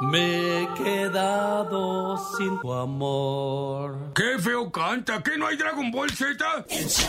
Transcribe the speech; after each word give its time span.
Me 0.00 0.62
he 0.62 0.68
quedado 0.74 2.18
sin 2.36 2.60
tu 2.60 2.72
amor. 2.72 4.12
¡Qué 4.14 4.38
feo 4.38 4.70
canta! 4.70 5.22
¿Qué 5.22 5.38
no 5.38 5.46
hay 5.46 5.56
Dragon 5.56 5.90
Ball 5.90 6.10
Z? 6.10 6.44
El 6.68 6.86
show 6.86 7.06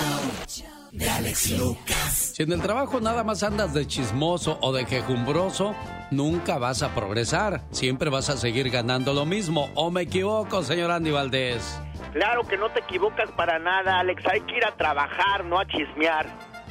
de 0.94 1.10
Alex 1.10 1.52
Lucas. 1.60 2.32
Si 2.34 2.44
en 2.44 2.54
el 2.54 2.62
trabajo 2.62 3.02
nada 3.02 3.26
más 3.26 3.44
andas 3.44 3.74
de 3.74 3.86
chismoso 3.86 4.58
o 4.62 4.72
de 4.72 4.86
quejumbroso, 4.86 5.76
nunca 6.12 6.58
vas 6.60 6.82
a 6.82 6.96
progresar. 6.96 7.62
Siempre 7.72 8.10
vas 8.10 8.30
a 8.30 8.38
seguir 8.38 8.70
ganando 8.70 9.14
lo 9.14 9.26
mismo. 9.26 9.70
¿O 9.76 9.92
me 9.92 10.04
equivoco, 10.04 10.64
señor 10.64 10.92
Andy 10.92 11.12
Valdés? 11.12 11.78
Claro 12.14 12.48
que 12.48 12.58
no 12.58 12.70
te 12.72 12.80
equivocas 12.80 13.30
para 13.32 13.60
nada, 13.60 14.00
Alex. 14.00 14.24
Hay 14.32 14.42
que 14.42 14.58
ir 14.58 14.66
a 14.66 14.76
trabajar, 14.78 15.44
no 15.44 15.60
a 15.60 15.68
chismear. 15.68 16.26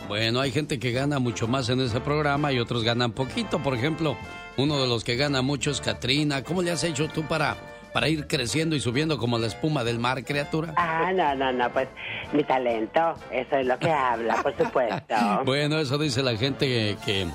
Bueno, 0.09 0.41
hay 0.41 0.51
gente 0.51 0.79
que 0.79 0.93
gana 0.93 1.19
mucho 1.19 1.47
más 1.47 1.69
en 1.69 1.81
ese 1.81 2.01
programa 2.01 2.53
y 2.53 2.59
otros 2.59 2.85
ganan 2.85 3.13
poquito. 3.13 3.59
Por 3.63 3.75
ejemplo, 3.75 4.17
uno 4.57 4.81
de 4.81 4.87
los 4.87 5.05
que 5.05 5.17
gana 5.17 5.43
mucho 5.43 5.71
es 5.71 5.81
Katrina. 5.81 6.43
¿Cómo 6.43 6.63
le 6.63 6.71
has 6.71 6.83
hecho 6.85 7.09
tú 7.09 7.23
para, 7.25 7.57
para 7.93 8.09
ir 8.09 8.27
creciendo 8.27 8.75
y 8.77 8.81
subiendo 8.81 9.19
como 9.19 9.39
la 9.39 9.47
espuma 9.47 9.85
del 9.85 9.99
mar, 9.99 10.25
criatura? 10.25 10.73
Ah, 10.77 11.13
no, 11.15 11.35
no, 11.35 11.53
no, 11.53 11.71
pues 11.73 11.89
mi 12.33 12.43
talento, 12.45 13.15
eso 13.31 13.57
es 13.57 13.67
lo 13.67 13.79
que 13.79 13.91
habla, 13.91 14.43
por 14.43 14.57
supuesto. 14.57 15.15
bueno, 15.45 15.79
eso 15.79 15.99
dice 15.99 16.23
la 16.23 16.37
gente 16.37 16.67
que, 16.67 17.27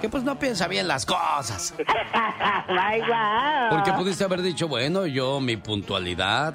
que, 0.00 0.08
pues 0.08 0.24
no 0.24 0.38
piensa 0.38 0.68
bien 0.68 0.86
las 0.88 1.06
cosas. 1.06 1.74
Porque 3.70 3.92
pudiste 3.92 4.24
haber 4.24 4.42
dicho, 4.42 4.68
bueno, 4.68 5.06
yo 5.06 5.40
mi 5.40 5.56
puntualidad, 5.56 6.54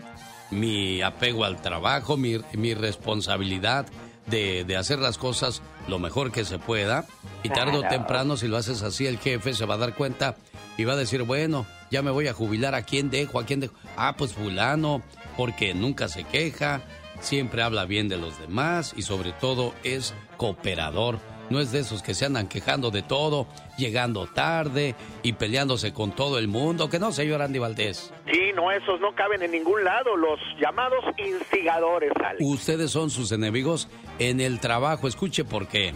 mi 0.52 1.02
apego 1.02 1.46
al 1.46 1.62
trabajo, 1.62 2.18
mi, 2.18 2.38
mi 2.54 2.74
responsabilidad 2.74 3.88
de, 4.30 4.64
de 4.64 4.78
hacer 4.78 5.00
las 5.00 5.18
cosas 5.18 5.62
lo 5.88 6.00
mejor 6.00 6.32
que 6.32 6.46
se 6.46 6.60
pueda. 6.60 7.06
Y 7.44 7.50
tarde 7.50 7.78
o 7.78 7.84
temprano, 7.84 8.38
si 8.38 8.48
lo 8.48 8.58
haces 8.58 8.82
así, 8.82 9.08
el 9.08 9.18
jefe 9.18 9.54
se 9.54 9.66
va 9.66 9.76
a 9.76 9.78
dar 9.78 9.96
cuenta 9.96 10.36
y 10.78 10.86
va 10.86 10.94
a 10.94 10.98
decir, 10.98 11.24
bueno, 11.24 11.66
ya 11.92 12.02
me 12.02 12.12
voy 12.12 12.28
a 12.28 12.34
jubilar, 12.34 12.76
¿a 12.76 12.84
quién 12.84 13.10
dejo? 13.10 13.40
¿A 13.40 13.46
quién 13.46 13.60
dejo? 13.60 13.74
Ah, 13.98 14.16
pues 14.18 14.34
fulano, 14.34 15.02
porque 15.36 15.74
nunca 15.74 16.08
se 16.08 16.24
queja, 16.24 16.82
siempre 17.20 17.62
habla 17.64 17.86
bien 17.86 18.08
de 18.08 18.18
los 18.18 18.40
demás 18.40 18.94
y 18.96 19.02
sobre 19.02 19.32
todo 19.34 19.74
es 19.84 20.14
cooperador. 20.38 21.20
No 21.50 21.60
es 21.60 21.72
de 21.72 21.80
esos 21.80 22.04
que 22.04 22.14
se 22.14 22.26
andan 22.26 22.48
quejando 22.48 22.92
de 22.92 23.02
todo, 23.02 23.48
llegando 23.78 24.28
tarde 24.28 24.96
y 25.24 25.34
peleándose 25.34 25.94
con 25.94 26.12
todo 26.12 26.38
el 26.38 26.48
mundo. 26.48 26.90
Que 26.90 27.00
no, 27.00 27.12
señor 27.12 27.42
Andy 27.42 27.60
Valdés. 27.60 28.14
Sí, 28.32 28.52
no, 28.56 28.72
esos 28.72 29.00
no 29.02 29.14
caben 29.16 29.42
en 29.42 29.52
ningún 29.52 29.84
lado. 29.84 30.16
Los 30.16 30.40
llamados 30.62 31.04
instigadores, 31.18 32.12
Alex. 32.24 32.42
Ustedes 32.42 32.92
son 32.92 33.10
sus 33.10 33.32
enemigos 33.32 33.88
en 34.20 34.42
el 34.42 34.60
trabajo. 34.60 35.08
Escuche 35.08 35.44
por 35.44 35.68
qué. 35.68 35.94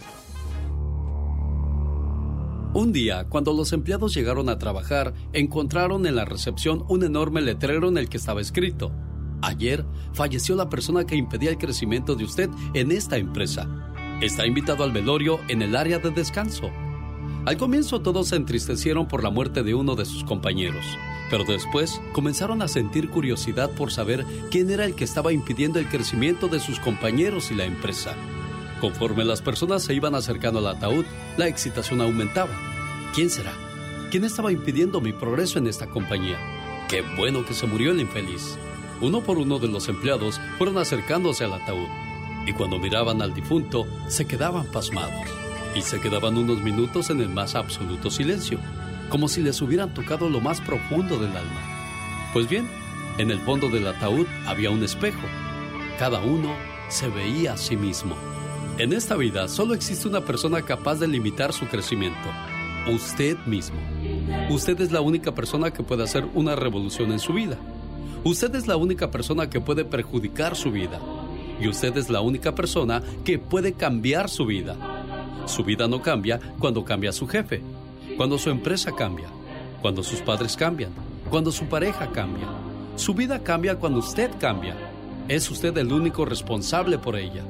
Un 2.74 2.92
día, 2.92 3.26
cuando 3.30 3.54
los 3.54 3.72
empleados 3.72 4.16
llegaron 4.16 4.50
a 4.50 4.58
trabajar, 4.58 5.14
encontraron 5.32 6.08
en 6.08 6.16
la 6.16 6.26
recepción 6.26 6.84
un 6.90 7.04
enorme 7.04 7.42
letrero 7.42 7.88
en 7.88 8.00
el 8.00 8.10
que 8.10 8.18
estaba 8.18 8.42
escrito, 8.42 8.92
Ayer 9.44 9.86
falleció 10.14 10.56
la 10.56 10.70
persona 10.70 11.06
que 11.06 11.18
impedía 11.18 11.50
el 11.50 11.58
crecimiento 11.58 12.16
de 12.16 12.24
usted 12.24 12.50
en 12.74 12.94
esta 12.94 13.18
empresa. 13.18 13.93
Está 14.24 14.48
invitado 14.48 14.86
al 14.86 14.94
velorio 14.94 15.42
en 15.50 15.62
el 15.62 15.76
área 15.76 16.00
de 16.00 16.10
descanso. 16.10 16.72
Al 17.46 17.58
comienzo 17.58 18.00
todos 18.00 18.30
se 18.30 18.38
entristecieron 18.38 19.06
por 19.06 19.22
la 19.22 19.30
muerte 19.30 19.64
de 19.64 19.74
uno 19.74 19.96
de 19.96 20.06
sus 20.06 20.24
compañeros, 20.24 20.86
pero 21.30 21.44
después 21.44 22.00
comenzaron 22.14 22.62
a 22.62 22.70
sentir 22.70 23.10
curiosidad 23.10 23.72
por 23.72 23.92
saber 23.92 24.26
quién 24.50 24.70
era 24.70 24.86
el 24.86 24.96
que 24.96 25.04
estaba 25.04 25.34
impidiendo 25.34 25.78
el 25.78 25.90
crecimiento 25.90 26.48
de 26.48 26.62
sus 26.62 26.80
compañeros 26.80 27.52
y 27.52 27.56
la 27.56 27.66
empresa. 27.66 28.16
Conforme 28.80 29.26
las 29.26 29.42
personas 29.42 29.84
se 29.84 29.94
iban 29.94 30.16
acercando 30.16 30.60
al 30.60 30.68
ataúd, 30.68 31.04
la 31.36 31.50
excitación 31.50 32.00
aumentaba. 32.00 32.58
¿Quién 33.14 33.30
será? 33.30 33.52
¿Quién 34.10 34.24
estaba 34.24 34.54
impidiendo 34.54 35.02
mi 35.02 35.12
progreso 35.12 35.60
en 35.60 35.68
esta 35.68 35.88
compañía? 35.88 36.38
Qué 36.88 37.04
bueno 37.18 37.46
que 37.46 37.54
se 37.54 37.68
murió 37.68 37.92
el 37.92 38.00
infeliz. 38.00 38.58
Uno 39.02 39.20
por 39.20 39.38
uno 39.38 39.60
de 39.60 39.68
los 39.68 39.90
empleados 39.90 40.40
fueron 40.58 40.78
acercándose 40.78 41.44
al 41.44 41.52
ataúd, 41.52 41.90
y 42.46 42.54
cuando 42.54 42.80
miraban 42.80 43.22
al 43.22 43.34
difunto, 43.34 43.86
se 44.08 44.26
quedaban 44.26 44.66
pasmados, 44.68 45.28
y 45.76 45.82
se 45.82 46.00
quedaban 46.00 46.38
unos 46.38 46.62
minutos 46.62 47.10
en 47.10 47.22
el 47.22 47.30
más 47.30 47.56
absoluto 47.56 48.10
silencio, 48.10 48.60
como 49.10 49.28
si 49.28 49.42
les 49.42 49.62
hubieran 49.62 49.94
tocado 49.94 50.30
lo 50.30 50.42
más 50.42 50.62
profundo 50.62 51.18
del 51.18 51.36
alma. 51.36 51.62
Pues 52.34 52.50
bien, 52.50 52.68
en 53.18 53.30
el 53.30 53.40
fondo 53.40 53.70
del 53.70 53.88
ataúd 53.88 54.26
había 54.48 54.72
un 54.72 54.84
espejo. 54.84 55.22
Cada 56.00 56.20
uno 56.20 56.54
se 56.90 57.08
veía 57.08 57.54
a 57.54 57.58
sí 57.58 57.78
mismo. 57.78 58.16
En 58.80 58.92
esta 58.92 59.16
vida 59.16 59.48
solo 59.48 59.76
existe 59.76 60.08
una 60.08 60.22
persona 60.22 60.64
capaz 60.64 60.96
de 60.96 61.08
limitar 61.08 61.54
su 61.54 61.68
crecimiento. 61.68 62.28
Usted 62.92 63.38
mismo. 63.46 63.78
Usted 64.50 64.82
es 64.82 64.92
la 64.92 65.02
única 65.02 65.34
persona 65.34 65.72
que 65.72 65.84
puede 65.84 66.04
hacer 66.04 66.28
una 66.34 66.56
revolución 66.56 67.12
en 67.12 67.20
su 67.20 67.34
vida. 67.34 67.58
Usted 68.24 68.56
es 68.56 68.66
la 68.66 68.78
única 68.78 69.12
persona 69.12 69.50
que 69.50 69.62
puede 69.62 69.86
perjudicar 69.86 70.56
su 70.56 70.72
vida. 70.72 71.00
Y 71.60 71.68
usted 71.68 71.96
es 71.98 72.10
la 72.10 72.22
única 72.22 72.56
persona 72.56 73.02
que 73.24 73.40
puede 73.40 73.74
cambiar 73.74 74.30
su 74.30 74.46
vida. 74.46 74.76
Su 75.46 75.64
vida 75.64 75.88
no 75.88 76.02
cambia 76.02 76.40
cuando 76.60 76.84
cambia 76.84 77.12
su 77.12 77.28
jefe, 77.28 77.62
cuando 78.18 78.38
su 78.38 78.50
empresa 78.50 78.92
cambia, 78.94 79.28
cuando 79.82 80.04
sus 80.04 80.22
padres 80.22 80.56
cambian, 80.56 80.92
cuando 81.30 81.52
su 81.52 81.66
pareja 81.66 82.12
cambia. 82.12 82.48
Su 82.96 83.14
vida 83.14 83.44
cambia 83.44 83.76
cuando 83.76 84.00
usted 84.00 84.32
cambia. 84.40 84.76
Es 85.28 85.50
usted 85.50 85.78
el 85.78 85.92
único 85.92 86.26
responsable 86.26 86.98
por 86.98 87.16
ella. 87.16 87.44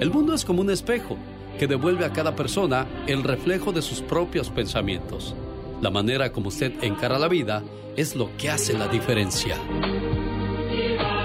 El 0.00 0.10
mundo 0.10 0.34
es 0.34 0.44
como 0.44 0.60
un 0.60 0.70
espejo 0.70 1.16
que 1.58 1.66
devuelve 1.66 2.04
a 2.04 2.12
cada 2.12 2.34
persona 2.34 2.86
el 3.06 3.22
reflejo 3.22 3.72
de 3.72 3.82
sus 3.82 4.00
propios 4.00 4.50
pensamientos. 4.50 5.34
La 5.80 5.90
manera 5.90 6.32
como 6.32 6.48
usted 6.48 6.72
encara 6.82 7.18
la 7.18 7.28
vida 7.28 7.62
es 7.96 8.16
lo 8.16 8.36
que 8.36 8.50
hace 8.50 8.76
la 8.76 8.88
diferencia. 8.88 9.56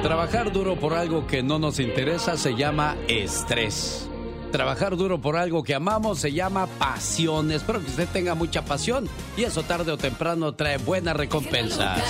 Trabajar 0.01 0.53
duro 0.53 0.79
por 0.79 0.93
algo 0.93 1.27
que 1.27 1.43
no 1.43 1.59
nos 1.59 1.77
interesa 1.77 2.37
se 2.37 2.55
llama 2.55 2.95
estrés. 3.09 4.09
Trabajar 4.49 4.95
duro 4.95 5.19
por 5.19 5.35
algo 5.35 5.61
que 5.61 5.75
amamos 5.75 6.19
se 6.19 6.31
llama 6.31 6.67
pasión. 6.67 7.51
Espero 7.51 7.81
que 7.81 7.87
usted 7.87 8.07
tenga 8.07 8.33
mucha 8.33 8.63
pasión 8.63 9.09
y 9.35 9.43
eso 9.43 9.61
tarde 9.63 9.91
o 9.91 9.97
temprano 9.97 10.53
trae 10.53 10.77
buenas 10.77 11.17
recompensas. 11.17 12.01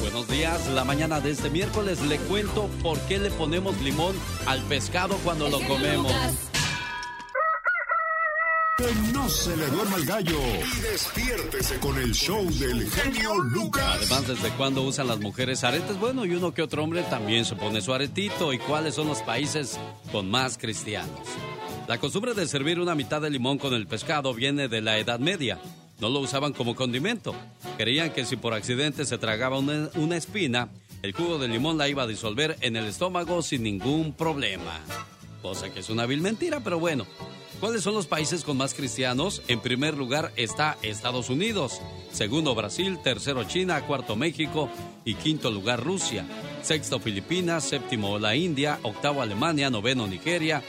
Buenos 0.00 0.26
días, 0.28 0.68
la 0.70 0.84
mañana 0.84 1.20
de 1.20 1.32
este 1.32 1.50
miércoles 1.50 2.00
le 2.00 2.16
cuento 2.16 2.68
por 2.82 2.98
qué 3.00 3.18
le 3.18 3.30
ponemos 3.30 3.78
limón 3.82 4.16
al 4.46 4.60
pescado 4.62 5.16
cuando 5.24 5.50
lo 5.50 5.60
comemos. 5.60 6.12
Que 8.78 8.86
no 9.12 9.28
se 9.28 9.54
le 9.54 9.66
duerma 9.66 9.96
el 9.96 10.06
gallo. 10.06 10.38
Y 10.38 10.80
despiértese 10.80 11.78
con 11.78 11.98
el 11.98 12.12
show 12.12 12.42
del 12.58 12.90
genio 12.90 13.36
Lucas. 13.36 13.84
Además, 13.84 14.26
¿desde 14.26 14.48
cuándo 14.56 14.82
usan 14.82 15.08
las 15.08 15.20
mujeres 15.20 15.62
aretes? 15.62 16.00
Bueno, 16.00 16.24
y 16.24 16.34
uno 16.34 16.54
que 16.54 16.62
otro 16.62 16.82
hombre 16.82 17.02
también 17.02 17.44
se 17.44 17.54
pone 17.54 17.82
su 17.82 17.92
aretito. 17.92 18.52
¿Y 18.52 18.58
cuáles 18.58 18.94
son 18.94 19.08
los 19.08 19.20
países 19.20 19.78
con 20.10 20.30
más 20.30 20.56
cristianos? 20.56 21.20
La 21.86 21.98
costumbre 21.98 22.32
de 22.32 22.46
servir 22.46 22.80
una 22.80 22.94
mitad 22.94 23.20
de 23.20 23.28
limón 23.28 23.58
con 23.58 23.74
el 23.74 23.86
pescado 23.86 24.32
viene 24.32 24.68
de 24.68 24.80
la 24.80 24.98
Edad 24.98 25.18
Media. 25.20 25.58
No 26.00 26.08
lo 26.08 26.20
usaban 26.20 26.54
como 26.54 26.74
condimento. 26.74 27.34
Creían 27.76 28.10
que 28.10 28.24
si 28.24 28.36
por 28.36 28.54
accidente 28.54 29.04
se 29.04 29.18
tragaba 29.18 29.58
una, 29.58 29.90
una 29.96 30.16
espina, 30.16 30.70
el 31.02 31.12
jugo 31.12 31.38
de 31.38 31.48
limón 31.48 31.76
la 31.76 31.88
iba 31.88 32.04
a 32.04 32.06
disolver 32.06 32.56
en 32.62 32.76
el 32.76 32.86
estómago 32.86 33.42
sin 33.42 33.64
ningún 33.64 34.14
problema. 34.14 34.80
Cosa 35.42 35.70
que 35.70 35.80
es 35.80 35.90
una 35.90 36.06
vil 36.06 36.22
mentira, 36.22 36.60
pero 36.60 36.78
bueno. 36.78 37.06
¿Cuáles 37.62 37.84
son 37.84 37.94
los 37.94 38.08
países 38.08 38.42
con 38.42 38.56
más 38.56 38.74
cristianos? 38.74 39.40
En 39.46 39.60
primer 39.60 39.96
lugar 39.96 40.32
está 40.34 40.76
Estados 40.82 41.30
Unidos, 41.30 41.80
segundo 42.10 42.56
Brasil, 42.56 42.98
tercero 43.04 43.44
China, 43.44 43.86
cuarto 43.86 44.16
México. 44.16 44.68
Y 45.04 45.14
quinto 45.14 45.48
lugar 45.48 45.80
Rusia, 45.80 46.26
sexto 46.62 46.98
Filipinas, 46.98 47.62
séptimo 47.62 48.18
la 48.18 48.34
India, 48.34 48.80
octavo 48.82 49.22
Alemania, 49.22 49.70
noveno 49.70 50.08
Nigeria. 50.08 50.60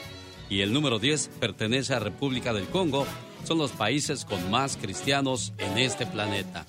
Y 0.48 0.60
el 0.60 0.72
número 0.72 1.00
10 1.00 1.30
pertenece 1.40 1.94
a 1.94 1.98
República 1.98 2.52
del 2.52 2.66
Congo. 2.66 3.08
Son 3.42 3.58
los 3.58 3.72
países 3.72 4.24
con 4.24 4.48
más 4.52 4.76
cristianos 4.76 5.52
en 5.58 5.78
este 5.78 6.06
planeta. 6.06 6.64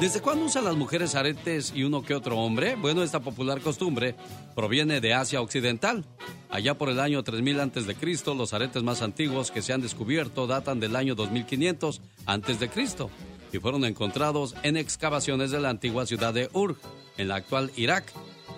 ¿Desde 0.00 0.20
cuándo 0.20 0.44
usan 0.44 0.64
las 0.64 0.76
mujeres 0.76 1.16
aretes 1.16 1.72
y 1.74 1.82
uno 1.82 2.04
que 2.04 2.14
otro 2.14 2.38
hombre? 2.38 2.76
Bueno, 2.76 3.02
esta 3.02 3.18
popular 3.18 3.60
costumbre 3.60 4.14
proviene 4.54 5.00
de 5.00 5.12
Asia 5.12 5.40
Occidental. 5.40 6.04
Allá 6.50 6.78
por 6.78 6.88
el 6.88 7.00
año 7.00 7.24
3000 7.24 7.58
antes 7.58 7.84
de 7.88 7.96
Cristo, 7.96 8.32
los 8.36 8.52
aretes 8.52 8.84
más 8.84 9.02
antiguos 9.02 9.50
que 9.50 9.60
se 9.60 9.72
han 9.72 9.80
descubierto 9.80 10.46
datan 10.46 10.78
del 10.78 10.94
año 10.94 11.16
2500 11.16 12.00
antes 12.26 12.60
de 12.60 12.68
Cristo 12.68 13.10
y 13.52 13.58
fueron 13.58 13.84
encontrados 13.84 14.54
en 14.62 14.76
excavaciones 14.76 15.50
de 15.50 15.58
la 15.58 15.70
antigua 15.70 16.06
ciudad 16.06 16.32
de 16.32 16.48
Ur, 16.52 16.76
en 17.16 17.26
la 17.26 17.34
actual 17.34 17.72
Irak. 17.74 18.12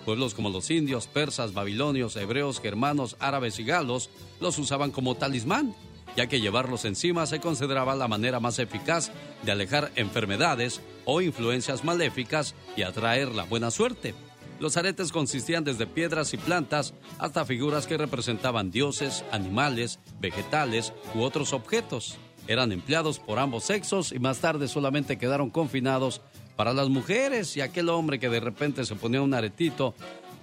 Pueblos 0.05 0.35
como 0.35 0.51
los 0.51 0.69
indios, 0.69 1.07
persas, 1.07 1.55
babilonios, 1.55 2.17
hebreos, 2.17 2.61
germanos, 2.61 3.15
árabes 3.19 3.57
y 3.57 3.63
galos 3.63 4.11
los 4.39 4.59
usaban 4.59 4.91
como 4.91 5.15
talismán 5.15 5.73
ya 6.15 6.27
que 6.27 6.41
llevarlos 6.41 6.85
encima 6.85 7.25
se 7.25 7.39
consideraba 7.39 7.95
la 7.95 8.07
manera 8.07 8.39
más 8.39 8.59
eficaz 8.59 9.11
de 9.43 9.51
alejar 9.51 9.91
enfermedades 9.95 10.81
o 11.05 11.21
influencias 11.21 11.83
maléficas 11.83 12.55
y 12.75 12.83
atraer 12.83 13.29
la 13.29 13.43
buena 13.43 13.71
suerte. 13.71 14.13
Los 14.59 14.77
aretes 14.77 15.11
consistían 15.11 15.63
desde 15.63 15.87
piedras 15.87 16.33
y 16.35 16.37
plantas 16.37 16.93
hasta 17.17 17.45
figuras 17.45 17.87
que 17.87 17.97
representaban 17.97 18.69
dioses, 18.69 19.25
animales, 19.31 19.99
vegetales 20.19 20.93
u 21.15 21.21
otros 21.21 21.53
objetos. 21.53 22.17
eran 22.47 22.71
empleados 22.71 23.19
por 23.19 23.39
ambos 23.39 23.63
sexos 23.63 24.11
y 24.11 24.19
más 24.19 24.39
tarde 24.39 24.67
solamente 24.67 25.17
quedaron 25.17 25.49
confinados 25.51 26.21
para 26.55 26.73
las 26.73 26.89
mujeres 26.89 27.55
y 27.55 27.61
aquel 27.61 27.89
hombre 27.89 28.19
que 28.19 28.29
de 28.29 28.39
repente 28.39 28.83
se 28.83 28.95
ponía 28.95 29.21
un 29.21 29.33
aretito 29.33 29.95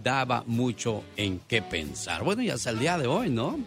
daba 0.02 0.42
mucho 0.46 1.02
en 1.16 1.40
qué 1.40 1.60
pensar. 1.60 2.24
Bueno, 2.24 2.42
y 2.42 2.50
hasta 2.50 2.70
el 2.70 2.78
día 2.78 2.98
de 2.98 3.06
hoy, 3.06 3.30
¿no? 3.30 3.58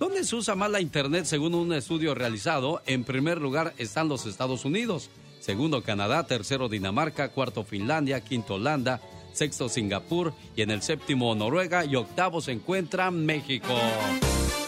¿Dónde 0.00 0.24
se 0.24 0.34
usa 0.34 0.54
más 0.54 0.70
la 0.70 0.80
Internet 0.80 1.26
según 1.26 1.54
un 1.54 1.74
estudio 1.74 2.14
realizado? 2.14 2.80
En 2.86 3.04
primer 3.04 3.38
lugar 3.38 3.74
están 3.76 4.08
los 4.08 4.24
Estados 4.24 4.64
Unidos, 4.64 5.10
segundo 5.40 5.82
Canadá, 5.82 6.26
tercero 6.26 6.70
Dinamarca, 6.70 7.32
cuarto 7.32 7.64
Finlandia, 7.64 8.24
quinto 8.24 8.54
Holanda, 8.54 8.98
sexto 9.34 9.68
Singapur 9.68 10.32
y 10.56 10.62
en 10.62 10.70
el 10.70 10.80
séptimo 10.80 11.34
Noruega 11.34 11.84
y 11.84 11.96
octavo 11.96 12.40
se 12.40 12.52
encuentra 12.52 13.10
México. 13.10 13.74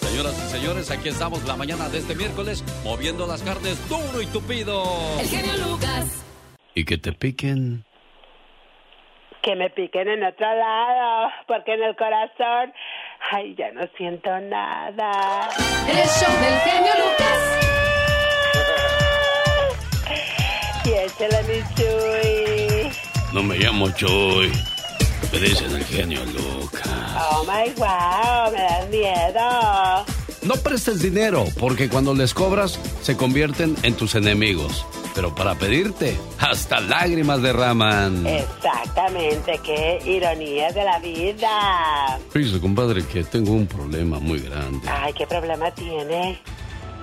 Señoras 0.02 0.38
y 0.38 0.58
señores, 0.58 0.90
aquí 0.90 1.08
estamos 1.08 1.43
la 1.44 1.56
mañana 1.56 1.88
de 1.88 2.00
este 2.00 2.14
miércoles 2.14 2.62
moviendo 2.85 3.26
las 3.26 3.43
carnes 3.43 3.88
duro 3.88 4.20
y 4.20 4.26
tupido. 4.26 4.85
El 5.19 5.26
genio 5.28 5.67
Lucas. 5.67 6.26
Y 6.75 6.85
que 6.85 6.99
te 6.99 7.12
piquen. 7.12 7.87
Que 9.43 9.56
me 9.56 9.70
piquen 9.70 10.08
en 10.08 10.23
otro 10.25 10.46
lado, 10.55 11.31
porque 11.49 11.73
en 11.73 11.82
el 11.85 11.96
corazón, 11.96 12.75
ay, 13.31 13.55
ya 13.57 13.71
no 13.73 13.83
siento 13.97 14.31
nada. 14.41 15.49
El 15.89 16.09
show 16.09 16.33
del 16.41 16.59
genio 16.61 16.93
Lucas. 17.03 17.39
Y 20.85 20.91
échale 20.95 21.43
mi 21.45 21.63
Chuy. 21.77 22.91
No 23.33 23.43
me 23.45 23.57
llamo 23.57 23.89
Chuy. 23.91 24.51
Me 25.33 25.39
dicen 25.39 25.71
el 25.75 25.85
genio 25.85 26.25
Lucas. 26.27 26.89
Oh 27.31 27.45
my 27.45 27.73
wow, 27.77 28.51
me 28.53 28.59
das 28.59 28.89
miedo. 28.91 30.05
No 30.43 30.55
prestes 30.55 31.00
dinero, 31.00 31.44
porque 31.61 31.89
cuando 31.89 32.15
les 32.15 32.35
cobras 32.35 32.79
se 33.00 33.17
convierten 33.17 33.77
en 33.85 33.94
tus 33.94 34.17
enemigos. 34.17 34.85
Pero 35.15 35.33
para 35.35 35.55
pedirte, 35.55 36.17
hasta 36.39 36.81
lágrimas 36.81 37.43
derraman. 37.43 38.27
Exactamente, 38.27 39.61
qué 39.62 39.99
ironía 40.05 40.73
de 40.73 40.85
la 40.85 40.99
vida. 40.99 42.19
Fíjese, 42.31 42.61
compadre, 42.61 43.05
que 43.05 43.23
tengo 43.23 43.53
un 43.53 43.69
problema 43.69 44.19
muy 44.19 44.41
grande. 44.41 44.89
Ay, 44.89 45.12
¿qué 45.12 45.27
problema 45.29 45.71
tiene? 45.73 46.41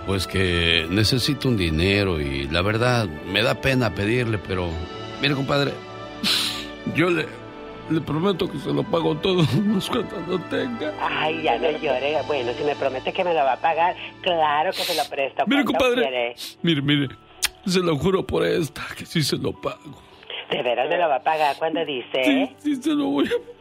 Pues 0.06 0.27
que 0.27 0.88
necesito 0.89 1.47
un 1.47 1.56
dinero 1.56 2.19
y 2.19 2.47
la 2.47 2.62
verdad 2.62 3.07
me 3.07 3.42
da 3.42 3.62
pena 3.62 3.94
pedirle, 3.95 4.38
pero 4.39 4.69
mire, 5.21 5.35
compadre, 5.35 5.74
yo 6.95 7.09
le, 7.09 7.27
le 7.89 8.01
prometo 8.01 8.50
que 8.50 8.57
se 8.59 8.71
lo 8.71 8.83
pago 8.83 9.15
todo, 9.18 9.44
más 9.65 9.89
cuando 9.89 10.15
lo 10.27 10.39
tenga. 10.45 10.94
Ay, 11.01 11.41
ya 11.44 11.57
no 11.57 11.71
llore. 11.71 12.18
Bueno, 12.27 12.51
si 12.53 12.63
me 12.63 12.75
promete 12.75 13.12
que 13.13 13.24
me 13.24 13.33
lo 13.33 13.39
va 13.44 13.53
a 13.53 13.57
pagar, 13.62 13.95
claro 14.21 14.71
que 14.71 14.83
se 14.83 14.95
lo 14.95 15.09
presto. 15.09 15.44
Mire, 15.47 15.63
¿Cuánto 15.65 15.80
compadre, 15.86 16.01
quiere? 16.01 16.36
mire, 16.62 16.81
mire, 16.81 17.15
se 17.65 17.80
lo 17.80 17.95
juro 17.97 18.25
por 18.25 18.45
esta, 18.45 18.81
que 18.97 19.06
sí 19.06 19.21
se 19.24 19.38
lo 19.38 19.51
pago. 19.53 20.01
¿De 20.51 20.63
veras 20.63 20.89
me 20.89 20.97
lo 20.97 21.07
va 21.07 21.15
a 21.18 21.24
pagar 21.24 21.56
cuando 21.57 21.86
dice? 21.86 22.24
Sí, 22.24 22.56
sí 22.57 22.75
se 22.81 22.89
lo 22.91 23.06
voy 23.06 23.27
a 23.27 23.58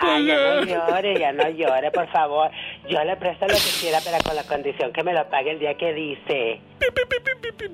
Ay, 0.00 0.26
ya 0.26 0.36
no 0.36 0.62
llore, 0.64 1.18
ya 1.18 1.32
no 1.32 1.48
llore, 1.50 1.90
por 1.90 2.06
favor. 2.08 2.50
Yo 2.88 3.02
le 3.04 3.16
presto 3.16 3.46
lo 3.46 3.54
que 3.54 3.70
quiera, 3.80 3.98
pero 4.04 4.18
con 4.24 4.36
la 4.36 4.44
condición 4.44 4.92
que 4.92 5.02
me 5.02 5.12
lo 5.12 5.28
pague 5.28 5.50
el 5.52 5.58
día 5.58 5.74
que 5.76 5.92
dice. 5.92 6.60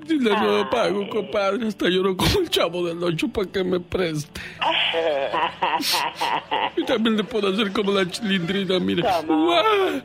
Si 0.07 0.19
le 0.19 0.31
lo 0.31 0.69
pago, 0.71 1.09
compadre, 1.09 1.67
hasta 1.67 1.89
lloro 1.89 2.17
como 2.17 2.41
el 2.41 2.51
chavo 2.51 2.87
del 2.87 3.03
ocho 3.03 3.29
para 3.29 3.51
que 3.51 3.65
me 3.65 3.81
preste. 3.81 4.41
Y 6.77 6.85
también 6.85 7.17
le 7.17 7.25
puedo 7.25 7.49
hacer 7.49 7.73
como 7.73 7.91
la 7.93 8.09
chilindrina, 8.09 8.79
mire. 8.79 9.03
Guau, 9.03 9.25
guau, 9.27 10.03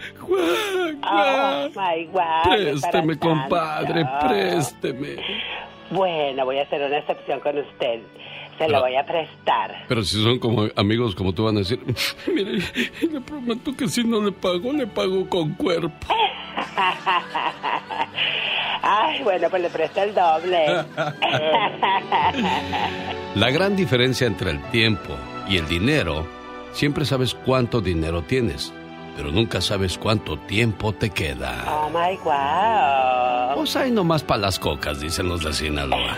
Oh, 1.03 1.69
my 1.75 2.05
God. 2.05 2.43
Présteme, 2.49 3.19
compadre, 3.19 4.03
présteme. 4.21 5.17
Bueno, 5.91 6.45
voy 6.45 6.57
a 6.57 6.63
hacer 6.63 6.81
una 6.81 6.97
excepción 6.97 7.39
con 7.39 7.57
usted. 7.59 7.99
Se 8.57 8.69
lo 8.69 8.79
voy 8.79 8.95
a 8.95 9.05
prestar. 9.05 9.85
Pero 9.87 10.03
si 10.03 10.23
son 10.23 10.39
como 10.39 10.67
amigos 10.75 11.13
como 11.15 11.33
tú 11.33 11.43
van 11.43 11.57
a 11.57 11.59
decir, 11.59 11.79
mire, 12.33 12.59
le 13.11 13.21
prometo 13.21 13.75
que 13.75 13.87
si 13.87 14.03
no 14.03 14.21
le 14.21 14.31
pago, 14.31 14.71
le 14.71 14.87
pago 14.87 15.29
con 15.29 15.53
cuerpo. 15.55 16.07
Ay, 18.81 19.23
bueno, 19.23 19.49
pues 19.49 19.61
le 19.61 19.69
presto 19.69 20.01
el 20.03 20.13
doble. 20.13 20.65
La 23.35 23.49
gran 23.49 23.75
diferencia 23.75 24.27
entre 24.27 24.51
el 24.51 24.61
tiempo 24.69 25.17
y 25.49 25.57
el 25.57 25.67
dinero, 25.67 26.25
siempre 26.71 27.03
sabes 27.03 27.33
cuánto 27.33 27.81
dinero 27.81 28.21
tienes, 28.21 28.71
pero 29.15 29.31
nunca 29.31 29.61
sabes 29.61 29.97
cuánto 29.97 30.37
tiempo 30.37 30.93
te 30.93 31.09
queda. 31.09 31.63
Oh 31.67 31.89
my 31.89 32.17
wow. 32.23 33.55
Pues 33.55 33.75
ahí 33.75 33.91
nomás 33.91 34.23
para 34.23 34.41
las 34.41 34.59
cocas, 34.59 34.99
dicen 34.99 35.29
los 35.29 35.43
de 35.43 35.53
Sinaloa. 35.53 36.17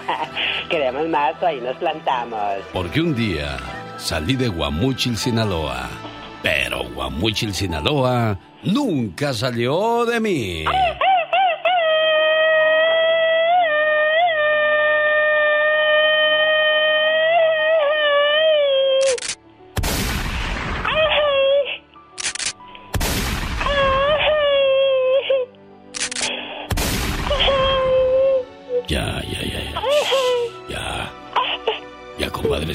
Queremos 0.68 1.08
más 1.08 1.40
ahí 1.42 1.60
nos 1.60 1.76
plantamos. 1.76 2.40
Porque 2.72 3.00
un 3.00 3.14
día 3.14 3.56
salí 3.96 4.34
de 4.34 4.48
Guamúchil, 4.48 5.16
Sinaloa, 5.16 5.88
pero 6.42 6.84
Guamúchil, 6.90 7.54
Sinaloa 7.54 8.38
nunca 8.64 9.32
salió 9.32 10.04
de 10.04 10.20
mí. 10.20 10.64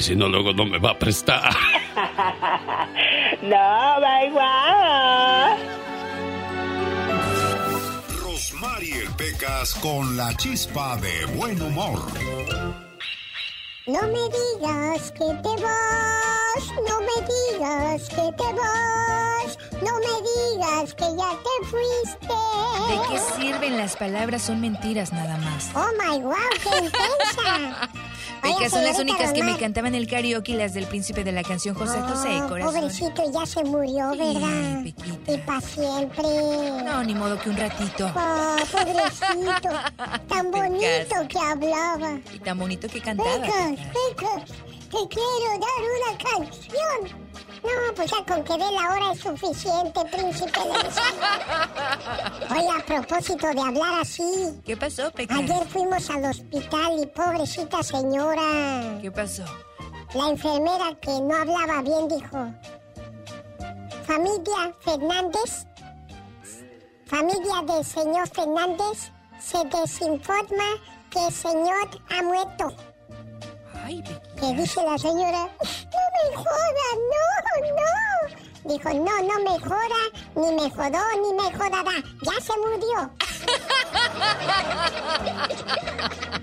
si 0.08 0.16
no, 0.16 0.26
luego 0.26 0.54
no 0.54 0.64
me 0.64 0.78
va 0.78 0.92
a 0.92 0.98
prestar. 0.98 1.54
No, 3.42 4.00
my 4.00 4.30
wow. 4.30 5.56
Rosmarie 8.22 9.06
Pecas 9.16 9.74
con 9.74 10.16
la 10.16 10.34
chispa 10.34 10.96
de 10.96 11.26
buen 11.36 11.60
humor. 11.60 12.00
No 13.86 14.02
me 14.02 14.24
digas 14.38 15.12
que 15.12 15.28
te 15.42 15.62
vas, 15.62 16.64
no 16.88 17.00
me 17.08 17.16
digas 17.32 18.08
que 18.08 18.32
te 18.36 18.48
vas, 18.60 19.58
no 19.82 19.94
me 20.04 20.14
digas 20.32 20.94
que 20.94 21.08
ya 21.16 21.32
te 21.46 21.66
fuiste. 21.66 22.38
¿De 22.88 22.96
qué 23.08 23.18
sirven 23.36 23.76
las 23.76 23.94
palabras? 23.96 24.42
Son 24.42 24.60
mentiras 24.60 25.12
nada 25.12 25.36
más. 25.38 25.70
Oh 25.74 25.92
my 26.02 26.18
wow, 26.22 26.34
qué 26.62 26.78
intensa. 26.78 27.90
¿De 28.42 28.48
Oiga, 28.48 28.58
qué 28.60 28.70
son 28.70 28.84
las 28.84 28.98
únicas 28.98 29.32
que 29.32 29.42
me 29.42 29.56
cantaban 29.58 29.94
el 29.94 30.06
karaoke 30.06 30.52
y 30.52 30.56
las 30.56 30.74
del 30.74 30.86
príncipe 30.86 31.24
de 31.24 31.32
la 31.32 31.42
canción 31.42 31.74
José 31.74 32.00
José, 32.00 32.40
Oh, 32.42 32.48
corazón? 32.48 32.74
pobrecito, 32.74 33.22
ya 33.32 33.46
se 33.46 33.64
murió, 33.64 34.10
¿verdad? 34.10 34.84
Y 34.84 35.38
para 35.38 35.60
siempre. 35.60 36.22
No, 36.84 37.02
ni 37.04 37.14
modo 37.14 37.38
que 37.40 37.50
un 37.50 37.56
ratito. 37.56 38.10
Oh, 38.14 38.56
pobrecito. 38.70 39.68
Tan 40.28 40.50
bonito 40.50 41.28
que 41.28 41.38
hablaba. 41.38 42.18
Y 42.32 42.38
tan 42.38 42.58
bonito 42.58 42.88
que 42.88 43.00
cantaba. 43.00 43.40
Te 44.90 44.96
quiero 45.10 45.50
dar 45.60 45.82
una 45.96 46.18
canción. 46.18 47.27
No, 47.62 47.94
pues 47.94 48.10
ya 48.10 48.24
con 48.24 48.44
que 48.44 48.52
dé 48.52 48.70
la 48.72 48.90
hora 48.92 49.12
es 49.12 49.20
suficiente, 49.20 50.00
príncipe 50.12 50.60
de 50.60 50.70
Oye, 52.58 52.68
a 52.78 52.84
propósito 52.86 53.46
de 53.48 53.60
hablar 53.60 54.00
así, 54.00 54.60
¿Qué 54.64 54.76
pasó, 54.76 55.10
Peca? 55.10 55.36
ayer 55.36 55.66
fuimos 55.68 56.08
al 56.10 56.24
hospital 56.26 57.00
y 57.02 57.06
pobrecita 57.06 57.82
señora, 57.82 58.98
¿Qué 59.00 59.10
pasó? 59.10 59.44
la 60.14 60.28
enfermera 60.30 60.94
que 61.02 61.10
no 61.20 61.34
hablaba 61.36 61.82
bien 61.82 62.08
dijo, 62.08 62.52
familia 64.06 64.74
Fernández, 64.80 65.66
familia 67.06 67.62
del 67.74 67.84
señor 67.84 68.28
Fernández, 68.28 69.12
se 69.38 69.58
desinforma 69.64 70.64
que 71.10 71.26
el 71.26 71.32
señor 71.32 71.88
ha 72.10 72.22
muerto. 72.22 72.74
Ay. 73.88 74.04
Que 74.38 74.52
dice 74.52 74.82
la 74.84 74.98
señora, 74.98 75.48
no 75.62 76.04
me 76.12 76.36
joda, 76.36 76.88
no, 77.10 77.24
no. 77.78 77.92
Dijo, 78.70 78.90
no, 78.92 79.14
no 79.22 79.36
me 79.44 79.58
joda, 79.60 80.02
ni 80.36 80.48
me 80.52 80.68
jodó, 80.68 81.02
ni 81.22 81.32
me 81.32 81.50
jodará. 81.56 81.96
Ya 82.20 82.36
se 82.38 82.52
murió. 82.58 83.10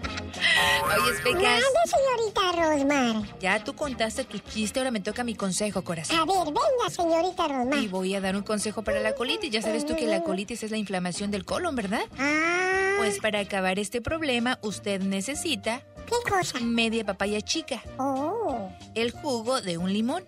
Oye, 0.55 1.13
Pecas, 1.23 1.41
Grande, 1.41 1.65
señorita 1.85 2.51
Rosmar. 2.51 3.39
ya 3.39 3.63
tú 3.63 3.75
contaste 3.75 4.23
tu 4.23 4.37
chiste, 4.39 4.79
ahora 4.79 4.91
me 4.91 4.99
toca 5.01 5.23
mi 5.23 5.35
consejo, 5.35 5.83
corazón. 5.83 6.17
A 6.17 6.25
ver, 6.25 6.45
venga, 6.45 6.89
señorita 6.89 7.47
Rosmar. 7.47 7.79
Y 7.79 7.87
voy 7.87 8.15
a 8.15 8.21
dar 8.21 8.35
un 8.35 8.43
consejo 8.43 8.83
para 8.83 8.99
la 8.99 9.13
colitis. 9.15 9.51
Ya 9.51 9.61
sabes 9.61 9.85
tú 9.85 9.95
que 9.95 10.07
la 10.07 10.23
colitis 10.23 10.63
es 10.63 10.71
la 10.71 10.77
inflamación 10.77 11.31
del 11.31 11.45
colon, 11.45 11.75
¿verdad? 11.75 12.03
Ah, 12.17 12.95
Pues 12.97 13.19
para 13.19 13.39
acabar 13.39 13.79
este 13.79 14.01
problema, 14.01 14.57
usted 14.61 15.01
necesita 15.01 15.81
¿qué 16.05 16.15
cosa? 16.31 16.59
media 16.61 17.03
papaya 17.05 17.41
chica, 17.41 17.81
Oh, 17.97 18.69
el 18.93 19.11
jugo 19.11 19.61
de 19.61 19.77
un 19.77 19.91
limón 19.91 20.23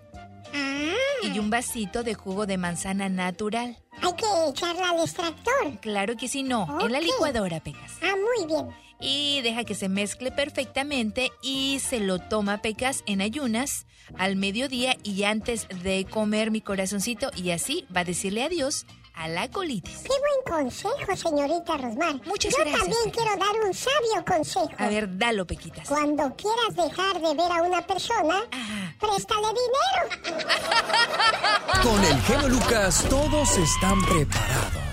ah, 0.53 0.93
y 1.24 1.39
un 1.39 1.50
vasito 1.50 2.03
de 2.03 2.13
jugo 2.15 2.46
de 2.46 2.57
manzana 2.57 3.07
natural. 3.10 3.77
Hay 4.01 4.13
que 4.13 4.25
echarla 4.50 4.89
al 4.91 5.00
extractor. 5.01 5.79
Claro 5.81 6.15
que 6.17 6.27
sí, 6.27 6.43
no. 6.43 6.79
En 6.81 6.91
la 6.91 7.00
licuadora, 7.00 7.60
Pecas. 7.62 7.93
Ah, 8.03 8.13
muy 8.15 8.46
bien. 8.48 8.67
Y 9.00 9.42
deja 9.42 9.63
que 9.63 9.75
se 9.75 9.89
mezcle 9.89 10.32
perfectamente 10.32 11.32
y 11.42 11.80
se 11.80 12.00
lo 12.00 12.20
toma, 12.20 12.62
Pecas, 12.62 13.04
en 13.06 13.22
ayunas 13.22 13.86
al 14.18 14.36
mediodía 14.38 14.96
y 15.04 15.24
antes 15.24 15.68
de 15.84 16.06
comer 16.10 16.50
mi 16.51 16.62
corazoncito. 16.62 17.30
Y 17.36 17.51
así 17.51 17.86
va 17.96 18.01
a 18.01 18.06
decirle 18.06 18.44
adiós 18.44 18.86
a 19.13 19.27
la 19.27 19.50
colitis. 19.50 20.00
Qué 20.04 20.10
buen 20.10 20.62
consejo, 20.70 21.16
señorita 21.16 21.75
Rosmar. 21.77 22.16
Muchas 22.25 22.51
Yo 22.56 22.60
gracias, 22.60 22.80
también 22.82 23.04
Peca. 23.06 23.18
quiero 23.24 23.38
dar 23.38 23.66
un 23.68 23.74
sabio 23.74 24.25
consejo. 24.27 24.72
A 24.77 24.88
ver, 24.89 25.18
dalo, 25.18 25.46
Pequitas. 25.48 25.88
Cuando 25.88 26.36
quieras 26.36 26.75
dejar 26.75 27.20
de 27.22 27.34
ver 27.34 27.51
a 27.51 27.62
una 27.63 27.86
persona, 27.86 28.44
Ajá. 28.51 28.96
préstale 29.00 29.48
dinero. 29.48 30.48
Con 31.84 32.04
el 32.04 32.22
genio 32.22 32.50
Lucas 32.50 33.06
todos 33.10 33.58
están 33.58 34.04
preparados. 34.06 34.84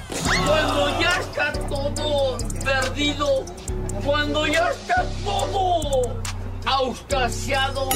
Cuando 0.47 1.01
ya 1.01 1.11
está 1.21 1.53
todo 1.69 2.39
perdido, 2.65 3.45
cuando 4.03 4.47
ya 4.47 4.71
está 4.71 5.05
todo 5.25 6.03
auscasiado, 6.67 7.89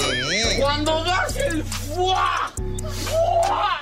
cuando 0.61 1.03
das 1.05 1.37
el 1.37 1.65
fuá, 1.65 2.53
fuá, 3.05 3.81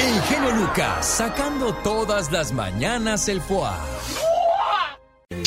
El 0.00 0.22
genio 0.22 0.50
Lucas 0.52 1.04
sacando 1.06 1.74
todas 1.82 2.30
las 2.30 2.52
mañanas 2.52 3.28
el 3.28 3.40
foie. 3.40 3.70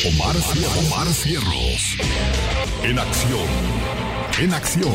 Omar, 0.05 0.35
Omar 0.87 1.07
Cierros. 1.07 1.97
En 2.83 2.99
acción. 2.99 3.47
En 4.39 4.53
acción. 4.53 4.93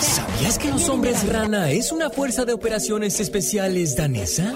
¿Sabías 0.00 0.58
que 0.58 0.70
los 0.70 0.88
hombres 0.88 1.26
rana 1.26 1.70
es 1.70 1.92
una 1.92 2.08
fuerza 2.08 2.44
de 2.44 2.52
operaciones 2.52 3.20
especiales 3.20 3.96
danesa? 3.96 4.54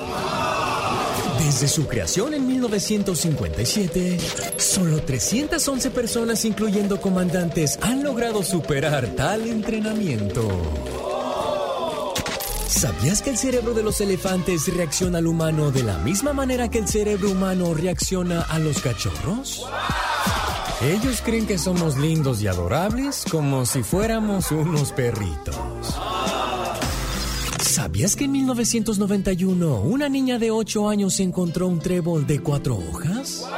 Desde 1.39 1.69
su 1.69 1.87
creación 1.87 2.35
en 2.35 2.47
1957, 2.47 4.19
solo 4.59 5.03
311 5.03 5.91
personas, 5.91 6.45
incluyendo 6.45 7.01
comandantes, 7.01 7.79
han 7.83 8.03
logrado 8.03 8.43
superar 8.43 9.07
tal 9.17 9.47
entrenamiento. 9.47 10.49
¿Sabías 12.69 13.23
que 13.23 13.31
el 13.31 13.39
cerebro 13.39 13.75
de 13.75 13.83
los 13.83 14.01
elefantes 14.01 14.67
reacciona 14.75 15.19
al 15.19 15.27
humano 15.27 15.71
de 15.71 15.83
la 15.83 15.99
misma 15.99 16.33
manera 16.33 16.69
que 16.69 16.79
el 16.79 16.89
cerebro 16.89 17.31
humano 17.31 17.75
reacciona 17.75 18.43
a 18.43 18.59
los 18.59 18.81
cachorros? 18.81 19.67
Ellos 20.83 21.23
creen 21.25 21.47
que 21.47 21.59
somos 21.59 21.97
lindos 21.97 22.43
y 22.43 22.49
adorables 22.49 23.25
como 23.31 23.67
si 23.67 23.85
fuéramos 23.85 24.51
unos 24.51 24.91
perritos. 24.91 25.57
¿Sabías 27.73 28.17
que 28.17 28.25
en 28.25 28.33
1991 28.33 29.81
una 29.81 30.11
niña 30.11 30.39
de 30.39 30.51
8 30.51 30.91
años 30.91 31.19
encontró 31.21 31.69
un 31.69 31.79
trébol 31.79 32.27
de 32.27 32.39
cuatro 32.41 32.77
hojas? 32.77 33.49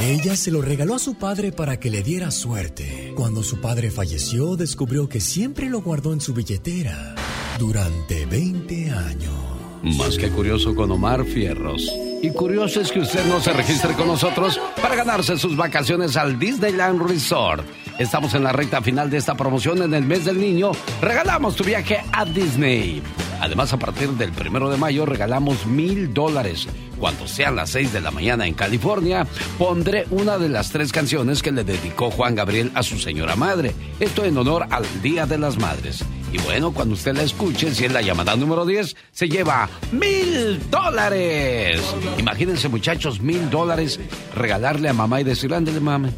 Ella 0.00 0.34
se 0.34 0.50
lo 0.50 0.62
regaló 0.62 0.94
a 0.94 0.98
su 0.98 1.16
padre 1.16 1.52
para 1.52 1.78
que 1.78 1.90
le 1.90 2.02
diera 2.02 2.30
suerte. 2.30 3.12
Cuando 3.14 3.42
su 3.42 3.60
padre 3.60 3.90
falleció, 3.90 4.56
descubrió 4.56 5.10
que 5.10 5.20
siempre 5.20 5.68
lo 5.68 5.82
guardó 5.82 6.14
en 6.14 6.22
su 6.22 6.32
billetera 6.32 7.14
durante 7.58 8.24
20 8.24 8.90
años. 8.92 9.34
Más 9.82 10.16
que 10.16 10.30
curioso 10.30 10.74
con 10.74 10.90
Omar 10.90 11.26
Fierros. 11.26 11.92
Y 12.22 12.30
curioso 12.30 12.80
es 12.80 12.90
que 12.90 13.00
usted 13.00 13.26
no 13.26 13.40
se 13.40 13.52
registre 13.52 13.92
con 13.92 14.06
nosotros 14.06 14.58
para 14.80 14.94
ganarse 14.94 15.36
sus 15.36 15.54
vacaciones 15.54 16.16
al 16.16 16.38
Disneyland 16.38 17.02
Resort. 17.02 17.62
Estamos 18.02 18.34
en 18.34 18.42
la 18.42 18.50
recta 18.50 18.82
final 18.82 19.10
de 19.10 19.18
esta 19.18 19.36
promoción 19.36 19.80
en 19.80 19.94
el 19.94 20.04
mes 20.04 20.24
del 20.24 20.40
niño. 20.40 20.72
Regalamos 21.00 21.54
tu 21.54 21.62
viaje 21.62 22.02
a 22.10 22.24
Disney. 22.24 23.00
Además, 23.40 23.72
a 23.72 23.78
partir 23.78 24.10
del 24.10 24.32
primero 24.32 24.68
de 24.68 24.76
mayo 24.76 25.06
regalamos 25.06 25.66
mil 25.66 26.12
dólares. 26.12 26.66
Cuando 26.98 27.28
sean 27.28 27.54
las 27.54 27.70
seis 27.70 27.92
de 27.92 28.00
la 28.00 28.10
mañana 28.10 28.48
en 28.48 28.54
California, 28.54 29.24
pondré 29.56 30.06
una 30.10 30.36
de 30.36 30.48
las 30.48 30.70
tres 30.70 30.90
canciones 30.90 31.42
que 31.42 31.52
le 31.52 31.62
dedicó 31.62 32.10
Juan 32.10 32.34
Gabriel 32.34 32.72
a 32.74 32.82
su 32.82 32.98
señora 32.98 33.36
madre. 33.36 33.72
Esto 34.00 34.24
en 34.24 34.36
honor 34.36 34.66
al 34.70 34.84
Día 35.00 35.24
de 35.24 35.38
las 35.38 35.56
Madres. 35.56 36.04
Y 36.32 36.38
bueno, 36.38 36.72
cuando 36.72 36.94
usted 36.94 37.14
la 37.14 37.22
escuche, 37.22 37.72
si 37.72 37.84
es 37.84 37.92
la 37.92 38.02
llamada 38.02 38.34
número 38.34 38.66
10, 38.66 38.96
se 39.12 39.28
lleva 39.28 39.70
mil 39.92 40.60
dólares. 40.70 41.80
Imagínense, 42.18 42.68
muchachos, 42.68 43.20
mil 43.20 43.48
dólares 43.48 44.00
regalarle 44.34 44.88
a 44.88 44.92
mamá 44.92 45.20
y 45.20 45.24
decirle, 45.24 45.56
ándale, 45.56 45.78
mami, 45.78 46.10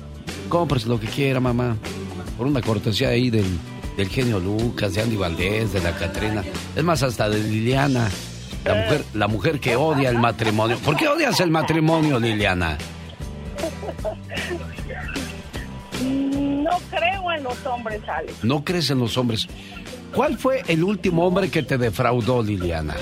cómprese 0.54 0.88
lo 0.88 1.00
que 1.00 1.08
quiera, 1.08 1.40
mamá. 1.40 1.76
Por 2.38 2.46
una 2.46 2.62
cortesía 2.62 3.08
ahí 3.08 3.28
del, 3.28 3.58
del 3.96 4.08
genio 4.08 4.38
Lucas, 4.38 4.94
de 4.94 5.02
Andy 5.02 5.16
Valdés, 5.16 5.72
de 5.72 5.80
la 5.80 5.90
Catrina. 5.90 6.44
Es 6.76 6.84
más, 6.84 7.02
hasta 7.02 7.28
de 7.28 7.42
Liliana. 7.42 8.08
La 8.64 8.74
mujer, 8.76 9.04
la 9.14 9.26
mujer 9.26 9.58
que 9.58 9.74
odia 9.74 10.10
el 10.10 10.18
matrimonio. 10.18 10.78
¿Por 10.78 10.96
qué 10.96 11.08
odias 11.08 11.40
el 11.40 11.50
matrimonio, 11.50 12.20
Liliana? 12.20 12.78
No 16.00 16.78
creo 16.88 17.32
en 17.32 17.42
los 17.42 17.66
hombres, 17.66 18.00
Alex. 18.08 18.44
No 18.44 18.64
crees 18.64 18.90
en 18.90 19.00
los 19.00 19.18
hombres. 19.18 19.48
¿Cuál 20.14 20.38
fue 20.38 20.62
el 20.68 20.84
último 20.84 21.26
hombre 21.26 21.50
que 21.50 21.64
te 21.64 21.78
defraudó, 21.78 22.44
Liliana? 22.44 22.94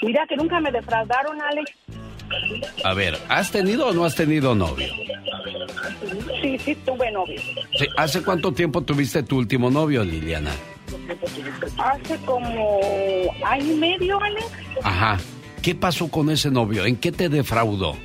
Mira 0.00 0.24
que 0.28 0.36
nunca 0.36 0.60
me 0.60 0.70
defraudaron, 0.70 1.42
Alex. 1.42 1.72
A 2.84 2.94
ver, 2.94 3.18
¿has 3.28 3.50
tenido 3.50 3.88
o 3.88 3.92
no 3.92 4.04
has 4.04 4.14
tenido 4.14 4.54
novio? 4.54 4.92
Sí, 6.40 6.58
sí, 6.58 6.74
tuve 6.84 7.10
novio. 7.10 7.40
Sí, 7.78 7.86
¿Hace 7.96 8.22
cuánto 8.22 8.52
tiempo 8.52 8.82
tuviste 8.82 9.22
tu 9.22 9.38
último 9.38 9.70
novio, 9.70 10.04
Liliana? 10.04 10.50
Hace 11.78 12.16
como 12.24 12.80
año 13.44 13.72
y 13.72 13.76
medio, 13.76 14.20
Alex. 14.20 14.46
Ajá. 14.82 15.18
¿Qué 15.62 15.74
pasó 15.74 16.08
con 16.10 16.28
ese 16.30 16.50
novio? 16.50 16.84
¿En 16.84 16.96
qué 16.96 17.12
te 17.12 17.28
defraudó? 17.28 17.96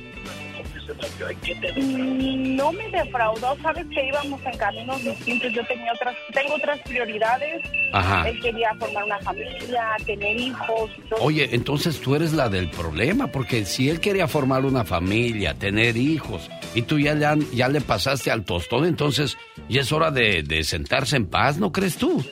Mm, 1.76 2.56
No 2.56 2.72
me 2.72 2.88
defraudó, 2.90 3.56
sabes 3.62 3.86
que 3.94 4.06
íbamos 4.08 4.40
en 4.44 4.58
caminos 4.58 5.02
distintos. 5.02 5.52
Yo 5.52 5.64
tenía 5.66 5.92
otras, 5.92 6.16
tengo 6.32 6.54
otras 6.54 6.80
prioridades. 6.80 7.62
Ajá. 7.92 8.28
Él 8.28 8.40
quería 8.40 8.74
formar 8.78 9.04
una 9.04 9.18
familia, 9.20 9.96
tener 10.04 10.38
hijos. 10.38 10.90
Oye, 11.20 11.48
entonces 11.52 12.00
tú 12.00 12.14
eres 12.14 12.32
la 12.32 12.48
del 12.48 12.68
problema, 12.70 13.28
porque 13.28 13.64
si 13.64 13.88
él 13.88 14.00
quería 14.00 14.28
formar 14.28 14.64
una 14.64 14.84
familia, 14.84 15.54
tener 15.54 15.96
hijos, 15.96 16.50
y 16.74 16.82
tú 16.82 16.98
ya 16.98 17.14
le, 17.14 17.24
han- 17.26 17.50
ya 17.52 17.68
le 17.68 17.80
pasaste 17.80 18.30
al 18.30 18.44
tostón, 18.44 18.84
entonces 18.84 19.36
ya 19.68 19.80
es 19.80 19.92
hora 19.92 20.10
de, 20.10 20.42
de 20.42 20.64
sentarse 20.64 21.16
en 21.16 21.26
paz, 21.26 21.58
¿no 21.58 21.72
crees 21.72 21.96
tú? 21.96 22.22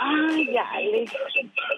Ay, 0.00 0.46
Alex. 0.72 1.12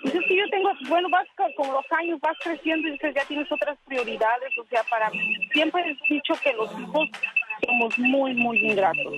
Pues 0.07 0.15
es 0.23 0.29
que 0.29 0.37
yo 0.37 0.45
tengo, 0.53 0.71
bueno, 0.89 1.09
vas 1.11 1.27
co- 1.37 1.53
con 1.57 1.73
los 1.73 1.85
años, 1.99 2.21
vas 2.21 2.37
creciendo 2.45 2.87
y 2.87 2.93
dices, 2.93 3.13
ya 3.13 3.25
tienes 3.25 3.51
otras 3.51 3.77
prioridades. 3.87 4.51
O 4.63 4.65
sea, 4.69 4.85
para 4.89 5.11
mí, 5.11 5.35
siempre 5.53 5.83
he 5.83 6.15
dicho 6.15 6.35
que 6.45 6.53
los 6.53 6.71
hijos 6.79 7.09
somos 7.67 7.99
muy, 7.99 8.35
muy 8.35 8.59
ingratos. 8.59 9.15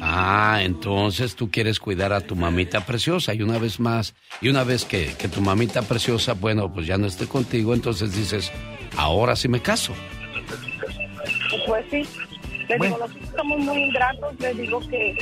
Ah, 0.00 0.60
entonces 0.62 1.36
tú 1.36 1.50
quieres 1.50 1.78
cuidar 1.78 2.14
a 2.14 2.22
tu 2.22 2.36
mamita 2.36 2.80
preciosa 2.86 3.34
y 3.34 3.42
una 3.42 3.58
vez 3.58 3.78
más, 3.80 4.14
y 4.40 4.48
una 4.48 4.64
vez 4.64 4.86
que, 4.86 5.12
que 5.18 5.28
tu 5.28 5.42
mamita 5.42 5.82
preciosa, 5.82 6.32
bueno, 6.32 6.72
pues 6.72 6.86
ya 6.86 6.96
no 6.96 7.06
esté 7.06 7.26
contigo, 7.28 7.74
entonces 7.74 8.16
dices, 8.16 8.50
ahora 8.96 9.36
sí 9.36 9.48
me 9.48 9.60
caso. 9.60 9.92
Pues 11.66 11.84
sí, 11.90 12.02
les 12.68 12.80
digo, 12.80 12.96
los 12.98 13.14
hijos 13.14 13.28
somos 13.36 13.58
muy 13.58 13.82
ingratos, 13.84 14.40
les 14.40 14.56
digo 14.56 14.80
que, 14.88 15.16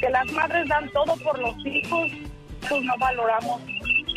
que 0.00 0.10
las 0.10 0.30
madres 0.32 0.68
dan 0.68 0.88
todo 0.90 1.16
por 1.16 1.38
los 1.40 1.54
hijos, 1.66 2.10
pues 2.68 2.82
no 2.84 2.94
valoramos 2.98 3.60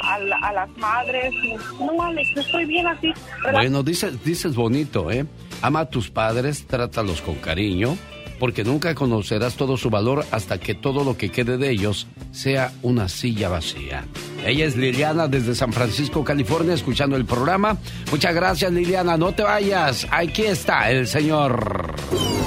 a, 0.02 0.20
la- 0.20 0.38
a 0.38 0.54
las 0.54 0.70
madres. 0.78 1.34
No, 1.80 2.02
Alex, 2.04 2.30
estoy 2.38 2.66
bien 2.66 2.88
así. 2.88 3.14
Bueno, 3.52 3.84
dices, 3.84 4.24
dices 4.24 4.56
bonito, 4.56 5.12
¿eh? 5.12 5.26
Ama 5.62 5.82
a 5.82 5.90
tus 5.90 6.10
padres, 6.10 6.66
trátalos 6.68 7.22
con 7.22 7.36
cariño, 7.36 7.98
porque 8.40 8.64
nunca 8.64 8.94
conocerás 8.94 9.56
todo 9.56 9.78
su 9.78 9.90
valor 9.90 10.26
hasta 10.32 10.60
que 10.60 10.76
todo 10.76 11.04
lo 11.04 11.18
que 11.18 11.30
quede 11.30 11.58
de 11.58 11.72
ellos 11.72 12.08
sea 12.32 12.72
una 12.84 13.10
silla 13.10 13.50
vacía. 13.50 14.06
Ella 14.46 14.66
es 14.66 14.76
Liliana 14.78 15.28
desde 15.28 15.56
San 15.56 15.74
Francisco, 15.74 16.24
California, 16.24 16.74
escuchando 16.76 17.16
el 17.18 17.26
programa. 17.26 17.78
Muchas 18.12 18.36
gracias, 18.36 18.72
Liliana. 18.72 19.18
No 19.18 19.32
te 19.34 19.42
vayas. 19.44 20.08
Aquí 20.12 20.44
está 20.44 20.92
el 20.92 21.08
señor. 21.08 21.96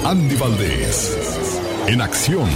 Andy 0.05 0.35
Valdés. 0.35 1.59
En 1.87 2.01
acción. 2.01 2.49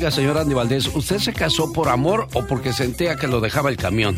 Oiga, 0.00 0.10
señor 0.10 0.38
Andy 0.38 0.54
Valdés, 0.54 0.86
¿usted 0.96 1.18
se 1.18 1.34
casó 1.34 1.74
por 1.74 1.90
amor 1.90 2.26
o 2.32 2.46
porque 2.46 2.72
sentía 2.72 3.16
que 3.16 3.28
lo 3.28 3.40
dejaba 3.40 3.68
el 3.68 3.76
camión? 3.76 4.16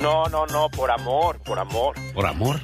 No, 0.00 0.24
no, 0.24 0.44
no, 0.46 0.68
por 0.70 0.90
amor, 0.90 1.38
por 1.44 1.60
amor. 1.60 1.94
¿Por 2.12 2.26
amor? 2.26 2.58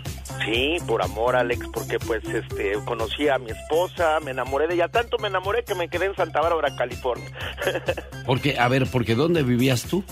Sí, 0.44 0.78
por 0.84 1.00
amor, 1.00 1.36
Alex, 1.36 1.68
porque 1.72 2.00
pues 2.00 2.24
este 2.24 2.72
conocí 2.86 3.28
a 3.28 3.38
mi 3.38 3.52
esposa, 3.52 4.18
me 4.18 4.32
enamoré 4.32 4.66
de 4.66 4.74
ella, 4.74 4.88
tanto 4.88 5.16
me 5.18 5.28
enamoré 5.28 5.62
que 5.62 5.76
me 5.76 5.86
quedé 5.86 6.06
en 6.06 6.16
Santa 6.16 6.40
Bárbara, 6.40 6.74
California. 6.74 7.30
Porque, 8.26 8.58
a 8.58 8.66
ver, 8.66 8.88
porque 8.90 9.14
¿dónde 9.14 9.44
vivías 9.44 9.84
tú? 9.84 10.02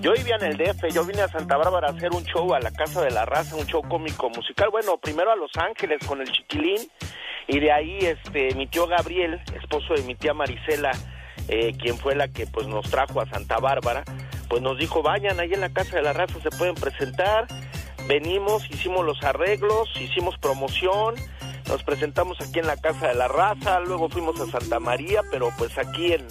Yo 0.00 0.14
vivía 0.14 0.36
en 0.36 0.44
el 0.44 0.56
DF, 0.56 0.90
yo 0.94 1.04
vine 1.04 1.20
a 1.20 1.28
Santa 1.28 1.58
Bárbara 1.58 1.88
a 1.88 1.90
hacer 1.90 2.12
un 2.12 2.24
show 2.24 2.54
a 2.54 2.60
la 2.60 2.70
Casa 2.70 3.02
de 3.02 3.10
la 3.10 3.26
Raza, 3.26 3.56
un 3.56 3.66
show 3.66 3.82
cómico 3.82 4.30
musical. 4.30 4.70
Bueno, 4.70 4.96
primero 4.96 5.30
a 5.30 5.36
Los 5.36 5.50
Ángeles 5.58 5.98
con 6.06 6.22
el 6.22 6.32
Chiquilín 6.32 6.80
y 7.46 7.60
de 7.60 7.70
ahí 7.70 7.98
este 7.98 8.54
mi 8.54 8.66
tío 8.68 8.86
Gabriel, 8.86 9.38
esposo 9.54 9.92
de 9.92 10.02
mi 10.04 10.14
tía 10.14 10.32
Marisela, 10.32 10.92
eh, 11.48 11.74
quien 11.78 11.98
fue 11.98 12.14
la 12.14 12.28
que 12.28 12.46
pues 12.46 12.66
nos 12.66 12.88
trajo 12.90 13.20
a 13.20 13.26
Santa 13.26 13.58
Bárbara, 13.58 14.04
pues 14.48 14.62
nos 14.62 14.78
dijo, 14.78 15.02
vayan 15.02 15.40
ahí 15.40 15.52
en 15.52 15.60
la 15.60 15.70
Casa 15.70 15.96
de 15.96 16.02
la 16.02 16.12
Raza, 16.12 16.34
se 16.42 16.50
pueden 16.50 16.74
presentar. 16.74 17.46
Venimos, 18.06 18.68
hicimos 18.70 19.04
los 19.04 19.22
arreglos, 19.22 19.88
hicimos 20.00 20.38
promoción, 20.38 21.14
nos 21.68 21.82
presentamos 21.82 22.40
aquí 22.40 22.58
en 22.58 22.66
la 22.66 22.76
Casa 22.76 23.08
de 23.08 23.14
la 23.14 23.28
Raza, 23.28 23.80
luego 23.80 24.08
fuimos 24.08 24.40
a 24.40 24.46
Santa 24.46 24.80
María, 24.80 25.22
pero 25.30 25.50
pues 25.58 25.76
aquí 25.76 26.12
en, 26.14 26.26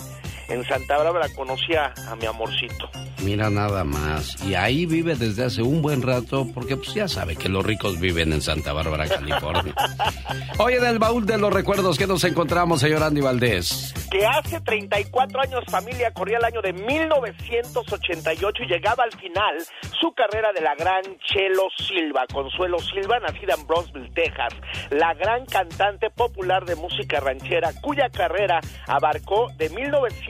en 0.50 0.64
Santa 0.66 0.98
Bárbara 0.98 1.28
conocí 1.36 1.74
a, 1.76 1.94
a 2.10 2.16
mi 2.16 2.26
amorcito. 2.26 2.90
Mira 3.24 3.50
nada 3.50 3.84
más. 3.84 4.42
Y 4.46 4.56
ahí 4.56 4.86
vive 4.86 5.16
desde 5.16 5.46
hace 5.46 5.62
un 5.62 5.82
buen 5.82 6.02
rato, 6.02 6.48
porque 6.54 6.78
pues 6.78 6.94
ya 6.94 7.08
sabe 7.08 7.36
que 7.36 7.50
los 7.50 7.66
ricos 7.66 8.00
viven 8.00 8.32
en 8.32 8.42
Santa 8.42 8.74
Bárbara, 8.74 9.08
California. 9.08 9.74
Oye, 10.60 10.80
del 10.80 11.00
baúl 11.00 11.26
de 11.26 11.38
los 11.38 11.52
recuerdos 11.52 11.98
que 11.98 12.08
nos 12.08 12.24
encontramos, 12.24 12.80
señor 12.80 13.04
Andy 13.04 13.22
Valdés. 13.22 13.94
que 14.12 14.26
hace 14.26 14.62
34 14.62 15.42
años 15.42 15.64
familia 15.70 16.12
corría 16.14 16.38
el 16.38 16.46
año 16.46 16.62
de 16.62 16.74
1988 16.74 18.64
y 18.64 18.68
llegaba 18.68 19.04
al 19.04 19.12
final 19.20 19.58
su 20.00 20.14
carrera 20.14 20.52
de 20.54 20.62
la 20.62 20.76
gran 20.76 21.02
Chelo 21.26 21.64
Silva, 21.78 22.26
Consuelo 22.32 22.78
Silva, 22.80 23.20
nacida 23.20 23.56
en 23.56 23.66
Brownsville, 23.68 24.12
Texas, 24.14 24.54
la 24.92 25.14
gran 25.16 25.46
cantante 25.46 26.10
popular 26.12 26.66
de 26.66 26.76
música 26.76 27.20
ranchera 27.20 27.72
cuya 27.82 28.10
carrera 28.10 28.60
abarcó 28.88 29.48
de 29.58 29.70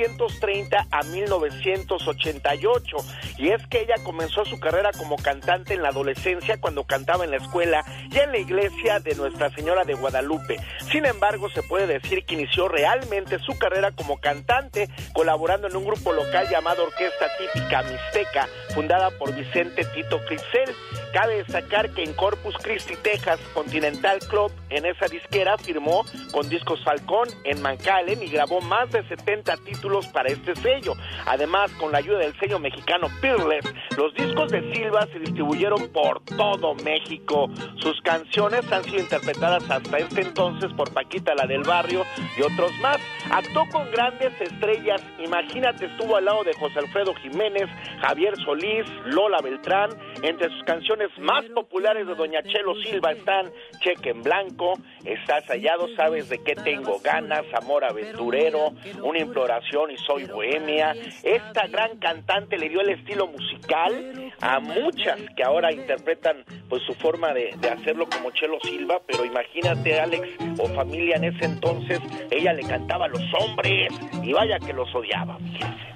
1930 0.07 0.87
a 0.89 1.03
1988 1.03 2.97
y 3.37 3.49
es 3.49 3.65
que 3.67 3.81
ella 3.81 3.95
comenzó 4.03 4.45
su 4.45 4.59
carrera 4.59 4.91
como 4.97 5.17
cantante 5.17 5.73
en 5.73 5.81
la 5.81 5.89
adolescencia 5.89 6.59
cuando 6.59 6.85
cantaba 6.85 7.25
en 7.25 7.31
la 7.31 7.37
escuela 7.37 7.83
y 8.11 8.17
en 8.17 8.31
la 8.31 8.37
iglesia 8.37 8.99
de 8.99 9.15
Nuestra 9.15 9.49
Señora 9.51 9.83
de 9.83 9.93
Guadalupe. 9.93 10.57
Sin 10.91 11.05
embargo, 11.05 11.49
se 11.49 11.63
puede 11.63 11.87
decir 11.87 12.25
que 12.25 12.35
inició 12.35 12.67
realmente 12.67 13.39
su 13.39 13.57
carrera 13.57 13.91
como 13.91 14.19
cantante 14.19 14.89
colaborando 15.13 15.67
en 15.67 15.75
un 15.75 15.85
grupo 15.85 16.13
local 16.13 16.47
llamado 16.49 16.83
Orquesta 16.83 17.27
Típica 17.37 17.83
Mixteca, 17.83 18.47
fundada 18.73 19.11
por 19.11 19.33
Vicente 19.35 19.83
Tito 19.85 20.19
Crisel. 20.25 20.73
Cabe 21.13 21.37
destacar 21.37 21.89
que 21.91 22.03
en 22.03 22.13
Corpus 22.13 22.55
Christi, 22.61 22.95
Texas, 22.97 23.39
Continental 23.53 24.19
Club, 24.29 24.51
en 24.69 24.85
esa 24.85 25.07
disquera, 25.07 25.57
firmó 25.57 26.05
con 26.31 26.47
Discos 26.49 26.83
Falcón 26.83 27.29
en 27.43 27.61
McAllen 27.61 28.21
y 28.21 28.27
grabó 28.27 28.61
más 28.61 28.91
de 28.91 29.07
70 29.07 29.57
títulos 29.57 30.07
para 30.07 30.29
este 30.29 30.55
sello. 30.55 30.93
Además, 31.25 31.71
con 31.79 31.91
la 31.91 31.99
ayuda 31.99 32.19
del 32.19 32.37
sello 32.39 32.59
mexicano 32.59 33.07
Peerless, 33.21 33.65
los 33.97 34.13
discos 34.13 34.51
de 34.51 34.61
Silva 34.73 35.07
se 35.11 35.19
distribuyeron 35.19 35.87
por 35.89 36.21
todo 36.37 36.75
México. 36.75 37.49
Sus 37.77 37.99
canciones 38.01 38.69
han 38.71 38.83
sido 38.83 38.99
interpretadas 38.99 39.69
hasta 39.69 39.97
este 39.97 40.21
entonces 40.21 40.71
por 40.73 40.91
Paquita 40.93 41.33
la 41.35 41.45
del 41.45 41.63
Barrio 41.63 42.03
y 42.37 42.41
otros 42.41 42.71
más. 42.81 42.97
Actuó 43.31 43.67
con 43.71 43.89
grandes 43.91 44.39
estrellas. 44.39 45.01
Imagínate, 45.19 45.85
estuvo 45.85 46.17
al 46.17 46.25
lado 46.25 46.43
de 46.43 46.53
José 46.53 46.79
Alfredo 46.79 47.13
Jiménez, 47.15 47.69
Javier 48.01 48.35
Solís, 48.43 48.85
Lola 49.05 49.39
Beltrán. 49.41 49.89
Entre 50.23 50.49
sus 50.49 50.63
canciones 50.63 50.96
más 51.19 51.45
populares 51.45 52.07
de 52.07 52.15
Doña 52.15 52.41
Chelo 52.43 52.75
Silva 52.75 53.11
están 53.11 53.51
Cheque 53.79 54.11
en 54.11 54.23
Blanco, 54.23 54.73
Estás 55.05 55.45
hallado, 55.45 55.87
sabes 55.95 56.27
de 56.27 56.39
qué 56.43 56.53
tengo 56.55 56.99
ganas, 56.99 57.43
Amor 57.53 57.85
Aventurero, 57.85 58.73
Una 59.01 59.19
Imploración 59.19 59.91
y 59.91 59.97
Soy 59.97 60.25
Bohemia. 60.25 60.93
Esta 61.23 61.67
gran 61.67 61.97
cantante 61.97 62.57
le 62.57 62.67
dio 62.67 62.81
el 62.81 62.89
estilo 62.89 63.27
musical 63.27 64.33
a 64.41 64.59
muchas 64.59 65.19
que 65.35 65.43
ahora 65.43 65.71
interpretan 65.71 66.43
pues 66.67 66.83
su 66.83 66.93
forma 66.93 67.33
de, 67.33 67.55
de 67.59 67.69
hacerlo 67.69 68.07
como 68.09 68.31
Chelo 68.31 68.57
Silva, 68.63 68.99
pero 69.07 69.23
imagínate 69.23 69.99
Alex 69.99 70.27
o 70.59 70.67
familia 70.75 71.15
en 71.15 71.23
ese 71.25 71.45
entonces, 71.45 71.99
ella 72.29 72.53
le 72.53 72.63
cantaba 72.63 73.05
a 73.05 73.09
los 73.09 73.23
hombres 73.39 73.93
y 74.23 74.33
vaya 74.33 74.59
que 74.59 74.73
los 74.73 74.93
odiaba. 74.93 75.37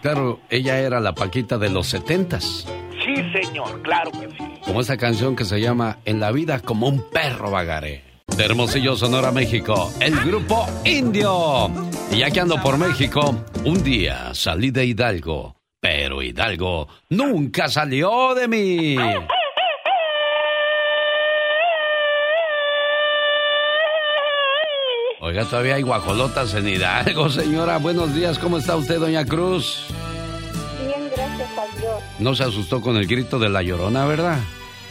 Claro, 0.02 0.40
ella 0.50 0.80
era 0.80 1.00
la 1.00 1.14
Paquita 1.14 1.58
de 1.58 1.70
los 1.70 1.88
setentas. 1.88 2.66
Señor, 3.32 3.82
claro 3.82 4.12
que 4.12 4.28
sí. 4.30 4.44
Como 4.66 4.82
esa 4.82 4.98
canción 4.98 5.36
que 5.36 5.46
se 5.46 5.60
llama 5.60 5.98
En 6.06 6.20
la 6.20 6.32
vida 6.32 6.60
como 6.60 6.88
un 6.88 7.10
perro 7.10 7.52
vagaré. 7.52 8.04
De 8.36 8.46
Hermosillo, 8.46 8.96
Sonora, 8.96 9.32
México, 9.32 9.92
el 10.00 10.16
grupo 10.22 10.66
Indio. 10.86 11.70
Y 12.12 12.20
ya 12.20 12.32
que 12.32 12.40
ando 12.40 12.62
por 12.62 12.78
México, 12.78 13.44
un 13.66 13.84
día 13.84 14.34
salí 14.34 14.72
de 14.72 14.86
Hidalgo, 14.86 15.56
pero 15.80 16.22
Hidalgo 16.22 16.88
nunca 17.10 17.68
salió 17.68 18.34
de 18.34 18.48
mí. 18.48 18.96
Oiga, 25.20 25.46
todavía 25.46 25.76
hay 25.76 25.84
guajolotas 25.84 26.54
en 26.56 26.68
Hidalgo, 26.68 27.30
señora. 27.30 27.78
Buenos 27.78 28.16
días, 28.16 28.40
¿cómo 28.40 28.58
está 28.58 28.76
usted, 28.76 29.00
doña 29.00 29.24
Cruz? 29.24 29.86
No 32.22 32.36
se 32.36 32.44
asustó 32.44 32.82
con 32.82 32.98
el 32.98 33.08
grito 33.08 33.40
de 33.40 33.50
la 33.50 33.64
llorona, 33.64 34.06
¿verdad? 34.06 34.38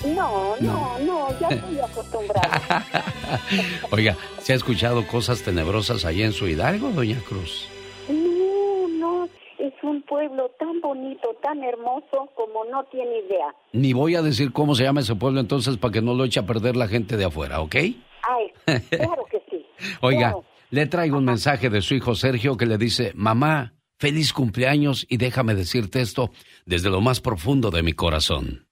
No, 0.04 0.56
no, 0.60 0.98
no, 0.98 1.28
ya 1.38 1.46
estoy 1.46 1.78
acostumbrada. 1.78 2.84
Oiga, 3.92 4.16
¿se 4.40 4.52
ha 4.52 4.56
escuchado 4.56 5.06
cosas 5.06 5.40
tenebrosas 5.40 6.04
allá 6.04 6.24
en 6.24 6.32
su 6.32 6.48
Hidalgo, 6.48 6.90
doña 6.90 7.20
Cruz? 7.20 7.68
No, 8.08 8.88
no, 8.88 9.28
es 9.60 9.72
un 9.84 10.02
pueblo 10.02 10.50
tan 10.58 10.80
bonito, 10.80 11.28
tan 11.40 11.62
hermoso 11.62 12.28
como 12.34 12.64
no 12.64 12.82
tiene 12.90 13.20
idea. 13.20 13.54
Ni 13.74 13.92
voy 13.92 14.16
a 14.16 14.22
decir 14.22 14.52
cómo 14.52 14.74
se 14.74 14.82
llama 14.82 14.98
ese 14.98 15.14
pueblo 15.14 15.38
entonces 15.38 15.76
para 15.76 15.92
que 15.92 16.02
no 16.02 16.14
lo 16.14 16.24
eche 16.24 16.40
a 16.40 16.46
perder 16.46 16.74
la 16.74 16.88
gente 16.88 17.16
de 17.16 17.26
afuera, 17.26 17.60
¿ok? 17.60 17.76
Ay, 17.76 18.52
claro 18.90 19.24
que 19.30 19.40
sí. 19.48 19.64
Oiga, 20.00 20.30
claro. 20.30 20.44
le 20.70 20.86
traigo 20.86 21.16
un 21.16 21.26
mensaje 21.26 21.70
de 21.70 21.80
su 21.80 21.94
hijo 21.94 22.16
Sergio 22.16 22.56
que 22.56 22.66
le 22.66 22.76
dice, 22.76 23.12
mamá, 23.14 23.74
feliz 24.00 24.32
cumpleaños 24.32 25.06
y 25.10 25.18
déjame 25.18 25.54
decirte 25.54 26.00
esto 26.00 26.30
desde 26.64 26.88
lo 26.88 27.02
más 27.02 27.20
profundo 27.20 27.70
de 27.70 27.82
mi 27.82 27.92
corazón. 27.92 28.66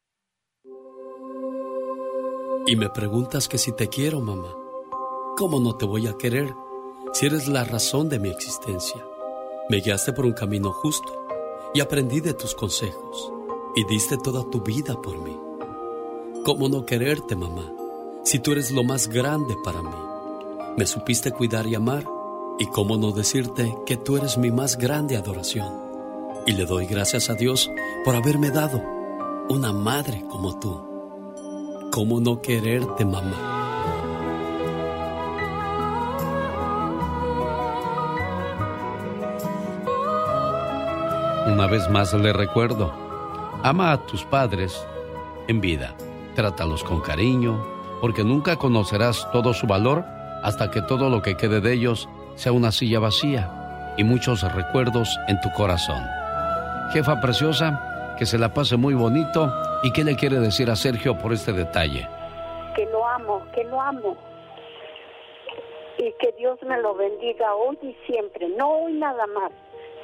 Y 2.66 2.76
me 2.76 2.88
preguntas 2.88 3.46
que 3.46 3.58
si 3.58 3.72
te 3.76 3.88
quiero, 3.88 4.20
mamá. 4.20 4.54
¿Cómo 5.36 5.60
no 5.60 5.76
te 5.76 5.84
voy 5.84 6.06
a 6.06 6.16
querer 6.16 6.52
si 7.12 7.26
eres 7.26 7.46
la 7.46 7.64
razón 7.64 8.08
de 8.08 8.18
mi 8.18 8.30
existencia? 8.30 9.04
Me 9.68 9.80
guiaste 9.80 10.14
por 10.14 10.24
un 10.24 10.32
camino 10.32 10.72
justo 10.72 11.26
y 11.74 11.80
aprendí 11.80 12.20
de 12.20 12.32
tus 12.32 12.54
consejos 12.54 13.30
y 13.76 13.84
diste 13.84 14.16
toda 14.16 14.48
tu 14.48 14.62
vida 14.62 15.00
por 15.00 15.18
mí. 15.22 15.36
¿Cómo 16.42 16.70
no 16.70 16.86
quererte, 16.86 17.36
mamá, 17.36 17.70
si 18.24 18.38
tú 18.38 18.52
eres 18.52 18.70
lo 18.70 18.82
más 18.82 19.08
grande 19.08 19.54
para 19.62 19.82
mí? 19.82 20.74
Me 20.78 20.86
supiste 20.86 21.32
cuidar 21.32 21.66
y 21.66 21.74
amar 21.74 22.17
y 22.58 22.66
cómo 22.66 22.96
no 22.96 23.12
decirte 23.12 23.74
que 23.86 23.96
tú 23.96 24.16
eres 24.16 24.36
mi 24.36 24.50
más 24.50 24.76
grande 24.76 25.16
adoración. 25.16 25.72
Y 26.46 26.52
le 26.52 26.66
doy 26.66 26.86
gracias 26.86 27.30
a 27.30 27.34
Dios 27.34 27.70
por 28.04 28.16
haberme 28.16 28.50
dado 28.50 28.82
una 29.48 29.72
madre 29.72 30.24
como 30.28 30.58
tú. 30.58 30.84
¿Cómo 31.92 32.20
no 32.20 32.42
quererte, 32.42 33.04
mamá? 33.04 33.54
Una 41.46 41.66
vez 41.66 41.88
más 41.88 42.12
le 42.12 42.32
recuerdo, 42.32 42.92
ama 43.62 43.92
a 43.92 44.06
tus 44.06 44.24
padres 44.24 44.86
en 45.48 45.60
vida, 45.60 45.94
trátalos 46.34 46.84
con 46.84 47.00
cariño, 47.00 47.64
porque 48.00 48.22
nunca 48.22 48.56
conocerás 48.56 49.26
todo 49.32 49.54
su 49.54 49.66
valor 49.66 50.04
hasta 50.42 50.70
que 50.70 50.82
todo 50.82 51.08
lo 51.08 51.22
que 51.22 51.36
quede 51.36 51.60
de 51.60 51.72
ellos 51.72 52.08
sea 52.38 52.52
una 52.52 52.70
silla 52.70 53.00
vacía 53.00 53.50
y 53.96 54.04
muchos 54.04 54.42
recuerdos 54.54 55.18
en 55.26 55.40
tu 55.40 55.50
corazón. 55.50 56.00
Jefa 56.92 57.20
preciosa, 57.20 58.14
que 58.16 58.26
se 58.26 58.38
la 58.38 58.54
pase 58.54 58.76
muy 58.76 58.94
bonito 58.94 59.52
y 59.82 59.90
qué 59.92 60.04
le 60.04 60.14
quiere 60.14 60.38
decir 60.38 60.70
a 60.70 60.76
Sergio 60.76 61.18
por 61.18 61.32
este 61.32 61.52
detalle. 61.52 62.06
Que 62.76 62.86
lo 62.86 63.04
amo, 63.04 63.42
que 63.52 63.64
lo 63.64 63.80
amo. 63.80 64.16
Y 65.98 66.12
que 66.20 66.32
Dios 66.38 66.60
me 66.62 66.80
lo 66.80 66.94
bendiga 66.94 67.54
hoy 67.56 67.76
y 67.82 67.96
siempre, 68.06 68.48
no 68.56 68.70
hoy 68.70 68.92
nada 68.92 69.26
más, 69.26 69.50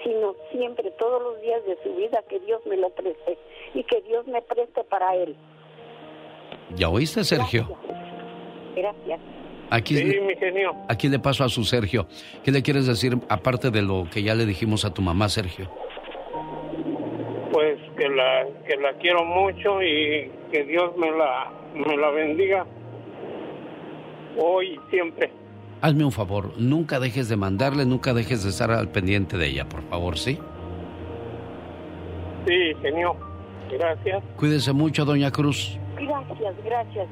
sino 0.03 0.35
siempre, 0.51 0.91
todos 0.99 1.23
los 1.23 1.41
días 1.41 1.65
de 1.65 1.79
su 1.85 1.95
vida, 1.95 2.21
que 2.29 2.41
Dios 2.41 2.61
me 2.67 2.77
lo 2.77 2.91
preste 2.91 3.39
y 3.75 3.85
que 3.85 4.01
Dios 4.03 4.27
me 4.27 4.43
preste 4.43 4.83
para 4.83 5.15
él. 5.15 5.37
¿Ya 6.75 6.89
oíste, 6.89 7.23
Sergio? 7.23 7.69
Gracias. 8.75 9.21
Aquí, 9.71 9.97
Sí, 9.97 10.21
mi 10.21 10.35
genio. 10.37 10.75
aquí 10.89 11.09
le 11.09 11.19
paso 11.19 11.45
a 11.45 11.49
su 11.49 11.65
Sergio. 11.65 12.07
¿Qué 12.45 12.51
le 12.53 12.63
quieres 12.63 12.87
decir 12.87 13.19
aparte 13.29 13.71
de 13.71 13.83
lo 13.83 14.07
que 14.11 14.23
ya 14.23 14.35
le 14.35 14.47
dijimos 14.47 14.85
a 14.85 14.93
tu 14.95 15.03
mamá, 15.03 15.29
Sergio? 15.29 15.69
Pues 17.53 17.79
que 17.97 18.09
la, 18.09 18.47
que 18.69 18.77
la 18.77 18.93
quiero 19.01 19.25
mucho 19.25 19.83
y 19.83 20.31
que 20.53 20.65
Dios 20.65 20.97
me 20.97 21.11
la, 21.11 21.51
me 21.75 21.97
la 21.97 22.11
bendiga 22.11 22.67
hoy 24.39 24.73
y 24.75 24.91
siempre. 24.91 25.31
Hazme 25.81 26.05
un 26.05 26.13
favor, 26.13 26.53
nunca 26.57 26.99
dejes 26.99 27.29
de 27.29 27.37
mandarle, 27.37 27.85
nunca 27.85 28.13
dejes 28.15 28.43
de 28.43 28.51
estar 28.51 28.71
al 28.71 28.89
pendiente 28.89 29.37
de 29.37 29.47
ella, 29.49 29.69
por 29.69 29.83
favor, 29.89 30.19
¿sí? 30.19 30.39
Sí, 32.47 32.73
genio. 32.83 33.17
Gracias. 33.71 34.23
Cuídese 34.37 34.73
mucho, 34.73 35.05
doña 35.05 35.31
Cruz. 35.31 35.79
Gracias, 35.97 36.55
gracias. 36.65 37.07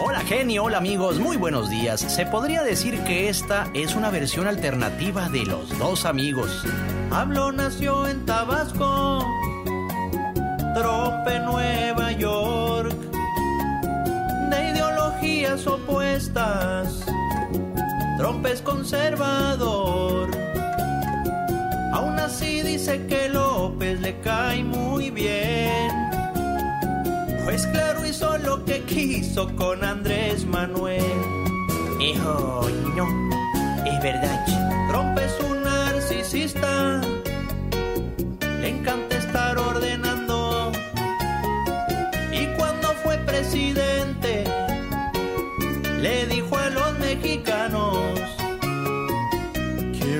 Hola 0.00 0.20
genio, 0.20 0.64
hola 0.64 0.78
amigos, 0.78 1.18
muy 1.18 1.36
buenos 1.36 1.68
días. 1.68 2.00
Se 2.00 2.24
podría 2.24 2.62
decir 2.62 2.98
que 3.00 3.28
esta 3.28 3.68
es 3.74 3.94
una 3.96 4.10
versión 4.10 4.46
alternativa 4.46 5.28
de 5.28 5.44
Los 5.44 5.76
Dos 5.78 6.04
Amigos. 6.06 6.64
Pablo 7.10 7.52
nació 7.52 8.06
en 8.06 8.24
Tabasco, 8.24 9.26
Trope, 10.74 11.40
Nueva 11.40 12.12
York, 12.12 12.57
opuestas. 15.46 17.04
Trump 18.18 18.44
es 18.46 18.60
conservador. 18.62 20.30
Aún 21.92 22.18
así 22.18 22.62
dice 22.62 23.06
que 23.06 23.28
López 23.28 24.00
le 24.00 24.18
cae 24.20 24.64
muy 24.64 25.10
bien. 25.10 25.90
Pues 27.44 27.66
claro, 27.68 28.04
hizo 28.04 28.36
lo 28.38 28.64
que 28.64 28.82
quiso 28.82 29.54
con 29.56 29.84
Andrés 29.84 30.44
Manuel. 30.44 31.02
Hijo, 32.00 32.68
no, 32.96 33.06
es 33.86 34.02
verdad. 34.02 34.44
Trump 34.90 35.18
es 35.18 35.44
un 35.48 35.62
narcisista. 35.62 37.00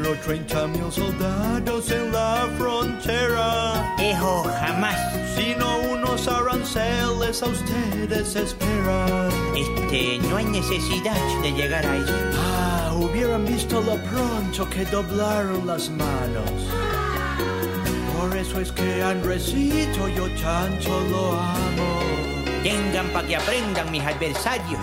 Quiero 0.08 0.22
30 0.22 0.66
mil 0.68 0.90
soldados 0.90 1.90
en 1.90 2.10
la 2.10 2.48
frontera. 2.56 3.94
Hijo, 3.98 4.42
jamás. 4.58 4.96
Si 5.36 5.54
no 5.54 5.80
unos 5.80 6.26
aranceles 6.26 7.42
a 7.42 7.46
ustedes 7.46 8.34
esperan. 8.34 9.28
Este, 9.54 10.18
no 10.30 10.38
hay 10.38 10.46
necesidad 10.46 11.42
de 11.42 11.52
llegar 11.52 11.84
a 11.84 11.96
eso. 11.98 12.14
Ah, 12.38 12.94
hubieran 12.96 13.44
visto 13.44 13.82
lo 13.82 13.96
pronto 14.04 14.70
que 14.70 14.86
doblaron 14.86 15.66
las 15.66 15.90
manos. 15.90 16.52
Por 18.16 18.34
eso 18.34 18.62
es 18.62 18.72
que 18.72 19.02
Andresito 19.02 20.08
yo 20.08 20.26
tanto 20.40 20.88
lo 21.10 21.32
amo. 21.32 22.00
Tengan 22.62 23.08
para 23.08 23.28
que 23.28 23.36
aprendan 23.36 23.90
mis 23.90 24.02
adversarios. 24.02 24.80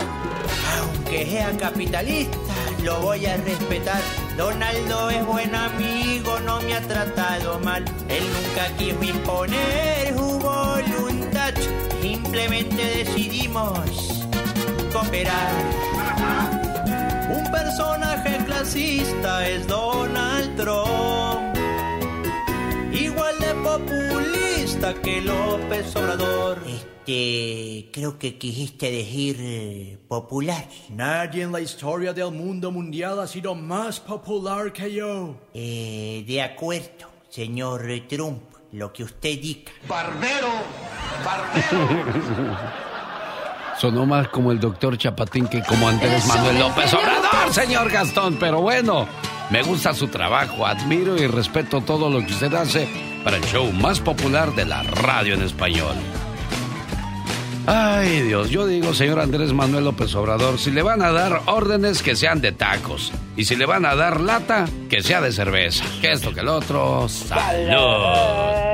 Aunque 0.78 1.26
sea 1.26 1.52
capitalista, 1.58 2.45
lo 2.86 3.02
voy 3.02 3.26
a 3.26 3.36
respetar. 3.38 4.02
Donaldo 4.38 5.10
es 5.10 5.26
buen 5.26 5.54
amigo, 5.56 6.40
no 6.42 6.62
me 6.62 6.76
ha 6.76 6.82
tratado 6.82 7.60
mal. 7.60 7.84
Él 8.08 8.24
nunca 8.32 8.68
quiso 8.78 9.04
imponer 9.04 10.14
su 10.16 10.40
voluntad. 10.40 11.54
Simplemente 12.02 13.04
decidimos 13.04 14.24
cooperar. 14.94 15.52
Un 17.36 17.52
personaje 17.52 18.38
clasista 18.46 19.48
es 19.48 19.68
Donald 19.68 20.56
Trump. 20.56 21.58
Igual 22.94 23.40
de 23.40 23.54
populista 23.56 24.94
que 25.02 25.22
López 25.22 25.96
Obrador. 25.96 26.95
Este, 27.06 27.92
creo 27.94 28.18
que 28.18 28.36
quisiste 28.36 28.90
decir 28.90 29.38
eh, 29.40 30.00
popular. 30.08 30.68
Nadie 30.90 31.44
en 31.44 31.52
la 31.52 31.62
historia 31.62 32.14
del 32.14 32.32
mundo 32.32 32.72
mundial 32.72 33.20
ha 33.20 33.28
sido 33.28 33.54
más 33.54 34.00
popular 34.00 34.74
que 34.74 34.92
yo. 34.92 35.36
Eh, 35.54 36.24
de 36.28 36.42
acuerdo, 36.42 37.08
señor 37.30 37.84
Trump, 38.10 38.42
lo 38.72 38.92
que 38.92 39.04
usted 39.04 39.40
diga. 39.40 39.72
Barbero, 39.88 40.48
barbero. 41.24 42.58
Sonó 43.80 44.08
más 44.08 44.30
como 44.30 44.52
el 44.52 44.60
doctor 44.60 44.98
Chapatín 44.98 45.48
que 45.48 45.62
como 45.62 45.88
Andrés 45.88 46.26
Manuel 46.26 46.58
López 46.58 46.92
Obrador, 46.92 47.54
señor 47.54 47.92
Gastón. 47.92 48.38
Pero 48.40 48.62
bueno, 48.62 49.06
me 49.52 49.62
gusta 49.62 49.94
su 49.94 50.08
trabajo, 50.08 50.66
admiro 50.66 51.18
y 51.18 51.28
respeto 51.28 51.82
todo 51.82 52.10
lo 52.10 52.26
que 52.26 52.34
usted 52.34 52.52
hace 52.56 52.90
para 53.24 53.38
el 53.38 53.44
show 53.44 53.72
más 53.72 54.00
popular 54.00 54.56
de 54.56 54.66
la 54.66 54.82
radio 54.82 55.36
en 55.36 55.44
español. 55.44 55.94
Ay 57.68 58.22
Dios, 58.22 58.52
yo 58.52 58.68
digo, 58.68 58.94
señor 58.94 59.20
Andrés 59.20 59.52
Manuel 59.52 59.86
López 59.86 60.14
Obrador, 60.14 60.60
si 60.60 60.70
le 60.70 60.84
van 60.84 61.02
a 61.02 61.12
dar 61.12 61.42
órdenes 61.48 62.04
que 62.04 62.16
sean 62.16 62.40
de 62.40 62.52
tacos 62.52 63.12
y 63.36 63.46
si 63.46 63.56
le 63.56 63.66
van 63.66 63.86
a 63.86 63.96
dar 63.96 64.22
lata, 64.22 64.66
que 64.88 65.02
sea 65.02 65.20
de 65.20 65.32
cerveza. 65.32 65.84
Que 66.00 66.12
esto, 66.12 66.32
que 66.32 66.42
el 66.42 66.48
otro, 66.48 67.10
salud. 67.10 67.74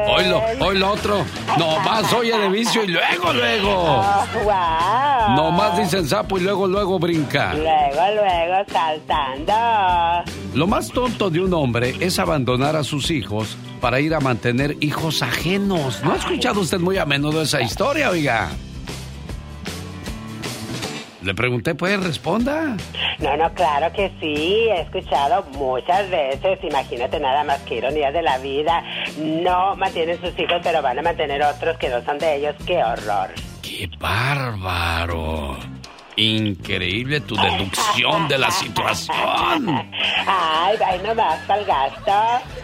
Hoy 0.09 0.25
lo, 0.25 0.41
hoy 0.59 0.77
lo 0.77 0.91
otro, 0.91 1.25
nomás 1.57 2.11
oye 2.11 2.37
de 2.37 2.49
vicio 2.49 2.83
y 2.83 2.87
luego, 2.87 3.31
luego. 3.31 4.03
wow. 4.43 5.35
Nomás 5.37 5.77
dicen 5.77 6.05
sapo 6.05 6.37
y 6.37 6.41
luego, 6.41 6.67
luego 6.67 6.99
brinca. 6.99 7.53
Luego, 7.53 8.01
luego, 8.13 8.65
saltando. 8.71 10.31
Lo 10.53 10.67
más 10.67 10.89
tonto 10.89 11.29
de 11.29 11.39
un 11.39 11.53
hombre 11.53 11.95
es 12.01 12.19
abandonar 12.19 12.75
a 12.75 12.83
sus 12.83 13.09
hijos 13.09 13.55
para 13.79 14.01
ir 14.01 14.13
a 14.13 14.19
mantener 14.19 14.75
hijos 14.81 15.21
ajenos. 15.21 16.03
¿No 16.03 16.11
ha 16.11 16.17
escuchado 16.17 16.59
usted 16.59 16.79
muy 16.79 16.97
a 16.97 17.05
menudo 17.05 17.41
esa 17.41 17.61
historia, 17.61 18.09
oiga? 18.09 18.49
Le 21.21 21.35
pregunté, 21.35 21.75
pues 21.75 22.03
responda. 22.03 22.75
No, 23.19 23.37
no, 23.37 23.53
claro 23.53 23.93
que 23.93 24.11
sí, 24.19 24.67
he 24.69 24.81
escuchado 24.81 25.43
muchas 25.57 26.09
veces, 26.09 26.59
imagínate 26.63 27.19
nada 27.19 27.43
más 27.43 27.59
que 27.61 27.75
ironía 27.75 28.11
de 28.11 28.23
la 28.23 28.39
vida, 28.39 28.83
no 29.17 29.75
mantienen 29.75 30.19
sus 30.19 30.37
hijos 30.39 30.59
pero 30.63 30.81
van 30.81 30.97
a 30.97 31.01
mantener 31.01 31.43
otros 31.43 31.77
que 31.77 31.89
no 31.89 32.03
son 32.03 32.17
de 32.17 32.37
ellos, 32.37 32.55
qué 32.65 32.83
horror. 32.83 33.29
¡Qué 33.61 33.87
bárbaro! 33.99 35.57
Increíble 36.17 37.21
tu 37.21 37.35
deducción 37.35 38.27
de 38.27 38.37
la 38.37 38.51
situación. 38.51 39.15
Ay, 40.27 40.77
ay, 40.85 40.99
nomás 41.05 41.39
para 41.47 41.61
el 41.61 41.65
gasto. 41.65 42.11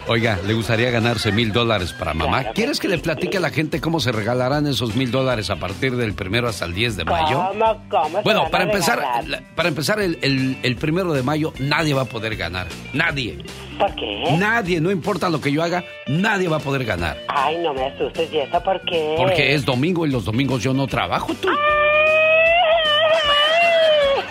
Oiga, 0.06 0.38
¿le 0.46 0.54
gustaría 0.54 0.90
ganarse 0.90 1.32
mil 1.32 1.52
dólares 1.52 1.92
para 1.92 2.14
mamá? 2.14 2.38
Claro 2.40 2.48
que 2.54 2.60
¿Quieres 2.60 2.80
que 2.80 2.88
le 2.88 2.98
platique 2.98 3.38
a 3.38 3.40
la 3.40 3.50
gente 3.50 3.80
cómo 3.80 4.00
se 4.00 4.12
regalarán 4.12 4.66
esos 4.66 4.96
mil 4.96 5.10
dólares 5.10 5.50
a 5.50 5.56
partir 5.56 5.96
del 5.96 6.14
primero 6.14 6.48
hasta 6.48 6.64
el 6.66 6.74
10 6.74 6.96
de 6.96 7.04
mayo? 7.04 7.42
¿Cómo, 7.48 7.82
cómo 7.88 8.18
se 8.18 8.22
Bueno, 8.22 8.40
van 8.40 8.48
a 8.48 8.50
para 8.50 8.64
empezar, 8.64 9.02
la- 9.26 9.42
para 9.54 9.68
empezar 9.68 10.00
el, 10.00 10.18
el- 10.22 10.58
el 10.62 10.76
primero 10.76 11.12
de 11.12 11.22
mayo 11.22 11.52
nadie 11.58 11.94
va 11.94 12.02
a 12.02 12.06
poder 12.06 12.36
ganar. 12.36 12.66
Nadie. 12.92 13.38
¿Por 13.78 13.94
qué? 13.94 14.24
Nadie, 14.38 14.80
no 14.80 14.90
importa 14.90 15.30
lo 15.30 15.40
que 15.40 15.52
yo 15.52 15.62
haga, 15.62 15.84
nadie 16.06 16.48
va 16.48 16.56
a 16.56 16.60
poder 16.60 16.84
ganar. 16.84 17.16
Ay, 17.28 17.58
no 17.58 17.72
me 17.74 17.84
asustes, 17.86 18.28
¿y 18.32 18.38
eso 18.38 18.62
por 18.62 18.80
qué? 18.82 19.14
Porque 19.16 19.54
es 19.54 19.64
domingo 19.64 20.04
y 20.06 20.10
los 20.10 20.24
domingos 20.24 20.62
yo 20.62 20.74
no 20.74 20.86
trabajo, 20.86 21.32
tú. 21.40 21.48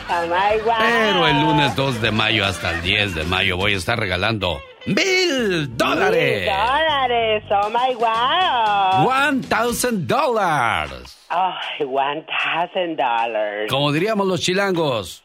Pero 0.08 1.28
el 1.28 1.42
lunes 1.42 1.76
2 1.76 2.02
de 2.02 2.12
mayo 2.12 2.46
hasta 2.46 2.72
el 2.72 2.82
10 2.82 3.16
de 3.16 3.24
mayo 3.24 3.58
voy 3.58 3.74
a 3.74 3.78
estar 3.78 4.00
regalando 4.00 4.60
¡Mil 4.88 5.76
dólares! 5.76 6.42
Mil 6.42 6.46
dólares, 6.46 7.44
oh 7.52 7.70
my 7.70 7.94
wow. 7.96 9.06
One 9.06 9.42
thousand 9.44 10.08
dollars. 10.08 11.18
Ay, 11.30 11.86
one 11.86 12.26
thousand 12.26 12.96
dollars. 12.96 13.70
Como 13.70 13.92
diríamos 13.92 14.26
los 14.26 14.40
chilangos. 14.40 15.24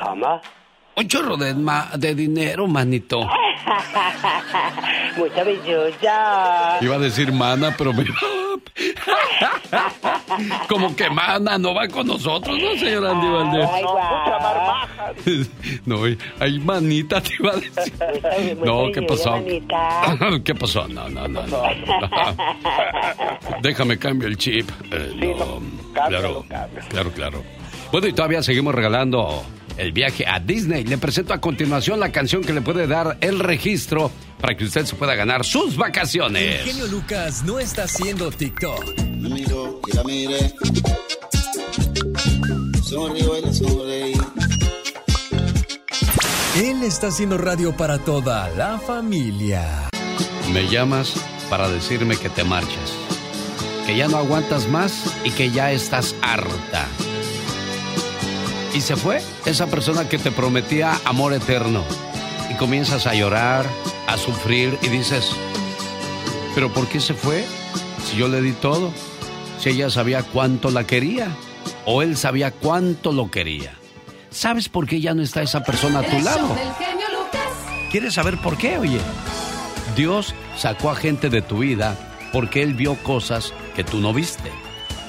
¿Cómo? 0.00 0.40
Un 0.94 1.08
chorro 1.08 1.36
de, 1.36 1.54
ma- 1.54 1.90
de 1.96 2.14
dinero, 2.14 2.66
manito. 2.66 3.20
Mucho 5.16 5.44
billuyo. 5.44 5.94
Iba 6.80 6.96
a 6.96 6.98
decir 6.98 7.32
mana, 7.32 7.74
pero 7.76 7.92
me... 7.92 8.04
Como 10.68 10.94
que 10.94 11.08
mana 11.10 11.58
no 11.58 11.74
va 11.74 11.88
con 11.88 12.06
nosotros, 12.06 12.56
¿no, 12.60 12.70
señor 12.78 13.06
Andy 13.06 13.28
Valdés? 13.28 13.68
Ay, 13.72 13.82
guau. 13.82 15.46
No, 15.86 15.96
hay 16.40 16.58
manita, 16.58 17.20
te 17.20 17.30
iba 17.38 17.52
a 17.52 17.56
decir. 17.56 18.58
No, 18.64 18.90
¿qué 18.92 19.02
pasó? 19.02 19.42
¿Qué 20.44 20.54
pasó? 20.54 20.86
No, 20.88 21.08
no, 21.08 21.26
no, 21.28 21.46
no. 21.46 21.62
Déjame 23.62 23.98
cambio 23.98 24.28
el 24.28 24.36
chip. 24.36 24.70
Eh, 24.90 25.34
no, 25.38 25.60
claro, 25.94 26.44
claro, 26.90 27.10
claro. 27.12 27.42
Bueno, 27.90 28.06
y 28.06 28.12
todavía 28.12 28.42
seguimos 28.42 28.74
regalando 28.74 29.44
el 29.76 29.92
viaje 29.92 30.24
a 30.26 30.40
Disney. 30.40 30.84
Le 30.84 30.98
presento 30.98 31.32
a 31.32 31.40
continuación 31.40 32.00
la 32.00 32.12
canción 32.12 32.42
que 32.42 32.52
le 32.52 32.60
puede 32.60 32.86
dar 32.86 33.18
el 33.20 33.38
registro 33.38 34.10
para 34.40 34.56
que 34.56 34.64
usted 34.64 34.84
se 34.84 34.96
pueda 34.96 35.14
ganar 35.14 35.44
sus 35.44 35.72
El 35.74 35.78
vacaciones. 35.78 36.62
genio 36.64 36.86
Lucas 36.88 37.44
no 37.44 37.58
está 37.58 37.84
haciendo 37.84 38.30
TikTok. 38.30 38.98
Me 39.18 39.28
miró 39.28 39.80
y 39.86 39.96
la 39.96 40.04
miré. 40.04 40.54
Sonrió 42.82 43.38
y 43.38 43.54
sonreí. 43.54 44.12
Él 46.56 46.82
está 46.82 47.06
haciendo 47.06 47.38
radio 47.38 47.74
para 47.76 47.98
toda 47.98 48.50
la 48.50 48.78
familia. 48.78 49.88
Me 50.52 50.68
llamas 50.68 51.14
para 51.48 51.68
decirme 51.68 52.16
que 52.16 52.28
te 52.28 52.44
marchas, 52.44 52.92
que 53.86 53.96
ya 53.96 54.08
no 54.08 54.18
aguantas 54.18 54.68
más 54.68 55.16
y 55.24 55.30
que 55.30 55.50
ya 55.50 55.72
estás 55.72 56.14
harta. 56.20 56.86
Y 58.74 58.80
se 58.80 58.96
fue 58.96 59.20
esa 59.44 59.66
persona 59.66 60.08
que 60.08 60.18
te 60.18 60.30
prometía 60.30 60.98
amor 61.04 61.34
eterno. 61.34 61.84
Y 62.50 62.54
comienzas 62.54 63.06
a 63.06 63.14
llorar, 63.14 63.66
a 64.06 64.16
sufrir 64.16 64.78
y 64.82 64.88
dices, 64.88 65.30
¿pero 66.54 66.72
por 66.72 66.86
qué 66.88 67.00
se 67.00 67.14
fue? 67.14 67.44
Si 68.04 68.16
yo 68.16 68.28
le 68.28 68.40
di 68.40 68.52
todo, 68.52 68.92
si 69.58 69.70
ella 69.70 69.90
sabía 69.90 70.22
cuánto 70.22 70.70
la 70.70 70.84
quería 70.84 71.28
o 71.86 72.02
él 72.02 72.16
sabía 72.16 72.50
cuánto 72.50 73.12
lo 73.12 73.30
quería. 73.30 73.74
¿Sabes 74.30 74.68
por 74.68 74.86
qué 74.86 75.00
ya 75.00 75.14
no 75.14 75.22
está 75.22 75.42
esa 75.42 75.62
persona 75.62 76.00
a 76.00 76.02
tu 76.02 76.18
lado? 76.20 76.56
¿Quieres 77.90 78.14
saber 78.14 78.38
por 78.38 78.56
qué? 78.56 78.78
Oye, 78.78 79.00
Dios 79.94 80.34
sacó 80.56 80.90
a 80.90 80.96
gente 80.96 81.28
de 81.28 81.42
tu 81.42 81.58
vida 81.58 81.96
porque 82.32 82.62
Él 82.62 82.72
vio 82.72 82.94
cosas 83.02 83.52
que 83.76 83.84
tú 83.84 84.00
no 84.00 84.14
viste 84.14 84.50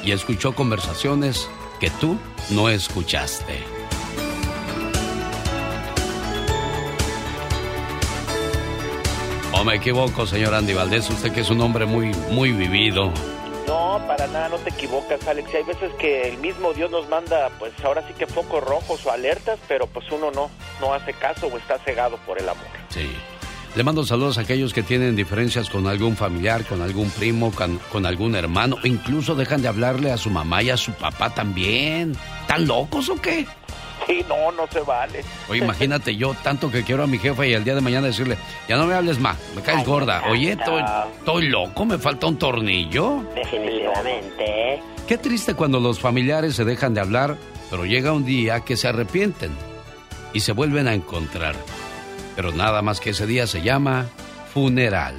y 0.04 0.12
escuchó 0.12 0.54
conversaciones 0.54 1.48
que 1.84 1.90
tú 2.00 2.18
no 2.52 2.70
escuchaste. 2.70 3.60
¿O 9.52 9.66
me 9.66 9.76
equivoco, 9.76 10.26
señor 10.26 10.54
Andy 10.54 10.74
Valdés? 10.74 11.10
Usted 11.10 11.34
que 11.34 11.42
es 11.42 11.50
un 11.50 11.60
hombre 11.60 11.86
muy, 11.86 12.14
muy 12.32 12.54
vivido. 12.54 13.12
No, 13.68 14.02
para 14.08 14.28
nada, 14.28 14.48
no 14.48 14.60
te 14.60 14.70
equivocas, 14.70 15.28
Alex. 15.28 15.54
Y 15.54 15.58
hay 15.58 15.64
veces 15.64 15.92
que 15.96 16.30
el 16.30 16.38
mismo 16.38 16.72
Dios 16.72 16.90
nos 16.90 17.10
manda, 17.10 17.50
pues 17.60 17.74
ahora 17.84 18.02
sí 18.08 18.14
que 18.14 18.28
focos 18.28 18.64
rojos 18.64 19.06
o 19.06 19.12
alertas, 19.12 19.60
pero 19.68 19.86
pues 19.86 20.10
uno 20.10 20.32
no, 20.32 20.50
no 20.80 20.94
hace 20.94 21.12
caso 21.12 21.48
o 21.48 21.58
está 21.58 21.80
cegado 21.80 22.16
por 22.26 22.40
el 22.40 22.48
amor. 22.48 22.66
Sí. 22.88 23.14
Le 23.76 23.84
mando 23.84 24.06
saludos 24.06 24.38
a 24.38 24.42
aquellos 24.42 24.72
que 24.72 24.84
tienen 24.84 25.16
diferencias 25.16 25.68
con 25.68 25.88
algún 25.88 26.16
familiar, 26.16 26.64
con 26.64 26.84
algún 26.84 27.10
primo, 27.10 27.52
con, 27.52 27.80
con 27.92 28.06
algún 28.06 28.36
hermano. 28.36 28.78
o 28.84 28.86
Incluso 28.88 29.34
dejan 29.34 29.64
de 29.64 29.68
hablarle 29.68 30.12
a 30.12 30.18
su 30.18 30.30
mamá 30.30 30.62
y 30.62 30.70
a 30.70 30.78
su 30.78 30.92
papá 30.92 31.32
también. 31.32 32.16
¿Están 32.42 32.68
locos 32.68 33.10
o 33.10 33.16
qué? 33.16 33.48
Sí, 34.06 34.24
no, 34.30 34.52
no 34.52 34.68
se 34.68 34.82
vale. 34.82 35.24
Oye, 35.50 35.64
imagínate 35.64 36.16
yo 36.16 36.36
tanto 36.44 36.70
que 36.70 36.84
quiero 36.84 37.04
a 37.04 37.08
mi 37.08 37.18
jefa 37.18 37.48
y 37.48 37.54
el 37.54 37.64
día 37.64 37.74
de 37.74 37.82
mañana 37.82 38.08
decirle, 38.08 38.38
ya 38.68 38.78
no 38.78 38.86
me 38.86 38.94
hables 38.94 39.20
más, 39.20 39.38
me 39.56 39.62
caes 39.64 39.86
gorda. 39.88 40.22
Oye, 40.30 40.52
estoy, 40.52 40.84
estoy 41.18 41.48
loco, 41.48 41.86
me 41.86 41.98
falta 41.98 42.28
un 42.28 42.38
tornillo. 42.38 43.24
Definitivamente. 43.34 44.84
Qué 45.08 45.18
triste 45.18 45.56
cuando 45.56 45.80
los 45.80 46.00
familiares 46.00 46.56
se 46.56 46.64
dejan 46.66 46.94
de 46.94 47.02
hablar, 47.02 47.38
pero 47.72 47.86
llega 47.86 48.12
un 48.12 48.26
día 48.26 48.60
que 48.60 48.78
se 48.78 48.88
arrepienten 48.88 49.52
y 50.32 50.42
se 50.42 50.52
vuelven 50.52 50.88
a 50.88 50.94
encontrar. 50.94 51.56
Pero 52.36 52.52
nada 52.52 52.82
más 52.82 53.00
que 53.00 53.12
ese 53.12 53.28
día 53.28 53.48
se 53.48 53.62
llama 53.62 54.08
funeral. 54.54 55.16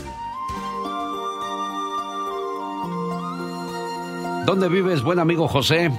¿Dónde 4.47 4.69
vives, 4.69 5.03
buen 5.03 5.19
amigo 5.19 5.49
José? 5.49 5.91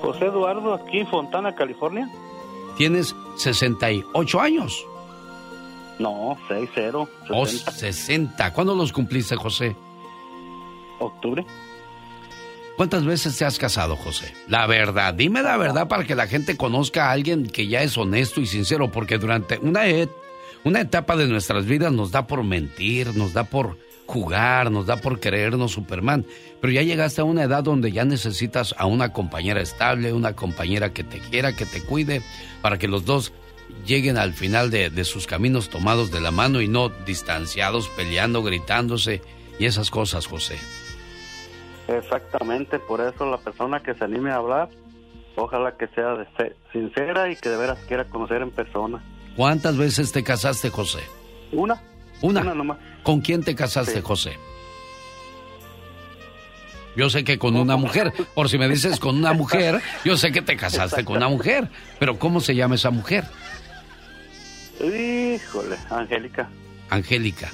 José 0.00 0.26
Eduardo, 0.26 0.74
aquí 0.74 0.98
en 0.98 1.06
Fontana, 1.06 1.54
California. 1.54 2.08
Tienes 2.76 3.14
68 3.36 4.40
años. 4.40 4.84
No, 5.98 6.36
6-0. 6.48 7.08
O 7.30 7.46
60. 7.46 8.52
¿Cuándo 8.52 8.74
los 8.74 8.92
cumpliste, 8.92 9.36
José? 9.36 9.76
Octubre. 10.98 11.46
¿Cuántas 12.82 13.04
veces 13.04 13.36
te 13.38 13.44
has 13.44 13.60
casado, 13.60 13.94
José? 13.94 14.34
La 14.48 14.66
verdad, 14.66 15.14
dime 15.14 15.40
la 15.40 15.56
verdad 15.56 15.86
para 15.86 16.02
que 16.02 16.16
la 16.16 16.26
gente 16.26 16.56
conozca 16.56 17.06
a 17.06 17.12
alguien 17.12 17.46
que 17.46 17.68
ya 17.68 17.80
es 17.84 17.96
honesto 17.96 18.40
y 18.40 18.46
sincero, 18.46 18.90
porque 18.90 19.18
durante 19.18 19.56
una, 19.58 19.86
et- 19.86 20.10
una 20.64 20.80
etapa 20.80 21.14
de 21.14 21.28
nuestras 21.28 21.64
vidas 21.64 21.92
nos 21.92 22.10
da 22.10 22.26
por 22.26 22.42
mentir, 22.42 23.14
nos 23.14 23.34
da 23.34 23.44
por 23.44 23.78
jugar, 24.06 24.72
nos 24.72 24.86
da 24.86 24.96
por 24.96 25.20
creernos 25.20 25.70
Superman, 25.70 26.26
pero 26.60 26.72
ya 26.72 26.82
llegaste 26.82 27.20
a 27.20 27.24
una 27.24 27.44
edad 27.44 27.62
donde 27.62 27.92
ya 27.92 28.04
necesitas 28.04 28.74
a 28.76 28.86
una 28.86 29.12
compañera 29.12 29.60
estable, 29.60 30.12
una 30.12 30.34
compañera 30.34 30.92
que 30.92 31.04
te 31.04 31.20
quiera, 31.20 31.54
que 31.54 31.66
te 31.66 31.82
cuide, 31.82 32.20
para 32.62 32.78
que 32.78 32.88
los 32.88 33.04
dos 33.04 33.32
lleguen 33.86 34.18
al 34.18 34.32
final 34.32 34.72
de 34.72 35.04
sus 35.04 35.28
caminos 35.28 35.68
tomados 35.70 36.10
de 36.10 36.20
la 36.20 36.32
mano 36.32 36.60
y 36.60 36.66
no 36.66 36.88
distanciados, 36.88 37.88
peleando, 37.90 38.42
gritándose 38.42 39.22
y 39.60 39.66
esas 39.66 39.88
cosas, 39.88 40.26
José. 40.26 40.56
Exactamente, 41.88 42.78
por 42.78 43.00
eso 43.00 43.28
la 43.30 43.38
persona 43.38 43.80
que 43.80 43.94
se 43.94 44.04
anime 44.04 44.30
a 44.30 44.36
hablar, 44.36 44.68
ojalá 45.36 45.76
que 45.76 45.88
sea 45.88 46.14
de 46.14 46.54
sincera 46.72 47.30
y 47.30 47.36
que 47.36 47.48
de 47.48 47.56
veras 47.56 47.78
quiera 47.88 48.04
conocer 48.04 48.42
en 48.42 48.50
persona. 48.50 49.02
¿Cuántas 49.36 49.76
veces 49.76 50.12
te 50.12 50.22
casaste, 50.22 50.70
José? 50.70 51.00
Una. 51.52 51.80
Una. 52.20 52.40
Una 52.40 52.54
nomás. 52.54 52.78
¿Con 53.02 53.20
quién 53.20 53.42
te 53.42 53.54
casaste, 53.54 54.00
José? 54.00 54.38
Yo 56.94 57.08
sé 57.08 57.24
que 57.24 57.38
con 57.38 57.56
una 57.56 57.76
mujer. 57.76 58.12
Por 58.34 58.48
si 58.48 58.58
me 58.58 58.68
dices 58.68 59.00
con 59.00 59.16
una 59.16 59.32
mujer, 59.32 59.80
yo 60.04 60.16
sé 60.16 60.30
que 60.30 60.42
te 60.42 60.56
casaste 60.56 61.04
con 61.04 61.16
una 61.16 61.28
mujer. 61.28 61.68
Pero 61.98 62.18
¿cómo 62.18 62.40
se 62.40 62.54
llama 62.54 62.74
esa 62.74 62.90
mujer? 62.90 63.24
Híjole, 64.78 65.76
Angélica. 65.90 66.48
Angélica. 66.90 67.50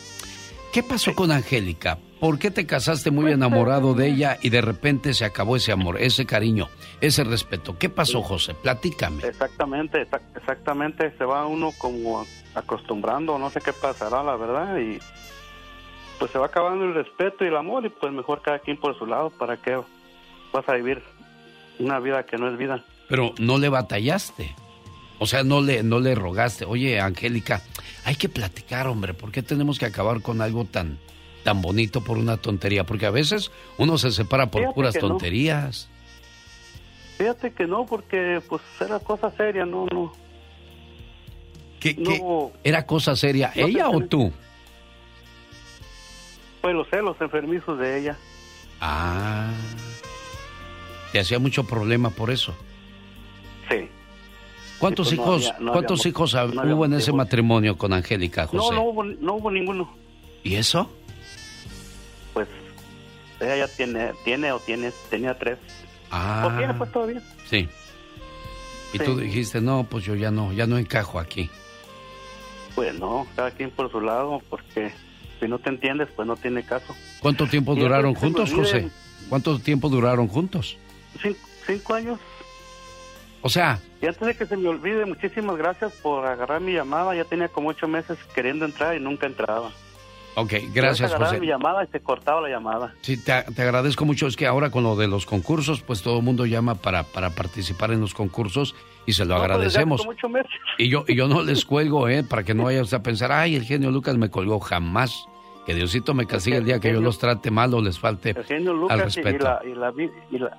¿Qué 0.73 0.83
pasó 0.83 1.15
con 1.15 1.31
Angélica? 1.31 1.99
¿Por 2.21 2.39
qué 2.39 2.51
te 2.51 2.67
casaste 2.67 3.11
muy 3.13 3.31
enamorado 3.31 3.95
de 3.95 4.09
ella 4.09 4.39
y 4.43 4.51
de 4.51 4.61
repente 4.61 5.15
se 5.15 5.25
acabó 5.25 5.57
ese 5.57 5.71
amor, 5.71 6.01
ese 6.01 6.27
cariño, 6.27 6.69
ese 7.01 7.23
respeto? 7.23 7.79
¿Qué 7.79 7.89
pasó, 7.89 8.23
José? 8.23 8.55
Platícame. 8.55 9.25
Exactamente, 9.25 9.99
exac- 10.05 10.37
exactamente. 10.37 11.13
Se 11.17 11.25
va 11.25 11.47
uno 11.47 11.71
como 11.79 12.27
acostumbrando, 12.55 13.39
no 13.39 13.51
sé 13.51 13.61
qué 13.61 13.73
pasará, 13.73 14.23
la 14.25 14.35
verdad, 14.37 14.79
y 14.79 14.99
pues 16.19 16.33
se 16.33 16.39
va 16.39 16.47
acabando 16.47 16.85
el 16.85 16.95
respeto 16.95 17.45
y 17.45 17.49
el 17.49 17.57
amor 17.57 17.87
y 17.87 17.91
pues 17.91 18.13
mejor 18.13 18.43
cada 18.43 18.59
quien 18.59 18.77
por 18.79 18.99
su 18.99 19.07
lado, 19.07 19.31
¿para 19.31 19.57
qué 19.59 19.79
vas 20.53 20.69
a 20.69 20.73
vivir 20.75 21.01
una 21.79 22.01
vida 22.01 22.25
que 22.27 22.37
no 22.37 22.51
es 22.51 22.59
vida? 22.59 22.85
Pero 23.09 23.33
no 23.39 23.59
le 23.59 23.69
batallaste. 23.69 24.57
O 25.21 25.27
sea, 25.27 25.45
no 25.45 25.61
le, 25.61 25.83
no 25.85 26.01
le 26.01 26.15
rogaste. 26.17 26.65
Oye, 26.65 27.01
Angélica, 27.01 27.63
hay 28.05 28.17
que 28.17 28.29
platicar, 28.29 28.87
hombre. 28.89 29.15
¿Por 29.15 29.31
qué 29.33 29.43
tenemos 29.43 29.79
que 29.79 29.87
acabar 29.87 30.21
con 30.23 30.41
algo 30.43 30.65
tan, 30.65 30.99
tan 31.49 31.63
bonito 31.63 32.03
por 32.05 32.19
una 32.19 32.37
tontería? 32.37 32.85
Porque 32.85 33.07
a 33.07 33.11
veces 33.11 33.51
uno 33.79 33.97
se 33.97 34.11
separa 34.11 34.51
por 34.51 34.61
Fíjate 34.61 34.75
puras 34.75 34.95
que 34.95 35.01
no. 35.01 35.09
tonterías. 35.09 35.89
Fíjate 37.17 37.53
que 37.55 37.67
no, 37.67 37.87
porque 37.87 38.43
pues 38.47 38.61
era 38.79 38.99
cosa 39.01 39.31
seria, 39.31 39.65
no, 39.65 39.87
no. 39.87 40.13
¿Qué, 41.81 41.95
no, 41.95 42.53
¿Era 42.63 42.85
cosa 42.85 43.17
seria 43.17 43.51
No 43.57 43.67
ella 43.67 43.89
o 43.89 44.01
tú? 44.03 44.31
Pues 46.61 46.75
los 46.75 46.87
celos 46.91 47.17
enfermizos 47.19 47.79
de 47.79 47.99
ella. 47.99 48.19
Ah. 48.83 49.51
Te 51.13 51.21
hacía 51.21 51.39
mucho 51.39 51.65
problema 51.65 52.11
por 52.11 52.31
eso. 52.31 52.55
Sí. 53.71 53.89
¿Cuántos 54.79 55.09
pues, 55.09 55.17
no 55.19 55.23
hijos, 55.25 55.47
había- 55.49 55.61
no 55.65 55.73
cuántos 55.73 56.01
había- 56.01 56.11
hijos 56.11 56.35
no 56.35 56.77
hubo 56.77 56.85
en 56.85 56.93
ese 56.93 57.13
matrimonio 57.15 57.79
con 57.79 57.95
Angélica, 57.95 58.43
No, 58.53 58.61
José? 58.61 58.75
no 58.75 58.83
hubo, 58.83 59.03
no 59.05 59.35
hubo 59.37 59.51
ninguno. 59.51 59.97
¿Y 60.45 60.57
eso? 60.57 60.93
Pues 63.39 63.51
ella 63.51 63.67
ya 63.67 63.75
tiene, 63.77 64.13
tiene 64.25 64.53
o 64.53 64.59
tiene, 64.61 64.93
tenía 65.11 65.39
tres. 65.39 65.59
Ah. 66.11 66.49
O 66.53 66.57
tiene 66.59 66.75
pues 66.75 66.91
todavía. 66.93 67.23
Sí. 67.49 67.69
Y 68.93 68.99
Sí. 68.99 69.05
tú 69.05 69.17
dijiste, 69.19 69.61
no, 69.61 69.85
pues 69.85 70.05
yo 70.05 70.15
ya 70.15 70.31
no, 70.31 70.53
ya 70.53 70.67
no 70.67 70.79
encajo 70.79 71.19
aquí. 71.21 71.51
Pues 72.75 72.99
no, 72.99 73.27
cada 73.37 73.51
quien 73.51 73.71
por 73.71 73.91
su 73.91 74.01
lado, 74.01 74.41
porque 74.49 74.93
si 75.41 75.47
no 75.49 75.59
te 75.59 75.69
entiendes, 75.69 76.09
pues 76.15 76.27
no 76.27 76.37
tiene 76.37 76.65
caso. 76.65 76.95
¿Cuánto 77.21 77.47
tiempo 77.47 77.75
Y 77.75 77.81
duraron 77.81 78.13
me 78.13 78.19
juntos, 78.19 78.53
José? 78.53 78.89
¿Cuánto 79.29 79.59
tiempo 79.59 79.89
duraron 79.89 80.29
juntos? 80.29 80.77
Cinco, 81.21 81.39
cinco 81.67 81.95
años. 81.95 82.19
O 83.43 83.49
sea, 83.49 83.79
Y 84.01 84.07
antes 84.07 84.27
de 84.27 84.35
que 84.37 84.47
se 84.47 84.57
me 84.57 84.69
olvide, 84.69 85.05
muchísimas 85.07 85.57
gracias 85.57 85.93
por 85.95 86.25
agarrar 86.27 86.61
mi 86.61 86.73
llamada. 86.73 87.15
Ya 87.15 87.25
tenía 87.25 87.49
como 87.49 87.69
ocho 87.69 87.87
meses 87.89 88.17
queriendo 88.35 88.65
entrar 88.65 88.97
y 88.97 89.01
nunca 89.01 89.27
entraba. 89.27 89.71
Ok, 90.37 90.53
gracias, 90.73 91.15
José. 91.15 91.41
mi 91.41 91.47
llamada 91.47 91.85
y 91.85 91.87
se 91.89 92.01
cortaba 92.01 92.41
la 92.41 92.49
llamada. 92.49 92.95
Sí, 93.01 93.17
te, 93.23 93.43
te 93.55 93.63
agradezco 93.63 94.05
mucho. 94.05 94.27
Es 94.27 94.37
que 94.37 94.47
ahora 94.47 94.71
con 94.71 94.83
lo 94.85 94.97
de 94.97 95.09
los 95.09 95.27
concursos, 95.27 95.81
pues 95.83 96.03
todo 96.03 96.19
el 96.19 96.25
mundo 96.25 96.47
llama 96.47 96.75
para, 96.77 97.03
para 97.03 97.31
participar 97.31 97.91
en 97.93 98.01
los 98.01 98.15
concursos 98.15 98.75
y 99.07 99.13
se 99.13 99.25
lo 99.25 99.35
No, 99.35 99.41
pues, 99.41 99.51
agradecemos. 99.51 100.09
Y 100.79 100.89
yo, 100.89 101.05
y 101.09 101.15
yo 101.17 101.29
no 101.29 101.43
les 101.43 101.65
cuelgo, 101.65 102.09
¿eh? 102.09 102.23
Para 102.25 102.43
que 102.45 102.55
no 102.55 102.65
vaya 102.65 102.83
usted 102.83 102.99
a 102.99 103.03
pensar, 103.03 103.33
ay, 103.33 103.57
el 103.57 103.65
genio 103.65 103.91
Lucas 103.91 104.17
me 104.17 104.31
colgó 104.31 104.61
jamás. 104.61 105.27
Que 105.67 105.75
Diosito 105.75 106.15
me 106.15 106.27
castigue 106.27 106.57
el 106.57 106.65
día 106.65 106.81
que 106.81 106.91
yo 106.93 107.01
los 107.03 107.19
trate 107.19 107.51
mal 107.51 107.75
o 107.75 107.83
les 107.83 107.99
falte 107.99 108.31
El 108.31 108.45
genio 108.45 108.71
al 108.71 108.77
Lucas 108.79 108.99
y, 108.99 109.03
respeto. 109.23 109.45
la, 109.45 109.61
y, 109.65 109.75
la, 109.75 109.93
y, 110.31 110.39
la, 110.39 110.57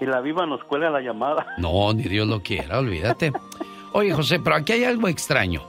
y 0.00 0.04
la 0.06 0.20
viva 0.20 0.46
nos 0.46 0.64
cuelga 0.64 0.90
la 0.90 1.00
llamada. 1.00 1.46
No, 1.58 1.92
ni 1.92 2.02
Dios 2.02 2.26
lo 2.26 2.42
quiera, 2.42 2.80
olvídate. 2.80 3.30
Oye, 3.92 4.12
José, 4.12 4.40
pero 4.40 4.56
aquí 4.56 4.72
hay 4.72 4.82
algo 4.84 5.06
extraño. 5.06 5.62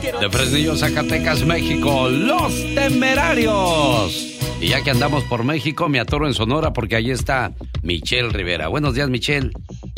De 0.00 0.30
Fresnillo, 0.30 0.76
Zacatecas, 0.76 1.44
México, 1.44 2.08
Los 2.08 2.52
Temerarios. 2.74 4.38
Y 4.60 4.68
ya 4.68 4.82
que 4.82 4.90
andamos 4.90 5.24
por 5.24 5.42
México, 5.42 5.88
me 5.88 5.98
atoro 5.98 6.26
en 6.26 6.34
Sonora 6.34 6.72
porque 6.72 6.94
allí 6.94 7.10
está 7.10 7.52
Michelle 7.82 8.28
Rivera. 8.28 8.68
Buenos 8.68 8.94
días, 8.94 9.08
Michelle. 9.08 9.50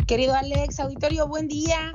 Querido 0.06 0.34
Alex, 0.34 0.80
auditorio, 0.80 1.28
buen 1.28 1.48
día. 1.48 1.92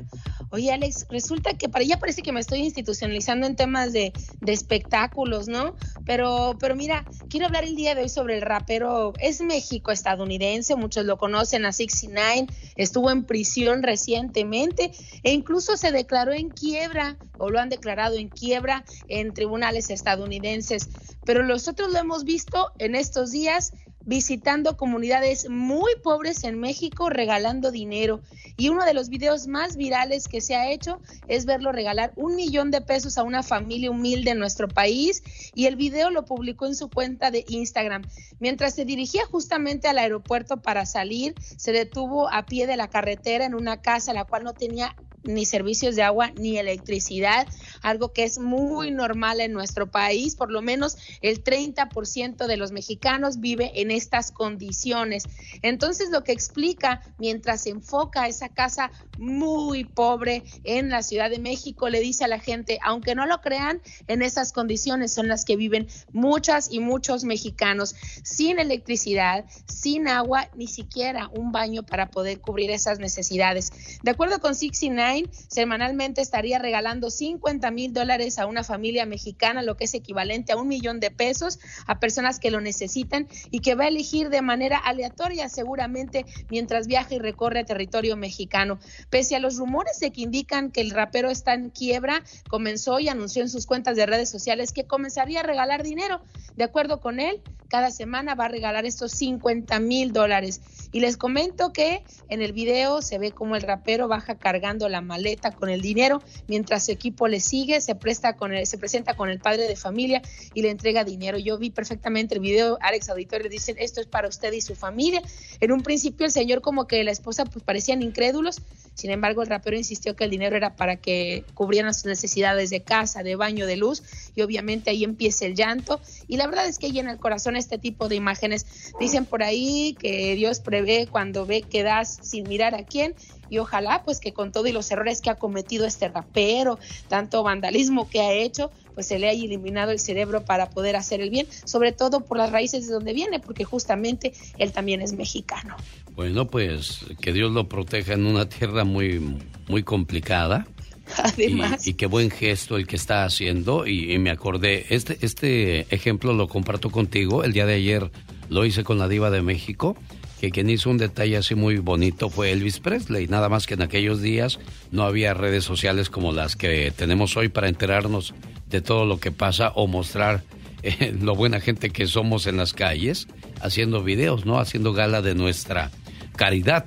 Oye, 0.56 0.72
Alex, 0.72 1.06
resulta 1.10 1.58
que 1.58 1.68
para 1.68 1.84
ya 1.84 2.00
parece 2.00 2.24
que 2.24 2.32
me 2.32 2.40
estoy 2.40 2.60
institucionalizando 2.60 3.46
en 3.46 3.58
temas 3.58 3.92
de, 3.92 4.14
de 4.40 4.54
espectáculos, 4.54 5.50
¿no? 5.50 5.76
Pero, 6.06 6.58
pero 6.62 6.78
mira, 6.78 7.06
quiero 7.30 7.48
hablar 7.48 7.66
el 7.66 7.76
día 7.76 7.94
de 7.94 8.04
hoy 8.04 8.08
sobre 8.08 8.38
el 8.38 8.42
rapero, 8.42 9.12
es 9.20 9.42
México 9.42 9.92
estadounidense, 9.92 10.78
muchos 10.78 11.04
lo 11.04 11.18
conocen 11.18 11.66
a 11.66 11.74
69, 11.74 12.48
estuvo 12.78 13.12
en 13.12 13.26
prisión 13.26 13.84
recientemente 13.84 14.92
e 15.24 15.34
incluso 15.34 15.76
se 15.76 15.92
declaró 15.92 16.32
en 16.32 16.52
quiebra, 16.52 17.20
o 17.38 17.50
lo 17.50 17.60
han 17.60 17.68
declarado 17.68 18.16
en 18.16 18.30
quiebra 18.30 18.86
en 19.10 19.34
tribunales 19.34 19.90
estadounidenses. 19.90 20.88
Pero 21.26 21.44
nosotros 21.44 21.92
lo 21.92 22.00
hemos 22.00 22.24
visto 22.24 22.72
en 22.80 22.96
estos 22.96 23.32
días 23.32 23.74
visitando 24.06 24.78
comunidades 24.78 25.50
muy 25.50 25.92
pobres 26.04 26.44
en 26.44 26.60
México 26.60 27.10
regalando 27.10 27.72
dinero. 27.72 28.22
Y 28.58 28.70
uno 28.70 28.86
de 28.86 28.94
los 28.94 29.10
videos 29.10 29.48
más 29.48 29.76
virales 29.76 30.28
que 30.28 30.42
se 30.42 30.56
ha 30.56 30.72
hecho 30.72 31.00
es 31.28 31.46
verlo 31.46 31.72
regalar 31.72 32.14
un 32.16 32.36
millón 32.36 32.72
de 32.72 32.82
pesos 32.82 33.18
a 33.18 33.24
una 33.24 33.44
familia 33.44 33.92
humilde 33.92 34.32
en 34.32 34.40
nuestro 34.40 34.68
país 34.68 35.24
y 35.54 35.66
el 35.66 35.76
video 35.76 36.12
lo 36.12 36.26
publicó 36.26 36.68
en 36.68 36.76
su 36.76 36.90
cuenta 36.90 37.32
de 37.32 37.44
Instagram. 37.48 38.04
Mientras 38.40 38.76
se 38.76 38.86
dirigía 38.86 39.26
justamente 39.26 39.88
al 39.88 39.98
aeropuerto 39.98 40.58
para 40.62 40.86
salir, 40.86 41.34
se 41.58 41.72
detuvo 41.72 42.32
a 42.32 42.46
pie 42.46 42.68
de 42.68 42.78
la 42.78 42.90
carretera 42.90 43.46
en 43.46 43.56
una 43.56 43.82
casa 43.82 44.14
la 44.14 44.26
cual 44.26 44.44
no 44.44 44.54
tenía 44.54 44.96
ni 45.26 45.46
servicios 45.46 45.96
de 45.96 46.04
agua 46.04 46.32
ni 46.38 46.58
electricidad, 46.58 47.48
algo 47.82 48.14
que 48.14 48.24
es 48.24 48.40
muy 48.40 48.92
normal 48.92 49.42
en 49.42 49.54
nuestro 49.54 49.90
país, 49.92 50.36
por 50.36 50.52
lo 50.52 50.62
menos 50.62 50.98
el 51.22 51.44
30% 51.44 52.48
de 52.48 52.58
los 52.58 52.72
mexicanos 52.72 53.40
vive 53.40 53.82
en 53.82 53.92
estas 53.92 54.32
condiciones. 54.32 55.24
Entonces 55.62 56.10
lo 56.10 56.24
que 56.24 56.32
explica, 56.32 57.02
mientras 57.18 57.62
se 57.62 57.70
enfoca 57.70 58.28
esa 58.28 58.50
casa 58.50 58.92
muy 59.18 59.84
pobre 59.84 60.44
en 60.64 60.90
la 60.90 61.04
Ciudad 61.04 61.30
de 61.30 61.40
México, 61.40 61.90
le 61.90 62.00
dice 62.00 62.24
a 62.24 62.28
la 62.28 62.40
gente, 62.40 62.80
aunque 62.84 63.16
no 63.16 63.26
lo 63.26 63.42
crean, 63.42 63.82
en 64.08 64.22
esas 64.22 64.52
condiciones 64.52 65.14
son 65.14 65.28
las 65.28 65.46
que 65.46 65.56
viven 65.56 65.88
muchas 66.12 66.72
y 66.72 66.80
muchos 66.80 67.24
mexicanos, 67.24 67.96
sin 68.24 68.60
electricidad, 68.60 69.46
sin 69.68 70.08
agua, 70.08 70.50
ni 70.56 70.68
siquiera 70.68 71.30
un 71.34 71.52
baño 71.52 71.84
para 71.84 72.10
poder 72.10 72.40
cubrir 72.40 72.72
esas 72.72 73.00
necesidades. 73.00 73.72
De 74.04 74.12
acuerdo 74.12 74.40
con 74.40 74.56
69, 74.56 75.15
semanalmente 75.48 76.22
estaría 76.22 76.60
regalando 76.60 77.10
50 77.10 77.72
mil 77.72 77.94
dólares 77.94 78.40
a 78.40 78.46
una 78.46 78.64
familia 78.64 79.06
mexicana, 79.06 79.62
lo 79.62 79.76
que 79.78 79.86
es 79.86 79.94
equivalente 79.94 80.54
a 80.54 80.58
un 80.58 80.68
millón 80.68 81.00
de 81.00 81.12
pesos 81.12 81.60
a 81.88 82.00
personas 82.00 82.40
que 82.40 82.52
lo 82.52 82.62
necesitan 82.62 83.28
y 83.52 83.60
que 83.60 83.76
va 83.76 83.86
a 83.86 83.88
elegir 83.88 84.30
de 84.30 84.42
manera 84.42 84.78
aleatoria 84.78 85.50
seguramente 85.50 86.26
mientras 86.50 86.88
viaja 86.88 87.16
y 87.16 87.20
recorre 87.20 87.64
territorio 87.64 88.16
mexicano. 88.16 88.80
Pese 89.10 89.36
a 89.36 89.40
los 89.40 89.58
rumores 89.58 90.00
de 90.00 90.12
que 90.12 90.22
indican 90.22 90.72
que 90.72 90.82
el 90.82 90.92
rapero 90.92 91.30
está 91.30 91.54
en 91.54 91.70
quiebra, 91.70 92.24
comenzó 92.50 93.00
y 93.00 93.10
anunció 93.10 93.42
en 93.42 93.50
sus 93.50 93.66
cuentas 93.66 93.96
de 93.96 94.06
redes 94.06 94.30
sociales 94.30 94.72
que 94.72 94.86
comenzaría 94.86 95.42
a 95.42 95.44
regalar 95.44 95.84
dinero. 95.84 96.22
De 96.56 96.64
acuerdo 96.64 97.02
con 97.02 97.20
él, 97.20 97.42
cada 97.68 97.92
semana 97.92 98.36
va 98.36 98.46
a 98.46 98.50
regalar 98.50 98.86
estos 98.86 99.12
50 99.14 99.80
mil 99.80 100.14
dólares. 100.14 100.62
Y 100.92 101.00
les 101.02 101.18
comento 101.18 101.74
que 101.74 102.04
en 102.30 102.42
el 102.42 102.54
video 102.54 103.02
se 103.02 103.18
ve 103.18 103.32
como 103.32 103.56
el 103.56 103.62
rapero 103.62 104.08
baja 104.08 104.36
cargando 104.36 104.88
la 104.88 105.02
maleta 105.02 105.52
con 105.52 105.70
el 105.70 105.82
dinero, 105.82 106.22
mientras 106.48 106.86
su 106.86 106.92
equipo 106.92 107.28
le 107.28 107.40
sigue, 107.40 107.82
se, 107.82 107.96
presta 107.96 108.38
con 108.38 108.54
el, 108.54 108.66
se 108.66 108.78
presenta 108.78 109.16
con 109.16 109.30
el 109.30 109.40
padre 109.40 109.68
de 109.68 109.76
familia 109.76 110.22
y 110.54 110.62
le 110.62 110.70
entrega 110.70 111.04
dinero. 111.04 111.38
Yo 111.38 111.58
vi 111.58 111.70
perfectamente 111.70 112.36
el 112.36 112.42
video, 112.42 112.78
Alex 112.82 113.10
Auditor 113.10 113.44
le 113.44 113.50
dicen, 113.50 113.76
esto 113.80 114.00
es 114.00 114.08
para 114.08 114.28
usted 114.28 114.54
y 114.54 114.62
su 114.62 114.76
familia. 114.76 115.22
En 115.60 115.72
un 115.72 115.82
principio 115.82 116.26
el 116.26 116.32
señor 116.32 116.62
como 116.62 116.88
que 116.88 117.04
la 117.04 117.12
esposa 117.12 117.46
pues 117.46 117.64
parecían 117.64 118.02
incrédulos, 118.02 118.62
sin 118.94 119.12
embargo 119.12 119.42
el 119.42 119.50
rapero 119.50 119.76
insistió 119.76 120.16
que 120.16 120.24
el 120.24 120.30
dinero 120.30 120.56
era 120.56 120.76
para 120.76 120.96
que 120.96 121.44
cubrieran 121.54 121.94
sus 121.94 122.06
necesidades 122.06 122.70
de 122.70 122.82
casa, 122.82 123.24
de 123.24 123.36
baño, 123.36 123.68
de 123.68 123.76
luz, 123.76 124.04
y 124.36 124.42
obviamente 124.42 124.92
ahí 124.92 125.04
empieza 125.04 125.46
el 125.46 125.56
llanto. 125.56 126.00
Y 126.28 126.38
la 126.38 126.48
verdad 126.48 126.68
es 126.68 126.80
que 126.80 126.92
llena 126.92 127.12
el 127.12 127.20
corazón 127.20 127.55
este 127.56 127.78
tipo 127.78 128.08
de 128.10 128.16
imágenes. 128.16 128.94
Dicen 129.00 129.26
por 129.26 129.44
ahí 129.44 129.96
que 130.00 130.36
Dios 130.36 130.60
prevé 130.60 131.08
cuando 131.08 131.46
ve 131.46 131.62
que 131.62 131.84
das 131.84 132.20
sin 132.22 132.48
mirar 132.48 132.76
a 132.76 132.84
quién 132.84 133.16
y 133.50 133.60
ojalá 133.60 134.04
pues 134.04 134.20
que 134.20 134.34
con 134.34 134.52
todo 134.52 134.68
y 134.68 134.72
los 134.72 134.90
errores 134.92 135.22
que 135.22 135.30
ha 135.30 135.36
cometido 135.36 135.86
este 135.86 136.08
rapero, 136.08 136.80
tanto 137.08 137.44
vandalismo 137.44 138.10
que 138.10 138.22
ha 138.22 138.34
hecho, 138.34 138.72
pues 138.94 139.08
se 139.08 139.20
le 139.20 139.30
haya 139.30 139.44
eliminado 139.44 139.92
el 139.92 140.00
cerebro 140.00 140.46
para 140.46 140.70
poder 140.70 140.96
hacer 140.96 141.22
el 141.22 141.30
bien, 141.30 141.48
sobre 141.66 141.92
todo 141.92 142.22
por 142.22 142.38
las 142.38 142.52
raíces 142.52 142.88
de 142.88 142.94
donde 142.94 143.14
viene, 143.14 143.40
porque 143.40 143.64
justamente 143.64 144.34
él 144.58 144.72
también 144.72 145.02
es 145.02 145.14
mexicano. 145.14 145.76
Bueno, 146.16 146.48
pues 146.48 147.06
que 147.22 147.34
Dios 147.34 147.52
lo 147.52 147.68
proteja 147.68 148.14
en 148.14 148.26
una 148.26 148.48
tierra 148.48 148.86
muy, 148.86 149.38
muy 149.68 149.84
complicada. 149.84 150.66
Además. 151.18 151.88
Y, 151.88 151.94
qué 151.94 152.06
buen 152.06 152.30
gesto 152.30 152.78
el 152.78 152.88
que 152.88 152.96
está 152.96 153.26
haciendo. 153.26 153.88
Y, 153.88 154.18
me 154.20 154.32
acordé, 154.32 154.86
este, 154.90 155.18
este 155.22 155.94
ejemplo 155.94 156.34
lo 156.34 156.48
comparto 156.48 156.92
contigo. 156.92 157.44
El 157.44 157.54
día 157.54 157.66
de 157.66 157.76
ayer 157.76 158.12
lo 158.50 158.66
hice 158.66 158.84
con 158.84 158.98
la 158.98 159.08
diva 159.08 159.30
de 159.32 159.42
México 159.42 159.96
que 160.40 160.52
quien 160.52 160.70
hizo 160.70 160.90
un 160.90 160.98
detalle 160.98 161.38
así 161.38 161.56
muy 161.56 161.78
bonito 161.78 162.30
fue 162.30 162.52
Elvis 162.52 162.80
Presley, 162.80 163.28
nada 163.28 163.48
más 163.50 163.66
que 163.66 163.76
en 163.76 163.82
aquellos 163.82 164.22
días 164.22 164.60
no 164.92 165.04
había 165.04 165.34
redes 165.34 165.64
sociales 165.64 166.10
como 166.10 166.34
las 166.34 166.56
que 166.56 166.92
tenemos 166.92 167.38
hoy 167.38 167.50
para 167.50 167.70
enterarnos 167.70 168.34
de 168.70 168.82
todo 168.82 169.06
lo 169.06 169.20
que 169.20 169.32
pasa 169.32 169.72
o 169.76 169.88
mostrar 169.88 170.44
eh, 170.84 171.16
lo 171.20 171.36
buena 171.36 171.62
gente 171.62 171.90
que 171.90 172.06
somos 172.06 172.48
en 172.48 172.58
las 172.58 172.74
calles, 172.74 173.28
haciendo 173.62 174.04
videos, 174.04 174.46
¿no? 174.46 174.60
Haciendo 174.60 174.94
gala 174.94 175.22
de 175.22 175.34
nuestra 175.36 175.90
caridad. 176.36 176.86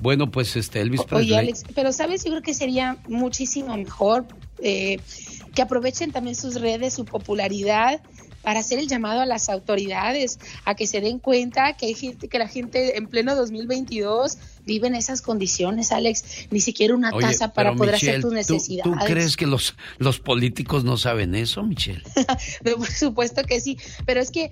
Bueno, 0.00 0.30
pues 0.30 0.56
este 0.56 0.80
Elvis 0.80 1.02
Presley. 1.02 1.32
Oye, 1.32 1.38
Alex, 1.38 1.64
pero 1.74 1.92
sabes, 1.92 2.24
yo 2.24 2.30
creo 2.30 2.42
que 2.42 2.54
sería 2.54 2.98
muchísimo 3.08 3.76
mejor 3.76 4.26
eh, 4.62 5.00
que 5.54 5.62
aprovechen 5.62 6.12
también 6.12 6.36
sus 6.36 6.60
redes, 6.60 6.94
su 6.94 7.04
popularidad 7.04 8.00
para 8.42 8.60
hacer 8.60 8.78
el 8.78 8.88
llamado 8.88 9.20
a 9.20 9.26
las 9.26 9.48
autoridades 9.48 10.38
a 10.64 10.74
que 10.74 10.86
se 10.86 11.00
den 11.00 11.18
cuenta 11.18 11.76
que 11.76 11.86
hay 11.86 11.94
gente, 11.94 12.28
que 12.28 12.38
la 12.38 12.48
gente 12.48 12.96
en 12.96 13.06
pleno 13.06 13.34
2022 13.34 14.38
vive 14.68 14.86
en 14.86 14.94
esas 14.94 15.22
condiciones, 15.22 15.90
Alex, 15.92 16.46
ni 16.50 16.60
siquiera 16.60 16.94
una 16.94 17.10
casa 17.10 17.54
para 17.54 17.74
poder 17.74 17.94
hacer 17.94 18.20
tus 18.20 18.32
necesidades. 18.32 18.84
¿tú, 18.84 18.94
crees 19.04 19.36
que 19.36 19.46
los, 19.46 19.74
los 19.96 20.20
políticos 20.20 20.84
no 20.84 20.98
saben 20.98 21.34
eso, 21.34 21.62
Michelle? 21.62 22.02
Por 22.76 22.86
supuesto 22.86 23.42
que 23.44 23.60
sí, 23.60 23.78
pero 24.04 24.20
es 24.20 24.30
que 24.30 24.50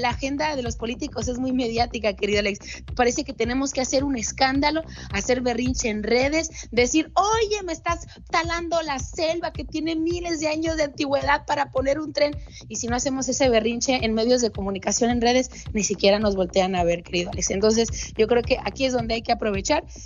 la 0.00 0.08
agenda 0.08 0.56
de 0.56 0.62
los 0.62 0.76
políticos 0.76 1.28
es 1.28 1.38
muy 1.38 1.52
mediática, 1.52 2.16
querido 2.16 2.40
Alex. 2.40 2.82
Parece 2.96 3.24
que 3.24 3.34
tenemos 3.34 3.72
que 3.72 3.82
hacer 3.82 4.04
un 4.04 4.16
escándalo, 4.16 4.82
hacer 5.12 5.42
berrinche 5.42 5.90
en 5.90 6.02
redes, 6.02 6.48
decir, 6.70 7.12
oye, 7.14 7.62
me 7.62 7.74
estás 7.74 8.06
talando 8.30 8.80
la 8.80 8.98
selva 8.98 9.52
que 9.52 9.64
tiene 9.64 9.96
miles 9.96 10.40
de 10.40 10.48
años 10.48 10.78
de 10.78 10.84
antigüedad 10.84 11.44
para 11.44 11.70
poner 11.70 12.00
un 12.00 12.14
tren. 12.14 12.34
Y 12.68 12.76
si 12.76 12.86
no 12.86 12.96
hacemos 12.96 13.28
ese 13.28 13.50
berrinche 13.50 13.98
en 14.02 14.14
medios 14.14 14.40
de 14.40 14.50
comunicación 14.50 15.10
en 15.10 15.20
redes, 15.20 15.50
ni 15.74 15.84
siquiera 15.84 16.18
nos 16.18 16.36
voltean 16.36 16.74
a 16.74 16.84
ver, 16.84 17.02
querido 17.02 17.30
Alex. 17.30 17.50
Entonces, 17.50 18.14
yo 18.16 18.26
creo 18.28 18.42
que 18.42 18.56
aquí 18.64 18.86
es 18.86 18.94
donde 18.94 19.12
hay 19.12 19.22
que 19.22 19.32
aprovechar 19.32 19.57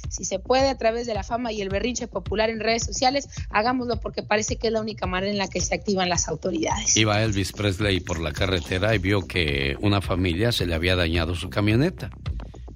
si 0.09 0.25
se 0.25 0.39
puede 0.39 0.69
a 0.69 0.79
través 0.79 1.07
de 1.07 1.15
la 1.15 1.23
fama 1.23 1.53
y 1.53 1.61
el 1.63 1.69
berrinche 1.69 2.09
popular 2.09 2.51
en 2.51 2.61
redes 2.61 2.85
sociales, 2.85 3.29
hagámoslo 3.51 4.01
porque 4.01 4.23
parece 4.23 4.57
que 4.57 4.69
es 4.69 4.73
la 4.73 4.81
única 4.81 5.07
manera 5.07 5.33
en 5.33 5.39
la 5.39 5.49
que 5.49 5.61
se 5.61 5.75
activan 5.75 6.09
las 6.09 6.29
autoridades. 6.29 6.97
Iba 6.97 7.23
Elvis 7.23 7.53
Presley 7.53 8.01
por 8.01 8.21
la 8.21 8.33
carretera 8.33 8.95
y 8.95 8.99
vio 8.99 9.27
que 9.27 9.77
una 9.81 10.01
familia 10.01 10.53
se 10.53 10.67
le 10.67 10.75
había 10.75 10.97
dañado 10.97 11.35
su 11.35 11.51
camioneta. 11.51 12.11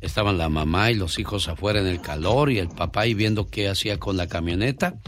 Estaban 0.00 0.38
la 0.38 0.48
mamá 0.48 0.90
y 0.90 0.94
los 0.94 1.18
hijos 1.18 1.48
afuera 1.48 1.80
en 1.80 1.86
el 1.86 2.00
calor 2.00 2.50
y 2.50 2.58
el 2.58 2.68
papá 2.68 3.06
y 3.06 3.14
viendo 3.14 3.46
qué 3.46 3.68
hacía 3.68 3.98
con 3.98 4.16
la 4.16 4.26
camioneta 4.26 4.98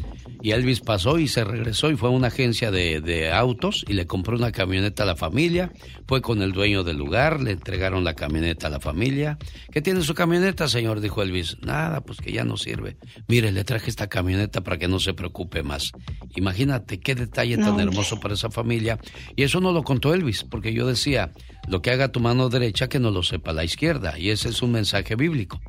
y 0.40 0.52
Elvis 0.52 0.80
pasó 0.80 1.18
y 1.18 1.26
se 1.26 1.42
regresó 1.42 1.90
y 1.90 1.96
fue 1.96 2.10
a 2.10 2.12
una 2.12 2.28
agencia 2.28 2.70
de, 2.70 3.30
autos 3.32 3.84
y 3.88 3.94
le 3.94 4.06
compró 4.06 4.36
una 4.36 4.52
camioneta 4.52 5.02
a 5.02 5.06
la 5.06 5.16
familia. 5.16 5.72
Fue 6.06 6.22
con 6.22 6.42
el 6.42 6.52
dueño 6.52 6.84
del 6.84 6.96
lugar, 6.96 7.40
le 7.40 7.52
entregaron 7.52 8.04
la 8.04 8.14
camioneta 8.14 8.68
a 8.68 8.70
la 8.70 8.78
familia. 8.78 9.36
¿Qué 9.72 9.82
tiene 9.82 10.02
su 10.02 10.14
camioneta, 10.14 10.68
señor? 10.68 11.00
Dijo 11.00 11.22
Elvis. 11.22 11.56
Nada, 11.60 12.02
pues 12.02 12.18
que 12.18 12.32
ya 12.32 12.44
no 12.44 12.56
sirve. 12.56 12.96
Mire, 13.26 13.50
le 13.50 13.64
traje 13.64 13.90
esta 13.90 14.06
camioneta 14.08 14.62
para 14.62 14.78
que 14.78 14.86
no 14.86 15.00
se 15.00 15.12
preocupe 15.12 15.62
más. 15.62 15.92
Imagínate 16.36 17.00
qué 17.00 17.14
detalle 17.14 17.58
tan 17.58 17.80
hermoso 17.80 18.20
para 18.20 18.34
esa 18.34 18.50
familia. 18.50 18.98
Y 19.34 19.42
eso 19.42 19.60
no 19.60 19.72
lo 19.72 19.82
contó 19.82 20.14
Elvis, 20.14 20.44
porque 20.44 20.72
yo 20.72 20.86
decía, 20.86 21.32
lo 21.68 21.82
que 21.82 21.90
haga 21.90 22.12
tu 22.12 22.20
mano 22.20 22.48
derecha 22.48 22.88
que 22.88 22.98
no 22.98 23.10
lo 23.10 23.22
sepa 23.22 23.52
la 23.52 23.64
izquierda. 23.64 24.18
Y 24.18 24.30
ese 24.30 24.48
es 24.48 24.62
un 24.62 24.72
mensaje 24.72 25.16
bíblico. 25.16 25.60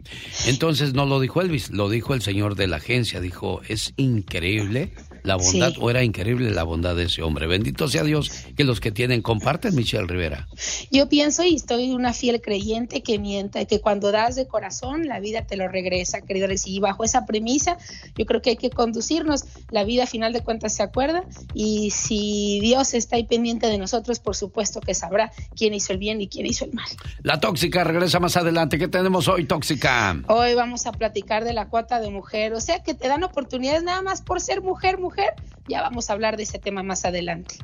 Entonces 0.48 0.94
no 0.94 1.06
lo 1.06 1.20
dijo 1.20 1.42
Elvis, 1.42 1.72
lo 1.72 1.90
dijo 1.90 2.14
el 2.14 2.22
señor 2.22 2.56
de 2.56 2.68
la 2.68 2.78
agencia. 2.78 3.20
Dijo, 3.20 3.62
es 3.68 3.94
increíble 3.98 4.94
la 5.24 5.36
bondad, 5.36 5.74
o 5.80 5.90
era 5.90 6.04
increíble 6.04 6.52
la 6.52 6.64
bondad 6.64 6.96
de 6.96 7.06
ese 7.06 7.22
hombre. 7.22 7.48
Bendito 7.48 7.88
sea 7.88 8.04
Dios 8.04 8.32
que 8.56 8.64
los 8.64 8.80
que 8.80 8.92
tienen 8.92 9.22
comparten, 9.22 9.76
Michelle 9.76 10.08
Rivera. 10.08 10.48
Yo 10.92 11.10
pienso 11.10 11.44
y 11.44 11.56
estoy 11.56 11.92
una 11.92 12.14
fiel 12.14 12.42
creyente 12.42 13.02
que 13.02 13.20
mienta, 13.20 13.64
que 13.66 13.82
cuando 13.82 14.12
das 14.12 14.36
de 14.36 14.48
corazón, 14.48 15.08
la 15.08 15.20
vida 15.20 15.46
te 15.46 15.58
lo 15.58 15.68
regresa, 15.68 16.22
querido 16.22 16.48
Y 16.66 16.80
bajo 16.80 17.04
esa 17.04 17.26
premisa, 17.26 17.78
yo 18.18 18.26
creo 18.26 18.42
que 18.42 18.52
hay 18.52 18.58
que 18.58 18.70
conducirnos. 18.70 19.46
La 19.72 19.84
vida, 19.84 20.04
a 20.04 20.08
final 20.08 20.34
de 20.34 20.42
cuentas, 20.42 20.76
se 20.76 20.84
acuerda. 20.84 21.24
Y 21.54 21.92
si 21.92 22.60
Dios 22.62 22.94
está 22.94 23.18
ahí 23.18 23.26
pendiente 23.26 23.68
de 23.68 23.78
nosotros, 23.78 24.20
por 24.20 24.36
supuesto 24.36 24.82
que 24.82 24.94
sabrá 24.94 25.32
quién 25.56 25.74
hizo 25.74 25.94
el 25.94 26.00
bien 26.00 26.22
y 26.22 26.28
quién 26.28 26.46
hizo 26.46 26.66
el 26.66 26.74
mal. 26.74 26.88
La 27.24 27.40
tóxica 27.40 27.84
regresa 27.84 28.20
más 28.20 28.38
adelante. 28.38 28.80
¿Qué 28.80 28.88
tenemos 28.88 29.28
hoy, 29.28 29.46
tóxica? 29.46 30.22
Hoy 30.28 30.56
vamos 30.56 30.86
a 30.86 30.92
platicar 30.92 31.44
de 31.44 31.54
la 31.54 31.68
cuota 31.68 32.00
de 32.00 32.10
mujer. 32.10 32.54
O 32.54 32.62
sea, 32.62 32.84
que 32.84 32.94
te 32.94 33.08
dan 33.08 33.24
oportunidades 33.24 33.84
nada 33.84 34.02
más 34.02 34.22
por 34.22 34.42
ser 34.42 34.62
mujer, 34.62 34.98
mujer 34.98 35.09
mujer, 35.10 35.34
ya 35.68 35.82
vamos 35.82 36.10
a 36.10 36.14
hablar 36.14 36.38
de 36.38 36.44
ese 36.44 36.60
tema 36.60 36.84
más 36.84 37.04
adelante. 37.04 37.56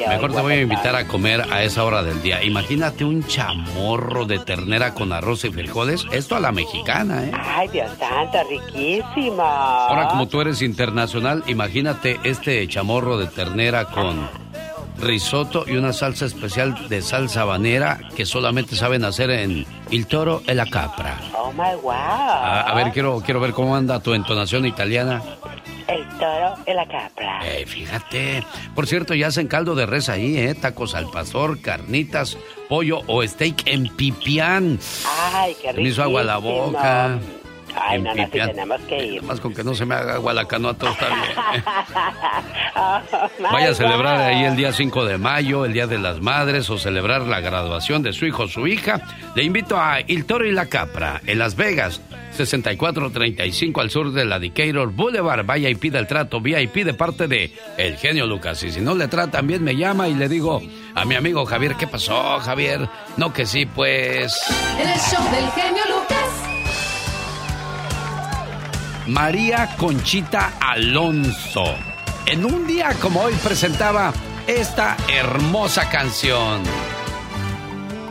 Mejor 0.09 0.33
te 0.33 0.41
voy 0.41 0.53
a 0.55 0.61
invitar 0.63 0.95
a 0.97 1.07
comer 1.07 1.45
a 1.51 1.63
esa 1.63 1.85
hora 1.85 2.03
del 2.03 2.23
día. 2.23 2.43
Imagínate 2.43 3.05
un 3.05 3.27
chamorro 3.27 4.25
de 4.25 4.39
ternera 4.39 4.95
con 4.95 5.13
arroz 5.13 5.45
y 5.45 5.51
frijoles, 5.51 6.07
esto 6.11 6.37
a 6.37 6.41
la 6.41 6.53
mexicana, 6.53 7.25
¿eh? 7.25 7.33
Ay, 7.35 7.69
Dios 7.69 7.91
santo, 7.99 8.39
riquísimo. 8.49 9.43
Ahora, 9.43 10.09
como 10.09 10.27
tú 10.27 10.41
eres 10.41 10.63
internacional, 10.63 11.45
imagínate 11.47 12.19
este 12.25 12.67
chamorro 12.69 13.19
de 13.19 13.27
ternera 13.27 13.87
con 13.87 14.29
risotto 15.01 15.65
y 15.67 15.77
una 15.77 15.93
salsa 15.93 16.27
especial 16.27 16.89
de 16.89 17.03
salsa 17.03 17.43
habanera 17.43 18.01
que 18.17 18.27
solamente 18.27 18.77
saben 18.77 19.05
hacer 19.05 19.31
en 19.31 19.67
Il 19.91 20.07
Toro 20.07 20.43
e 20.47 20.55
la 20.55 20.67
Capra. 20.67 21.19
Oh 21.37 21.53
my 21.53 21.77
wow. 21.83 21.93
A, 21.93 22.73
ver, 22.75 22.93
quiero, 22.93 23.21
quiero 23.25 23.41
ver 23.41 23.53
cómo 23.53 23.75
anda 23.77 24.01
tu 24.01 24.15
entonación 24.15 24.67
italiana. 24.67 25.23
El 25.89 26.07
toro 26.19 26.55
e 26.67 26.73
la 26.73 26.87
capra. 26.87 27.41
Eh, 27.45 27.67
fíjate. 27.67 28.45
Por 28.77 28.87
cierto, 28.87 29.13
ya 29.15 29.27
hacen 29.27 29.49
caldo 29.49 29.75
de 29.75 29.87
res 29.87 30.09
ahí, 30.09 30.37
¿eh? 30.39 30.55
Tacos 30.55 30.95
al 30.95 31.11
pastor, 31.11 31.61
carnitas, 31.61 32.39
pollo 32.69 33.01
o 33.09 33.27
steak 33.27 33.67
en 33.67 33.89
pipián. 33.97 34.79
Ay, 35.33 35.57
qué 35.61 35.73
rico. 35.73 35.83
Me 35.83 35.89
hizo 35.89 36.03
agua 36.05 36.23
la 36.23 36.37
boca. 36.37 37.19
Ay, 37.77 38.01
no, 38.03 38.15
no, 38.15 38.29
tenemos 38.29 38.81
que 38.83 39.05
ir. 39.05 39.23
Más 39.23 39.41
con 39.41 39.55
que 39.55 39.63
no 39.65 39.75
se 39.75 39.85
me 39.87 39.95
haga 39.95 40.15
agua 40.15 40.33
la 40.35 40.47
canoa, 40.47 40.75
todo 40.75 40.91
está 40.91 41.07
bien. 41.07 41.65
Oh, 42.77 43.01
Vaya 43.53 43.71
a 43.71 43.75
celebrar 43.75 44.17
God. 44.19 44.25
ahí 44.25 44.45
el 44.45 44.57
día 44.57 44.73
5 44.73 45.05
de 45.05 45.19
mayo, 45.19 45.65
el 45.65 45.73
Día 45.73 45.87
de 45.87 45.99
las 45.99 46.21
Madres 46.21 46.71
o 46.71 46.79
celebrar 46.79 47.23
la 47.23 47.41
graduación 47.41 48.03
de 48.03 48.13
su 48.13 48.27
hijo 48.27 48.45
o 48.45 48.49
su 48.49 48.67
hija. 48.67 49.01
Le 49.35 49.43
invito 49.43 49.79
a 49.79 49.99
Il 50.07 50.25
Toro 50.25 50.47
y 50.47 50.53
la 50.53 50.67
Capra 50.67 51.21
en 51.27 51.39
Las 51.41 51.57
Vegas, 51.57 52.01
6435 52.33 53.81
al 53.81 53.91
sur 53.91 54.13
de 54.13 54.25
la 54.25 54.39
Decatur 54.39 54.93
Boulevard. 54.93 55.45
Vaya 55.45 55.69
y 55.69 55.75
pida 55.75 55.99
el 55.99 56.07
trato 56.07 56.41
VIP 56.41 56.77
de 56.85 56.95
parte 56.95 57.27
de 57.29 57.53
El 57.77 57.97
Genio 57.97 58.27
Lucas. 58.27 58.63
Y 58.63 58.71
si 58.71 58.81
no 58.81 58.95
le 58.95 59.09
tratan 59.09 59.47
bien, 59.47 59.63
me 59.65 59.77
llama 59.77 60.09
y 60.09 60.15
le 60.15 60.29
digo 60.29 60.63
a 60.95 61.05
mi 61.05 61.17
amigo 61.17 61.45
Javier, 61.45 61.75
¿qué 61.75 61.87
pasó, 61.87 62.39
Javier? 62.41 62.89
No 63.17 63.33
que 63.33 63.47
sí, 63.47 63.67
pues... 63.67 64.33
El 64.79 64.89
show 65.01 65.23
del 65.33 65.51
genio 65.53 65.83
Lucas. 65.89 66.20
María 69.07 69.77
Conchita 69.77 70.53
Alonso. 70.61 71.65
En 72.27 72.45
un 72.45 72.67
día 72.67 72.95
como 73.01 73.23
hoy 73.23 73.35
presentaba 73.43 74.13
esta 74.47 74.97
hermosa 75.13 75.89
canción. 75.89 76.63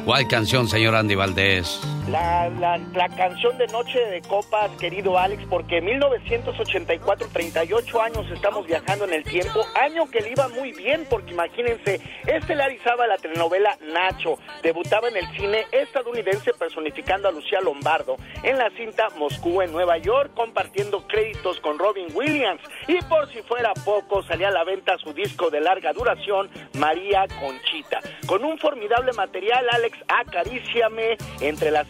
¿Cuál 0.03 0.27
canción, 0.27 0.67
señor 0.67 0.95
Andy 0.95 1.15
Valdés? 1.15 1.79
La, 2.12 2.49
la, 2.49 3.10
canción 3.10 3.55
de 3.60 3.68
Noche 3.68 3.99
de 3.99 4.22
Copas, 4.22 4.72
querido 4.80 5.20
Alex, 5.20 5.43
porque 5.47 5.78
en 5.78 5.86
1984, 5.86 7.28
38 7.32 8.01
años 8.01 8.26
estamos 8.32 8.66
viajando 8.66 9.05
en 9.05 9.14
el 9.14 9.24
tiempo, 9.24 9.64
año 9.80 10.10
que 10.10 10.22
le 10.22 10.32
iba 10.32 10.47
muy 10.47 10.72
bien, 10.72 11.05
porque 11.07 11.34
imagínense, 11.34 12.01
estelarizaba 12.26 13.05
la 13.05 13.18
telenovela 13.18 13.78
Nacho, 13.93 14.39
debutaba 14.64 15.10
en 15.10 15.18
el 15.18 15.28
cine 15.38 15.66
estadounidense 15.72 16.53
personificando 16.53 17.28
a 17.28 17.32
Lucía 17.32 17.62
Lombardo 17.62 18.16
en 18.41 18.57
la 18.57 18.72
cinta 18.72 19.10
Moscú 19.18 19.62
en 19.62 19.72
Nueva 19.72 19.97
York, 19.97 20.32
compartiendo 20.34 21.05
créditos 21.05 21.60
con 21.60 21.78
Robin 21.78 22.07
Williams, 22.16 22.62
y 22.88 22.99
por 23.03 23.32
si 23.32 23.43
fuera 23.43 23.72
poco, 23.86 24.24
salía 24.24 24.47
a 24.47 24.51
la 24.51 24.64
venta 24.64 24.97
su 24.97 25.14
disco 25.14 25.51
de 25.51 25.62
larga 25.62 25.93
duración, 25.93 26.49
María 26.80 27.26
Conchita, 27.39 27.99
con 28.26 28.43
un 28.43 28.57
formidable 28.57 29.14
material, 29.14 29.68
Alex, 29.72 29.97
acaríciame 30.07 31.18
entre 31.41 31.70
la 31.70 31.84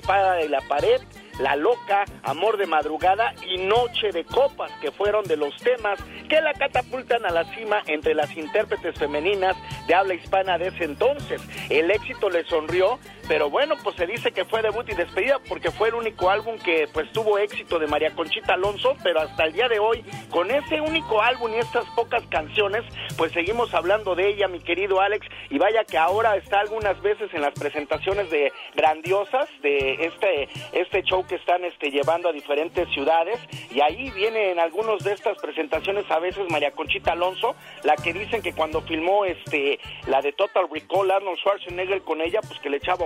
y 0.43 0.47
la 0.47 0.62
pared, 0.62 0.99
La 1.39 1.55
Loca, 1.55 2.03
Amor 2.24 2.57
de 2.57 2.66
Madrugada 2.66 3.32
y 3.47 3.60
Noche 3.60 4.10
de 4.12 4.24
Copas, 4.24 4.72
que 4.82 4.91
fueron 4.91 5.24
de 5.26 5.38
los 5.38 5.55
temas 5.57 5.99
que 6.28 6.41
la 6.41 6.51
catapultan 6.53 7.24
a 7.28 7.30
la 7.30 7.43
cima 7.53 7.84
entre 7.86 8.16
las 8.16 8.36
intérpretes 8.36 8.97
femeninas 8.97 9.55
de 9.88 9.93
habla 9.93 10.16
hispana 10.16 10.57
de 10.57 10.70
ese 10.70 10.86
entonces. 10.86 11.43
El 11.70 11.91
éxito 11.91 12.28
le 12.32 12.43
sonrió, 12.45 12.97
pero 13.30 13.47
bueno, 13.47 13.75
pues 13.84 13.95
se 13.95 14.07
dice 14.07 14.32
que 14.32 14.43
fue 14.43 14.63
debut 14.63 14.89
y 14.89 14.95
despedida 14.95 15.38
porque 15.47 15.69
fue 15.69 15.89
el 15.89 15.93
único 15.93 16.32
álbum 16.32 16.57
que 16.57 16.88
pues 16.91 17.11
tuvo 17.11 17.38
éxito 17.38 17.77
de 17.77 17.86
María 17.86 18.09
Conchita 18.15 18.55
Alonso, 18.55 18.95
pero 19.03 19.21
hasta 19.21 19.43
el 19.43 19.53
día 19.53 19.67
de 19.69 19.77
hoy, 19.77 20.03
con 20.32 20.49
ese 20.49 20.82
único 20.82 21.21
álbum 21.21 21.53
y 21.53 21.59
estas 21.59 21.86
pocas 21.91 22.25
canciones, 22.32 22.84
pues 23.17 23.32
seguimos 23.32 23.71
hablando 23.75 24.15
de 24.15 24.30
ella, 24.30 24.47
mi 24.47 24.59
querido 24.59 24.99
Alex, 24.99 25.27
y 25.51 25.59
vaya 25.59 25.84
que 25.84 25.99
ahora 25.99 26.38
está 26.38 26.59
algunas 26.59 26.99
veces 27.03 27.32
en 27.32 27.41
las 27.41 27.53
presentaciones 27.53 28.32
de 28.32 28.51
grandiosas 28.75 29.47
de 29.61 30.05
este 30.05 30.49
este 30.71 31.03
show 31.03 31.23
que 31.27 31.36
están 31.36 31.63
este 31.65 31.91
llevando 31.91 32.30
a 32.30 32.32
diferentes 32.32 32.89
ciudades. 32.89 33.38
Y 33.69 33.82
ahí 33.82 34.09
vienen 34.09 34.57
algunos 34.57 35.03
de 35.03 35.13
estas 35.13 35.38
presentaciones 35.38 36.09
a 36.09 36.17
veces 36.17 36.49
María 36.49 36.71
Conchita 36.71 37.11
Alonso, 37.11 37.55
la 37.84 37.95
que 37.95 38.11
dicen 38.11 38.41
que 38.41 38.53
cuando 38.53 38.82
filmó 38.82 39.25
este 39.25 39.80
la 40.07 40.19
de 40.23 40.32
Total 40.32 40.65
Recall 40.67 41.11
Arnold 41.11 41.38
Schwarzenegger 41.38 42.01
con 42.01 42.21
ella, 42.21 42.39
pues 42.41 42.59
que 42.59 42.71
le 42.71 42.77
echaba 42.77 43.05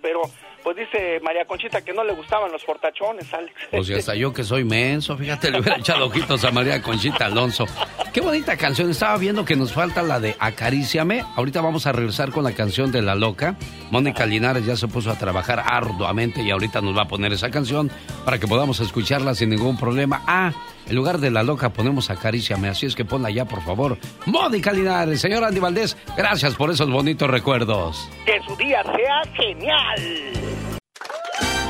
pero 0.00 0.22
pues 0.62 0.76
dice 0.76 1.20
María 1.22 1.44
Conchita 1.44 1.82
que 1.82 1.92
no 1.92 2.04
le 2.04 2.12
gustaban 2.12 2.52
los 2.52 2.62
fortachones, 2.64 3.32
Alex. 3.32 3.54
O 3.72 3.82
sea, 3.82 3.96
hasta 3.96 4.14
yo 4.14 4.32
que 4.32 4.44
soy 4.44 4.64
menso, 4.64 5.16
fíjate, 5.16 5.50
le 5.50 5.60
hubiera 5.60 5.78
echado 5.78 6.06
ojitos 6.06 6.44
a 6.44 6.50
María 6.50 6.82
Conchita 6.82 7.26
Alonso. 7.26 7.66
Qué 8.12 8.20
bonita 8.20 8.56
canción. 8.56 8.90
Estaba 8.90 9.16
viendo 9.16 9.44
que 9.44 9.56
nos 9.56 9.72
falta 9.72 10.02
la 10.02 10.20
de 10.20 10.36
Acaríciame. 10.38 11.24
Ahorita 11.36 11.60
vamos 11.60 11.86
a 11.86 11.92
regresar 11.92 12.30
con 12.30 12.44
la 12.44 12.52
canción 12.52 12.92
de 12.92 13.02
La 13.02 13.14
Loca. 13.14 13.56
Mónica 13.90 14.26
Linares 14.26 14.66
ya 14.66 14.76
se 14.76 14.88
puso 14.88 15.10
a 15.10 15.18
trabajar 15.18 15.62
arduamente 15.64 16.42
y 16.42 16.50
ahorita 16.50 16.80
nos 16.80 16.96
va 16.96 17.02
a 17.02 17.08
poner 17.08 17.32
esa 17.32 17.50
canción 17.50 17.90
para 18.24 18.38
que 18.38 18.46
podamos 18.46 18.80
escucharla 18.80 19.34
sin 19.34 19.50
ningún 19.50 19.78
problema. 19.78 20.22
Ah, 20.26 20.52
en 20.88 20.96
lugar 20.96 21.18
de 21.18 21.30
La 21.30 21.42
Loca 21.42 21.70
ponemos 21.70 22.10
Acaríciame. 22.10 22.68
Así 22.68 22.86
es 22.86 22.94
que 22.94 23.04
ponla 23.04 23.30
ya, 23.30 23.44
por 23.44 23.62
favor. 23.62 23.98
Mónica 24.26 24.72
Linares, 24.72 25.20
señor 25.20 25.44
Andy 25.44 25.60
Valdés, 25.60 25.96
gracias 26.16 26.54
por 26.54 26.70
esos 26.70 26.90
bonitos 26.90 27.30
recuerdos. 27.30 28.08
Que 28.26 28.40
su 28.46 28.56
día 28.56 28.82
sea 28.82 29.22
genial. 29.34 30.00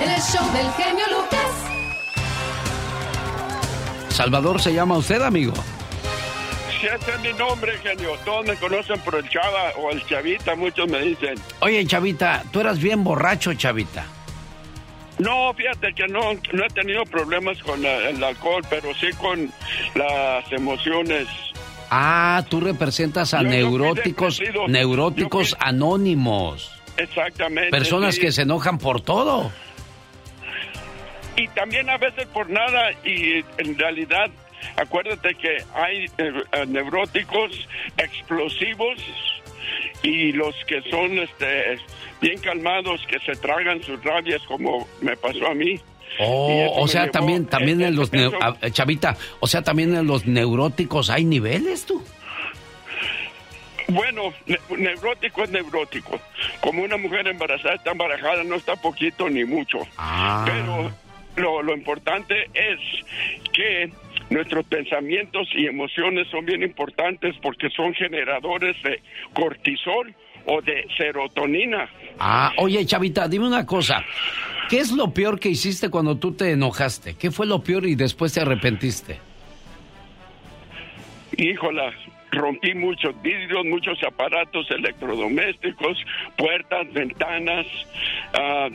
En 0.03 0.11
el 0.11 0.21
show 0.21 0.53
del 0.53 0.71
genio 0.73 1.05
Lucas. 1.11 1.41
Salvador 4.11 4.61
se 4.61 4.73
llama 4.73 4.97
usted, 4.97 5.23
amigo. 5.23 5.53
Si 6.81 6.87
ese 6.87 7.11
es 7.15 7.21
mi 7.21 7.33
nombre, 7.39 7.77
genio. 7.79 8.11
Todos 8.25 8.47
me 8.47 8.57
conocen 8.57 8.99
por 9.01 9.15
el 9.17 9.29
Chava 9.29 9.73
o 9.77 9.91
el 9.91 10.05
Chavita, 10.07 10.55
muchos 10.57 10.89
me 10.89 11.01
dicen. 11.01 11.35
Oye, 11.61 11.85
Chavita, 11.87 12.43
tú 12.51 12.61
eras 12.61 12.79
bien 12.79 13.05
borracho, 13.05 13.53
Chavita. 13.55 14.07
No, 15.21 15.53
fíjate 15.55 15.93
que 15.95 16.07
no, 16.09 16.21
no 16.53 16.65
he 16.65 16.69
tenido 16.71 17.05
problemas 17.05 17.59
con 17.63 17.83
la- 17.83 18.09
el 18.09 18.23
alcohol, 18.25 18.63
pero 18.69 18.93
sí 18.95 19.09
con 19.21 19.51
las 19.95 20.51
emociones. 20.53 21.27
Ah, 21.91 22.45
tú 22.49 22.61
representas 22.61 23.35
a 23.35 23.43
Yo 23.43 23.49
neuróticos, 23.49 24.41
neuróticos 24.69 25.57
anónimos. 25.61 26.71
Exactamente. 26.97 27.71
Personas 27.71 28.15
sí. 28.15 28.21
que 28.21 28.33
se 28.33 28.43
enojan 28.43 28.79
por 28.79 29.01
todo. 29.01 29.51
Y 31.37 31.49
también 31.49 31.89
a 31.91 31.97
veces 31.97 32.27
por 32.27 32.49
nada, 32.51 32.93
y 33.05 33.45
en 33.59 33.79
realidad, 33.79 34.31
acuérdate 34.77 35.35
que 35.35 35.59
hay 35.75 36.05
eh, 36.19 36.33
eh, 36.53 36.67
neuróticos 36.67 37.51
explosivos 37.97 38.99
y 40.03 40.33
los 40.33 40.55
que 40.67 40.83
son 40.91 41.19
este, 41.19 41.79
bien 42.21 42.39
calmados, 42.41 43.01
que 43.07 43.19
se 43.21 43.33
tragan 43.41 43.83
sus 43.83 44.03
rabias, 44.05 44.43
como 44.43 44.87
me 45.01 45.17
pasó 45.17 45.47
a 45.49 45.55
mí. 45.55 45.81
Oh, 46.19 46.73
o 46.83 46.89
sea, 46.89 47.11
también, 47.11 47.47
también 47.47 47.81
eh, 47.81 47.87
en 47.87 47.97
los, 47.97 48.13
eso- 48.13 48.33
neu- 48.33 48.39
ah, 48.63 48.71
Chavita, 48.71 49.17
o 49.39 49.47
sea, 49.47 49.63
también 49.63 49.95
en 49.95 50.07
los 50.07 50.27
neuróticos 50.27 51.09
hay 51.09 51.25
niveles, 51.25 51.87
tú. 51.87 52.03
Bueno, 53.89 54.33
ne- 54.47 54.59
neurótico 54.77 55.43
es 55.45 55.51
neurótico. 55.51 56.21
Como 56.61 56.83
una 56.83 56.97
mujer 56.97 57.27
embarazada 57.27 57.75
está 57.75 57.91
embarazada, 57.93 58.45
no 58.45 58.55
está 58.57 58.77
poquito 58.77 59.29
ni 59.29 59.45
mucho. 59.45 59.79
Ah. 59.97 60.45
Pero 60.47 60.93
lo, 61.37 61.63
lo 61.63 61.75
importante 61.75 62.49
es 62.55 62.79
que 63.53 63.91
nuestros 64.31 64.65
pensamientos 64.67 65.49
y 65.55 65.67
emociones 65.67 66.29
son 66.29 66.45
bien 66.45 66.63
importantes 66.63 67.35
porque 67.43 67.69
son 67.71 67.95
generadores 67.95 68.81
de 68.85 69.03
cortisol 69.35 70.15
o 70.47 70.61
de 70.61 70.87
serotonina. 70.97 71.89
Ah, 72.19 72.53
oye, 72.59 72.85
Chavita, 72.85 73.29
dime 73.29 73.47
una 73.47 73.65
cosa. 73.67 74.05
¿Qué 74.69 74.79
es 74.79 74.93
lo 74.93 75.13
peor 75.13 75.41
que 75.41 75.49
hiciste 75.49 75.91
cuando 75.91 76.17
tú 76.17 76.33
te 76.33 76.53
enojaste? 76.53 77.15
¿Qué 77.15 77.31
fue 77.31 77.47
lo 77.47 77.63
peor 77.63 77.87
y 77.87 77.95
después 77.95 78.33
te 78.33 78.41
arrepentiste? 78.41 79.19
Híjola, 81.37 81.93
rompí 82.31 82.75
muchos 82.75 83.21
vidrios, 83.23 83.65
muchos 83.65 83.99
aparatos 84.05 84.71
electrodomésticos, 84.71 85.99
puertas, 86.37 86.93
ventanas. 86.93 87.67
ah, 88.35 88.69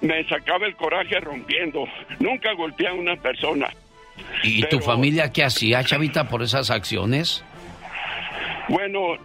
me 0.00 0.24
sacaba 0.28 0.66
el 0.66 0.76
coraje 0.76 1.20
rompiendo. 1.20 1.86
Nunca 2.20 2.52
golpeé 2.54 2.88
a 2.88 2.94
una 2.94 3.16
persona. 3.16 3.68
¿Y 4.42 4.62
tu 4.64 4.80
familia 4.80 5.32
qué 5.32 5.44
hacía, 5.44 5.82
Chavita, 5.84 6.28
por 6.28 6.42
esas 6.42 6.70
acciones? 6.70 7.44
Bueno, 8.68 9.16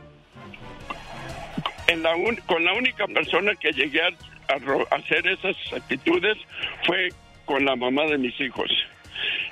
la 1.95 2.13
con 2.45 2.63
la 2.63 2.73
única 2.73 3.07
persona 3.07 3.55
que 3.55 3.71
llegué 3.71 4.01
a, 4.01 4.11
hacer 4.91 5.27
esas 5.27 5.55
actitudes 5.73 6.37
fue 6.85 7.09
con 7.45 7.65
la 7.65 7.75
mamá 7.75 8.05
de 8.05 8.17
mis 8.17 8.39
hijos. 8.39 8.69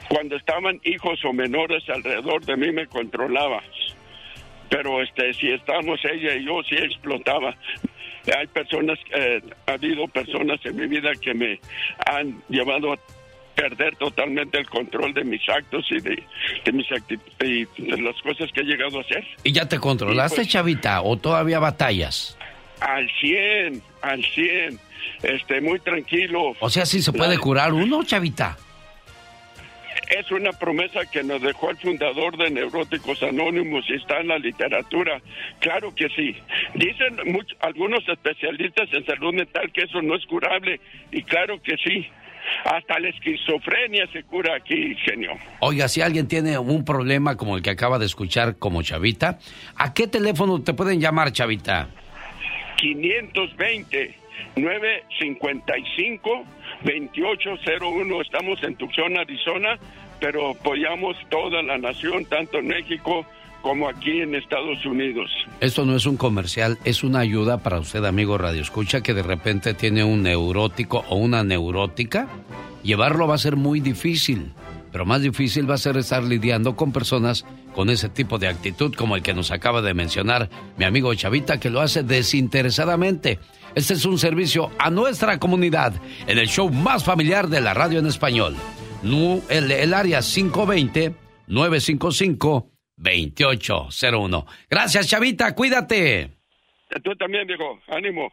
Cuando 0.10 0.36
estaban 0.36 0.80
hijos 0.84 1.24
o 1.26 1.34
menores 1.34 1.88
alrededor 1.90 2.46
de 2.46 2.58
mí 2.58 2.72
me 2.72 2.88
controlaba. 2.88 3.62
Pero 4.70 5.02
este, 5.02 5.34
si 5.34 5.52
estábamos 5.52 6.00
ella 6.06 6.36
y 6.36 6.46
yo, 6.46 6.62
sí 6.64 6.76
explotaba. 6.76 7.56
Hay 8.38 8.48
personas, 8.48 8.98
eh, 9.14 9.42
ha 9.68 9.74
habido 9.74 10.08
personas 10.08 10.60
en 10.66 10.76
mi 10.76 10.88
vida 10.88 11.12
que 11.22 11.34
me 11.34 11.60
han 12.06 12.42
llevado 12.50 12.98
perder 13.56 13.96
totalmente 13.96 14.58
el 14.58 14.70
control 14.70 15.14
de 15.14 15.24
mis 15.24 15.42
actos 15.50 15.86
y 15.90 16.00
de, 16.00 16.22
de 16.66 16.72
mis 16.72 16.86
y 17.42 17.66
de 17.82 18.02
las 18.02 18.22
cosas 18.22 18.52
que 18.52 18.62
he 18.62 18.64
llegado 18.66 18.98
a 18.98 19.02
hacer. 19.02 19.26
¿Y 19.44 19.52
ya 19.54 19.68
te 19.68 19.80
controlaste, 19.80 20.38
pues. 20.38 20.48
Chavita, 20.50 21.02
o 21.02 21.18
todavía 21.18 21.60
batallas? 21.60 22.38
Al 22.82 23.10
100, 23.22 23.82
al 24.02 24.24
100, 24.26 24.80
este, 25.24 25.62
muy 25.62 25.80
tranquilo. 25.80 26.54
O 26.60 26.70
sea, 26.70 26.86
sí 26.86 27.02
se 27.02 27.14
puede 27.14 27.36
La- 27.36 27.40
curar 27.42 27.74
uno, 27.74 28.04
Chavita. 28.04 28.58
Es 30.10 30.30
una 30.30 30.52
promesa 30.52 31.00
que 31.12 31.24
nos 31.24 31.42
dejó 31.42 31.72
el 31.72 31.78
fundador 31.78 32.38
de 32.38 32.52
Neuróticos 32.52 33.24
Anónimos 33.24 33.86
y 33.90 33.96
está 33.96 34.20
en 34.20 34.28
la 34.28 34.38
literatura. 34.38 35.20
Claro 35.60 35.96
que 35.96 36.10
sí. 36.10 36.36
Dicen 36.76 37.16
much- 37.34 37.56
algunos 37.62 38.08
especialistas 38.08 38.88
en 38.92 39.06
salud 39.06 39.34
mental 39.34 39.72
que 39.72 39.82
eso 39.84 40.02
no 40.04 40.16
es 40.16 40.26
curable 40.26 40.80
y 41.12 41.24
claro 41.24 41.60
que 41.64 41.76
sí. 41.78 42.08
Hasta 42.64 43.00
la 43.00 43.10
esquizofrenia 43.10 44.08
se 44.12 44.24
cura 44.24 44.56
aquí, 44.56 44.96
genio. 44.96 45.32
Oiga, 45.60 45.88
si 45.88 46.02
alguien 46.02 46.28
tiene 46.28 46.58
un 46.58 46.84
problema 46.84 47.36
como 47.38 47.58
el 47.58 47.64
que 47.64 47.70
acaba 47.70 48.00
de 48.00 48.06
escuchar 48.06 48.58
como 48.58 48.82
Chavita, 48.82 49.40
¿a 49.76 49.94
qué 49.94 50.08
teléfono 50.08 50.62
te 50.62 50.74
pueden 50.74 51.00
llamar, 51.00 51.32
Chavita? 51.32 51.90
520 52.78 54.16
955 54.56 56.46
2801. 56.84 58.22
Estamos 58.22 58.64
en 58.64 58.76
Tucson, 58.76 59.18
Arizona, 59.18 59.78
pero 60.20 60.52
apoyamos 60.52 61.18
toda 61.30 61.62
la 61.62 61.78
nación, 61.78 62.26
tanto 62.26 62.60
en 62.60 62.68
México 62.68 63.26
como 63.66 63.90
aquí 63.90 64.22
en 64.22 64.36
Estados 64.36 64.86
Unidos. 64.86 65.28
Esto 65.60 65.86
no 65.86 65.96
es 65.96 66.06
un 66.06 66.18
comercial, 66.18 66.78
es 66.84 67.04
una 67.04 67.22
ayuda 67.22 67.64
para 67.64 67.80
usted, 67.80 68.06
amigo 68.06 68.38
Radio 68.38 68.62
Escucha, 68.62 69.02
que 69.02 69.16
de 69.16 69.24
repente 69.24 69.74
tiene 69.74 70.04
un 70.04 70.22
neurótico 70.22 71.04
o 71.10 71.16
una 71.16 71.44
neurótica. 71.44 72.28
Llevarlo 72.84 73.28
va 73.28 73.34
a 73.34 73.40
ser 73.40 73.56
muy 73.56 73.80
difícil, 73.80 74.52
pero 74.92 75.04
más 75.04 75.24
difícil 75.24 75.68
va 75.68 75.74
a 75.74 75.80
ser 75.80 75.98
estar 75.98 76.24
lidiando 76.24 76.76
con 76.76 76.92
personas 76.92 77.44
con 77.74 77.90
ese 77.90 78.08
tipo 78.08 78.38
de 78.38 78.50
actitud 78.50 78.94
como 78.94 79.16
el 79.16 79.24
que 79.24 79.34
nos 79.34 79.50
acaba 79.50 79.82
de 79.82 79.96
mencionar 79.96 80.48
mi 80.78 80.86
amigo 80.86 81.12
Chavita, 81.16 81.60
que 81.60 81.72
lo 81.72 81.82
hace 81.82 82.04
desinteresadamente. 82.04 83.40
Este 83.74 83.96
es 83.96 84.06
un 84.06 84.20
servicio 84.20 84.70
a 84.78 84.92
nuestra 84.92 85.40
comunidad 85.40 85.94
en 86.28 86.38
el 86.38 86.50
show 86.50 86.70
más 86.70 87.04
familiar 87.04 87.48
de 87.48 87.62
la 87.62 87.74
radio 87.74 87.98
en 87.98 88.06
español. 88.06 88.56
El, 89.50 89.72
el 89.72 89.94
área 89.96 90.22
520 90.22 91.16
955 91.48 92.75
2801. 92.98 94.46
Gracias, 94.70 95.08
Chavita, 95.08 95.54
cuídate. 95.56 96.32
Tú 97.04 97.16
también, 97.16 97.46
viejo, 97.48 97.80
ánimo. 97.88 98.32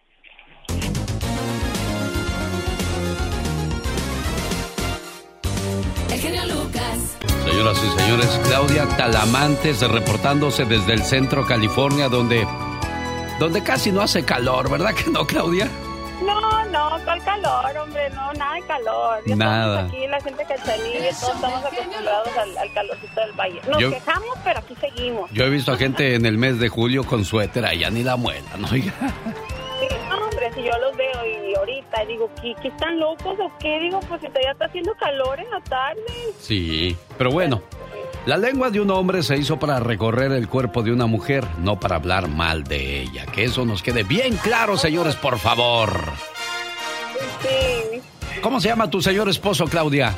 Lucas. 6.47 7.19
Señoras 7.45 7.83
y 7.85 8.01
señores, 8.01 8.41
Claudia 8.47 8.87
Talamantes 8.97 9.81
reportándose 9.83 10.65
desde 10.65 10.93
el 10.93 11.03
centro 11.03 11.45
California, 11.45 12.09
donde, 12.09 12.47
donde 13.41 13.63
casi 13.63 13.91
no 13.91 14.03
hace 14.03 14.25
calor, 14.25 14.71
¿verdad 14.71 14.95
que 14.95 15.11
no, 15.11 15.27
Claudia? 15.27 15.69
No, 16.25 16.65
no, 16.67 16.97
el 16.97 17.23
calor, 17.25 17.77
hombre, 17.77 18.11
no, 18.11 18.33
nada 18.35 18.55
de 18.55 18.63
calor. 18.63 19.23
nada. 19.37 19.87
aquí 19.87 20.07
la 20.07 20.21
gente 20.21 20.45
que 20.47 20.55
y 20.55 21.15
todos 21.21 21.35
estamos 21.35 21.65
acostumbrados 21.65 22.29
al, 22.59 22.73
calorcito 22.73 23.21
del 23.21 23.33
valle. 23.33 23.61
Nos 23.69 23.79
quejamos, 23.79 24.39
pero 24.45 24.61
aquí 24.61 24.75
seguimos. 24.81 25.31
Yo 25.33 25.45
he 25.45 25.51
visto 25.51 25.73
a 25.73 25.77
gente 25.77 26.15
en 26.15 26.27
el 26.27 26.39
mes 26.39 26.59
de 26.59 26.69
julio 26.69 27.05
con 27.05 27.25
suéter, 27.25 27.65
allá 27.65 27.91
ni 27.91 28.03
la 28.03 28.17
muela, 28.17 28.49
¿no? 28.59 28.69
Sí, 28.69 28.91
hombre, 30.13 30.53
si 30.55 30.63
yo 30.63 30.79
los 30.79 30.97
veo 30.97 31.27
y 31.27 31.55
ahorita 31.55 32.05
digo, 32.05 32.31
¿qué, 32.41 32.55
¿qué, 32.63 32.69
están 32.69 33.01
locos 33.01 33.37
o 33.41 33.51
qué? 33.59 33.81
Digo, 33.81 34.01
pues 34.09 34.21
si 34.21 34.29
ya 34.29 34.53
está 34.53 34.67
haciendo 34.67 34.95
calor 34.95 35.41
en 35.41 35.51
la 35.51 35.61
tarde. 35.61 36.03
Sí, 36.39 36.97
pero 37.19 37.31
bueno. 37.31 37.63
La 38.25 38.37
lengua 38.37 38.71
de 38.71 38.81
un 38.81 38.89
hombre 38.91 39.25
se 39.25 39.37
hizo 39.37 39.59
para 39.59 39.81
recorrer 39.81 40.31
el 40.31 40.49
cuerpo 40.49 40.85
de 40.85 40.93
una 40.93 41.07
mujer, 41.07 41.45
no 41.59 41.81
para 41.81 41.97
hablar 41.97 42.29
mal 42.29 42.63
de 42.63 43.01
ella. 43.03 43.27
Que 43.27 43.45
eso 43.45 43.65
nos 43.65 43.83
quede 43.83 44.05
bien 44.05 44.37
claro, 44.37 44.77
señores, 44.77 45.17
por 45.17 45.39
favor. 45.41 45.93
Sí. 47.43 48.01
¿Cómo 48.41 48.61
se 48.61 48.69
llama 48.69 48.89
tu 48.89 49.03
señor 49.03 49.29
esposo, 49.29 49.65
Claudia? 49.67 50.15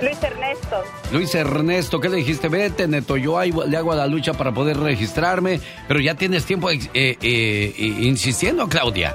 Luis 0.00 0.22
Ernesto. 0.22 0.82
Luis 1.12 1.34
Ernesto, 1.34 2.00
¿qué 2.00 2.08
le 2.08 2.16
dijiste? 2.16 2.48
Vete, 2.48 2.88
neto, 2.88 3.18
yo 3.18 3.38
le 3.42 3.76
hago 3.76 3.92
a 3.92 3.96
la 3.96 4.06
lucha 4.06 4.32
para 4.32 4.52
poder 4.52 4.78
registrarme, 4.78 5.60
pero 5.86 6.00
ya 6.00 6.14
tienes 6.14 6.46
tiempo 6.46 6.70
eh, 6.70 6.80
eh, 6.94 7.18
eh, 7.22 7.74
insistiendo, 7.76 8.66
Claudia. 8.68 9.14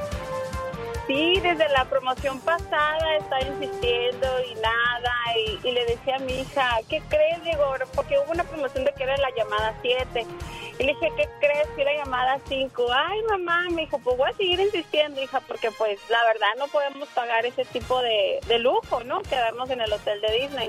Sí, 1.07 1.39
desde 1.41 1.69
la 1.69 1.85
promoción 1.85 2.37
pasada 2.41 3.15
estaba 3.15 3.41
insistiendo 3.41 4.27
y 4.45 4.55
nada, 4.55 5.13
y, 5.63 5.71
le 5.71 5.85
decía 5.85 6.17
a 6.17 6.19
mi 6.19 6.41
hija, 6.41 6.69
¿qué 6.89 7.01
crees, 7.07 7.41
Diego? 7.45 7.75
Porque 7.95 8.19
hubo 8.19 8.33
una 8.33 8.43
promoción 8.43 8.83
de 8.83 8.91
que 8.93 9.03
era 9.03 9.15
la 9.15 9.29
llamada 9.33 9.73
7. 9.81 10.25
Y 10.79 10.83
le 10.83 10.93
dije, 10.93 11.11
¿qué 11.15 11.29
crees? 11.39 11.67
Que 11.77 11.85
la 11.85 11.93
llamada 11.93 12.39
5. 12.49 12.87
Ay, 12.93 13.21
mamá, 13.29 13.67
me 13.71 13.83
dijo, 13.83 13.99
pues 13.99 14.17
voy 14.17 14.29
a 14.29 14.33
seguir 14.33 14.59
insistiendo, 14.59 15.21
hija, 15.21 15.39
porque 15.47 15.71
pues 15.71 15.97
la 16.09 16.23
verdad 16.25 16.49
no 16.57 16.67
podemos 16.67 17.07
pagar 17.09 17.45
ese 17.45 17.63
tipo 17.63 18.01
de, 18.01 18.41
de 18.45 18.59
lujo, 18.59 19.01
¿no? 19.05 19.21
Quedarnos 19.21 19.69
en 19.69 19.79
el 19.79 19.93
hotel 19.93 20.19
de 20.19 20.31
Disney. 20.41 20.67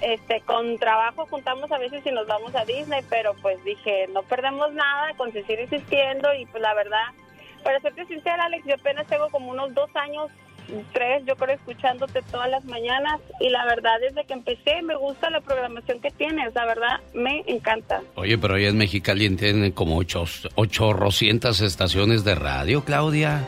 Este, 0.00 0.40
con 0.40 0.78
trabajo 0.78 1.26
juntamos 1.30 1.70
a 1.70 1.78
veces 1.78 2.04
y 2.04 2.10
nos 2.10 2.26
vamos 2.26 2.52
a 2.56 2.64
Disney, 2.64 3.02
pero 3.08 3.34
pues 3.34 3.62
dije, 3.62 4.08
no 4.08 4.24
perdemos 4.24 4.72
nada 4.72 5.14
con 5.16 5.32
seguir 5.32 5.60
insistiendo 5.60 6.34
y 6.34 6.46
pues 6.46 6.60
la 6.60 6.74
verdad 6.74 7.04
para 7.62 7.80
serte 7.80 8.06
sincera, 8.06 8.44
Alex, 8.44 8.64
yo 8.66 8.74
apenas 8.74 9.06
tengo 9.06 9.28
como 9.30 9.50
unos 9.50 9.74
dos 9.74 9.90
años, 9.94 10.30
tres, 10.92 11.22
yo 11.26 11.36
creo, 11.36 11.54
escuchándote 11.54 12.22
todas 12.30 12.50
las 12.50 12.64
mañanas. 12.64 13.20
Y 13.40 13.48
la 13.50 13.64
verdad, 13.64 13.98
desde 14.00 14.24
que 14.24 14.32
empecé, 14.34 14.82
me 14.82 14.96
gusta 14.96 15.30
la 15.30 15.40
programación 15.40 16.00
que 16.00 16.10
tienes. 16.10 16.54
La 16.54 16.66
verdad, 16.66 17.00
me 17.14 17.42
encanta. 17.46 18.02
Oye, 18.14 18.38
pero 18.38 18.54
hoy 18.54 18.66
en 18.66 18.76
Mexicali 18.76 19.28
tienen 19.36 19.72
como 19.72 19.96
ocho, 19.96 20.24
ocho 20.54 20.92
estaciones 21.60 22.24
de 22.24 22.34
radio, 22.34 22.84
Claudia. 22.84 23.46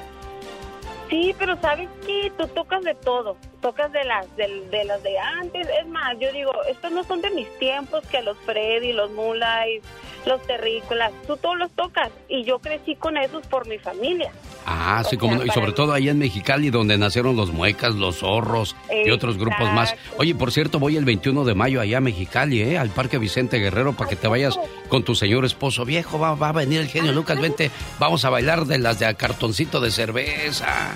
Sí, 1.14 1.32
pero 1.38 1.56
sabes 1.60 1.88
que 2.04 2.32
tú 2.36 2.48
tocas 2.48 2.82
de 2.82 2.92
todo, 2.96 3.36
tocas 3.62 3.92
de 3.92 4.02
las 4.02 4.36
de, 4.36 4.66
de, 4.68 4.84
las 4.84 5.00
de 5.04 5.16
antes. 5.16 5.68
Es 5.80 5.86
más, 5.86 6.18
yo 6.18 6.32
digo, 6.32 6.50
estos 6.68 6.90
no 6.90 7.04
son 7.04 7.20
de 7.20 7.30
mis 7.30 7.48
tiempos, 7.60 8.04
que 8.08 8.20
los 8.20 8.36
Freddy, 8.38 8.92
los 8.92 9.12
Moonlight, 9.12 9.84
los 10.26 10.42
terrícolas, 10.42 11.12
tú 11.26 11.36
todos 11.36 11.56
los 11.56 11.70
tocas 11.70 12.10
y 12.28 12.42
yo 12.42 12.58
crecí 12.58 12.96
con 12.96 13.16
esos 13.16 13.46
por 13.46 13.68
mi 13.68 13.78
familia. 13.78 14.32
Ah, 14.66 15.04
sí, 15.08 15.16
como 15.16 15.42
y 15.44 15.50
sobre 15.50 15.72
todo 15.72 15.92
ahí 15.92 16.08
en 16.08 16.18
Mexicali 16.18 16.70
donde 16.70 16.96
nacieron 16.98 17.36
los 17.36 17.52
muecas, 17.52 17.94
los 17.94 18.16
zorros 18.16 18.74
y 19.04 19.10
otros 19.10 19.36
grupos 19.36 19.70
más. 19.72 19.94
Oye, 20.16 20.34
por 20.34 20.50
cierto, 20.50 20.80
voy 20.80 20.96
el 20.96 21.04
21 21.04 21.44
de 21.44 21.54
mayo 21.54 21.80
allá 21.80 21.98
a 21.98 22.00
Mexicali, 22.00 22.60
¿eh? 22.60 22.78
al 22.78 22.88
Parque 22.90 23.18
Vicente 23.18 23.58
Guerrero 23.58 23.92
para 23.92 24.10
que 24.10 24.16
te 24.16 24.26
vayas 24.26 24.58
con 24.88 25.04
tu 25.04 25.14
señor 25.14 25.44
esposo 25.44 25.84
viejo. 25.84 26.18
Va, 26.18 26.34
va 26.34 26.48
a 26.48 26.52
venir 26.52 26.80
el 26.80 26.88
genio 26.88 27.12
Lucas, 27.12 27.40
vente, 27.40 27.70
vamos 28.00 28.24
a 28.24 28.30
bailar 28.30 28.64
de 28.64 28.78
las 28.78 28.98
de 28.98 29.14
cartoncito 29.14 29.80
de 29.80 29.90
cerveza. 29.90 30.94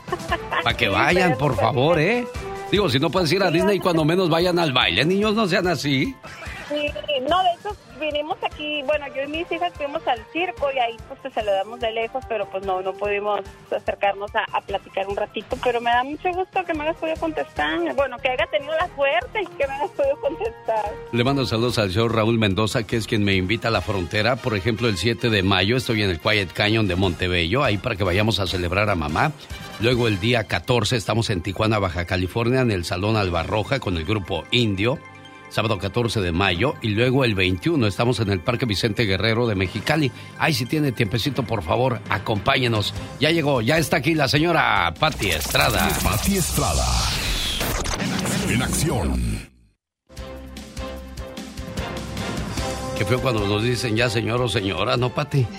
Para 0.62 0.76
que 0.76 0.88
vayan, 0.88 1.36
por 1.36 1.56
favor, 1.56 1.98
¿eh? 1.98 2.26
Digo, 2.70 2.88
si 2.88 2.98
no 2.98 3.10
puedes 3.10 3.30
ir 3.32 3.42
a 3.42 3.50
Disney, 3.50 3.78
cuando 3.78 4.04
menos 4.04 4.30
vayan 4.30 4.58
al 4.58 4.72
baile. 4.72 5.04
Niños, 5.04 5.34
no 5.34 5.46
sean 5.46 5.66
así. 5.66 6.16
Sí, 6.68 6.86
no, 7.28 7.42
de 7.42 7.50
hecho 7.50 7.76
vinimos 8.02 8.36
aquí, 8.42 8.82
bueno, 8.82 9.06
yo 9.14 9.22
y 9.22 9.28
mis 9.28 9.50
hijas 9.52 9.72
fuimos 9.74 10.06
al 10.06 10.18
circo 10.32 10.70
y 10.74 10.78
ahí 10.78 10.96
pues 11.08 11.22
te 11.22 11.30
saludamos 11.30 11.80
de 11.80 11.92
lejos, 11.92 12.24
pero 12.28 12.46
pues 12.50 12.66
no, 12.66 12.82
no 12.82 12.92
pudimos 12.92 13.40
acercarnos 13.70 14.30
a, 14.34 14.60
platicar 14.62 15.08
un 15.08 15.16
ratito, 15.16 15.56
pero 15.62 15.80
me 15.80 15.90
da 15.90 16.04
mucho 16.04 16.30
gusto 16.32 16.64
que 16.64 16.74
me 16.74 16.82
hayas 16.82 16.96
podido 16.96 17.16
contestar, 17.16 17.94
bueno, 17.94 18.16
que 18.18 18.28
haya 18.28 18.46
tenido 18.46 18.72
la 18.72 18.88
suerte 18.94 19.44
que 19.56 19.66
me 19.66 19.74
hayas 19.74 19.90
podido 19.90 20.20
contestar. 20.20 20.92
Le 21.12 21.24
mando 21.24 21.46
saludos 21.46 21.78
al 21.78 21.90
señor 21.90 22.14
Raúl 22.14 22.38
Mendoza, 22.38 22.84
que 22.84 22.96
es 22.96 23.06
quien 23.06 23.24
me 23.24 23.34
invita 23.34 23.68
a 23.68 23.70
la 23.70 23.80
frontera, 23.80 24.36
por 24.36 24.56
ejemplo, 24.56 24.88
el 24.88 24.96
7 24.96 25.30
de 25.30 25.42
mayo 25.42 25.76
estoy 25.76 26.02
en 26.02 26.10
el 26.10 26.20
Quiet 26.20 26.52
Canyon 26.52 26.88
de 26.88 26.96
Montebello, 26.96 27.62
ahí 27.62 27.78
para 27.78 27.96
que 27.96 28.04
vayamos 28.04 28.40
a 28.40 28.46
celebrar 28.46 28.90
a 28.90 28.94
mamá. 28.94 29.32
Luego 29.80 30.06
el 30.06 30.20
día 30.20 30.44
14 30.44 30.96
estamos 30.96 31.30
en 31.30 31.42
Tijuana, 31.42 31.78
Baja 31.78 32.04
California, 32.04 32.60
en 32.60 32.70
el 32.70 32.84
Salón 32.84 33.16
Albarroja 33.16 33.80
con 33.80 33.96
el 33.96 34.04
grupo 34.04 34.44
Indio 34.50 34.98
sábado 35.52 35.78
14 35.78 36.20
de 36.20 36.32
mayo, 36.32 36.74
y 36.80 36.88
luego 36.88 37.24
el 37.24 37.34
21 37.34 37.86
estamos 37.86 38.20
en 38.20 38.30
el 38.30 38.40
Parque 38.40 38.64
Vicente 38.64 39.04
Guerrero 39.04 39.46
de 39.46 39.54
Mexicali. 39.54 40.10
Ay, 40.38 40.54
si 40.54 40.64
tiene 40.64 40.92
tiempecito, 40.92 41.42
por 41.42 41.62
favor, 41.62 42.00
acompáñenos. 42.08 42.94
Ya 43.20 43.30
llegó, 43.30 43.60
ya 43.60 43.76
está 43.78 43.98
aquí 43.98 44.14
la 44.14 44.28
señora 44.28 44.92
Patti 44.98 45.30
Estrada. 45.30 45.88
Patti 46.02 46.38
Estrada. 46.38 46.86
En 48.48 48.62
acción. 48.62 49.52
Qué 52.96 53.04
feo 53.04 53.20
cuando 53.20 53.46
nos 53.46 53.62
dicen 53.62 53.96
ya 53.96 54.08
señor 54.08 54.40
o 54.40 54.48
señora, 54.48 54.96
¿no, 54.96 55.10
Patti? 55.10 55.46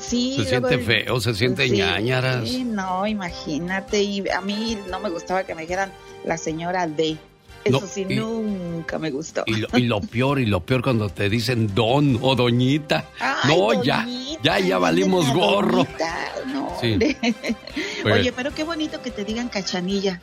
Sí, 0.00 0.36
se 0.38 0.46
siente 0.46 0.78
feo, 0.78 1.20
se 1.20 1.34
siente 1.34 1.68
sí, 1.68 1.76
ñañaras. 1.76 2.48
Sí, 2.48 2.64
no, 2.64 3.06
imagínate. 3.06 4.02
Y 4.02 4.26
a 4.30 4.40
mí 4.40 4.78
no 4.88 5.00
me 5.00 5.10
gustaba 5.10 5.44
que 5.44 5.54
me 5.54 5.62
dijeran 5.62 5.92
la 6.24 6.38
señora 6.38 6.86
D. 6.86 7.18
Eso 7.64 7.86
sí, 7.86 8.04
nunca 8.04 8.98
me 8.98 9.10
gustó. 9.10 9.44
Y 9.46 9.82
lo, 9.82 10.00
peor, 10.10 10.40
y 10.40 10.46
lo 10.46 10.60
peor 10.60 10.82
cuando 10.82 11.08
te 11.08 11.28
dicen 11.28 11.74
don 11.74 12.18
o 12.20 12.34
doñita. 12.34 13.10
no, 13.46 13.82
ya, 13.82 14.06
ya, 14.42 14.58
ya 14.58 14.78
valimos 14.78 15.32
gorro. 15.32 15.86
no, 16.46 16.76
Oye, 18.12 18.32
pero 18.32 18.52
qué 18.54 18.64
bonito 18.64 19.00
que 19.00 19.10
te 19.10 19.24
digan 19.24 19.48
cachanilla. 19.48 20.20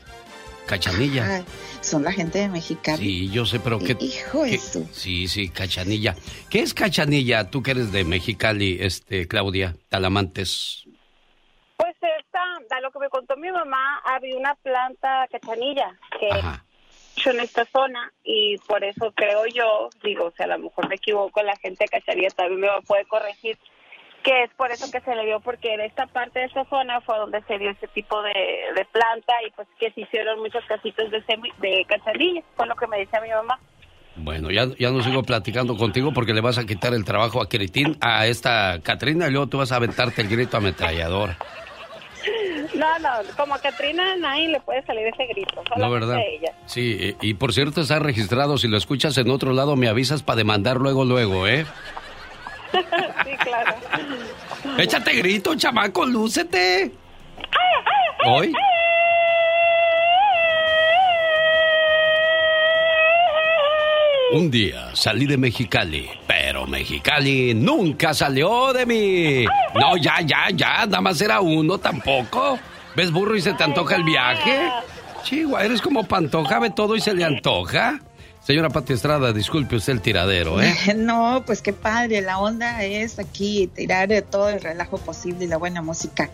Cachanilla. 0.65 1.43
son 1.81 2.03
la 2.03 2.11
gente 2.11 2.37
de 2.39 2.47
Mexicali. 2.47 3.03
Sí, 3.03 3.29
yo 3.29 3.45
sé, 3.45 3.59
pero 3.59 3.79
qué. 3.79 3.97
Hijo 3.99 4.45
eso. 4.45 4.85
Sí, 4.91 5.27
sí, 5.27 5.49
cachanilla. 5.49 6.15
¿Qué 6.49 6.59
es 6.59 6.75
cachanilla? 6.75 7.49
Tú 7.49 7.63
que 7.63 7.71
eres 7.71 7.91
de 7.91 8.03
Mexicali, 8.03 8.77
este, 8.79 9.27
Claudia 9.27 9.75
Talamantes. 9.89 10.83
Pues 11.75 11.95
esta, 11.95 12.75
a 12.75 12.81
lo 12.81 12.91
que 12.91 12.99
me 12.99 13.09
contó 13.09 13.35
mi 13.37 13.49
mamá, 13.51 13.99
había 14.05 14.37
una 14.37 14.53
planta 14.55 15.27
cachanilla 15.31 15.97
que 16.19 16.29
en 17.27 17.39
esta 17.39 17.65
zona 17.65 18.11
y 18.23 18.57
por 18.67 18.83
eso 18.83 19.11
creo 19.15 19.45
yo, 19.47 19.89
digo, 20.03 20.25
o 20.25 20.31
sea, 20.31 20.45
a 20.45 20.57
lo 20.57 20.59
mejor 20.59 20.87
me 20.87 20.95
equivoco, 20.95 21.41
la 21.43 21.55
gente 21.57 21.85
de 21.85 21.87
Cacharía 21.89 22.29
también 22.29 22.61
me 22.61 22.67
puede 22.87 23.05
corregir, 23.05 23.57
que 24.23 24.43
es 24.43 24.49
por 24.55 24.71
eso 24.71 24.89
que 24.91 25.01
se 25.01 25.15
le 25.15 25.25
dio, 25.25 25.39
porque 25.39 25.73
en 25.73 25.81
esta 25.81 26.07
parte 26.07 26.39
de 26.39 26.45
esa 26.45 26.65
zona 26.65 27.01
fue 27.01 27.17
donde 27.17 27.41
se 27.43 27.57
dio 27.57 27.71
ese 27.71 27.87
tipo 27.89 28.21
de, 28.21 28.85
planta 28.91 29.33
y 29.45 29.51
pues 29.51 29.67
que 29.79 29.91
se 29.91 30.01
hicieron 30.01 30.39
muchos 30.39 30.63
casitos 30.65 31.11
de, 31.11 31.23
semi, 31.23 31.51
de 31.59 31.85
cachanilla, 31.87 32.41
fue 32.55 32.65
lo 32.67 32.75
que 32.75 32.87
me 32.87 32.99
dice 32.99 33.19
mi 33.21 33.29
mamá. 33.29 33.59
Bueno, 34.15 34.51
ya, 34.51 34.65
ya 34.77 34.89
no 34.91 35.01
sigo 35.01 35.23
platicando 35.23 35.77
contigo 35.77 36.11
porque 36.13 36.33
le 36.33 36.41
vas 36.41 36.57
a 36.57 36.65
quitar 36.65 36.93
el 36.93 37.05
trabajo 37.05 37.41
a 37.41 37.47
Critín, 37.47 37.97
a 38.01 38.25
esta 38.27 38.79
Catrina, 38.81 39.27
y 39.27 39.31
luego 39.31 39.47
tú 39.47 39.57
vas 39.57 39.71
a 39.71 39.77
aventarte 39.77 40.21
el 40.21 40.27
grito 40.27 40.57
ametrallador. 40.57 41.35
No, 42.75 42.99
no, 42.99 43.09
como 43.37 43.55
a 43.55 43.59
Catrina 43.59 44.15
nadie 44.17 44.49
le 44.49 44.59
puede 44.59 44.83
salir 44.85 45.07
ese 45.07 45.25
grito, 45.27 45.63
No, 45.77 45.89
¿verdad? 45.89 46.17
ella. 46.19 46.53
Sí, 46.65 47.15
y, 47.21 47.29
y 47.29 47.33
por 47.35 47.53
cierto 47.53 47.81
está 47.81 47.99
registrado, 47.99 48.57
si 48.57 48.67
lo 48.67 48.77
escuchas 48.77 49.17
en 49.17 49.29
otro 49.29 49.53
lado 49.53 49.75
me 49.75 49.87
avisas 49.87 50.21
para 50.23 50.37
demandar 50.37 50.77
luego, 50.77 51.05
luego, 51.05 51.47
¿eh? 51.47 51.65
sí, 52.71 53.31
claro. 53.43 53.75
Échate 54.77 55.13
grito, 55.13 55.55
chamaco, 55.55 56.05
lúcete. 56.05 56.91
¿Hoy? 58.27 58.53
Un 64.31 64.51
día 64.51 64.91
salí 64.95 65.25
de 65.25 65.37
Mexicali, 65.37 66.07
pero 66.41 66.65
Mexicali 66.65 67.53
nunca 67.53 68.13
salió 68.13 68.71
de 68.71 68.85
mí. 68.85 69.45
No, 69.75 69.97
ya, 69.97 70.21
ya, 70.21 70.49
ya, 70.53 70.85
nada 70.85 71.01
más 71.01 71.19
era 71.19 71.41
uno 71.41 71.77
tampoco. 71.77 72.57
¿Ves 72.95 73.11
burro 73.11 73.35
y 73.35 73.41
se 73.41 73.53
te 73.53 73.65
antoja 73.65 73.97
el 73.97 74.03
viaje? 74.05 74.71
Chihuahua, 75.23 75.65
eres 75.65 75.81
como 75.81 76.05
Pantoja, 76.05 76.59
ve 76.59 76.69
todo 76.69 76.95
y 76.95 77.01
se 77.01 77.13
le 77.13 77.25
antoja. 77.25 77.99
Señora 78.49 78.71
Pati 78.71 78.93
Estrada, 78.93 79.31
disculpe 79.31 79.75
usted 79.75 79.93
el 79.93 80.01
tiradero, 80.01 80.59
¿eh? 80.59 80.73
No, 80.95 81.43
pues 81.45 81.61
qué 81.61 81.71
padre, 81.71 82.21
la 82.21 82.39
onda 82.39 82.83
es 82.83 83.19
aquí 83.19 83.67
tirar 83.67 84.07
de 84.07 84.23
todo 84.23 84.49
el 84.49 84.59
relajo 84.59 84.97
posible 84.97 85.45
y 85.45 85.47
la 85.47 85.57
buena 85.57 85.83
música. 85.83 86.31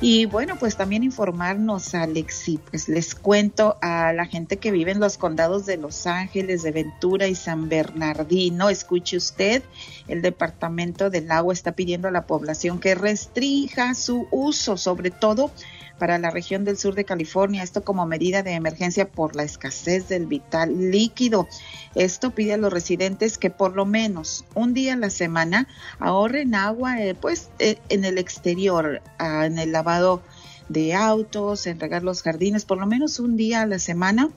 Y 0.00 0.26
bueno, 0.26 0.54
pues 0.56 0.76
también 0.76 1.02
informarnos, 1.02 1.96
Alexi, 1.96 2.60
pues 2.70 2.88
les 2.88 3.16
cuento 3.16 3.76
a 3.82 4.12
la 4.12 4.26
gente 4.26 4.58
que 4.58 4.70
vive 4.70 4.92
en 4.92 5.00
los 5.00 5.18
condados 5.18 5.66
de 5.66 5.78
Los 5.78 6.06
Ángeles, 6.06 6.62
de 6.62 6.70
Ventura 6.70 7.26
y 7.26 7.34
San 7.34 7.68
Bernardino, 7.68 8.70
escuche 8.70 9.16
usted, 9.16 9.64
el 10.06 10.22
Departamento 10.22 11.10
del 11.10 11.28
Agua 11.28 11.54
está 11.54 11.72
pidiendo 11.72 12.06
a 12.06 12.12
la 12.12 12.24
población 12.28 12.78
que 12.78 12.94
restrija 12.94 13.96
su 13.96 14.28
uso, 14.30 14.76
sobre 14.76 15.10
todo 15.10 15.50
para 15.98 16.18
la 16.18 16.30
región 16.30 16.64
del 16.64 16.78
sur 16.78 16.94
de 16.94 17.04
California, 17.04 17.62
esto 17.62 17.82
como 17.82 18.06
medida 18.06 18.42
de 18.42 18.52
emergencia 18.52 19.08
por 19.08 19.36
la 19.36 19.42
escasez 19.42 20.08
del 20.08 20.26
vital 20.26 20.90
líquido. 20.90 21.48
Esto 21.94 22.30
pide 22.30 22.54
a 22.54 22.56
los 22.56 22.72
residentes 22.72 23.38
que 23.38 23.50
por 23.50 23.74
lo 23.74 23.84
menos 23.84 24.44
un 24.54 24.74
día 24.74 24.94
a 24.94 24.96
la 24.96 25.10
semana 25.10 25.68
ahorren 25.98 26.54
agua 26.54 27.02
eh, 27.02 27.14
pues 27.14 27.50
eh, 27.58 27.78
en 27.88 28.04
el 28.04 28.18
exterior, 28.18 29.02
ah, 29.18 29.46
en 29.46 29.58
el 29.58 29.72
lavado 29.72 30.22
de 30.68 30.94
autos, 30.94 31.66
en 31.66 31.80
regar 31.80 32.02
los 32.02 32.22
jardines, 32.22 32.64
por 32.64 32.78
lo 32.78 32.86
menos 32.86 33.18
un 33.18 33.36
día 33.36 33.62
a 33.62 33.66
la 33.66 33.78
semana. 33.78 34.30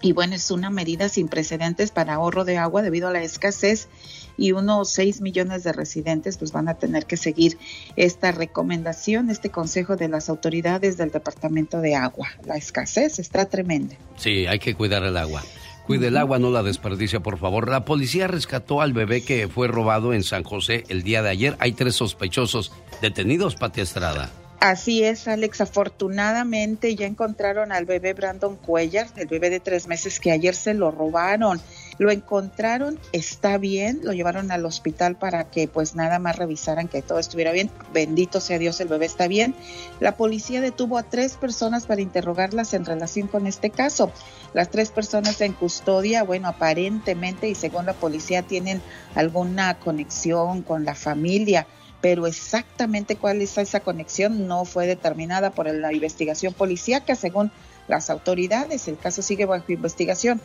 Y 0.00 0.12
bueno, 0.12 0.36
es 0.36 0.50
una 0.50 0.70
medida 0.70 1.08
sin 1.08 1.28
precedentes 1.28 1.90
para 1.90 2.14
ahorro 2.14 2.44
de 2.44 2.56
agua 2.56 2.82
debido 2.82 3.08
a 3.08 3.12
la 3.12 3.22
escasez 3.22 3.88
y 4.36 4.52
unos 4.52 4.90
6 4.90 5.20
millones 5.20 5.64
de 5.64 5.72
residentes 5.72 6.38
pues 6.38 6.52
van 6.52 6.68
a 6.68 6.74
tener 6.74 7.06
que 7.06 7.16
seguir 7.16 7.58
esta 7.96 8.30
recomendación, 8.30 9.28
este 9.28 9.50
consejo 9.50 9.96
de 9.96 10.08
las 10.08 10.28
autoridades 10.28 10.96
del 10.96 11.10
Departamento 11.10 11.80
de 11.80 11.96
Agua. 11.96 12.28
La 12.46 12.56
escasez 12.56 13.18
está 13.18 13.46
tremenda. 13.46 13.96
Sí, 14.16 14.46
hay 14.46 14.60
que 14.60 14.74
cuidar 14.74 15.02
el 15.02 15.16
agua. 15.16 15.42
Cuide 15.88 16.08
el 16.08 16.18
agua, 16.18 16.38
no 16.38 16.50
la 16.50 16.62
desperdicia, 16.62 17.20
por 17.20 17.38
favor. 17.38 17.68
La 17.70 17.86
policía 17.86 18.28
rescató 18.28 18.82
al 18.82 18.92
bebé 18.92 19.24
que 19.24 19.48
fue 19.48 19.68
robado 19.68 20.12
en 20.12 20.22
San 20.22 20.44
José 20.44 20.84
el 20.88 21.02
día 21.02 21.22
de 21.22 21.30
ayer. 21.30 21.56
Hay 21.60 21.72
tres 21.72 21.94
sospechosos 21.94 22.72
detenidos, 23.00 23.56
Pati 23.56 23.80
Estrada. 23.80 24.30
Así 24.60 25.04
es, 25.04 25.28
Alex. 25.28 25.60
Afortunadamente 25.60 26.96
ya 26.96 27.06
encontraron 27.06 27.70
al 27.70 27.84
bebé 27.84 28.12
Brandon 28.12 28.56
Cuellar, 28.56 29.06
el 29.14 29.28
bebé 29.28 29.50
de 29.50 29.60
tres 29.60 29.86
meses 29.86 30.18
que 30.18 30.32
ayer 30.32 30.52
se 30.52 30.74
lo 30.74 30.90
robaron. 30.90 31.60
Lo 31.98 32.10
encontraron, 32.10 32.98
está 33.12 33.56
bien, 33.58 34.00
lo 34.02 34.12
llevaron 34.12 34.50
al 34.50 34.64
hospital 34.66 35.16
para 35.16 35.44
que 35.44 35.68
pues 35.68 35.94
nada 35.94 36.18
más 36.18 36.36
revisaran 36.36 36.88
que 36.88 37.02
todo 37.02 37.20
estuviera 37.20 37.52
bien. 37.52 37.70
Bendito 37.92 38.40
sea 38.40 38.58
Dios, 38.58 38.80
el 38.80 38.88
bebé 38.88 39.06
está 39.06 39.28
bien. 39.28 39.54
La 40.00 40.16
policía 40.16 40.60
detuvo 40.60 40.98
a 40.98 41.04
tres 41.04 41.36
personas 41.36 41.86
para 41.86 42.00
interrogarlas 42.00 42.74
en 42.74 42.84
relación 42.84 43.28
con 43.28 43.46
este 43.46 43.70
caso. 43.70 44.10
Las 44.54 44.70
tres 44.70 44.90
personas 44.90 45.40
en 45.40 45.52
custodia, 45.52 46.24
bueno, 46.24 46.48
aparentemente 46.48 47.48
y 47.48 47.54
según 47.54 47.86
la 47.86 47.94
policía 47.94 48.42
tienen 48.42 48.82
alguna 49.14 49.78
conexión 49.78 50.62
con 50.62 50.84
la 50.84 50.96
familia 50.96 51.66
pero 52.00 52.26
exactamente 52.26 53.16
cuál 53.16 53.42
es 53.42 53.58
esa 53.58 53.80
conexión 53.80 54.46
no 54.46 54.64
fue 54.64 54.86
determinada 54.86 55.50
por 55.50 55.72
la 55.72 55.92
investigación 55.92 56.54
policíaca, 56.54 57.14
según 57.16 57.50
las 57.88 58.10
autoridades. 58.10 58.86
El 58.88 58.98
caso 58.98 59.22
sigue 59.22 59.46
bajo 59.46 59.72
investigación. 59.72 60.40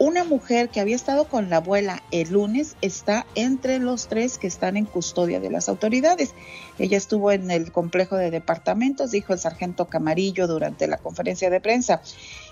Una 0.00 0.22
mujer 0.22 0.68
que 0.68 0.78
había 0.78 0.94
estado 0.94 1.24
con 1.24 1.50
la 1.50 1.56
abuela 1.56 2.04
el 2.12 2.30
lunes 2.30 2.76
está 2.82 3.26
entre 3.34 3.80
los 3.80 4.06
tres 4.06 4.38
que 4.38 4.46
están 4.46 4.76
en 4.76 4.84
custodia 4.84 5.40
de 5.40 5.50
las 5.50 5.68
autoridades. 5.68 6.34
Ella 6.78 6.96
estuvo 6.96 7.32
en 7.32 7.50
el 7.50 7.72
complejo 7.72 8.14
de 8.14 8.30
departamentos, 8.30 9.10
dijo 9.10 9.32
el 9.32 9.40
sargento 9.40 9.86
Camarillo 9.86 10.46
durante 10.46 10.86
la 10.86 10.98
conferencia 10.98 11.50
de 11.50 11.60
prensa. 11.60 12.00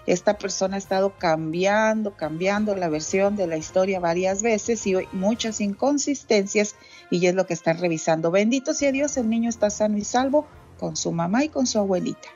Esta 0.06 0.38
persona 0.38 0.74
ha 0.74 0.78
estado 0.78 1.16
cambiando, 1.18 2.16
cambiando 2.16 2.74
la 2.74 2.88
versión 2.88 3.36
de 3.36 3.46
la 3.46 3.56
historia 3.56 4.00
varias 4.00 4.42
veces 4.42 4.84
y 4.88 4.96
hoy 4.96 5.08
muchas 5.12 5.60
inconsistencias 5.60 6.74
y 7.10 7.26
es 7.26 7.34
lo 7.34 7.46
que 7.46 7.54
están 7.54 7.78
revisando. 7.78 8.30
Bendito 8.30 8.74
sea 8.74 8.92
Dios, 8.92 9.16
el 9.16 9.28
niño 9.28 9.48
está 9.48 9.70
sano 9.70 9.98
y 9.98 10.04
salvo 10.04 10.46
con 10.78 10.96
su 10.96 11.12
mamá 11.12 11.44
y 11.44 11.48
con 11.48 11.66
su 11.66 11.78
abuelita. 11.78 12.28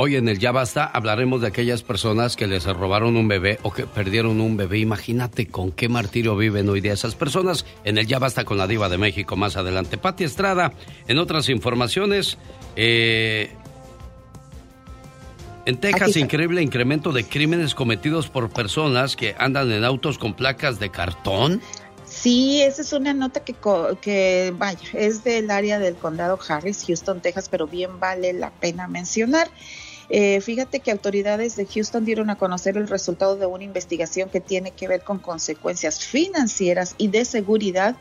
Hoy 0.00 0.14
en 0.14 0.28
el 0.28 0.38
Ya 0.38 0.52
Basta 0.52 0.84
hablaremos 0.84 1.40
de 1.40 1.48
aquellas 1.48 1.82
personas 1.82 2.36
que 2.36 2.46
les 2.46 2.64
robaron 2.64 3.16
un 3.16 3.26
bebé 3.26 3.58
o 3.64 3.72
que 3.72 3.84
perdieron 3.84 4.40
un 4.40 4.56
bebé. 4.56 4.78
Imagínate 4.78 5.48
con 5.48 5.72
qué 5.72 5.88
martirio 5.88 6.36
viven 6.36 6.68
hoy 6.68 6.80
día 6.80 6.92
esas 6.92 7.16
personas. 7.16 7.66
En 7.82 7.98
el 7.98 8.06
Ya 8.06 8.20
Basta 8.20 8.44
con 8.44 8.58
la 8.58 8.68
Diva 8.68 8.88
de 8.88 8.96
México 8.96 9.34
más 9.34 9.56
adelante. 9.56 9.98
Pati 9.98 10.22
Estrada, 10.22 10.72
en 11.08 11.18
otras 11.18 11.48
informaciones, 11.48 12.38
eh, 12.76 13.50
en 15.66 15.76
Texas, 15.78 16.16
increíble 16.16 16.62
incremento 16.62 17.10
de 17.10 17.24
crímenes 17.24 17.74
cometidos 17.74 18.28
por 18.28 18.50
personas 18.50 19.16
que 19.16 19.34
andan 19.36 19.70
en 19.72 19.84
autos 19.84 20.16
con 20.16 20.32
placas 20.32 20.78
de 20.78 20.90
cartón. 20.90 21.60
Sí, 22.20 22.62
esa 22.62 22.82
es 22.82 22.92
una 22.92 23.14
nota 23.14 23.40
que, 23.44 23.54
que, 24.00 24.52
vaya, 24.56 24.88
es 24.94 25.22
del 25.22 25.52
área 25.52 25.78
del 25.78 25.94
condado 25.94 26.36
Harris, 26.48 26.84
Houston, 26.84 27.20
Texas, 27.20 27.48
pero 27.48 27.68
bien 27.68 28.00
vale 28.00 28.32
la 28.32 28.50
pena 28.50 28.88
mencionar. 28.88 29.48
Eh, 30.08 30.40
fíjate 30.40 30.80
que 30.80 30.90
autoridades 30.90 31.54
de 31.54 31.66
Houston 31.66 32.04
dieron 32.04 32.28
a 32.30 32.36
conocer 32.36 32.76
el 32.76 32.88
resultado 32.88 33.36
de 33.36 33.46
una 33.46 33.62
investigación 33.62 34.30
que 34.30 34.40
tiene 34.40 34.72
que 34.72 34.88
ver 34.88 35.02
con 35.02 35.20
consecuencias 35.20 36.04
financieras 36.04 36.96
y 36.98 37.06
de 37.06 37.24
seguridad 37.24 37.94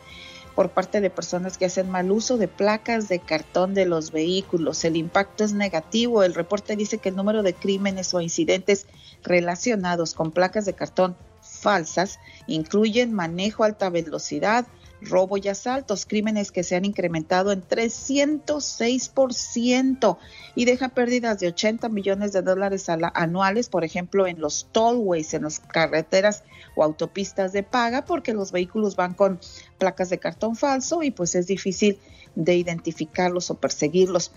por 0.55 0.72
parte 0.72 0.99
de 0.99 1.11
personas 1.11 1.59
que 1.59 1.65
hacen 1.65 1.91
mal 1.91 2.09
uso 2.09 2.38
de 2.39 2.47
placas 2.47 3.09
de 3.09 3.20
cartón 3.20 3.76
de 3.76 3.86
los 3.86 4.11
vehículos. 4.11 4.84
El 4.84 4.95
impacto 4.95 5.43
es 5.43 5.53
negativo. 5.53 6.24
El 6.24 6.34
reporte 6.34 6.76
dice 6.76 6.97
que 6.97 7.09
el 7.09 7.15
número 7.15 7.43
de 7.43 7.53
crímenes 7.53 8.15
o 8.15 8.22
incidentes 8.22 8.88
relacionados 9.22 10.15
con 10.15 10.32
placas 10.32 10.65
de 10.65 10.74
cartón 10.74 11.15
falsas 11.47 12.20
incluyen 12.47 13.13
manejo 13.13 13.63
alta 13.63 13.89
velocidad, 13.89 14.67
robo 15.01 15.37
y 15.37 15.47
asaltos, 15.47 16.05
crímenes 16.05 16.51
que 16.51 16.63
se 16.63 16.75
han 16.75 16.83
incrementado 16.85 17.51
en 17.51 17.61
306% 17.61 20.17
y 20.55 20.65
deja 20.65 20.89
pérdidas 20.89 21.39
de 21.39 21.49
80 21.49 21.89
millones 21.89 22.33
de 22.33 22.41
dólares 22.41 22.89
anuales, 22.89 23.69
por 23.69 23.83
ejemplo, 23.83 24.25
en 24.27 24.41
los 24.41 24.69
tollways, 24.71 25.35
en 25.35 25.43
las 25.43 25.59
carreteras 25.59 26.43
o 26.75 26.83
autopistas 26.83 27.53
de 27.53 27.61
paga, 27.63 28.05
porque 28.05 28.33
los 28.33 28.51
vehículos 28.51 28.95
van 28.95 29.13
con 29.13 29.39
placas 29.77 30.09
de 30.09 30.17
cartón 30.19 30.55
falso 30.55 31.03
y 31.03 31.11
pues 31.11 31.35
es 31.35 31.45
difícil 31.47 31.99
de 32.35 32.55
identificarlos 32.55 33.51
o 33.51 33.55
perseguirlos. 33.55 34.31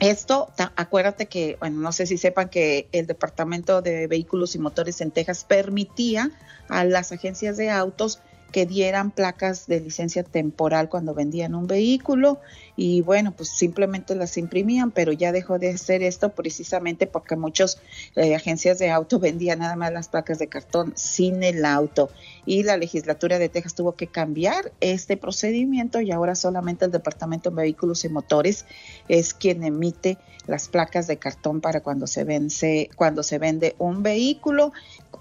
Esto, 0.00 0.50
acuérdate 0.76 1.26
que, 1.26 1.56
bueno, 1.60 1.80
no 1.80 1.92
sé 1.92 2.06
si 2.06 2.18
sepan 2.18 2.48
que 2.48 2.88
el 2.92 3.06
Departamento 3.06 3.82
de 3.82 4.06
Vehículos 4.06 4.54
y 4.54 4.58
Motores 4.58 5.00
en 5.00 5.10
Texas 5.10 5.44
permitía 5.44 6.30
a 6.68 6.84
las 6.84 7.12
agencias 7.12 7.56
de 7.56 7.70
autos 7.70 8.20
que 8.52 8.66
dieran 8.66 9.10
placas 9.10 9.66
de 9.66 9.80
licencia 9.80 10.22
temporal 10.22 10.88
cuando 10.88 11.14
vendían 11.14 11.54
un 11.54 11.66
vehículo 11.66 12.38
y 12.76 13.00
bueno, 13.00 13.32
pues 13.32 13.48
simplemente 13.48 14.14
las 14.14 14.36
imprimían, 14.36 14.90
pero 14.90 15.12
ya 15.12 15.32
dejó 15.32 15.58
de 15.58 15.70
hacer 15.70 16.02
esto 16.02 16.30
precisamente 16.30 17.06
porque 17.06 17.36
muchas 17.36 17.80
eh, 18.14 18.34
agencias 18.34 18.78
de 18.78 18.90
auto 18.90 19.18
vendían 19.20 19.58
nada 19.58 19.74
más 19.74 19.92
las 19.92 20.08
placas 20.08 20.38
de 20.38 20.48
cartón 20.48 20.92
sin 20.94 21.42
el 21.42 21.64
auto 21.64 22.10
y 22.46 22.62
la 22.62 22.76
legislatura 22.76 23.38
de 23.38 23.48
Texas 23.48 23.74
tuvo 23.74 23.92
que 23.92 24.06
cambiar 24.06 24.72
este 24.80 25.16
procedimiento 25.16 26.00
y 26.00 26.12
ahora 26.12 26.34
solamente 26.34 26.84
el 26.84 26.92
Departamento 26.92 27.50
de 27.50 27.56
Vehículos 27.56 28.04
y 28.04 28.08
Motores 28.08 28.66
es 29.08 29.34
quien 29.34 29.64
emite 29.64 30.18
las 30.46 30.68
placas 30.68 31.06
de 31.06 31.18
cartón 31.18 31.60
para 31.60 31.80
cuando 31.80 32.06
se 32.06 32.24
vence, 32.24 32.90
cuando 32.96 33.22
se 33.22 33.38
vende 33.38 33.74
un 33.78 34.02
vehículo. 34.02 34.72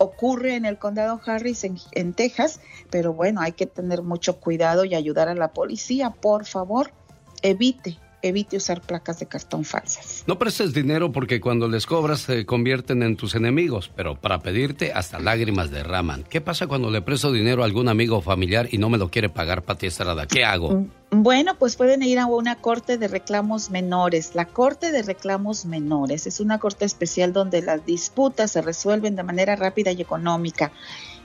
Ocurre 0.02 0.56
en 0.56 0.66
el 0.66 0.78
condado 0.78 1.22
Harris 1.26 1.64
en, 1.64 1.78
en 1.92 2.14
Texas, 2.14 2.60
pero 2.90 3.14
bueno, 3.14 3.42
hay 3.42 3.52
que 3.52 3.68
tener 3.68 4.02
mucho 4.02 4.40
cuidado 4.40 4.84
y 4.86 4.96
ayudar 4.96 5.30
a 5.30 5.36
la 5.36 5.54
policía, 5.54 6.10
por 6.10 6.46
favor 6.46 6.92
evite 7.42 7.98
evite 8.22 8.58
usar 8.58 8.82
placas 8.82 9.20
de 9.20 9.26
cartón 9.26 9.66
falsas. 9.66 10.24
No 10.28 10.38
prestes 10.38 10.74
dinero 10.74 11.12
porque 11.12 11.42
cuando 11.42 11.68
les 11.68 11.86
cobras 11.86 12.22
se 12.22 12.46
convierten 12.46 13.04
en 13.04 13.16
tus 13.16 13.36
enemigos, 13.36 13.92
pero 13.96 14.16
para 14.16 14.40
pedirte 14.40 14.92
hasta 14.94 15.20
lágrimas 15.20 15.72
derraman. 15.72 16.24
¿Qué 16.24 16.42
pasa 16.42 16.68
cuando 16.68 16.90
le 16.92 17.02
presto 17.02 17.32
dinero 17.32 17.64
a 17.64 17.66
algún 17.66 17.90
amigo 17.90 18.18
o 18.18 18.22
familiar 18.22 18.68
y 18.72 18.78
no 18.78 18.90
me 18.90 18.98
lo 18.98 19.10
quiere 19.10 19.30
pagar 19.30 19.64
Pati 19.64 19.88
Estrada? 19.88 20.28
¿Qué 20.28 20.44
hago? 20.44 20.72
Mm, 20.72 21.24
bueno, 21.24 21.56
pues 21.58 21.76
pueden 21.76 22.04
ir 22.04 22.20
a 22.20 22.26
una 22.26 22.56
corte 22.56 22.98
de 22.98 23.08
reclamos 23.08 23.70
menores. 23.70 24.36
La 24.36 24.46
corte 24.46 24.92
de 24.92 25.04
reclamos 25.04 25.66
menores 25.66 26.28
es 26.28 26.40
una 26.40 26.60
corte 26.60 26.86
especial 26.86 27.34
donde 27.34 27.62
las 27.62 27.86
disputas 27.86 28.52
se 28.52 28.62
resuelven 28.62 29.16
de 29.16 29.24
manera 29.24 29.56
rápida 29.56 29.92
y 29.92 30.02
económica. 30.02 30.72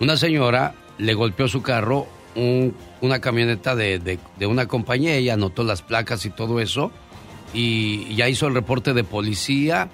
una 0.00 0.16
señora 0.16 0.74
le 0.98 1.14
golpeó 1.14 1.48
su 1.48 1.62
carro 1.62 2.06
una 2.34 3.20
camioneta 3.20 3.76
de, 3.76 4.18
una 4.40 4.66
compañía, 4.66 5.14
ella 5.14 5.34
anotó 5.34 5.64
las 5.64 5.82
placas 5.82 6.24
y 6.24 6.30
todo 6.30 6.60
eso, 6.60 6.90
y 7.52 8.14
ya 8.14 8.28
hizo 8.28 8.46
el 8.46 8.54
reporte 8.54 8.94
de 8.94 9.04
policía, 9.04 9.90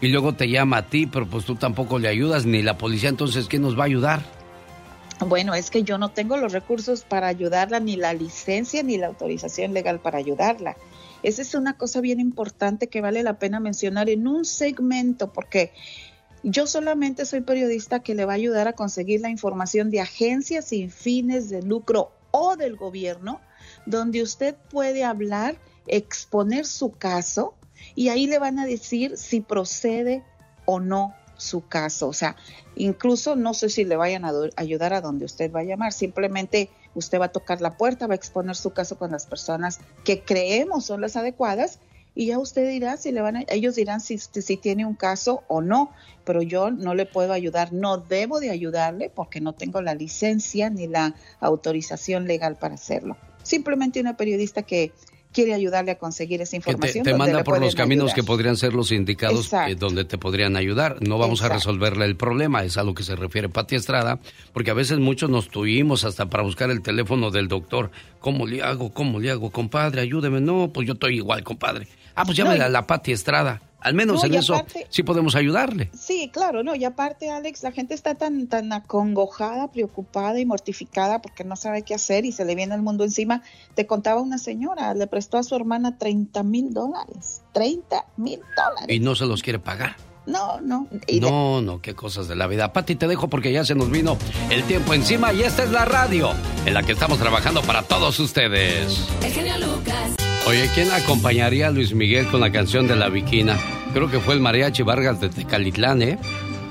y 0.00 0.08
luego 0.08 0.34
te 0.34 0.48
llama 0.48 0.78
a 0.78 0.86
ti, 0.86 1.06
pero 1.06 1.26
pues 1.26 1.44
tú 1.44 1.56
tampoco 1.56 1.98
le 1.98 2.08
ayudas, 2.08 2.46
ni 2.46 2.62
la 2.62 2.78
policía, 2.78 3.08
entonces, 3.08 3.46
¿quién 3.48 3.62
nos 3.62 3.78
va 3.78 3.82
a 3.82 3.86
ayudar? 3.86 4.22
Bueno, 5.26 5.54
es 5.54 5.70
que 5.70 5.82
yo 5.82 5.98
no 5.98 6.10
tengo 6.10 6.38
los 6.38 6.52
recursos 6.52 7.02
para 7.02 7.26
ayudarla, 7.26 7.80
ni 7.80 7.96
la 7.96 8.14
licencia, 8.14 8.82
ni 8.82 8.96
la 8.96 9.08
autorización 9.08 9.74
legal 9.74 10.00
para 10.00 10.18
ayudarla. 10.18 10.76
Esa 11.22 11.42
es 11.42 11.54
una 11.54 11.76
cosa 11.76 12.00
bien 12.00 12.20
importante 12.20 12.86
que 12.86 13.02
vale 13.02 13.22
la 13.22 13.38
pena 13.38 13.60
mencionar 13.60 14.08
en 14.08 14.26
un 14.26 14.46
segmento, 14.46 15.30
porque 15.30 15.72
yo 16.42 16.66
solamente 16.66 17.26
soy 17.26 17.40
periodista 17.42 18.00
que 18.00 18.14
le 18.14 18.24
va 18.24 18.32
a 18.32 18.36
ayudar 18.36 18.68
a 18.68 18.72
conseguir 18.72 19.20
la 19.20 19.30
información 19.30 19.90
de 19.90 20.00
agencias 20.00 20.66
sin 20.66 20.90
fines 20.90 21.50
de 21.50 21.62
lucro 21.62 22.12
o 22.30 22.56
del 22.56 22.76
gobierno, 22.76 23.40
donde 23.86 24.22
usted 24.22 24.56
puede 24.70 25.04
hablar, 25.04 25.56
exponer 25.86 26.66
su 26.66 26.92
caso 26.92 27.54
y 27.94 28.08
ahí 28.08 28.26
le 28.26 28.38
van 28.38 28.58
a 28.58 28.66
decir 28.66 29.16
si 29.16 29.40
procede 29.40 30.24
o 30.64 30.80
no 30.80 31.14
su 31.36 31.66
caso. 31.66 32.08
O 32.08 32.12
sea, 32.12 32.36
incluso 32.76 33.36
no 33.36 33.54
sé 33.54 33.68
si 33.68 33.84
le 33.84 33.96
vayan 33.96 34.24
a 34.24 34.32
ayudar 34.56 34.92
a 34.92 35.00
donde 35.00 35.24
usted 35.24 35.50
va 35.50 35.60
a 35.60 35.64
llamar, 35.64 35.92
simplemente 35.92 36.70
usted 36.94 37.20
va 37.20 37.26
a 37.26 37.32
tocar 37.32 37.60
la 37.60 37.76
puerta, 37.76 38.06
va 38.06 38.14
a 38.14 38.16
exponer 38.16 38.56
su 38.56 38.70
caso 38.72 38.98
con 38.98 39.10
las 39.10 39.26
personas 39.26 39.80
que 40.04 40.22
creemos 40.22 40.84
son 40.84 41.00
las 41.00 41.16
adecuadas 41.16 41.78
y 42.14 42.26
ya 42.26 42.38
usted 42.38 42.68
dirá 42.68 42.96
si 42.96 43.12
le 43.12 43.20
van 43.20 43.36
a, 43.36 43.44
ellos 43.48 43.76
dirán 43.76 44.00
si, 44.00 44.18
si 44.18 44.56
tiene 44.56 44.84
un 44.84 44.94
caso 44.94 45.42
o 45.48 45.60
no, 45.60 45.90
pero 46.24 46.42
yo 46.42 46.70
no 46.70 46.94
le 46.94 47.06
puedo 47.06 47.32
ayudar, 47.32 47.72
no 47.72 47.98
debo 47.98 48.40
de 48.40 48.50
ayudarle 48.50 49.10
porque 49.14 49.40
no 49.40 49.52
tengo 49.52 49.80
la 49.80 49.94
licencia 49.94 50.70
ni 50.70 50.86
la 50.86 51.14
autorización 51.40 52.26
legal 52.26 52.56
para 52.56 52.74
hacerlo. 52.74 53.16
Simplemente 53.42 54.00
una 54.00 54.16
periodista 54.16 54.62
que 54.62 54.92
quiere 55.32 55.54
ayudarle 55.54 55.92
a 55.92 55.98
conseguir 55.98 56.42
esa 56.42 56.56
información. 56.56 57.04
te, 57.04 57.14
manda 57.14 57.44
por 57.44 57.60
los 57.60 57.74
caminos 57.74 58.12
que 58.14 58.22
podrían 58.22 58.56
ser 58.56 58.74
los 58.74 58.90
indicados 58.92 59.52
eh, 59.52 59.76
donde 59.76 60.04
te 60.04 60.18
podrían 60.18 60.56
ayudar. 60.56 60.96
No 61.00 61.18
vamos 61.18 61.42
a 61.42 61.48
resolverle 61.48 62.04
el 62.04 62.16
problema, 62.16 62.64
es 62.64 62.76
a 62.76 62.82
lo 62.82 62.94
que 62.94 63.02
se 63.02 63.16
refiere 63.16 63.48
Pati 63.48 63.76
Estrada, 63.76 64.18
porque 64.52 64.70
a 64.70 64.74
veces 64.74 64.98
muchos 64.98 65.30
nos 65.30 65.48
tuvimos 65.48 66.04
hasta 66.04 66.28
para 66.28 66.42
buscar 66.42 66.70
el 66.70 66.82
teléfono 66.82 67.30
del 67.30 67.48
doctor. 67.48 67.90
¿Cómo 68.18 68.46
le 68.46 68.62
hago? 68.62 68.92
¿Cómo 68.92 69.20
le 69.20 69.30
hago? 69.30 69.50
Compadre, 69.50 70.00
ayúdeme. 70.00 70.40
No, 70.40 70.72
pues 70.72 70.86
yo 70.86 70.94
estoy 70.94 71.16
igual, 71.16 71.44
compadre. 71.44 71.86
Ah, 72.14 72.24
pues 72.24 72.36
llámale 72.36 72.62
a 72.62 72.68
la 72.68 72.86
Pati 72.86 73.12
Estrada. 73.12 73.60
Al 73.80 73.94
menos 73.94 74.22
en 74.24 74.34
eso 74.34 74.62
sí 74.90 75.02
podemos 75.02 75.34
ayudarle. 75.34 75.90
Sí, 75.98 76.30
claro, 76.32 76.62
no, 76.62 76.74
y 76.74 76.84
aparte, 76.84 77.30
Alex, 77.30 77.62
la 77.62 77.72
gente 77.72 77.94
está 77.94 78.14
tan, 78.14 78.46
tan 78.46 78.72
acongojada, 78.72 79.72
preocupada 79.72 80.38
y 80.38 80.44
mortificada 80.44 81.22
porque 81.22 81.44
no 81.44 81.56
sabe 81.56 81.82
qué 81.82 81.94
hacer 81.94 82.24
y 82.26 82.32
se 82.32 82.44
le 82.44 82.54
viene 82.54 82.74
el 82.74 82.82
mundo 82.82 83.04
encima. 83.04 83.42
Te 83.74 83.86
contaba 83.86 84.20
una 84.20 84.38
señora, 84.38 84.92
le 84.94 85.06
prestó 85.06 85.38
a 85.38 85.42
su 85.42 85.56
hermana 85.56 85.96
30 85.96 86.42
mil 86.42 86.74
dólares. 86.74 87.42
30 87.52 88.04
mil 88.18 88.40
dólares. 88.54 88.94
Y 88.94 89.00
no 89.00 89.14
se 89.14 89.24
los 89.24 89.42
quiere 89.42 89.58
pagar. 89.58 89.96
No, 90.26 90.60
no. 90.60 90.86
No, 91.20 91.62
no, 91.62 91.80
qué 91.80 91.94
cosas 91.94 92.28
de 92.28 92.36
la 92.36 92.46
vida. 92.46 92.72
Pati, 92.72 92.94
te 92.94 93.08
dejo 93.08 93.28
porque 93.28 93.50
ya 93.52 93.64
se 93.64 93.74
nos 93.74 93.90
vino 93.90 94.18
el 94.50 94.62
tiempo 94.64 94.92
encima 94.92 95.32
y 95.32 95.42
esta 95.42 95.64
es 95.64 95.70
la 95.70 95.86
radio 95.86 96.30
en 96.66 96.74
la 96.74 96.82
que 96.82 96.92
estamos 96.92 97.18
trabajando 97.18 97.62
para 97.62 97.82
todos 97.82 98.20
ustedes. 98.20 99.08
El 99.22 99.32
genio 99.32 99.58
Lucas. 99.58 100.29
Oye, 100.50 100.68
¿quién 100.74 100.90
acompañaría 100.90 101.68
a 101.68 101.70
Luis 101.70 101.94
Miguel 101.94 102.26
con 102.26 102.40
la 102.40 102.50
canción 102.50 102.88
de 102.88 102.96
la 102.96 103.08
Viquina? 103.08 103.56
Creo 103.94 104.10
que 104.10 104.18
fue 104.18 104.34
el 104.34 104.40
Mariachi 104.40 104.82
Vargas 104.82 105.20
de 105.20 105.28
Tecalitlán, 105.28 106.02
¿eh? 106.02 106.18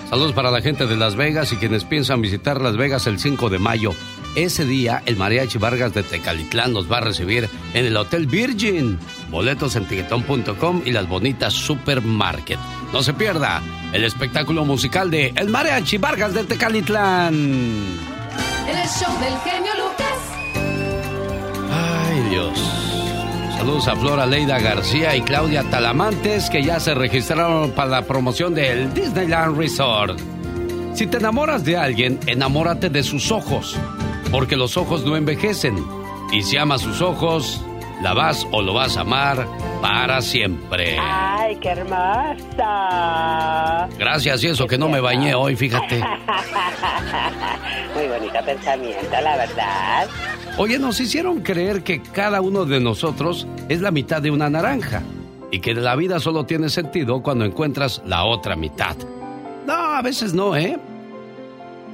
Saludos 0.10 0.34
para 0.34 0.52
la 0.52 0.60
gente 0.60 0.86
de 0.86 0.98
Las 0.98 1.16
Vegas 1.16 1.54
y 1.54 1.56
quienes 1.56 1.86
piensan 1.86 2.22
visitar 2.22 2.60
Las 2.60 2.76
Vegas 2.76 3.08
el 3.08 3.20
5 3.20 3.50
de 3.50 3.58
mayo. 3.58 3.94
Ese 4.36 4.66
día, 4.66 5.02
el 5.06 5.16
Mariachi 5.16 5.60
Vargas 5.60 5.94
de 5.94 6.04
Tecalitlán 6.04 6.74
nos 6.74 6.92
va 6.92 6.98
a 6.98 7.02
recibir 7.02 7.48
en 7.74 7.86
el 7.86 7.96
Hotel 7.96 8.28
Virgin. 8.28 9.00
Boletos 9.32 9.78
en 9.78 9.86
tiquetón.com 9.86 10.82
y 10.84 10.92
las 10.92 11.08
bonitas 11.08 11.54
Supermarket. 11.54 12.60
No 12.92 13.02
se 13.02 13.14
pierda 13.14 13.62
el 13.94 14.04
espectáculo 14.04 14.66
musical 14.66 15.10
de 15.10 15.32
El 15.38 15.48
Mariachi 15.48 15.98
Vargas 16.00 16.34
de 16.34 16.44
Tecalitlán. 16.44 17.34
El 17.34 18.90
show 18.90 19.20
del 19.22 19.38
genio 19.46 19.72
Lucas. 19.78 20.18
Ay, 21.72 22.30
Dios. 22.30 22.89
Saludos 23.60 23.90
a 23.90 23.96
Flora 23.98 24.26
Leida 24.26 24.58
García 24.58 25.18
y 25.18 25.22
Claudia 25.22 25.70
Talamantes 25.70 26.50
que 26.50 26.64
ya 26.64 26.80
se 26.80 26.96
registraron 26.96 27.72
para 27.72 27.90
la 27.90 28.02
promoción 28.04 28.56
del 28.56 28.94
Disneyland 28.94 29.58
Resort. 29.58 30.18
Si 30.94 31.06
te 31.08 31.18
enamoras 31.18 31.66
de 31.66 31.76
alguien, 31.76 32.22
enamórate 32.26 32.90
de 32.90 33.04
sus 33.04 33.34
ojos, 33.34 33.78
porque 34.32 34.56
los 34.56 34.78
ojos 34.78 35.04
no 35.04 35.18
envejecen. 35.18 35.76
Y 36.32 36.44
si 36.44 36.56
amas 36.56 36.80
sus 36.80 37.02
ojos, 37.02 37.62
la 38.02 38.14
vas 38.14 38.48
o 38.52 38.62
lo 38.62 38.74
vas 38.74 38.98
a 38.98 39.02
amar 39.02 39.48
para 39.82 40.22
siempre. 40.22 40.98
¡Ay, 41.00 41.58
qué 41.58 41.70
hermosa! 41.70 42.28
Gracias, 43.98 44.44
y 44.44 44.48
eso 44.48 44.68
que 44.68 44.78
no 44.78 44.90
me 44.90 45.00
bañé 45.00 45.34
hoy, 45.36 45.56
fíjate. 45.56 46.00
Muy 47.96 48.08
bonito 48.08 48.40
pensamiento, 48.46 49.22
la 49.22 49.38
verdad. 49.38 50.08
Oye, 50.58 50.78
nos 50.80 51.00
hicieron 51.00 51.42
creer 51.42 51.84
que 51.84 52.02
cada 52.02 52.42
uno 52.42 52.66
de 52.66 52.80
nosotros 52.80 53.48
es 53.70 53.82
la 53.82 53.92
mitad 53.92 54.22
de 54.22 54.32
una 54.32 54.50
naranja 54.50 55.02
y 55.52 55.60
que 55.60 55.74
la 55.74 55.96
vida 55.96 56.20
solo 56.20 56.46
tiene 56.46 56.70
sentido 56.70 57.22
cuando 57.22 57.46
encuentras 57.46 58.02
la 58.06 58.26
otra 58.26 58.56
mitad. 58.56 58.96
No, 59.66 59.74
a 59.74 60.02
veces 60.02 60.34
no, 60.34 60.56
¿eh? 60.56 60.78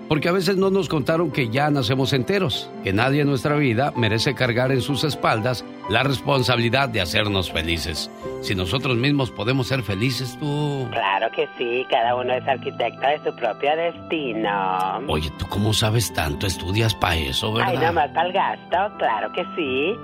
Porque 0.08 0.30
a 0.30 0.32
veces 0.32 0.58
no 0.58 0.70
nos 0.70 0.88
contaron 0.88 1.32
que 1.32 1.50
ya 1.50 1.70
nacemos 1.70 2.14
enteros, 2.14 2.70
que 2.84 2.94
nadie 2.94 3.22
en 3.22 3.28
nuestra 3.28 3.56
vida 3.56 3.92
merece 3.96 4.36
cargar 4.36 4.72
en 4.72 4.82
sus 4.82 5.04
espaldas 5.04 5.66
la 5.90 6.04
responsabilidad 6.04 6.90
de 6.90 7.02
hacernos 7.02 7.52
felices. 7.52 8.12
Si 8.42 8.56
nosotros 8.56 8.98
mismos 8.98 9.32
podemos 9.32 9.68
ser 9.68 9.82
felices, 9.82 10.38
tú... 10.40 10.88
Claro 10.92 11.28
que 11.36 11.48
sí, 11.58 11.86
cada 11.90 12.16
uno 12.16 12.34
es 12.34 12.48
arquitecto 12.48 13.08
de 13.08 13.24
su 13.24 13.36
propio 13.36 13.76
destino. 13.76 15.00
Oye, 15.08 15.32
¿tú 15.38 15.48
cómo 15.48 15.74
sabes 15.74 16.14
tanto? 16.14 16.46
¿Estudias 16.46 16.94
para 16.96 17.16
eso, 17.16 17.54
verdad? 17.54 17.72
Ay, 17.72 17.78
nomás 17.78 18.10
para 18.12 18.28
el 18.28 18.34
gasto, 18.34 18.98
claro 18.98 19.32
que 19.32 19.44
sí. 19.56 19.96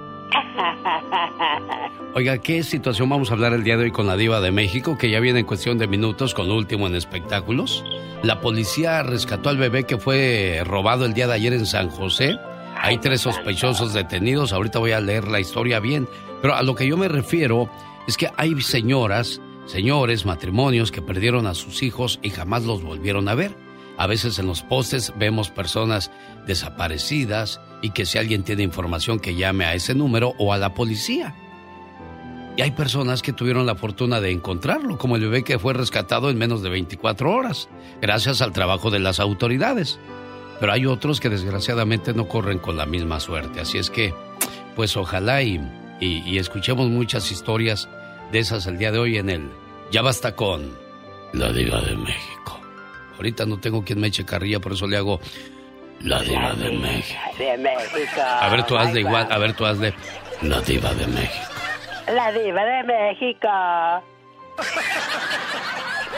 Oiga, 2.13 2.37
¿qué 2.39 2.63
situación 2.63 3.09
vamos 3.09 3.31
a 3.31 3.33
hablar 3.33 3.53
el 3.53 3.63
día 3.63 3.77
de 3.77 3.85
hoy 3.85 3.91
con 3.91 4.05
la 4.05 4.17
diva 4.17 4.41
de 4.41 4.51
México, 4.51 4.97
que 4.97 5.09
ya 5.09 5.19
viene 5.19 5.39
en 5.39 5.45
cuestión 5.45 5.77
de 5.77 5.87
minutos 5.87 6.33
con 6.33 6.47
lo 6.47 6.55
último 6.55 6.87
en 6.87 6.95
espectáculos? 6.95 7.83
La 8.23 8.41
policía 8.41 9.01
rescató 9.01 9.49
al 9.49 9.57
bebé 9.57 9.85
que 9.85 9.97
fue 9.97 10.61
robado 10.65 11.05
el 11.05 11.13
día 11.13 11.27
de 11.27 11.33
ayer 11.33 11.53
en 11.53 11.65
San 11.65 11.89
José. 11.89 12.37
Hay 12.77 12.97
tres 12.97 13.21
sospechosos 13.21 13.93
detenidos. 13.93 14.53
Ahorita 14.53 14.79
voy 14.79 14.91
a 14.91 14.99
leer 14.99 15.27
la 15.27 15.39
historia 15.39 15.79
bien. 15.79 16.07
Pero 16.41 16.55
a 16.55 16.63
lo 16.63 16.75
que 16.75 16.87
yo 16.87 16.97
me 16.97 17.07
refiero 17.07 17.69
es 18.07 18.17
que 18.17 18.29
hay 18.37 18.59
señoras, 18.61 19.41
señores, 19.65 20.25
matrimonios 20.25 20.91
que 20.91 21.01
perdieron 21.01 21.47
a 21.47 21.53
sus 21.53 21.81
hijos 21.81 22.19
y 22.21 22.29
jamás 22.29 22.63
los 22.63 22.83
volvieron 22.83 23.29
a 23.29 23.35
ver. 23.35 23.55
A 23.97 24.07
veces 24.07 24.37
en 24.39 24.47
los 24.47 24.63
postes 24.63 25.13
vemos 25.17 25.49
personas 25.49 26.11
desaparecidas 26.45 27.61
y 27.81 27.91
que 27.91 28.05
si 28.05 28.17
alguien 28.17 28.43
tiene 28.43 28.63
información 28.63 29.19
que 29.19 29.35
llame 29.35 29.65
a 29.65 29.73
ese 29.73 29.95
número 29.95 30.33
o 30.37 30.53
a 30.53 30.57
la 30.57 30.73
policía. 30.73 31.35
Y 32.57 32.61
hay 32.61 32.71
personas 32.71 33.21
que 33.21 33.33
tuvieron 33.33 33.65
la 33.65 33.75
fortuna 33.75 34.19
de 34.19 34.31
encontrarlo, 34.31 34.97
como 34.97 35.15
el 35.15 35.21
bebé 35.21 35.43
que 35.43 35.57
fue 35.57 35.73
rescatado 35.73 36.29
en 36.29 36.37
menos 36.37 36.61
de 36.61 36.69
24 36.69 37.31
horas, 37.31 37.69
gracias 38.01 38.41
al 38.41 38.51
trabajo 38.51 38.91
de 38.91 38.99
las 38.99 39.19
autoridades. 39.19 39.99
Pero 40.59 40.73
hay 40.73 40.85
otros 40.85 41.19
que 41.19 41.29
desgraciadamente 41.29 42.13
no 42.13 42.27
corren 42.27 42.59
con 42.59 42.77
la 42.77 42.85
misma 42.85 43.19
suerte. 43.19 43.61
Así 43.61 43.77
es 43.77 43.89
que, 43.89 44.13
pues 44.75 44.95
ojalá 44.95 45.41
y, 45.41 45.59
y, 45.99 46.37
escuchemos 46.37 46.89
muchas 46.89 47.31
historias 47.31 47.89
de 48.31 48.39
esas 48.39 48.67
el 48.67 48.77
día 48.77 48.91
de 48.91 48.99
hoy 48.99 49.17
en 49.17 49.29
el 49.29 49.49
Ya 49.91 50.01
basta 50.01 50.35
con 50.35 50.71
la 51.33 51.51
Diva 51.51 51.81
de 51.81 51.95
México. 51.95 52.59
Ahorita 53.15 53.45
no 53.45 53.59
tengo 53.59 53.83
quien 53.83 53.99
me 53.99 54.07
eche 54.07 54.25
carrilla, 54.25 54.59
por 54.59 54.73
eso 54.73 54.87
le 54.87 54.97
hago 54.97 55.19
la 56.03 56.21
Diva 56.21 56.53
de 56.53 56.71
México. 56.71 57.19
De 57.37 57.57
México. 57.57 58.21
A 58.21 58.49
ver, 58.49 58.65
tú 58.65 58.77
hazle 58.77 59.01
igual, 59.01 59.27
a 59.29 59.37
ver, 59.37 59.53
tú 59.53 59.65
hazle 59.65 59.93
la 60.41 60.61
Diva 60.61 60.93
de 60.93 61.07
México. 61.07 61.45
La 62.13 62.31
Diva 62.31 62.63
de 62.63 62.83
México. 62.83 63.47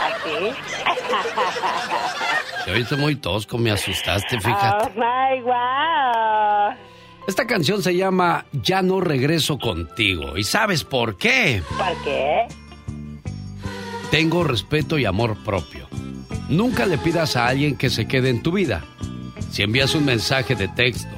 ¿Así? 0.01 0.53
Te 2.65 2.71
oíste 2.71 2.95
muy 2.95 3.15
tosco, 3.15 3.57
me 3.57 3.71
asustaste, 3.71 4.39
fíjate. 4.39 4.85
Oh 4.85 4.89
my 4.95 5.41
wow. 5.41 6.75
Esta 7.27 7.47
canción 7.47 7.81
se 7.81 7.95
llama 7.95 8.45
Ya 8.51 8.81
no 8.81 8.99
regreso 8.99 9.57
contigo. 9.57 10.37
¿Y 10.37 10.43
sabes 10.43 10.83
por 10.83 11.17
qué? 11.17 11.61
¿Por 11.77 12.03
qué? 12.03 12.47
Tengo 14.11 14.43
respeto 14.43 14.97
y 14.97 15.05
amor 15.05 15.41
propio. 15.43 15.87
Nunca 16.49 16.85
le 16.85 16.97
pidas 16.97 17.35
a 17.35 17.47
alguien 17.47 17.77
que 17.77 17.89
se 17.89 18.07
quede 18.07 18.29
en 18.29 18.43
tu 18.43 18.51
vida. 18.51 18.83
Si 19.53 19.61
envías 19.61 19.93
un 19.93 20.03
mensaje 20.03 20.55
de 20.55 20.67
texto, 20.67 21.15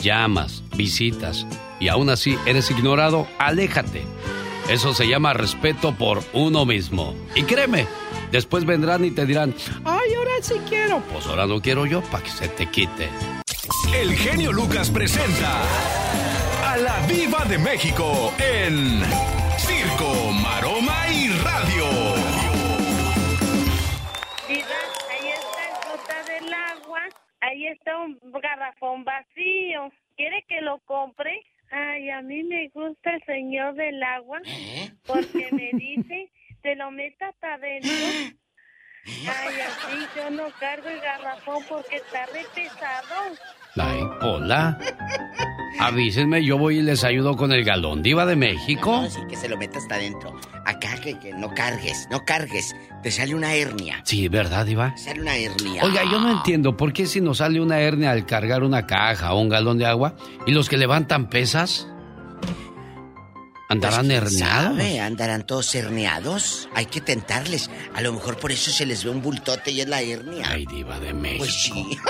llamas, 0.00 0.64
visitas 0.76 1.46
y 1.78 1.86
aún 1.86 2.10
así 2.10 2.36
eres 2.44 2.72
ignorado, 2.72 3.28
aléjate. 3.38 4.02
Eso 4.68 4.92
se 4.94 5.06
llama 5.06 5.32
respeto 5.32 5.94
por 5.94 6.24
uno 6.32 6.66
mismo. 6.66 7.14
Y 7.36 7.44
créeme, 7.44 7.86
después 8.32 8.64
vendrán 8.64 9.04
y 9.04 9.12
te 9.12 9.26
dirán, 9.26 9.54
ay, 9.84 10.12
ahora 10.14 10.32
sí 10.42 10.54
quiero. 10.68 11.00
Pues 11.12 11.24
ahora 11.26 11.46
no 11.46 11.62
quiero 11.62 11.86
yo 11.86 12.02
para 12.02 12.24
que 12.24 12.30
se 12.30 12.48
te 12.48 12.66
quite. 12.66 13.10
El 13.94 14.12
genio 14.16 14.50
Lucas 14.52 14.90
presenta 14.90 15.62
a 16.66 16.76
la 16.78 17.06
Viva 17.06 17.44
de 17.44 17.58
México 17.58 18.32
en 18.40 19.02
Circo, 19.56 20.32
Maroma 20.32 20.77
Ahí 27.48 27.66
está 27.66 27.96
un 27.96 28.18
garrafón 28.42 29.04
vacío. 29.04 29.90
¿Quiere 30.16 30.44
que 30.46 30.60
lo 30.60 30.80
compre? 30.80 31.40
Ay, 31.70 32.10
a 32.10 32.20
mí 32.20 32.44
me 32.44 32.68
gusta 32.68 33.14
el 33.14 33.24
señor 33.24 33.74
del 33.74 34.02
agua 34.02 34.40
porque 35.06 35.48
me 35.52 35.70
dice, 35.72 36.30
te 36.60 36.76
lo 36.76 36.90
metas 36.90 37.34
adentro. 37.40 37.90
Ay, 39.06 39.54
así 39.66 40.06
yo 40.14 40.28
no 40.28 40.50
cargo 40.60 40.90
el 40.90 41.00
garrafón 41.00 41.64
porque 41.70 41.96
está 41.96 42.26
re 42.26 42.44
pesado. 42.54 43.34
Ay, 43.78 44.00
hola. 44.22 44.78
Avísenme, 45.80 46.44
yo 46.44 46.58
voy 46.58 46.78
y 46.78 46.82
les 46.82 47.04
ayudo 47.04 47.36
con 47.36 47.52
el 47.52 47.64
galón 47.64 48.02
diva 48.02 48.26
de 48.26 48.34
México. 48.34 49.02
No, 49.02 49.10
sí, 49.10 49.20
que 49.28 49.36
se 49.36 49.48
lo 49.48 49.56
metas 49.56 49.82
hasta 49.84 49.94
adentro. 49.94 50.34
Acá 50.66 50.96
que, 51.00 51.18
que 51.18 51.32
no 51.32 51.54
cargues, 51.54 52.08
no 52.10 52.24
cargues. 52.24 52.74
Te 53.02 53.10
sale 53.12 53.34
una 53.34 53.54
hernia. 53.54 54.00
Sí, 54.04 54.26
¿verdad, 54.28 54.66
diva? 54.66 54.92
Te 54.96 55.02
sale 55.02 55.20
una 55.20 55.36
hernia. 55.36 55.84
Oiga, 55.84 56.02
yo 56.04 56.18
no 56.20 56.30
entiendo 56.32 56.76
por 56.76 56.92
qué 56.92 57.06
si 57.06 57.20
nos 57.20 57.38
sale 57.38 57.60
una 57.60 57.78
hernia 57.80 58.10
al 58.10 58.26
cargar 58.26 58.64
una 58.64 58.86
caja 58.86 59.32
o 59.32 59.40
un 59.40 59.48
galón 59.48 59.78
de 59.78 59.86
agua 59.86 60.16
y 60.46 60.52
los 60.52 60.68
que 60.68 60.76
levantan 60.76 61.28
pesas 61.30 61.86
andarán 63.70 64.06
Pues, 64.06 64.18
¿quién 64.18 64.24
herniados. 64.24 64.76
sabe? 64.78 65.00
¿Andarán 65.00 65.46
todos 65.46 65.74
herniados? 65.74 66.68
Hay 66.74 66.86
que 66.86 67.00
tentarles. 67.00 67.70
A 67.94 68.00
lo 68.00 68.12
mejor 68.12 68.36
por 68.38 68.50
eso 68.50 68.70
se 68.72 68.84
les 68.84 69.04
ve 69.04 69.10
un 69.10 69.22
bultote 69.22 69.70
y 69.70 69.80
es 69.82 69.88
la 69.88 70.02
hernia. 70.02 70.46
Ay, 70.50 70.66
diva 70.66 70.98
de 70.98 71.14
México. 71.14 71.38
Pues 71.44 71.54
sí. 71.62 71.98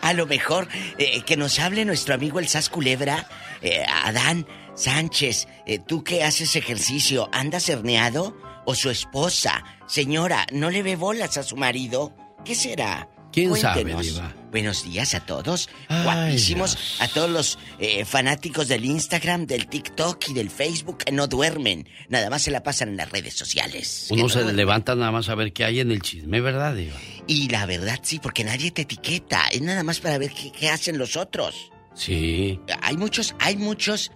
A 0.00 0.12
lo 0.12 0.26
mejor 0.26 0.68
eh, 0.98 1.22
que 1.22 1.36
nos 1.36 1.58
hable 1.58 1.84
nuestro 1.84 2.14
amigo 2.14 2.38
el 2.38 2.48
Sas 2.48 2.68
Culebra, 2.68 3.26
eh, 3.62 3.84
Adán 4.04 4.46
Sánchez. 4.74 5.46
eh, 5.66 5.78
tú 5.78 6.02
que 6.02 6.24
haces 6.24 6.56
ejercicio, 6.56 7.28
¿andas 7.32 7.68
herneado? 7.68 8.36
¿O 8.64 8.74
su 8.74 8.90
esposa? 8.90 9.64
Señora, 9.86 10.46
¿no 10.52 10.70
le 10.70 10.82
ve 10.82 10.96
bolas 10.96 11.36
a 11.36 11.42
su 11.42 11.56
marido? 11.56 12.14
¿Qué 12.44 12.54
será? 12.54 13.08
¿Quién 13.32 13.54
sabe, 13.56 13.82
Cuéntenos. 13.82 14.06
diva? 14.06 14.34
Buenos 14.50 14.82
días 14.84 15.14
a 15.14 15.20
todos. 15.20 15.68
Ay, 15.88 16.02
Guapísimos. 16.02 16.74
Dios. 16.76 16.96
A 17.00 17.08
todos 17.08 17.30
los 17.30 17.58
eh, 17.78 18.04
fanáticos 18.04 18.66
del 18.66 18.84
Instagram, 18.84 19.46
del 19.46 19.68
TikTok 19.68 20.28
y 20.30 20.34
del 20.34 20.50
Facebook 20.50 20.98
que 20.98 21.12
no 21.12 21.28
duermen. 21.28 21.88
Nada 22.08 22.28
más 22.30 22.42
se 22.42 22.50
la 22.50 22.62
pasan 22.64 22.88
en 22.88 22.96
las 22.96 23.10
redes 23.10 23.34
sociales. 23.34 24.08
Uno 24.10 24.24
no 24.24 24.28
se 24.28 24.38
duermen. 24.38 24.56
levanta 24.56 24.96
nada 24.96 25.12
más 25.12 25.28
a 25.28 25.36
ver 25.36 25.52
qué 25.52 25.64
hay 25.64 25.78
en 25.78 25.92
el 25.92 26.02
chisme, 26.02 26.40
¿verdad, 26.40 26.74
diva? 26.74 26.96
Y 27.28 27.48
la 27.48 27.66
verdad 27.66 28.00
sí, 28.02 28.18
porque 28.18 28.42
nadie 28.42 28.72
te 28.72 28.82
etiqueta. 28.82 29.44
Es 29.52 29.62
nada 29.62 29.84
más 29.84 30.00
para 30.00 30.18
ver 30.18 30.32
qué, 30.32 30.50
qué 30.50 30.68
hacen 30.68 30.98
los 30.98 31.16
otros. 31.16 31.70
Sí. 31.94 32.58
Hay 32.82 32.96
muchos, 32.96 33.36
hay 33.38 33.56
muchos 33.56 34.10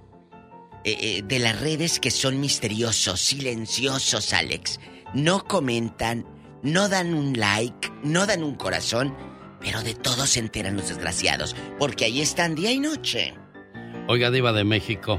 eh, 0.85 0.97
eh, 1.01 1.23
de 1.25 1.39
las 1.39 1.61
redes 1.61 2.01
que 2.01 2.11
son 2.11 2.41
misteriosos, 2.41 3.21
silenciosos, 3.21 4.33
Alex. 4.33 4.81
No 5.15 5.45
comentan, 5.45 6.27
no 6.65 6.89
dan 6.89 7.15
un 7.15 7.39
like, 7.39 7.93
no 8.03 8.27
dan 8.27 8.43
un 8.43 8.55
corazón, 8.55 9.15
pero 9.61 9.83
de 9.83 9.95
todo 9.95 10.27
se 10.27 10.41
enteran 10.41 10.77
los 10.77 10.89
desgraciados, 10.89 11.55
porque 11.79 12.07
ahí 12.07 12.21
están 12.21 12.55
día 12.55 12.73
y 12.73 12.81
noche. 12.81 13.35
Oiga, 14.09 14.31
Diva 14.31 14.53
de 14.53 14.65
México. 14.65 15.19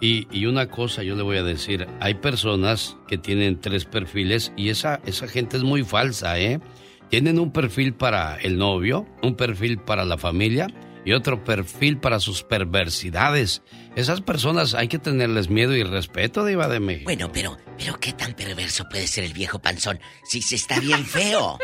Y, 0.00 0.26
y 0.36 0.46
una 0.46 0.68
cosa 0.68 1.04
yo 1.04 1.14
le 1.14 1.22
voy 1.22 1.36
a 1.36 1.44
decir, 1.44 1.86
hay 2.00 2.14
personas 2.14 2.96
que 3.06 3.16
tienen 3.16 3.60
tres 3.60 3.84
perfiles 3.84 4.52
y 4.56 4.70
esa, 4.70 5.00
esa 5.06 5.28
gente 5.28 5.56
es 5.56 5.62
muy 5.62 5.84
falsa, 5.84 6.40
¿eh? 6.40 6.60
Tienen 7.08 7.38
un 7.38 7.52
perfil 7.52 7.94
para 7.94 8.36
el 8.36 8.58
novio, 8.58 9.06
un 9.22 9.36
perfil 9.36 9.78
para 9.78 10.04
la 10.04 10.18
familia 10.18 10.66
y 11.04 11.12
otro 11.12 11.44
perfil 11.44 11.98
para 11.98 12.20
sus 12.20 12.42
perversidades. 12.42 13.62
Esas 13.96 14.20
personas 14.20 14.74
hay 14.74 14.88
que 14.88 14.98
tenerles 14.98 15.50
miedo 15.50 15.74
y 15.74 15.82
respeto, 15.82 16.44
Diva 16.44 16.68
de 16.68 16.80
México. 16.80 17.04
Bueno, 17.04 17.30
pero, 17.32 17.58
pero 17.78 17.98
qué 17.98 18.12
tan 18.12 18.34
perverso 18.34 18.88
puede 18.88 19.06
ser 19.06 19.24
el 19.24 19.32
viejo 19.32 19.58
panzón 19.58 20.00
si 20.24 20.40
se 20.42 20.56
está 20.56 20.80
bien 20.80 21.04
feo. 21.04 21.58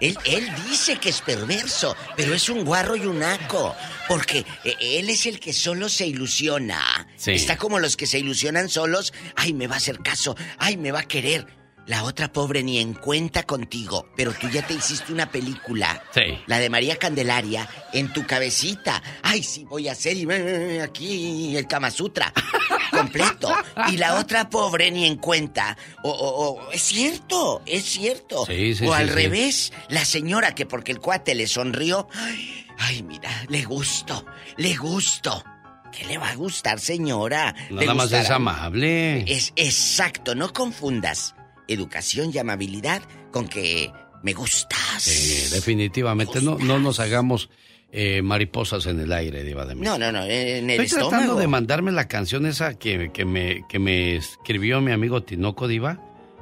Él, 0.00 0.16
él 0.24 0.48
dice 0.68 0.96
que 0.96 1.10
es 1.10 1.20
perverso, 1.20 1.94
pero 2.16 2.34
es 2.34 2.48
un 2.48 2.64
guarro 2.64 2.96
y 2.96 3.06
un 3.06 3.18
naco. 3.18 3.74
Porque 4.08 4.44
eh, 4.64 4.74
él 4.80 5.10
es 5.10 5.26
el 5.26 5.40
que 5.40 5.52
solo 5.52 5.88
se 5.88 6.06
ilusiona. 6.06 7.06
Sí. 7.16 7.32
Está 7.32 7.56
como 7.56 7.78
los 7.78 7.96
que 7.96 8.06
se 8.06 8.18
ilusionan 8.18 8.68
solos. 8.68 9.12
Ay, 9.36 9.52
me 9.52 9.66
va 9.66 9.74
a 9.74 9.78
hacer 9.78 9.98
caso. 9.98 10.36
Ay, 10.58 10.76
me 10.76 10.92
va 10.92 11.00
a 11.00 11.08
querer. 11.08 11.63
La 11.86 12.04
otra 12.04 12.32
pobre 12.32 12.62
ni 12.62 12.78
en 12.78 12.94
cuenta 12.94 13.42
contigo, 13.42 14.08
pero 14.16 14.32
tú 14.32 14.48
ya 14.48 14.66
te 14.66 14.72
hiciste 14.72 15.12
una 15.12 15.30
película. 15.30 16.02
Sí. 16.14 16.22
La 16.46 16.58
de 16.58 16.70
María 16.70 16.96
Candelaria 16.96 17.68
en 17.92 18.10
tu 18.10 18.26
cabecita. 18.26 19.02
Ay, 19.22 19.42
sí, 19.42 19.64
voy 19.64 19.88
a 19.88 19.92
hacer 19.92 20.16
y 20.16 20.26
eh, 20.30 20.80
aquí 20.82 21.54
el 21.54 21.66
Kama 21.66 21.90
Sutra 21.90 22.32
completo. 22.90 23.54
Y 23.88 23.98
la 23.98 24.14
otra 24.18 24.48
pobre 24.48 24.90
ni 24.90 25.06
en 25.06 25.16
cuenta. 25.16 25.76
O, 26.02 26.10
o- 26.10 26.52
o- 26.62 26.70
es 26.72 26.80
cierto, 26.80 27.60
es 27.66 27.84
cierto. 27.84 28.46
Sí, 28.46 28.74
sí, 28.74 28.86
o 28.86 28.94
al 28.94 29.08
sí. 29.10 29.14
revés, 29.14 29.72
la 29.88 30.06
señora 30.06 30.54
que 30.54 30.64
porque 30.64 30.90
el 30.92 31.00
cuate 31.00 31.34
le 31.34 31.46
sonrió. 31.46 32.08
Ay, 32.14 32.66
ay, 32.78 33.02
mira, 33.02 33.30
le 33.48 33.62
gusto, 33.64 34.24
le 34.56 34.74
gusto. 34.76 35.44
¿Qué 35.92 36.06
le 36.06 36.16
va 36.16 36.30
a 36.30 36.34
gustar, 36.34 36.80
señora? 36.80 37.54
¿Le 37.68 37.82
Nada 37.82 37.94
más 37.94 38.10
es 38.10 38.30
amable. 38.30 39.30
Es 39.30 39.52
exacto, 39.54 40.34
no 40.34 40.50
confundas 40.52 41.34
educación 41.68 42.30
y 42.32 42.38
amabilidad 42.38 43.02
con 43.30 43.48
que 43.48 43.92
me 44.22 44.32
gustas. 44.32 45.02
Sí, 45.02 45.50
definitivamente. 45.54 46.40
No, 46.40 46.58
no 46.58 46.78
nos 46.78 47.00
hagamos 47.00 47.50
eh, 47.92 48.22
mariposas 48.22 48.86
en 48.86 49.00
el 49.00 49.12
aire, 49.12 49.44
Diva 49.44 49.64
de 49.66 49.74
México. 49.74 49.98
No, 49.98 50.12
no, 50.12 50.20
no, 50.20 50.24
en 50.24 50.70
el 50.70 50.80
Estoy 50.80 51.00
tratando 51.02 51.36
de 51.36 51.46
mandarme 51.46 51.92
la 51.92 52.08
canción 52.08 52.46
esa 52.46 52.74
que, 52.74 53.10
que 53.12 53.24
me, 53.24 53.66
que 53.68 53.78
me 53.78 54.16
escribió 54.16 54.80
mi 54.80 54.92
amigo 54.92 55.22
Tinoco 55.22 55.68
Diva 55.68 56.00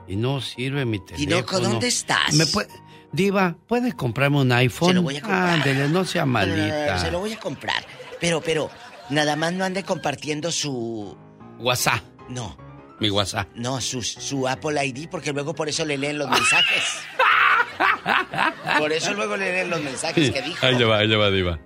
y 0.08 0.16
no 0.16 0.40
sirve 0.40 0.84
mi 0.84 0.98
teléfono. 0.98 1.26
Tinoco, 1.26 1.60
¿dónde 1.60 1.88
estás? 1.88 2.32
¿Me 2.34 2.46
puede- 2.46 2.68
Diva, 3.12 3.56
¿puede 3.68 3.92
comprarme 3.92 4.40
un 4.40 4.52
iPhone? 4.52 4.88
Se 4.88 4.94
lo 4.94 5.02
voy 5.02 5.16
a 5.18 5.20
comprar. 5.20 5.48
Ándele, 5.50 5.88
no 5.88 6.04
sea 6.06 6.24
malita. 6.24 6.98
se 6.98 7.10
lo 7.10 7.20
voy 7.20 7.32
a 7.34 7.38
comprar. 7.38 7.84
Pero, 8.18 8.40
pero, 8.40 8.70
nada 9.10 9.36
más 9.36 9.52
no 9.52 9.64
ande 9.64 9.82
compartiendo 9.82 10.50
su... 10.50 11.14
WhatsApp. 11.58 12.02
No. 12.30 12.56
Mi 13.02 13.10
WhatsApp. 13.10 13.48
No, 13.56 13.80
su, 13.80 14.00
su 14.00 14.46
Apple 14.46 14.86
ID, 14.86 15.08
porque 15.10 15.32
luego 15.32 15.56
por 15.56 15.68
eso 15.68 15.84
le 15.84 15.98
leen 15.98 16.18
los 16.18 16.30
mensajes. 16.30 17.00
por 18.78 18.92
eso 18.92 19.12
luego 19.14 19.36
le 19.36 19.50
leen 19.50 19.70
los 19.70 19.80
mensajes 19.80 20.30
que 20.30 20.40
dijo. 20.40 20.64
Ahí 20.64 20.76
le 20.76 20.84
va, 20.84 20.98
ahí 20.98 21.08
le 21.08 21.16
va, 21.16 21.28
Diva. 21.28 21.58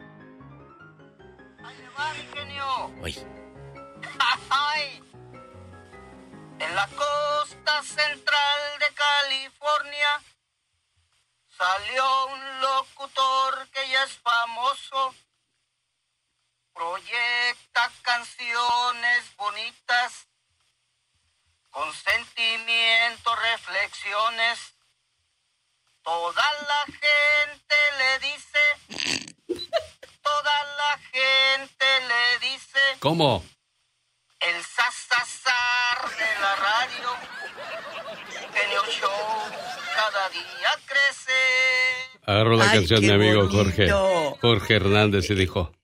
Oye, 3.02 3.22
Ay, 4.48 5.02
En 6.58 6.74
la 6.74 6.86
costa 6.88 7.82
central 7.82 8.60
de 8.80 8.94
California 8.94 10.22
salió 11.50 12.26
un 12.28 12.60
locutor 12.62 13.68
que 13.74 13.90
ya 13.92 14.04
es 14.04 14.12
famoso. 14.12 15.14
Proyecta 16.72 17.90
canciones 18.00 19.36
bonitas 19.36 20.28
con 21.76 21.92
sentimiento, 21.92 23.36
reflexiones. 23.36 24.58
Toda 26.02 26.42
la 26.68 26.84
gente 26.86 27.76
le 27.98 28.18
dice, 28.30 29.62
toda 30.22 30.64
la 30.78 30.98
gente 31.12 31.86
le 32.08 32.48
dice. 32.48 32.78
¿Cómo? 33.00 33.44
El 34.40 34.62
sasasar 34.64 36.16
de 36.16 36.40
la 36.40 36.56
radio. 36.56 37.16
Genio 38.54 38.82
Show 38.86 39.10
cada 39.94 40.30
día 40.30 40.70
crece. 40.86 41.32
Agarró 42.24 42.56
la 42.56 42.70
Ay, 42.70 42.78
canción 42.78 43.00
mi 43.02 43.10
amigo 43.10 43.46
bonito. 43.48 43.56
Jorge. 43.58 44.38
Jorge 44.40 44.76
Hernández 44.76 45.28
y 45.28 45.34
dijo, 45.34 45.74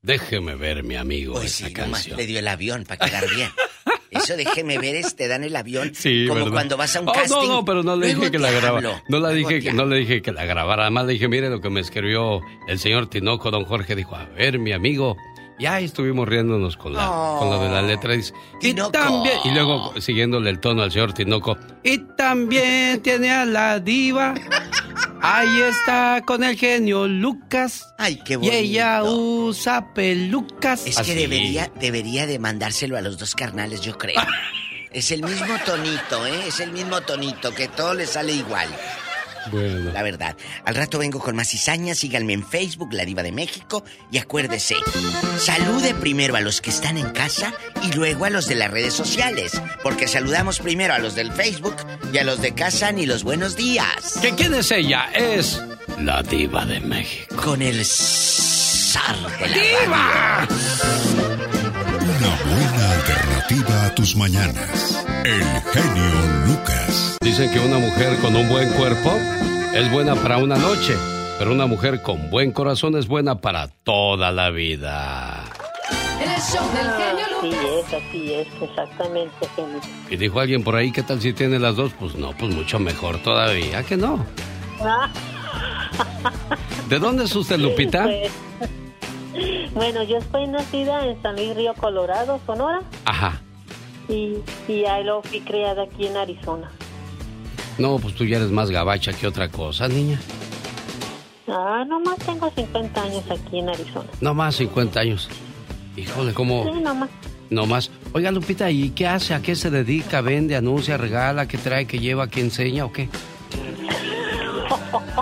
déjeme 0.00 0.54
ver 0.54 0.84
mi 0.84 0.94
amigo 0.96 1.32
Pues 1.34 1.46
esa 1.46 1.66
sí, 1.66 1.74
nomás 1.74 1.90
canción. 2.02 2.16
le 2.18 2.26
dio 2.26 2.38
el 2.38 2.46
avión 2.48 2.84
para 2.84 3.04
quedar 3.04 3.28
bien. 3.30 3.52
Eso 4.22 4.36
déjeme 4.36 4.78
ver, 4.78 4.96
es, 4.96 5.14
te 5.16 5.28
dan 5.28 5.44
el 5.44 5.54
avión. 5.56 5.92
Sí, 5.94 6.26
como 6.26 6.40
¿verdad? 6.40 6.52
cuando 6.52 6.76
vas 6.76 6.94
a 6.96 7.00
un 7.00 7.08
Oh, 7.08 7.12
casting. 7.12 7.34
No, 7.36 7.46
no, 7.46 7.64
pero 7.64 7.82
no 7.82 7.96
le 7.96 8.14
dije 8.14 8.30
que 8.30 8.38
la 8.38 8.50
grabara. 8.50 9.02
No, 9.08 9.18
la 9.18 9.30
dije 9.30 9.60
que, 9.60 9.72
no 9.72 9.84
le 9.86 9.96
dije 9.96 10.22
que 10.22 10.32
la 10.32 10.44
grabara. 10.44 10.82
Además 10.84 11.06
le 11.06 11.14
dije, 11.14 11.28
mire 11.28 11.48
lo 11.50 11.60
que 11.60 11.70
me 11.70 11.80
escribió 11.80 12.40
el 12.68 12.78
señor 12.78 13.08
Tinoco, 13.08 13.50
don 13.50 13.64
Jorge. 13.64 13.94
Dijo, 13.96 14.14
a 14.16 14.24
ver, 14.26 14.58
mi 14.58 14.72
amigo. 14.72 15.16
Ya 15.58 15.78
estuvimos 15.78 16.26
riéndonos 16.26 16.78
con, 16.78 16.94
la, 16.94 17.10
Oh, 17.10 17.38
con 17.38 17.50
lo 17.50 17.62
de 17.62 17.68
la 17.68 17.82
letra. 17.82 18.14
Dice, 18.14 18.32
y 18.62 18.72
también, 18.72 19.34
y 19.44 19.50
luego 19.50 19.92
siguiéndole 20.00 20.48
el 20.48 20.58
tono 20.58 20.82
al 20.82 20.90
señor 20.90 21.12
Tinoco, 21.12 21.58
y 21.84 21.98
también 22.16 23.02
tiene 23.02 23.30
a 23.30 23.44
la 23.44 23.78
diva. 23.78 24.32
Ahí 25.22 25.60
está 25.62 26.22
con 26.26 26.42
el 26.44 26.56
genio 26.56 27.06
Lucas. 27.06 27.94
Ay, 27.98 28.16
qué 28.24 28.34
Y 28.34 28.36
bonito. 28.36 28.54
ella 28.54 29.02
usa 29.04 29.92
pelucas. 29.94 30.86
Es 30.86 30.98
que 30.98 31.14
debería, 31.14 31.70
debería 31.78 32.26
de 32.26 32.38
mandárselo 32.38 32.96
a 32.96 33.00
los 33.00 33.18
dos 33.18 33.34
carnales, 33.34 33.80
yo 33.80 33.96
creo. 33.98 34.20
Es 34.92 35.12
el 35.12 35.22
mismo 35.22 35.54
tonito, 35.64 36.26
¿eh? 36.26 36.48
Es 36.48 36.58
el 36.58 36.72
mismo 36.72 37.00
tonito, 37.02 37.54
que 37.54 37.68
todo 37.68 37.94
le 37.94 38.08
sale 38.08 38.32
igual. 38.32 38.68
Bueno. 39.50 39.90
La 39.92 40.02
verdad. 40.02 40.36
Al 40.64 40.74
rato 40.74 40.98
vengo 40.98 41.20
con 41.20 41.36
más 41.36 41.48
cizañas. 41.48 41.98
Síganme 41.98 42.32
en 42.32 42.46
Facebook, 42.46 42.92
La 42.92 43.04
Diva 43.04 43.22
de 43.22 43.32
México. 43.32 43.84
Y 44.10 44.18
acuérdese, 44.18 44.76
salude 45.38 45.94
primero 45.94 46.36
a 46.36 46.40
los 46.40 46.60
que 46.60 46.70
están 46.70 46.98
en 46.98 47.10
casa 47.10 47.52
y 47.82 47.92
luego 47.92 48.24
a 48.24 48.30
los 48.30 48.46
de 48.46 48.54
las 48.54 48.70
redes 48.70 48.94
sociales. 48.94 49.52
Porque 49.82 50.08
saludamos 50.08 50.58
primero 50.60 50.94
a 50.94 50.98
los 50.98 51.14
del 51.14 51.32
Facebook 51.32 51.76
y 52.12 52.18
a 52.18 52.24
los 52.24 52.40
de 52.40 52.54
casa 52.54 52.92
ni 52.92 53.06
los 53.06 53.24
buenos 53.24 53.56
días. 53.56 54.18
¿Que 54.20 54.34
quién 54.34 54.54
es 54.54 54.70
ella? 54.70 55.10
Es 55.14 55.60
la 55.98 56.22
diva 56.22 56.64
de 56.66 56.80
México. 56.80 57.36
Con 57.36 57.62
el 57.62 57.84
zar 57.84 59.16
de 59.38 59.48
la 59.86 60.46
radio. 60.46 61.09
Una 63.50 63.62
buena 63.62 63.64
alternativa 63.74 63.86
a 63.86 63.94
tus 63.94 64.16
mañanas. 64.16 65.06
El 65.24 65.42
genio 65.42 66.46
Lucas. 66.46 67.16
Dicen 67.20 67.50
que 67.52 67.60
una 67.60 67.78
mujer 67.78 68.18
con 68.20 68.34
un 68.36 68.48
buen 68.48 68.70
cuerpo 68.72 69.12
es 69.74 69.90
buena 69.90 70.14
para 70.14 70.38
una 70.38 70.56
noche, 70.56 70.94
pero 71.38 71.52
una 71.52 71.66
mujer 71.66 72.00
con 72.02 72.30
buen 72.30 72.52
corazón 72.52 72.96
es 72.96 73.06
buena 73.08 73.40
para 73.40 73.68
toda 73.68 74.30
la 74.30 74.50
vida. 74.50 75.44
El 76.20 76.40
show 76.40 76.64
del 76.72 76.90
genio 76.92 77.26
Así 77.38 77.50
Lucas. 77.50 77.64
es, 77.64 77.94
así 77.94 78.32
es, 78.34 78.48
exactamente, 78.62 79.46
genio. 79.56 79.80
Y 80.10 80.16
dijo 80.16 80.38
alguien 80.40 80.62
por 80.62 80.76
ahí, 80.76 80.92
¿qué 80.92 81.02
tal 81.02 81.20
si 81.20 81.32
tiene 81.32 81.58
las 81.58 81.74
dos? 81.76 81.92
Pues 81.98 82.14
no, 82.14 82.32
pues 82.32 82.54
mucho 82.54 82.78
mejor 82.78 83.18
todavía, 83.18 83.82
que 83.82 83.96
no. 83.96 84.24
¿De 86.88 86.98
dónde 86.98 87.24
es 87.24 87.34
usted, 87.34 87.58
Lupita? 87.58 88.04
pues, 88.04 88.30
bueno, 89.74 90.02
yo 90.02 90.18
estoy 90.18 90.46
nacida 90.46 91.06
en 91.06 91.20
San 91.22 91.36
Luis 91.36 91.54
Río 91.56 91.74
Colorado, 91.74 92.40
Sonora, 92.46 92.80
Ajá. 93.04 93.40
y, 94.08 94.36
y 94.68 94.84
ahí 94.84 95.04
lo 95.04 95.22
fui 95.22 95.40
criada 95.40 95.84
aquí 95.84 96.06
en 96.06 96.16
Arizona. 96.16 96.70
No, 97.78 97.98
pues 97.98 98.14
tú 98.14 98.24
ya 98.24 98.36
eres 98.36 98.50
más 98.50 98.70
gabacha 98.70 99.12
que 99.12 99.26
otra 99.26 99.48
cosa, 99.48 99.88
niña. 99.88 100.20
Ah, 101.48 101.84
nomás 101.86 102.16
tengo 102.18 102.50
50 102.54 103.02
años 103.02 103.24
aquí 103.30 103.58
en 103.58 103.68
Arizona. 103.70 104.08
No 104.20 104.34
más 104.34 104.56
50 104.56 105.00
años. 105.00 105.28
Híjole, 105.96 106.32
¿cómo? 106.32 106.64
Sí, 106.72 106.80
nomás. 106.80 107.10
No 107.48 107.66
más. 107.66 107.90
Oiga, 108.12 108.30
Lupita, 108.30 108.70
¿y 108.70 108.90
qué 108.90 109.08
hace? 109.08 109.34
¿A 109.34 109.42
qué 109.42 109.56
se 109.56 109.70
dedica? 109.70 110.20
¿Vende, 110.20 110.54
anuncia, 110.54 110.96
regala? 110.96 111.48
¿Qué 111.48 111.58
trae, 111.58 111.86
qué 111.86 111.98
lleva, 111.98 112.28
qué 112.28 112.40
enseña 112.40 112.84
o 112.84 112.92
qué? 112.92 113.08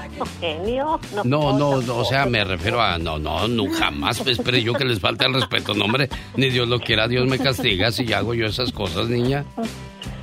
Genio. 0.40 1.00
No, 1.14 1.24
No, 1.24 1.58
no, 1.58 1.82
no, 1.82 1.96
o 1.98 2.04
sea, 2.04 2.26
me 2.26 2.44
refiero 2.44 2.80
a, 2.80 2.98
no, 2.98 3.18
no, 3.18 3.46
no, 3.48 3.64
jamás 3.72 4.20
espere 4.26 4.62
yo 4.62 4.72
que 4.74 4.84
les 4.84 5.00
falte 5.00 5.26
el 5.26 5.34
respeto, 5.34 5.74
no, 5.74 5.84
hombre, 5.86 6.08
ni 6.36 6.50
Dios 6.50 6.68
lo 6.68 6.80
quiera, 6.80 7.08
Dios 7.08 7.26
me 7.26 7.38
castiga 7.38 7.90
si 7.92 8.12
hago 8.12 8.34
yo 8.34 8.46
esas 8.46 8.72
cosas, 8.72 9.08
niña. 9.08 9.44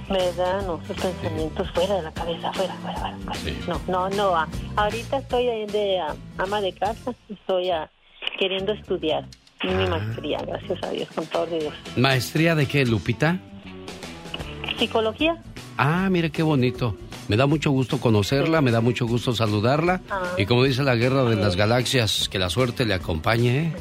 Me 0.09 0.31
dan 0.33 0.67
no, 0.67 0.79
sus 0.85 0.95
pensamientos 1.01 1.67
fuera 1.71 1.95
de 1.95 2.01
la 2.03 2.11
cabeza, 2.11 2.53
fuera, 2.53 2.75
fuera, 2.75 2.99
fuera. 2.99 3.17
fuera. 3.33 3.57
No, 3.67 3.81
no, 3.87 4.09
no. 4.09 4.35
ah, 4.37 4.47
ahorita 4.75 5.17
estoy 5.17 5.45
de, 5.45 5.65
de, 5.67 5.99
ah, 5.99 6.15
ama 6.37 6.61
de 6.61 6.73
casa, 6.73 7.11
estoy 7.29 7.71
ah, 7.71 7.89
queriendo 8.39 8.71
estudiar 8.73 9.25
Ah. 9.61 9.67
mi 9.67 9.87
maestría, 9.87 10.37
gracias 10.45 10.83
a 10.83 10.89
Dios, 10.91 11.07
con 11.15 11.25
todo 11.27 11.45
de 11.47 11.59
Dios. 11.59 11.73
¿Maestría 11.95 12.53
de 12.55 12.67
qué, 12.67 12.85
Lupita? 12.85 13.39
Psicología. 14.77 15.41
Ah, 15.77 16.07
mire 16.11 16.29
qué 16.31 16.43
bonito. 16.43 16.95
Me 17.27 17.37
da 17.37 17.47
mucho 17.47 17.71
gusto 17.71 17.99
conocerla, 17.99 18.61
me 18.61 18.71
da 18.71 18.81
mucho 18.81 19.07
gusto 19.07 19.33
saludarla. 19.33 20.01
Ah. 20.09 20.23
Y 20.37 20.45
como 20.45 20.63
dice 20.63 20.83
la 20.83 20.95
guerra 20.95 21.23
de 21.23 21.35
las 21.35 21.55
galaxias, 21.55 22.29
que 22.29 22.39
la 22.39 22.49
suerte 22.49 22.85
le 22.85 22.93
acompañe, 22.93 23.57
¿eh? 23.57 23.73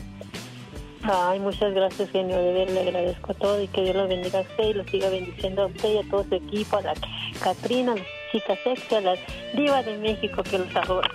Ay, 1.03 1.39
muchas 1.39 1.75
gracias, 1.75 2.11
genio. 2.11 2.39
De 2.39 2.53
ver, 2.53 2.71
le 2.71 2.81
agradezco 2.81 3.35
todo 3.35 3.63
y 3.63 3.69
que 3.69 3.83
Dios 3.83 3.97
lo 3.97 4.09
bendiga 4.09 4.39
a 4.39 4.43
usted 4.43 4.65
y 4.65 4.73
lo 4.73 4.85
siga 4.85 5.11
bendiciendo 5.11 5.63
a 5.63 5.67
usted 5.67 5.95
y 5.95 5.99
a 5.99 6.11
todo 6.11 6.25
su 6.25 6.35
equipo, 6.35 6.79
a 6.79 6.83
la 6.83 6.95
Catrina, 7.43 7.93
a 7.93 7.97
la 7.97 8.05
chica 8.33 8.57
sexy, 8.65 8.95
a 8.95 9.01
la 9.03 9.15
diva 9.55 9.83
de 9.83 9.99
México 9.99 10.43
que 10.43 10.59
los 10.59 10.75
adora. 10.75 11.11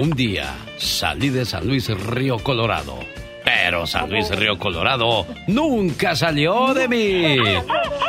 Un 0.00 0.10
día 0.10 0.52
salí 0.76 1.30
de 1.30 1.44
San 1.44 1.66
Luis 1.66 1.88
Río 1.88 2.38
Colorado. 2.38 2.98
Pero 3.44 3.86
San 3.86 4.10
Luis 4.10 4.28
Río 4.30 4.58
Colorado 4.58 5.24
nunca 5.46 6.16
salió 6.16 6.74
de 6.74 6.88
mí. 6.88 7.36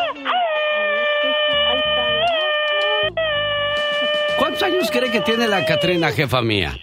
cree 4.98 5.12
que 5.12 5.22
tiene 5.22 5.48
la 5.48 5.66
Catrina, 5.66 6.12
jefa 6.12 6.42
mía? 6.42 6.78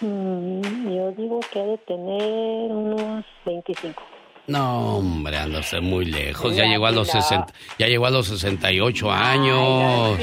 Mm, 0.00 0.94
yo 0.94 1.10
digo 1.12 1.40
que 1.52 1.60
ha 1.60 1.64
de 1.64 1.78
tener 1.78 2.70
unos 2.70 3.24
25. 3.44 4.02
No, 4.46 4.98
hombre, 4.98 5.36
anda 5.36 5.60
usted 5.60 5.80
muy 5.80 6.04
lejos. 6.06 6.56
Ya 6.56 6.64
llegó 6.64 6.86
a 6.86 6.90
los 6.90 7.08
mira. 7.08 7.22
60, 7.22 7.52
ya 7.78 7.86
llegó 7.86 8.06
a 8.06 8.10
los 8.10 8.28
68 8.28 9.10
años. 9.10 10.18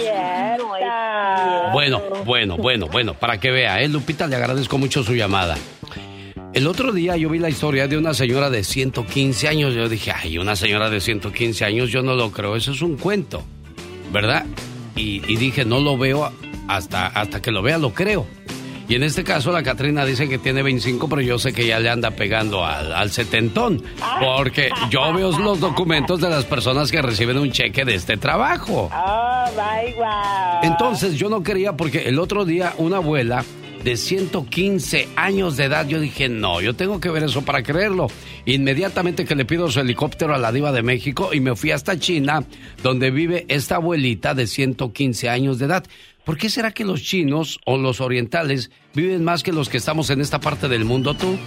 Bueno, 1.74 2.02
bueno, 2.26 2.58
bueno, 2.58 2.88
bueno, 2.88 3.14
para 3.14 3.40
que 3.40 3.52
vea, 3.52 3.82
¿eh? 3.82 3.88
Lupita, 3.88 4.28
le 4.28 4.36
agradezco 4.36 4.78
mucho 4.78 5.04
su 5.04 5.14
llamada. 5.14 5.56
El 6.54 6.68
otro 6.68 6.92
día 6.92 7.18
yo 7.18 7.30
vi 7.30 7.38
la 7.38 7.50
historia 7.50 7.88
de 7.88 7.98
una 7.98 8.14
señora 8.14 8.50
de 8.50 8.64
115 8.64 9.48
años. 9.48 9.74
Yo 9.76 9.90
dije, 9.90 10.12
ay, 10.12 10.38
una 10.38 10.56
señora 10.56 10.90
de 10.90 11.02
115 11.02 11.66
años, 11.66 11.92
yo 11.92 12.02
no 12.02 12.16
lo 12.16 12.32
creo, 12.32 12.56
eso 12.56 12.72
es 12.72 12.82
un 12.82 12.98
cuento, 12.98 13.44
¿verdad? 14.12 14.46
Y, 14.96 15.22
y 15.32 15.36
dije, 15.38 15.66
no 15.66 15.80
lo 15.80 15.98
veo 15.98 16.32
hasta, 16.68 17.08
hasta 17.08 17.42
que 17.42 17.52
lo 17.52 17.62
vea, 17.62 17.78
lo 17.78 17.94
creo. 17.94 18.26
Y 18.88 18.96
en 18.96 19.04
este 19.04 19.24
caso 19.24 19.52
la 19.52 19.64
Catrina 19.64 20.06
dice 20.06 20.30
que 20.30 20.38
tiene 20.38 20.62
25, 20.62 21.10
pero 21.10 21.22
yo 21.22 21.40
sé 21.40 21.54
que 21.54 21.66
ya 21.66 21.80
le 21.80 21.90
anda 21.90 22.12
pegando 22.12 22.64
al, 22.64 22.94
al 22.94 23.10
setentón. 23.10 23.82
Porque 24.20 24.70
yo 24.92 25.12
veo 25.12 25.32
los 25.40 25.60
documentos 25.60 26.22
de 26.22 26.30
las 26.30 26.46
personas 26.46 26.92
que 26.92 27.02
reciben 27.02 27.38
un 27.40 27.52
cheque 27.52 27.84
de 27.84 27.96
este 27.96 28.18
trabajo. 28.18 28.92
Oh, 28.94 29.46
my 29.56 29.94
wow. 29.94 30.06
Entonces 30.62 31.16
yo 31.16 31.30
no 31.30 31.42
quería 31.42 31.74
porque 31.74 32.08
el 32.08 32.20
otro 32.20 32.46
día 32.46 32.74
una 32.78 32.98
abuela 32.98 33.44
de 33.86 33.98
115 33.98 35.10
años 35.16 35.58
de 35.58 35.66
edad, 35.66 35.88
yo 35.88 36.00
dije, 36.00 36.28
no, 36.28 36.60
yo 36.60 36.76
tengo 36.76 37.00
que 37.00 37.12
ver 37.12 37.22
eso 37.22 37.44
para 37.44 37.62
creerlo. 37.62 38.08
Inmediatamente 38.46 39.26
que 39.26 39.36
le 39.36 39.46
pido 39.46 39.70
su 39.70 39.80
helicóptero 39.80 40.34
a 40.34 40.40
la 40.40 40.52
diva 40.52 40.72
de 40.72 40.82
México 40.82 41.30
y 41.34 41.40
me 41.40 41.56
fui 41.56 41.70
hasta 41.70 42.00
China, 42.00 42.44
donde 42.82 43.12
vive 43.12 43.46
esta 43.48 43.76
abuelita 43.76 44.34
de 44.34 44.48
115 44.48 45.30
años 45.30 45.60
de 45.60 45.66
edad. 45.66 45.84
¿Por 46.24 46.36
qué 46.36 46.50
será 46.50 46.72
que 46.72 46.84
los 46.84 47.04
chinos 47.04 47.60
o 47.64 47.78
los 47.78 48.02
orientales 48.02 48.72
viven 48.96 49.24
más 49.24 49.44
que 49.44 49.54
los 49.54 49.70
que 49.70 49.78
estamos 49.78 50.10
en 50.10 50.20
esta 50.20 50.40
parte 50.40 50.68
del 50.68 50.84
mundo, 50.84 51.14
tú? 51.14 51.38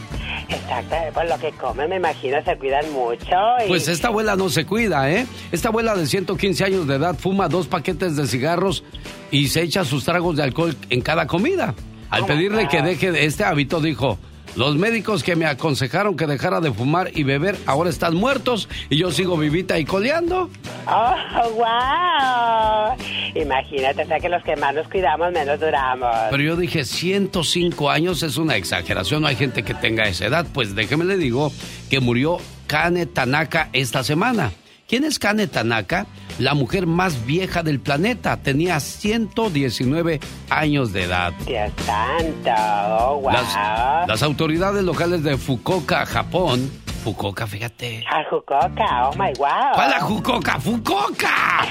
Exacto, 0.48 0.94
por 1.12 1.28
lo 1.28 1.36
que 1.40 1.50
comen, 1.50 1.90
me 1.90 1.96
imagino, 1.96 2.40
se 2.44 2.56
cuidan 2.56 2.88
mucho. 2.92 3.34
Y... 3.64 3.66
Pues 3.66 3.88
esta 3.88 4.08
abuela 4.08 4.36
no 4.36 4.48
se 4.48 4.64
cuida, 4.64 5.10
¿eh? 5.10 5.26
Esta 5.50 5.70
abuela 5.70 5.96
de 5.96 6.06
115 6.06 6.64
años 6.64 6.86
de 6.86 6.94
edad 6.94 7.18
fuma 7.18 7.48
dos 7.48 7.66
paquetes 7.66 8.14
de 8.14 8.28
cigarros 8.28 8.84
y 9.32 9.48
se 9.48 9.62
echa 9.62 9.84
sus 9.84 10.04
tragos 10.04 10.36
de 10.36 10.44
alcohol 10.44 10.76
en 10.88 11.00
cada 11.00 11.26
comida. 11.26 11.74
Al 12.10 12.26
pedirle 12.26 12.68
que 12.68 12.82
deje 12.82 13.12
de 13.12 13.24
este 13.24 13.44
hábito, 13.44 13.80
dijo, 13.80 14.18
Los 14.56 14.76
médicos 14.76 15.22
que 15.22 15.36
me 15.36 15.46
aconsejaron 15.46 16.16
que 16.16 16.26
dejara 16.26 16.60
de 16.60 16.72
fumar 16.72 17.10
y 17.14 17.22
beber 17.22 17.56
ahora 17.66 17.90
están 17.90 18.14
muertos 18.16 18.68
y 18.88 18.96
yo 18.96 19.10
sigo 19.12 19.36
vivita 19.36 19.78
y 19.78 19.84
coleando. 19.84 20.50
¡Oh, 20.86 21.14
wow! 21.54 22.96
Imagínate, 23.34 24.02
o 24.02 24.06
sea 24.06 24.18
que 24.18 24.28
los 24.28 24.42
que 24.42 24.56
más 24.56 24.74
nos 24.74 24.88
cuidamos, 24.88 25.32
menos 25.32 25.60
duramos. 25.60 26.10
Pero 26.30 26.42
yo 26.42 26.56
dije, 26.56 26.84
105 26.84 27.90
años 27.90 28.22
es 28.22 28.36
una 28.36 28.56
exageración, 28.56 29.22
no 29.22 29.28
hay 29.28 29.36
gente 29.36 29.62
que 29.62 29.74
tenga 29.74 30.08
esa 30.08 30.26
edad. 30.26 30.46
Pues 30.52 30.74
déjeme 30.74 31.04
le 31.04 31.18
digo 31.18 31.52
que 31.90 32.00
murió 32.00 32.38
Kane 32.66 33.06
Tanaka 33.06 33.68
esta 33.72 34.02
semana. 34.02 34.50
¿Quién 34.88 35.04
es 35.04 35.18
Kane 35.18 35.46
Tanaka? 35.46 36.06
La 36.38 36.54
mujer 36.54 36.86
más 36.86 37.26
vieja 37.26 37.62
del 37.62 37.78
planeta. 37.78 38.38
Tenía 38.38 38.80
119 38.80 40.18
años 40.48 40.94
de 40.94 41.02
edad. 41.02 41.34
Dios 41.44 41.70
santo, 41.84 42.50
oh, 42.98 43.20
wow. 43.20 43.32
Las, 43.32 44.08
las 44.08 44.22
autoridades 44.22 44.82
locales 44.82 45.22
de 45.22 45.36
Fukuoka, 45.36 46.06
Japón, 46.06 46.70
Fukuoka, 47.04 47.46
fíjate. 47.46 48.02
A 48.10 48.24
Fukuoka, 48.30 49.10
oh 49.10 49.12
my 49.12 49.30
wow. 49.36 49.74
¿Cuál 49.74 49.92
a 49.92 50.00
Fukuoka? 50.00 50.58
¡Fukuoka! 50.58 51.66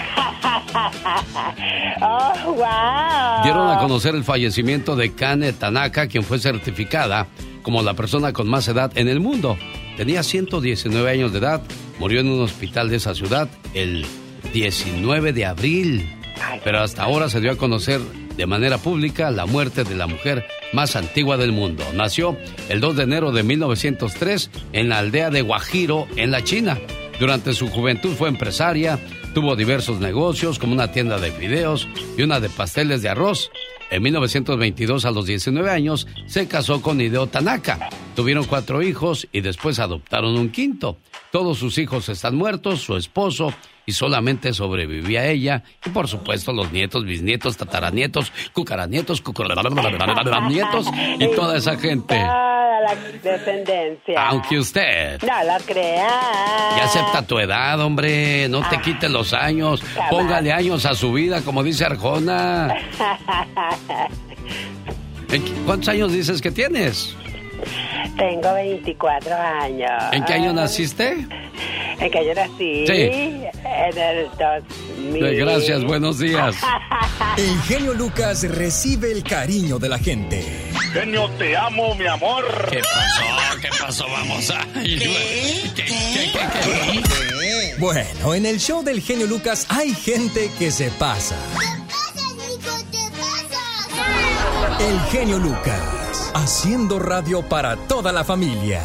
oh, 2.02 2.54
wow. 2.54 3.44
Dieron 3.44 3.72
a 3.72 3.80
conocer 3.80 4.14
el 4.14 4.24
fallecimiento 4.24 4.96
de 4.96 5.16
Kane 5.16 5.54
Tanaka, 5.54 6.06
quien 6.06 6.24
fue 6.24 6.38
certificada 6.38 7.26
como 7.64 7.82
la 7.82 7.96
persona 7.96 8.32
con 8.32 8.48
más 8.48 8.68
edad 8.68 8.92
en 8.96 9.08
el 9.08 9.20
mundo. 9.20 9.58
Tenía 9.98 10.22
119 10.22 11.10
años 11.10 11.34
de 11.34 11.40
edad, 11.40 11.64
murió 11.98 12.20
en 12.20 12.30
un 12.30 12.42
hospital 12.42 12.90
de 12.90 12.98
esa 12.98 13.16
ciudad 13.16 13.50
el 13.74 14.06
19 14.54 15.34
de 15.34 15.46
abril. 15.46 16.08
Pero 16.64 16.82
hasta 16.82 17.04
ahora 17.04 17.30
se 17.30 17.42
dio 17.42 17.52
a 17.52 17.58
conocer 17.58 18.00
de 18.38 18.46
manera 18.46 18.78
pública 18.78 19.32
la 19.32 19.48
muerte 19.48 19.84
de 19.84 19.96
la 19.96 20.06
mujer 20.06 20.46
más 20.72 20.96
antigua 20.96 21.38
del 21.38 21.52
mundo. 21.52 21.84
Nació 21.96 22.38
el 22.70 22.80
2 22.80 22.96
de 22.96 23.04
enero 23.04 23.32
de 23.32 23.42
1903 23.42 24.52
en 24.74 24.90
la 24.90 25.00
aldea 25.00 25.32
de 25.32 25.42
Guajiro, 25.42 26.08
en 26.16 26.30
la 26.30 26.44
China. 26.44 26.78
Durante 27.20 27.54
su 27.54 27.68
juventud 27.68 28.14
fue 28.14 28.30
empresaria, 28.30 29.00
tuvo 29.34 29.56
diversos 29.56 30.00
negocios 30.00 30.60
como 30.60 30.74
una 30.74 30.92
tienda 30.92 31.18
de 31.18 31.32
fideos 31.32 31.88
y 32.16 32.22
una 32.22 32.40
de 32.40 32.50
pasteles 32.50 33.02
de 33.02 33.10
arroz. 33.10 33.50
En 33.90 34.04
1922, 34.04 35.06
a 35.06 35.12
los 35.12 35.26
19 35.26 35.70
años, 35.70 36.08
se 36.26 36.48
casó 36.48 36.82
con 36.82 37.00
Hideo 37.00 37.28
Tanaka. 37.28 37.90
Tuvieron 38.16 38.46
cuatro 38.46 38.82
hijos 38.82 39.28
y 39.32 39.42
después 39.42 39.80
adoptaron 39.80 40.38
un 40.38 40.50
quinto. 40.50 40.98
Todos 41.32 41.58
sus 41.58 41.78
hijos 41.78 42.10
están 42.10 42.36
muertos, 42.36 42.82
su 42.82 42.96
esposo, 42.96 43.54
y 43.88 43.94
solamente 43.94 44.54
sobrevivía 44.54 45.26
ella. 45.26 45.64
Y 45.84 45.90
por 45.90 46.08
supuesto, 46.08 46.52
los 46.54 46.72
nietos, 46.72 47.06
bisnietos, 47.06 47.58
tataranietos, 47.58 48.32
cucaranietos, 48.54 49.22
cucaranietos 49.22 50.88
y 51.18 51.28
toda 51.34 51.58
esa 51.58 51.78
gente. 51.78 52.16
Toda 52.16 52.82
la 52.82 52.96
descendencia. 53.24 54.28
Aunque 54.28 54.60
usted. 54.60 55.22
No 55.22 55.44
lo 55.54 55.66
crea. 55.66 56.10
Ya 56.78 56.84
acepta 56.84 57.26
tu 57.26 57.40
edad, 57.40 57.80
hombre. 57.80 58.50
No 58.50 58.68
te 58.70 58.82
quite 58.82 59.08
los 59.08 59.34
años. 59.34 59.82
Póngale 60.10 60.52
años 60.52 60.86
a 60.86 60.94
su 60.94 61.14
vida, 61.14 61.42
como 61.42 61.64
dice 61.64 61.86
Arjona. 61.86 62.76
¿Cuántos 65.66 65.90
años 65.90 66.12
dices 66.12 66.42
que 66.42 66.52
tienes? 66.52 67.16
Tengo 68.18 68.54
24 68.54 69.36
años. 69.36 69.92
¿En 70.12 70.26
qué 70.26 70.34
año 70.34 70.54
naciste? 70.54 71.28
¿En 72.00 72.12
qué 72.12 72.20
año 72.20 72.34
nací? 72.36 72.88
Sí. 72.88 72.92
En 72.92 73.98
el 73.98 74.28
2000. 74.98 75.36
Gracias, 75.38 75.84
buenos 75.84 76.20
días. 76.20 76.56
El 77.38 77.62
genio 77.62 77.94
Lucas 77.94 78.44
recibe 78.50 79.12
el 79.12 79.24
cariño 79.24 79.78
de 79.78 79.90
la 79.90 80.00
gente. 80.00 80.44
Genio, 80.92 81.30
te 81.38 81.56
amo, 81.56 81.94
mi 81.94 82.08
amor. 82.08 82.44
¿Qué 82.72 82.80
pasó? 82.80 83.60
¿Qué 83.62 83.70
pasó? 83.80 84.06
Vamos 84.10 84.50
a... 84.50 84.66
¿Qué? 84.74 84.98
¿Qué, 84.98 85.84
qué, 85.84 86.32
qué, 86.34 87.76
Bueno, 87.78 88.34
en 88.34 88.48
el 88.48 88.60
show 88.60 88.84
del 88.84 89.02
genio 89.02 89.28
Lucas 89.28 89.68
hay 89.70 89.94
gente 89.94 90.50
que 90.58 90.72
se 90.72 90.90
pasa. 90.92 91.36
El 94.80 95.00
genio 95.12 95.38
Lucas, 95.40 96.17
haciendo 96.38 97.00
radio 97.00 97.42
para 97.42 97.76
toda 97.76 98.12
la 98.12 98.24
familia. 98.24 98.84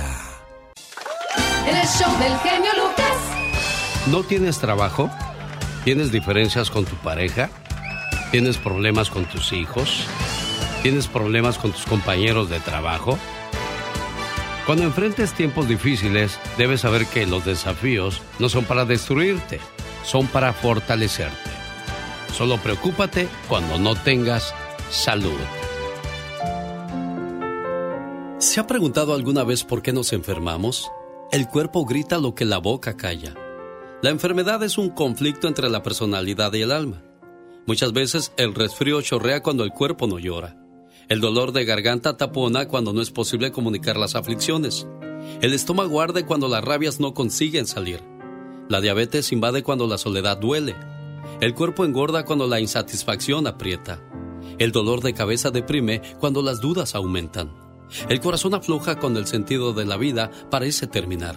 En 1.66 1.76
el 1.76 1.86
show 1.86 2.10
del 2.18 2.36
genio 2.38 2.70
Lucas. 2.76 4.06
¿No 4.06 4.22
tienes 4.22 4.58
trabajo? 4.58 5.10
¿Tienes 5.84 6.10
diferencias 6.10 6.70
con 6.70 6.86
tu 6.86 6.96
pareja? 6.96 7.50
¿Tienes 8.30 8.56
problemas 8.56 9.10
con 9.10 9.26
tus 9.26 9.52
hijos? 9.52 10.06
¿Tienes 10.82 11.08
problemas 11.08 11.58
con 11.58 11.72
tus 11.72 11.84
compañeros 11.84 12.48
de 12.48 12.58
trabajo? 12.58 13.18
Cuando 14.64 14.84
enfrentes 14.84 15.34
tiempos 15.34 15.68
difíciles, 15.68 16.38
debes 16.56 16.80
saber 16.80 17.04
que 17.06 17.26
los 17.26 17.44
desafíos 17.44 18.22
no 18.38 18.48
son 18.48 18.64
para 18.64 18.86
destruirte, 18.86 19.60
son 20.04 20.26
para 20.26 20.54
fortalecerte. 20.54 21.50
Solo 22.34 22.56
preocúpate 22.56 23.28
cuando 23.48 23.78
no 23.78 23.94
tengas 23.94 24.54
salud. 24.90 25.38
¿Se 28.42 28.58
ha 28.58 28.66
preguntado 28.66 29.14
alguna 29.14 29.44
vez 29.44 29.62
por 29.62 29.82
qué 29.82 29.92
nos 29.92 30.12
enfermamos? 30.12 30.90
El 31.30 31.46
cuerpo 31.46 31.84
grita 31.84 32.18
lo 32.18 32.34
que 32.34 32.44
la 32.44 32.58
boca 32.58 32.96
calla. 32.96 33.36
La 34.02 34.10
enfermedad 34.10 34.64
es 34.64 34.78
un 34.78 34.90
conflicto 34.90 35.46
entre 35.46 35.70
la 35.70 35.84
personalidad 35.84 36.52
y 36.52 36.62
el 36.62 36.72
alma. 36.72 37.04
Muchas 37.68 37.92
veces 37.92 38.32
el 38.36 38.52
resfrío 38.52 39.00
chorrea 39.00 39.44
cuando 39.44 39.62
el 39.62 39.70
cuerpo 39.70 40.08
no 40.08 40.18
llora. 40.18 40.56
El 41.08 41.20
dolor 41.20 41.52
de 41.52 41.64
garganta 41.64 42.16
tapona 42.16 42.66
cuando 42.66 42.92
no 42.92 43.00
es 43.00 43.12
posible 43.12 43.52
comunicar 43.52 43.96
las 43.96 44.16
aflicciones. 44.16 44.88
El 45.40 45.52
estómago 45.52 46.00
arde 46.00 46.26
cuando 46.26 46.48
las 46.48 46.64
rabias 46.64 46.98
no 46.98 47.14
consiguen 47.14 47.68
salir. 47.68 48.00
La 48.68 48.80
diabetes 48.80 49.30
invade 49.30 49.62
cuando 49.62 49.86
la 49.86 49.98
soledad 49.98 50.38
duele. 50.38 50.74
El 51.40 51.54
cuerpo 51.54 51.84
engorda 51.84 52.24
cuando 52.24 52.48
la 52.48 52.58
insatisfacción 52.58 53.46
aprieta. 53.46 54.00
El 54.58 54.72
dolor 54.72 55.00
de 55.00 55.14
cabeza 55.14 55.52
deprime 55.52 56.02
cuando 56.18 56.42
las 56.42 56.60
dudas 56.60 56.96
aumentan. 56.96 57.61
El 58.08 58.20
corazón 58.20 58.54
afloja 58.54 58.98
cuando 58.98 59.18
el 59.18 59.26
sentido 59.26 59.72
de 59.72 59.84
la 59.84 59.96
vida 59.96 60.30
parece 60.50 60.86
terminar. 60.86 61.36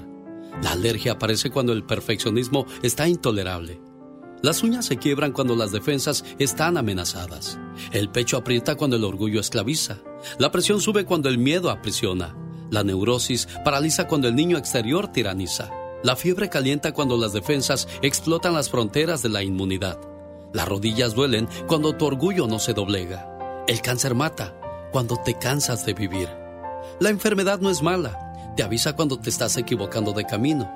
La 0.62 0.72
alergia 0.72 1.14
aparece 1.14 1.50
cuando 1.50 1.74
el 1.74 1.84
perfeccionismo 1.84 2.66
está 2.82 3.08
intolerable. 3.08 3.82
Las 4.42 4.64
uñas 4.64 4.86
se 4.86 4.98
quiebran 4.98 5.32
cuando 5.32 5.56
las 5.56 5.72
defensas 5.72 6.24
están 6.40 6.78
amenazadas. 6.78 7.58
El 7.92 8.10
pecho 8.10 8.38
aprieta 8.38 8.76
cuando 8.76 8.96
el 8.96 9.04
orgullo 9.04 9.40
esclaviza. 9.40 9.98
La 10.38 10.52
presión 10.52 10.82
sube 10.82 11.06
cuando 11.06 11.30
el 11.30 11.38
miedo 11.38 11.70
aprisiona. 11.70 12.36
La 12.70 12.84
neurosis 12.84 13.48
paraliza 13.64 14.08
cuando 14.08 14.28
el 14.28 14.36
niño 14.36 14.58
exterior 14.58 15.08
tiraniza. 15.12 15.72
La 16.04 16.16
fiebre 16.16 16.50
calienta 16.50 16.94
cuando 16.94 17.18
las 17.18 17.34
defensas 17.34 17.88
explotan 18.02 18.54
las 18.54 18.70
fronteras 18.70 19.24
de 19.24 19.30
la 19.30 19.42
inmunidad. 19.42 20.00
Las 20.54 20.68
rodillas 20.68 21.16
duelen 21.16 21.48
cuando 21.68 21.96
tu 21.96 22.06
orgullo 22.06 22.48
no 22.48 22.60
se 22.60 22.74
doblega. 22.74 23.64
El 23.68 23.82
cáncer 23.82 24.14
mata 24.14 24.56
cuando 24.92 25.18
te 25.18 25.34
cansas 25.34 25.86
de 25.86 25.94
vivir. 25.94 26.45
La 27.00 27.10
enfermedad 27.10 27.60
no 27.60 27.70
es 27.70 27.82
mala, 27.82 28.54
te 28.56 28.64
avisa 28.64 28.96
cuando 28.96 29.20
te 29.20 29.30
estás 29.30 29.58
equivocando 29.58 30.14
de 30.14 30.26
camino. 30.26 30.72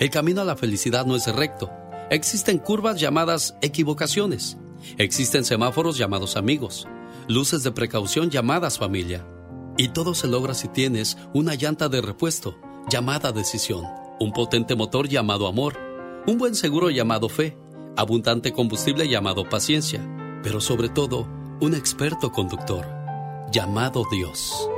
El 0.00 0.10
camino 0.10 0.40
a 0.40 0.44
la 0.44 0.56
felicidad 0.56 1.06
no 1.06 1.14
es 1.14 1.32
recto. 1.32 1.70
Existen 2.10 2.58
curvas 2.58 3.00
llamadas 3.00 3.54
equivocaciones. 3.62 4.58
Existen 4.98 5.44
semáforos 5.44 5.96
llamados 5.96 6.36
amigos. 6.36 6.88
Luces 7.28 7.62
de 7.62 7.70
precaución 7.70 8.30
llamadas 8.30 8.78
familia. 8.78 9.24
Y 9.76 9.88
todo 9.88 10.14
se 10.14 10.26
logra 10.26 10.54
si 10.54 10.66
tienes 10.66 11.16
una 11.32 11.54
llanta 11.54 11.88
de 11.88 12.00
repuesto 12.00 12.56
llamada 12.90 13.30
decisión. 13.30 13.84
Un 14.18 14.32
potente 14.32 14.74
motor 14.74 15.08
llamado 15.08 15.46
amor. 15.46 15.78
Un 16.26 16.36
buen 16.36 16.56
seguro 16.56 16.90
llamado 16.90 17.28
fe. 17.28 17.56
Abundante 17.96 18.52
combustible 18.52 19.08
llamado 19.08 19.48
paciencia. 19.48 20.00
Pero 20.42 20.60
sobre 20.60 20.88
todo, 20.88 21.28
un 21.60 21.74
experto 21.74 22.32
conductor 22.32 22.86
llamado 23.52 24.04
Dios. 24.10 24.68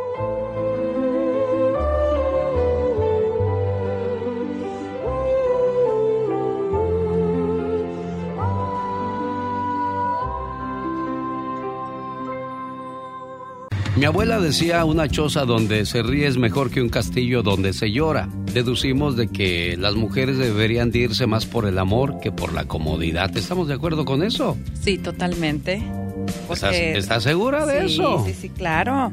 Mi 13.95 14.07
abuela 14.07 14.41
decía 14.41 14.87
una 14.87 15.07
choza 15.07 15.45
donde 15.45 15.85
se 15.85 16.03
ríe 16.03 16.27
es 16.27 16.39
mejor 16.39 16.71
que 16.71 16.81
un 16.81 16.89
castillo 16.89 17.43
donde 17.43 17.75
se 17.75 17.93
llora. 17.93 18.27
Deducimos 18.55 19.17
de 19.17 19.29
que 19.29 19.77
las 19.79 19.97
mujeres 19.97 20.39
deberían 20.39 20.91
de 20.91 21.01
irse 21.01 21.27
más 21.27 21.45
por 21.45 21.67
el 21.67 21.79
amor 21.79 22.19
que 22.19 22.33
por 22.33 22.55
la 22.55 22.65
comodidad. 22.65 23.37
¿Estamos 23.37 23.69
de 23.69 23.75
acuerdo 23.75 24.07
con 24.07 24.23
eso? 24.23 24.57
Sí, 24.81 24.97
totalmente. 24.97 25.83
¿Estás, 26.51 27.23
segura 27.23 27.67
de 27.67 27.85
eso? 27.85 28.25
Sí, 28.27 28.33
sí, 28.33 28.49
claro. 28.49 29.13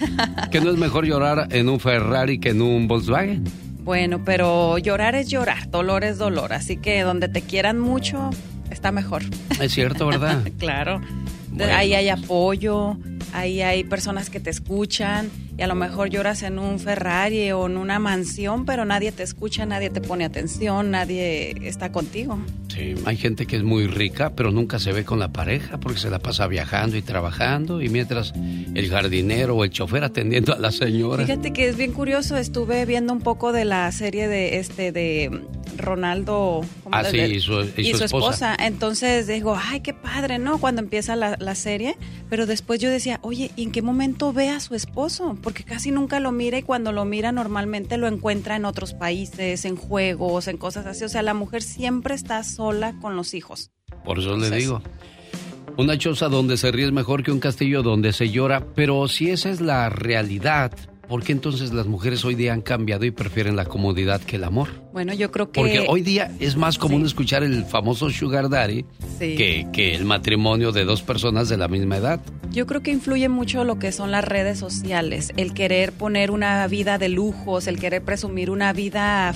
¿Que 0.50 0.60
no 0.60 0.70
es 0.70 0.76
mejor 0.76 1.06
llorar 1.06 1.46
en 1.52 1.68
un 1.68 1.78
Ferrari 1.78 2.40
que 2.40 2.48
en 2.48 2.62
un 2.62 2.88
Volkswagen? 2.88 3.44
Bueno, 3.84 4.24
pero 4.24 4.76
llorar 4.78 5.14
es 5.14 5.28
llorar, 5.28 5.70
dolor 5.70 6.02
es 6.02 6.18
dolor, 6.18 6.52
así 6.52 6.76
que 6.76 7.02
donde 7.02 7.28
te 7.28 7.42
quieran 7.42 7.78
mucho 7.78 8.30
está 8.70 8.90
mejor. 8.90 9.22
Es 9.60 9.72
cierto, 9.72 10.08
¿verdad? 10.08 10.42
claro. 10.58 11.00
Ahí 11.72 11.94
hay 11.94 12.08
apoyo, 12.08 12.98
ahí 13.36 13.60
hay 13.60 13.84
personas 13.84 14.30
que 14.30 14.40
te 14.40 14.50
escuchan 14.50 15.30
y 15.58 15.62
a 15.62 15.66
lo 15.66 15.74
mejor 15.74 16.10
lloras 16.10 16.42
en 16.42 16.58
un 16.58 16.78
Ferrari 16.78 17.50
o 17.52 17.66
en 17.66 17.76
una 17.76 17.98
mansión, 17.98 18.66
pero 18.66 18.84
nadie 18.84 19.12
te 19.12 19.22
escucha, 19.22 19.64
nadie 19.64 19.90
te 19.90 20.00
pone 20.00 20.24
atención, 20.24 20.90
nadie 20.90 21.56
está 21.66 21.92
contigo. 21.92 22.38
Sí, 22.68 22.94
hay 23.06 23.16
gente 23.16 23.46
que 23.46 23.56
es 23.56 23.62
muy 23.62 23.86
rica, 23.86 24.32
pero 24.36 24.50
nunca 24.50 24.78
se 24.78 24.92
ve 24.92 25.04
con 25.04 25.18
la 25.18 25.28
pareja 25.28 25.78
porque 25.78 25.98
se 25.98 26.10
la 26.10 26.18
pasa 26.18 26.46
viajando 26.46 26.96
y 26.96 27.02
trabajando 27.02 27.80
y 27.80 27.88
mientras 27.88 28.34
el 28.74 28.90
jardinero 28.90 29.56
o 29.56 29.64
el 29.64 29.70
chofer 29.70 30.04
atendiendo 30.04 30.54
a 30.54 30.58
la 30.58 30.72
señora. 30.72 31.24
Fíjate 31.24 31.52
que 31.52 31.68
es 31.68 31.76
bien 31.76 31.92
curioso, 31.92 32.36
estuve 32.36 32.84
viendo 32.84 33.12
un 33.12 33.20
poco 33.20 33.52
de 33.52 33.64
la 33.64 33.90
serie 33.92 34.28
de 34.28 34.58
este 34.58 34.92
de 34.92 35.42
Ronaldo 35.76 36.62
ah, 36.90 37.04
sí, 37.04 37.18
y, 37.18 37.40
su, 37.40 37.60
esposa. 37.60 38.56
Entonces 38.58 39.26
digo, 39.26 39.56
ay, 39.60 39.80
qué 39.80 39.94
padre, 39.94 40.38
¿no? 40.38 40.58
Cuando 40.58 40.80
empieza 40.82 41.16
la, 41.16 41.36
la, 41.38 41.54
serie. 41.54 41.96
Pero 42.28 42.46
después 42.46 42.80
yo 42.80 42.90
decía, 42.90 43.18
oye, 43.22 43.50
¿y 43.56 43.64
en 43.64 43.72
qué 43.72 43.82
momento 43.82 44.32
ve 44.32 44.48
a 44.48 44.60
su 44.60 44.74
esposo? 44.74 45.36
Porque 45.46 45.62
casi 45.62 45.92
nunca 45.92 46.18
lo 46.18 46.32
mira 46.32 46.58
y 46.58 46.64
cuando 46.64 46.90
lo 46.90 47.04
mira 47.04 47.30
normalmente 47.30 47.98
lo 47.98 48.08
encuentra 48.08 48.56
en 48.56 48.64
otros 48.64 48.94
países, 48.94 49.64
en 49.64 49.76
juegos, 49.76 50.48
en 50.48 50.56
cosas 50.56 50.86
así. 50.86 51.04
O 51.04 51.08
sea, 51.08 51.22
la 51.22 51.34
mujer 51.34 51.62
siempre 51.62 52.16
está 52.16 52.42
sola 52.42 52.96
con 53.00 53.14
los 53.14 53.32
hijos. 53.32 53.70
Por 54.04 54.18
eso 54.18 54.36
le 54.36 54.50
digo. 54.50 54.82
Una 55.76 55.96
choza 55.98 56.28
donde 56.28 56.56
se 56.56 56.72
ríe 56.72 56.86
es 56.86 56.92
mejor 56.92 57.22
que 57.22 57.30
un 57.30 57.38
castillo 57.38 57.84
donde 57.84 58.12
se 58.12 58.28
llora, 58.28 58.66
pero 58.74 59.06
si 59.06 59.30
esa 59.30 59.48
es 59.50 59.60
la 59.60 59.88
realidad, 59.88 60.72
¿Por 61.08 61.22
qué 61.22 61.32
entonces 61.32 61.72
las 61.72 61.86
mujeres 61.86 62.24
hoy 62.24 62.34
día 62.34 62.52
han 62.52 62.62
cambiado 62.62 63.04
y 63.04 63.12
prefieren 63.12 63.54
la 63.54 63.64
comodidad 63.64 64.20
que 64.20 64.36
el 64.36 64.44
amor? 64.44 64.68
Bueno, 64.92 65.14
yo 65.14 65.30
creo 65.30 65.52
que... 65.52 65.60
Porque 65.60 65.84
hoy 65.86 66.02
día 66.02 66.32
es 66.40 66.56
más 66.56 66.78
común 66.78 67.06
escuchar 67.06 67.44
el 67.44 67.64
famoso 67.64 68.10
sugar 68.10 68.48
daddy 68.48 68.84
que, 69.18 69.68
que, 69.72 69.94
el 69.94 70.04
matrimonio 70.04 70.72
de 70.72 70.84
dos 70.84 71.02
personas 71.02 71.48
de 71.48 71.58
la 71.58 71.68
misma 71.68 71.98
edad. 71.98 72.20
Yo 72.50 72.66
creo 72.66 72.82
que 72.82 72.90
influye 72.90 73.28
mucho 73.28 73.62
lo 73.62 73.78
que 73.78 73.92
son 73.92 74.10
las 74.10 74.24
redes 74.24 74.58
sociales, 74.58 75.32
el 75.36 75.54
querer 75.54 75.92
poner 75.92 76.32
una 76.32 76.66
vida 76.66 76.98
de 76.98 77.08
lujos, 77.08 77.68
el 77.68 77.78
querer 77.78 78.02
presumir 78.02 78.50
una 78.50 78.72
vida 78.72 79.32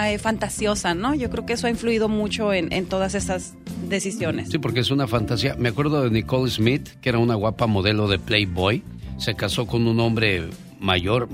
eh, 0.00 0.18
fantasiosa, 0.18 0.94
¿no? 0.94 1.14
Yo 1.14 1.28
creo 1.28 1.44
que 1.44 1.54
eso 1.54 1.66
ha 1.66 1.70
influido 1.70 2.08
mucho 2.08 2.52
en, 2.52 2.72
en 2.72 2.86
todas 2.86 3.16
esas 3.16 3.54
decisiones. 3.88 4.50
Sí, 4.50 4.58
porque 4.58 4.80
es 4.80 4.92
una 4.92 5.08
fantasía. 5.08 5.56
Me 5.58 5.70
acuerdo 5.70 6.04
de 6.04 6.10
Nicole 6.10 6.50
Smith, 6.50 6.88
que 7.00 7.08
era 7.08 7.18
una 7.18 7.34
guapa 7.34 7.66
modelo 7.66 8.06
de 8.06 8.20
Playboy. 8.20 8.84
Se 9.18 9.34
casó 9.34 9.66
con 9.66 9.86
un 9.86 9.98
hombre 9.98 10.48
mayor 10.80 11.28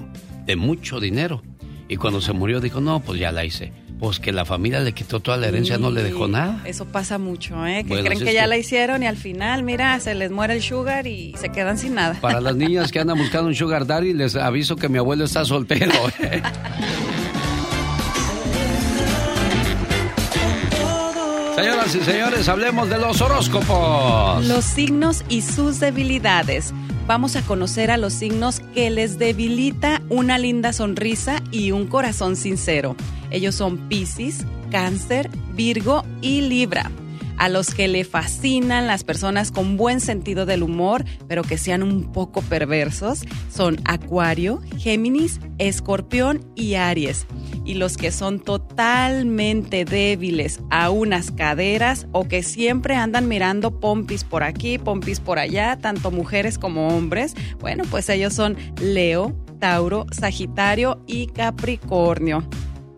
de 0.44 0.56
mucho 0.56 1.01
dinero. 1.01 1.43
Y 1.89 1.97
cuando 1.97 2.20
se 2.20 2.32
murió 2.32 2.60
dijo, 2.60 2.81
no, 2.81 3.01
pues 3.01 3.20
ya 3.20 3.32
la 3.32 3.44
hice. 3.44 3.73
Pues 3.98 4.18
que 4.20 4.31
la 4.31 4.44
familia 4.44 4.81
le 4.81 4.93
quitó 4.93 5.20
toda 5.20 5.39
la 5.39 5.47
herencia, 5.47 5.78
no 5.78 5.90
le 5.90 6.02
dejó 6.02 6.28
nada. 6.28 6.60
Eso 6.66 6.85
pasa 6.85 7.16
mucho, 7.16 7.66
¿eh? 7.66 7.85
Que 7.89 8.02
creen 8.02 8.18
que 8.18 8.35
ya 8.35 8.47
la 8.47 8.59
hicieron 8.59 9.02
y 9.02 9.06
al 9.06 9.16
final, 9.16 9.62
mira, 9.62 9.98
se 10.01 10.14
les 10.14 10.31
muere 10.31 10.55
el 10.55 10.62
sugar 10.62 11.06
y 11.06 11.35
se 11.39 11.48
quedan 11.48 11.78
sin 11.78 11.94
nada. 11.94 12.14
Para 12.20 12.43
las 12.43 12.56
niñas 12.56 12.93
que 12.93 13.01
andan 13.01 13.16
buscando 13.16 13.48
un 13.48 13.55
sugar 13.55 13.86
daddy, 13.86 14.12
les 14.12 14.36
aviso 14.36 14.77
que 14.77 14.90
mi 14.90 14.98
abuelo 14.98 15.24
está 15.24 15.47
soltero. 15.47 15.93
¿eh? 16.20 16.43
Señoras 21.56 21.94
y 21.94 22.01
señores, 22.01 22.48
hablemos 22.51 22.90
de 22.90 22.98
los 22.98 23.23
horóscopos. 23.23 24.44
Los 24.47 24.64
signos 24.64 25.24
y 25.31 25.40
sus 25.40 25.81
debilidades 25.81 26.74
vamos 27.06 27.35
a 27.36 27.43
conocer 27.43 27.90
a 27.90 27.97
los 27.97 28.12
signos 28.12 28.60
que 28.77 28.90
les 28.90 29.19
debilita 29.19 30.03
una 30.11 30.36
linda 30.36 30.74
sonrisa 30.74 31.43
y 31.51 31.70
un 31.70 31.86
corazón 31.86 32.36
sincero. 32.36 32.94
Ellos 33.31 33.55
son 33.55 33.89
Pisces, 33.89 34.44
Cáncer, 34.70 35.31
Virgo 35.55 36.05
y 36.20 36.43
Libra. 36.43 36.90
A 37.39 37.48
los 37.48 37.74
que 37.74 37.89
le 37.89 38.05
fascinan 38.05 38.86
las 38.86 39.03
personas 39.03 39.51
con 39.51 39.78
buen 39.78 40.01
sentido 40.01 40.44
del 40.44 40.62
humor, 40.62 41.07
pero 41.27 41.43
que 41.43 41.57
sean 41.57 41.82
un 41.82 42.12
poco 42.12 42.43
perversos, 42.43 43.24
son 43.51 43.78
Acuario, 43.86 44.61
Géminis, 44.77 45.40
Escorpión 45.57 46.44
y 46.55 46.74
Aries 46.74 47.27
y 47.66 47.74
los 47.74 47.97
que 47.97 48.12
son 48.12 48.40
totalmente 48.40 49.84
débiles 49.84 50.60
a 50.70 50.90
unas 50.90 51.32
caderas 51.32 52.06
o 52.12 52.28
que 52.28 52.43
siempre 52.43 52.94
andan 52.94 53.28
mirando 53.28 53.80
pompis 53.80 54.24
por 54.24 54.43
aquí, 54.43 54.78
pompis 54.78 55.20
por 55.20 55.38
allá, 55.38 55.76
tanto 55.76 56.10
mujeres 56.10 56.59
como 56.59 56.88
hombres, 56.88 57.34
bueno, 57.59 57.84
pues 57.90 58.09
ellos 58.09 58.32
son 58.32 58.56
Leo, 58.80 59.34
Tauro, 59.59 60.06
Sagitario 60.12 61.02
y 61.06 61.26
Capricornio. 61.26 62.48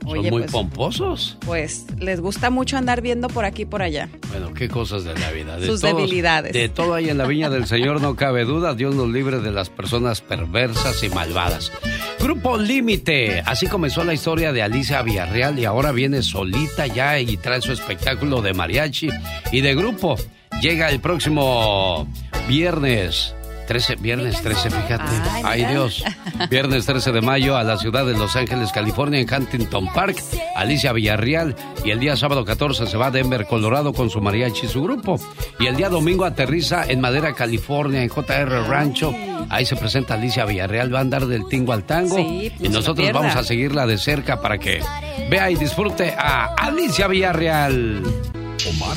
Son 0.08 0.18
muy 0.18 0.30
pues, 0.30 0.50
pomposos. 0.50 1.38
Pues 1.44 1.86
les 1.98 2.20
gusta 2.20 2.50
mucho 2.50 2.76
andar 2.76 3.00
viendo 3.00 3.28
por 3.28 3.44
aquí 3.44 3.62
y 3.62 3.66
por 3.66 3.82
allá. 3.82 4.08
Bueno, 4.30 4.54
qué 4.54 4.68
cosas 4.68 5.04
de 5.04 5.14
la 5.14 5.30
vida. 5.30 5.58
De 5.58 5.66
Sus 5.66 5.80
debilidades. 5.80 6.52
De 6.52 6.68
todo 6.68 6.94
ahí 6.94 7.08
en 7.08 7.18
la 7.18 7.26
viña 7.26 7.50
del 7.50 7.66
Señor 7.66 8.00
no 8.00 8.16
cabe 8.16 8.44
duda. 8.44 8.74
Dios 8.74 8.94
nos 8.94 9.08
libre 9.08 9.40
de 9.40 9.52
las 9.52 9.70
personas 9.70 10.20
perversas 10.20 11.02
y 11.02 11.08
malvadas. 11.10 11.72
Grupo 12.20 12.56
Límite. 12.56 13.42
Así 13.44 13.66
comenzó 13.66 14.04
la 14.04 14.14
historia 14.14 14.52
de 14.52 14.62
Alicia 14.62 15.02
Villarreal 15.02 15.58
y 15.58 15.64
ahora 15.64 15.92
viene 15.92 16.22
solita 16.22 16.86
ya 16.86 17.18
y 17.18 17.36
trae 17.36 17.60
su 17.60 17.72
espectáculo 17.72 18.42
de 18.42 18.54
mariachi 18.54 19.08
y 19.52 19.60
de 19.60 19.74
grupo. 19.74 20.16
Llega 20.60 20.88
el 20.88 21.00
próximo 21.00 22.08
viernes 22.48 23.34
13, 23.68 23.96
viernes 23.96 24.40
13, 24.40 24.70
fíjate. 24.70 25.04
Ay, 25.44 25.66
Dios. 25.66 26.02
Viernes 26.50 26.86
13 26.86 27.12
de 27.12 27.20
mayo 27.20 27.54
a 27.54 27.62
la 27.62 27.76
ciudad 27.76 28.06
de 28.06 28.14
Los 28.14 28.34
Ángeles, 28.34 28.72
California, 28.72 29.20
en 29.20 29.28
Huntington 29.30 29.92
Park, 29.92 30.16
Alicia 30.56 30.94
Villarreal. 30.94 31.54
Y 31.84 31.90
el 31.90 32.00
día 32.00 32.16
sábado 32.16 32.46
14 32.46 32.86
se 32.86 32.96
va 32.96 33.08
a 33.08 33.10
Denver, 33.10 33.46
Colorado, 33.46 33.92
con 33.92 34.08
su 34.08 34.22
mariachi 34.22 34.64
y 34.64 34.68
su 34.70 34.82
grupo. 34.82 35.20
Y 35.60 35.66
el 35.66 35.76
día 35.76 35.90
domingo 35.90 36.24
aterriza 36.24 36.86
en 36.88 37.02
Madera, 37.02 37.34
California, 37.34 38.02
en 38.02 38.08
JR 38.08 38.66
Rancho. 38.66 39.14
Ahí 39.50 39.66
se 39.66 39.76
presenta 39.76 40.14
Alicia 40.14 40.46
Villarreal, 40.46 40.94
va 40.94 40.98
a 40.98 41.02
andar 41.02 41.26
del 41.26 41.46
tingo 41.46 41.74
al 41.74 41.84
tango. 41.84 42.18
y 42.18 42.50
pues 42.56 42.70
nosotros 42.70 43.12
vamos 43.12 43.36
a 43.36 43.44
seguirla 43.44 43.86
de 43.86 43.98
cerca 43.98 44.40
para 44.40 44.56
que 44.56 44.80
vea 45.28 45.50
y 45.50 45.56
disfrute 45.56 46.14
a 46.16 46.54
Alicia 46.54 47.06
Villarreal. 47.06 48.02
Omar, 48.66 48.96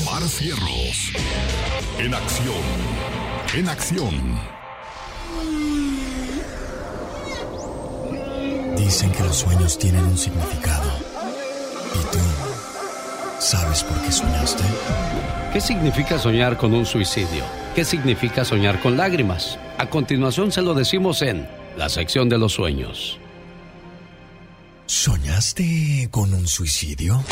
Omar 0.00 0.22
Cierros. 0.22 1.12
En 1.98 2.14
acción 2.14 2.91
en 3.54 3.68
acción. 3.68 4.38
Dicen 8.76 9.12
que 9.12 9.22
los 9.22 9.36
sueños 9.36 9.78
tienen 9.78 10.04
un 10.04 10.16
significado. 10.16 10.90
¿Y 11.94 12.12
tú 12.12 12.18
sabes 13.38 13.82
por 13.84 14.00
qué 14.02 14.12
soñaste? 14.12 14.64
¿Qué 15.52 15.60
significa 15.60 16.18
soñar 16.18 16.56
con 16.56 16.72
un 16.72 16.86
suicidio? 16.86 17.44
¿Qué 17.74 17.84
significa 17.84 18.44
soñar 18.44 18.80
con 18.80 18.96
lágrimas? 18.96 19.58
A 19.76 19.86
continuación 19.86 20.50
se 20.50 20.62
lo 20.62 20.72
decimos 20.74 21.20
en 21.20 21.46
la 21.76 21.88
sección 21.88 22.28
de 22.28 22.38
los 22.38 22.52
sueños. 22.54 23.18
¿Soñaste 24.86 26.08
con 26.10 26.32
un 26.32 26.46
suicidio? 26.46 27.22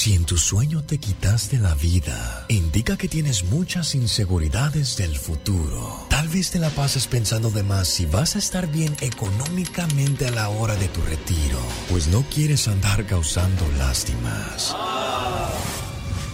Si 0.00 0.14
en 0.14 0.24
tu 0.24 0.38
sueño 0.38 0.82
te 0.82 0.96
quitaste 0.96 1.58
la 1.58 1.74
vida, 1.74 2.46
indica 2.48 2.96
que 2.96 3.06
tienes 3.06 3.44
muchas 3.44 3.94
inseguridades 3.94 4.96
del 4.96 5.14
futuro. 5.14 6.06
Tal 6.08 6.26
vez 6.28 6.52
te 6.52 6.58
la 6.58 6.70
pases 6.70 7.06
pensando 7.06 7.50
de 7.50 7.62
más 7.62 7.88
si 7.88 8.06
vas 8.06 8.34
a 8.34 8.38
estar 8.38 8.66
bien 8.66 8.96
económicamente 9.02 10.26
a 10.26 10.30
la 10.30 10.48
hora 10.48 10.74
de 10.76 10.88
tu 10.88 11.02
retiro, 11.02 11.58
pues 11.90 12.08
no 12.08 12.22
quieres 12.34 12.66
andar 12.66 13.04
causando 13.04 13.70
lástimas. 13.76 14.74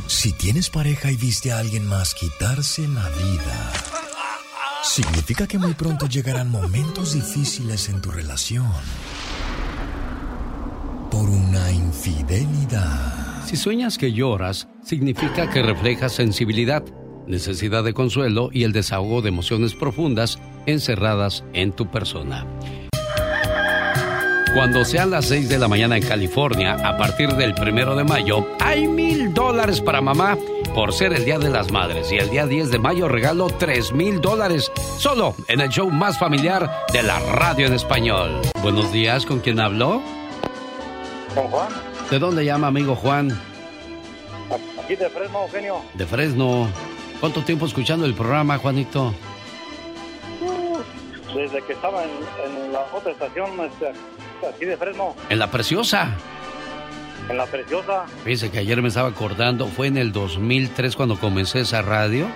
Si 0.06 0.32
tienes 0.32 0.70
pareja 0.70 1.10
y 1.10 1.16
viste 1.16 1.50
a 1.50 1.58
alguien 1.58 1.88
más 1.88 2.14
quitarse 2.14 2.86
la 2.86 3.08
vida, 3.08 3.72
significa 4.84 5.48
que 5.48 5.58
muy 5.58 5.74
pronto 5.74 6.06
llegarán 6.06 6.52
momentos 6.52 7.14
difíciles 7.14 7.88
en 7.88 8.00
tu 8.00 8.12
relación 8.12 8.70
por 11.10 11.28
una 11.28 11.72
infidelidad. 11.72 13.25
Si 13.46 13.56
sueñas 13.56 13.96
que 13.96 14.12
lloras, 14.12 14.66
significa 14.82 15.48
que 15.48 15.62
reflejas 15.62 16.12
sensibilidad, 16.12 16.82
necesidad 17.28 17.84
de 17.84 17.94
consuelo 17.94 18.50
y 18.52 18.64
el 18.64 18.72
desahogo 18.72 19.22
de 19.22 19.28
emociones 19.28 19.72
profundas 19.72 20.40
encerradas 20.66 21.44
en 21.52 21.70
tu 21.70 21.88
persona. 21.88 22.44
Cuando 24.52 24.84
sean 24.84 25.12
las 25.12 25.26
6 25.26 25.48
de 25.48 25.58
la 25.58 25.68
mañana 25.68 25.96
en 25.96 26.02
California, 26.02 26.72
a 26.72 26.98
partir 26.98 27.34
del 27.34 27.54
primero 27.54 27.94
de 27.94 28.02
mayo, 28.02 28.48
hay 28.58 28.88
mil 28.88 29.32
dólares 29.32 29.80
para 29.80 30.00
mamá 30.00 30.36
por 30.74 30.92
ser 30.92 31.12
el 31.12 31.24
Día 31.24 31.38
de 31.38 31.50
las 31.50 31.70
Madres. 31.70 32.10
Y 32.10 32.16
el 32.16 32.30
día 32.30 32.46
10 32.46 32.72
de 32.72 32.80
mayo 32.80 33.06
regalo 33.06 33.46
tres 33.46 33.92
mil 33.92 34.20
dólares 34.20 34.72
solo 34.98 35.36
en 35.46 35.60
el 35.60 35.68
show 35.68 35.88
más 35.88 36.18
familiar 36.18 36.68
de 36.92 37.04
la 37.04 37.20
radio 37.20 37.68
en 37.68 37.74
español. 37.74 38.40
Buenos 38.60 38.90
días, 38.90 39.24
¿con 39.24 39.38
quién 39.38 39.60
habló? 39.60 40.02
Con 41.32 41.44
Juan. 41.44 41.95
¿De 42.10 42.20
dónde 42.20 42.44
llama, 42.44 42.68
amigo 42.68 42.94
Juan? 42.94 43.36
Aquí 44.82 44.94
de 44.94 45.10
Fresno, 45.10 45.40
genio. 45.50 45.82
De 45.94 46.06
Fresno. 46.06 46.68
¿Cuánto 47.18 47.42
tiempo 47.42 47.66
escuchando 47.66 48.06
el 48.06 48.14
programa, 48.14 48.58
Juanito? 48.58 49.12
Uh, 50.40 50.78
desde 51.36 51.62
que 51.62 51.72
estaba 51.72 52.04
en, 52.04 52.72
la 52.72 52.86
otra 52.92 53.10
estación, 53.10 53.50
este, 53.60 53.88
aquí 54.48 54.66
de 54.66 54.76
Fresno. 54.76 55.16
¿En 55.28 55.38
la 55.40 55.50
Preciosa? 55.50 56.14
En 57.28 57.38
la 57.38 57.46
Preciosa. 57.46 58.04
Fíjese 58.22 58.52
que 58.52 58.60
ayer 58.60 58.80
me 58.80 58.88
estaba 58.88 59.08
acordando, 59.08 59.66
fue 59.66 59.88
en 59.88 59.96
el 59.96 60.12
2003 60.12 60.94
cuando 60.94 61.18
comencé 61.18 61.60
esa 61.60 61.82
radio. 61.82 62.28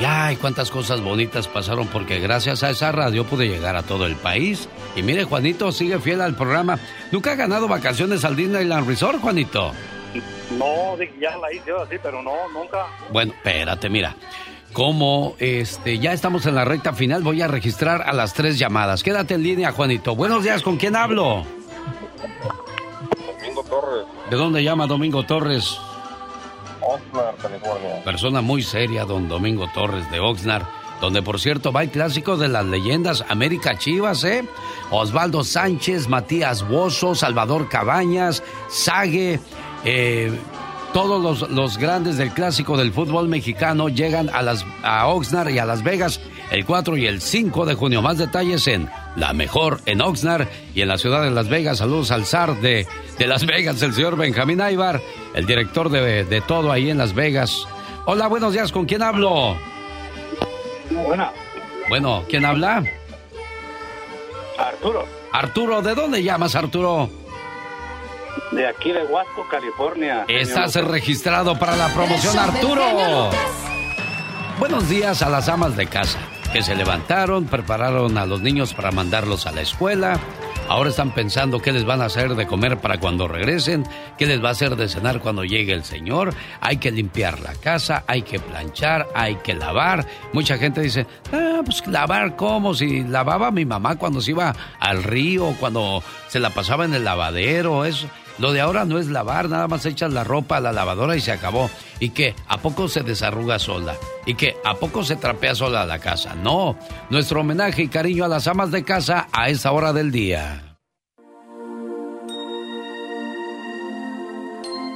Y 0.00 0.04
ay, 0.04 0.36
cuántas 0.36 0.70
cosas 0.70 1.00
bonitas 1.00 1.48
pasaron 1.48 1.88
porque 1.88 2.20
gracias 2.20 2.62
a 2.62 2.70
esa 2.70 2.92
radio 2.92 3.24
pude 3.24 3.48
llegar 3.48 3.76
a 3.76 3.82
todo 3.82 4.06
el 4.06 4.14
país. 4.14 4.68
Y 4.94 5.02
mire, 5.02 5.24
Juanito 5.24 5.72
sigue 5.72 5.98
fiel 5.98 6.20
al 6.20 6.36
programa. 6.36 6.78
¿Nunca 7.10 7.32
ha 7.32 7.34
ganado 7.34 7.66
vacaciones 7.66 8.24
al 8.24 8.36
Disneyland 8.36 8.86
Resort, 8.86 9.20
Juanito? 9.20 9.72
No, 10.56 10.96
ya 11.20 11.36
la 11.36 11.52
hice 11.52 11.72
así, 11.72 11.96
pero 12.02 12.22
no, 12.22 12.48
nunca. 12.52 12.86
Bueno, 13.12 13.32
espérate, 13.32 13.88
mira. 13.88 14.14
Como 14.72 15.34
este, 15.38 15.98
ya 15.98 16.12
estamos 16.12 16.46
en 16.46 16.54
la 16.54 16.64
recta 16.64 16.92
final, 16.92 17.22
voy 17.22 17.42
a 17.42 17.48
registrar 17.48 18.02
a 18.02 18.12
las 18.12 18.34
tres 18.34 18.58
llamadas. 18.58 19.02
Quédate 19.02 19.34
en 19.34 19.42
línea, 19.42 19.72
Juanito. 19.72 20.14
Buenos 20.14 20.44
días, 20.44 20.62
¿con 20.62 20.76
quién 20.76 20.94
hablo? 20.94 21.44
Domingo 23.26 23.64
Torres. 23.64 24.06
¿De 24.30 24.36
dónde 24.36 24.62
llama 24.62 24.86
Domingo 24.86 25.24
Torres? 25.24 25.78
Oxnard, 26.88 27.36
California. 27.36 28.02
Persona 28.04 28.40
muy 28.40 28.62
seria, 28.62 29.04
don 29.04 29.28
Domingo 29.28 29.68
Torres 29.74 30.10
de 30.10 30.20
Oxnard, 30.20 30.64
donde 31.00 31.22
por 31.22 31.38
cierto 31.40 31.72
va 31.72 31.82
el 31.82 31.90
clásico 31.90 32.36
de 32.36 32.48
las 32.48 32.64
leyendas 32.64 33.24
América 33.28 33.78
Chivas, 33.78 34.24
¿eh? 34.24 34.44
Osvaldo 34.90 35.44
Sánchez, 35.44 36.08
Matías 36.08 36.66
Bozo, 36.66 37.14
Salvador 37.14 37.68
Cabañas, 37.68 38.42
Sague, 38.68 39.40
eh, 39.84 40.32
todos 40.92 41.22
los, 41.22 41.50
los, 41.50 41.76
grandes 41.76 42.16
del 42.16 42.32
clásico 42.32 42.76
del 42.76 42.92
fútbol 42.92 43.28
mexicano 43.28 43.88
llegan 43.88 44.30
a, 44.30 44.42
las, 44.42 44.64
a 44.82 45.06
Oxnard 45.08 45.50
y 45.50 45.58
a 45.58 45.66
Las 45.66 45.82
Vegas 45.82 46.20
el 46.50 46.64
4 46.64 46.96
y 46.96 47.06
el 47.06 47.20
5 47.20 47.66
de 47.66 47.74
junio. 47.74 48.02
Más 48.02 48.18
detalles 48.18 48.66
en 48.68 48.90
La 49.16 49.32
Mejor 49.32 49.80
en 49.86 50.00
Oxnard 50.00 50.46
y 50.74 50.82
en 50.82 50.88
la 50.88 50.98
ciudad 50.98 51.22
de 51.22 51.30
Las 51.30 51.48
Vegas. 51.48 51.78
Saludos 51.78 52.10
al 52.10 52.24
zar 52.24 52.56
de, 52.60 52.86
de 53.18 53.26
Las 53.26 53.46
Vegas, 53.46 53.82
el 53.82 53.92
señor 53.92 54.16
Benjamín 54.16 54.60
Aybar, 54.60 55.00
el 55.34 55.46
director 55.46 55.90
de, 55.90 56.24
de 56.24 56.40
todo 56.40 56.72
ahí 56.72 56.90
en 56.90 56.98
Las 56.98 57.14
Vegas. 57.14 57.66
Hola, 58.06 58.26
buenos 58.28 58.52
días, 58.52 58.72
¿con 58.72 58.86
quién 58.86 59.02
hablo? 59.02 59.56
Buena. 60.90 61.32
Bueno, 61.88 62.24
¿quién 62.28 62.44
habla? 62.44 62.82
Arturo. 64.58 65.04
Arturo, 65.32 65.82
¿de 65.82 65.94
dónde 65.94 66.22
llamas, 66.22 66.54
Arturo? 66.54 67.10
De 68.52 68.66
aquí 68.66 68.92
de 68.92 69.04
Huasco, 69.04 69.46
California. 69.50 70.24
Estás 70.26 70.74
registrado 70.76 71.58
para 71.58 71.76
la 71.76 71.92
promoción, 71.92 72.38
Arturo. 72.38 73.30
Buenos 74.58 74.88
días 74.88 75.22
a 75.22 75.28
las 75.28 75.48
amas 75.48 75.76
de 75.76 75.86
casa 75.86 76.18
que 76.52 76.62
se 76.62 76.74
levantaron, 76.74 77.44
prepararon 77.44 78.16
a 78.16 78.26
los 78.26 78.40
niños 78.40 78.74
para 78.74 78.90
mandarlos 78.90 79.46
a 79.46 79.52
la 79.52 79.60
escuela. 79.60 80.18
Ahora 80.68 80.90
están 80.90 81.12
pensando 81.14 81.60
qué 81.60 81.72
les 81.72 81.84
van 81.84 82.02
a 82.02 82.06
hacer 82.06 82.34
de 82.34 82.46
comer 82.46 82.78
para 82.78 82.98
cuando 82.98 83.26
regresen, 83.26 83.86
qué 84.18 84.26
les 84.26 84.42
va 84.42 84.48
a 84.48 84.52
hacer 84.52 84.76
de 84.76 84.88
cenar 84.88 85.20
cuando 85.20 85.44
llegue 85.44 85.72
el 85.72 85.84
señor. 85.84 86.34
Hay 86.60 86.76
que 86.76 86.90
limpiar 86.90 87.40
la 87.40 87.54
casa, 87.54 88.04
hay 88.06 88.22
que 88.22 88.38
planchar, 88.38 89.08
hay 89.14 89.36
que 89.36 89.54
lavar. 89.54 90.06
Mucha 90.32 90.58
gente 90.58 90.82
dice, 90.82 91.06
ah, 91.32 91.62
pues 91.64 91.86
lavar 91.86 92.36
cómo, 92.36 92.74
si 92.74 93.02
lavaba 93.02 93.50
mi 93.50 93.64
mamá 93.64 93.96
cuando 93.96 94.20
se 94.20 94.32
iba 94.32 94.54
al 94.78 95.02
río, 95.02 95.54
cuando 95.58 96.02
se 96.28 96.38
la 96.38 96.50
pasaba 96.50 96.84
en 96.84 96.94
el 96.94 97.04
lavadero, 97.04 97.84
eso. 97.86 98.08
Lo 98.38 98.52
de 98.52 98.60
ahora 98.60 98.84
no 98.84 98.98
es 98.98 99.08
lavar, 99.08 99.48
nada 99.48 99.66
más 99.66 99.84
echas 99.84 100.12
la 100.12 100.22
ropa 100.22 100.58
a 100.58 100.60
la 100.60 100.72
lavadora 100.72 101.16
y 101.16 101.20
se 101.20 101.32
acabó. 101.32 101.68
¿Y 101.98 102.10
qué? 102.10 102.36
¿A 102.46 102.58
poco 102.58 102.86
se 102.86 103.02
desarruga 103.02 103.58
sola? 103.58 103.96
¿Y 104.26 104.34
qué? 104.34 104.56
¿A 104.64 104.74
poco 104.74 105.02
se 105.02 105.16
trapea 105.16 105.56
sola 105.56 105.84
la 105.84 105.98
casa? 105.98 106.34
No. 106.36 106.78
Nuestro 107.10 107.40
homenaje 107.40 107.82
y 107.82 107.88
cariño 107.88 108.24
a 108.24 108.28
las 108.28 108.46
amas 108.46 108.70
de 108.70 108.84
casa 108.84 109.26
a 109.32 109.48
esa 109.48 109.72
hora 109.72 109.92
del 109.92 110.12
día. 110.12 110.76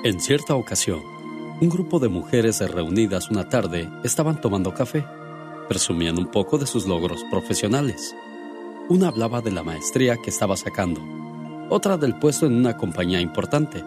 En 0.04 0.20
cierta 0.20 0.54
ocasión, 0.54 1.00
un 1.60 1.68
grupo 1.68 1.98
de 1.98 2.08
mujeres 2.08 2.60
reunidas 2.60 3.28
una 3.30 3.48
tarde 3.48 3.88
estaban 4.04 4.40
tomando 4.40 4.74
café, 4.74 5.04
presumían 5.68 6.18
un 6.18 6.30
poco 6.30 6.58
de 6.58 6.66
sus 6.66 6.86
logros 6.86 7.24
profesionales. 7.30 8.14
Una 8.88 9.08
hablaba 9.08 9.40
de 9.40 9.52
la 9.52 9.62
maestría 9.62 10.16
que 10.16 10.30
estaba 10.30 10.56
sacando 10.56 11.00
otra 11.72 11.96
del 11.96 12.14
puesto 12.14 12.44
en 12.44 12.52
una 12.52 12.76
compañía 12.76 13.18
importante, 13.22 13.82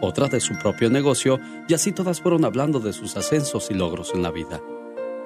otra 0.00 0.26
de 0.26 0.40
su 0.40 0.58
propio 0.58 0.90
negocio 0.90 1.38
y 1.68 1.74
así 1.74 1.92
todas 1.92 2.20
fueron 2.20 2.44
hablando 2.44 2.80
de 2.80 2.92
sus 2.92 3.16
ascensos 3.16 3.70
y 3.70 3.74
logros 3.74 4.12
en 4.14 4.22
la 4.24 4.32
vida. 4.32 4.60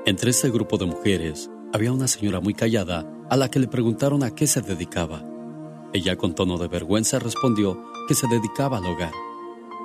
Entre 0.05 0.31
ese 0.31 0.51
grupo 0.51 0.76
de 0.76 0.85
mujeres 0.85 1.51
había 1.72 1.93
una 1.93 2.06
señora 2.06 2.40
muy 2.40 2.52
callada 2.52 3.10
a 3.31 3.39
la 3.39 3.51
que 3.51 3.59
le 3.59 3.68
preguntaron 3.68 4.22
a 4.22 4.35
qué 4.35 4.47
se 4.47 4.60
dedicaba. 4.60 5.24
Ella 5.94 6.16
con 6.16 6.35
tono 6.35 6.59
de 6.59 6.68
vergüenza 6.68 7.18
respondió 7.18 7.82
que 8.06 8.14
se 8.14 8.28
dedicaba 8.28 8.76
al 8.76 8.85
hogar. 8.85 9.12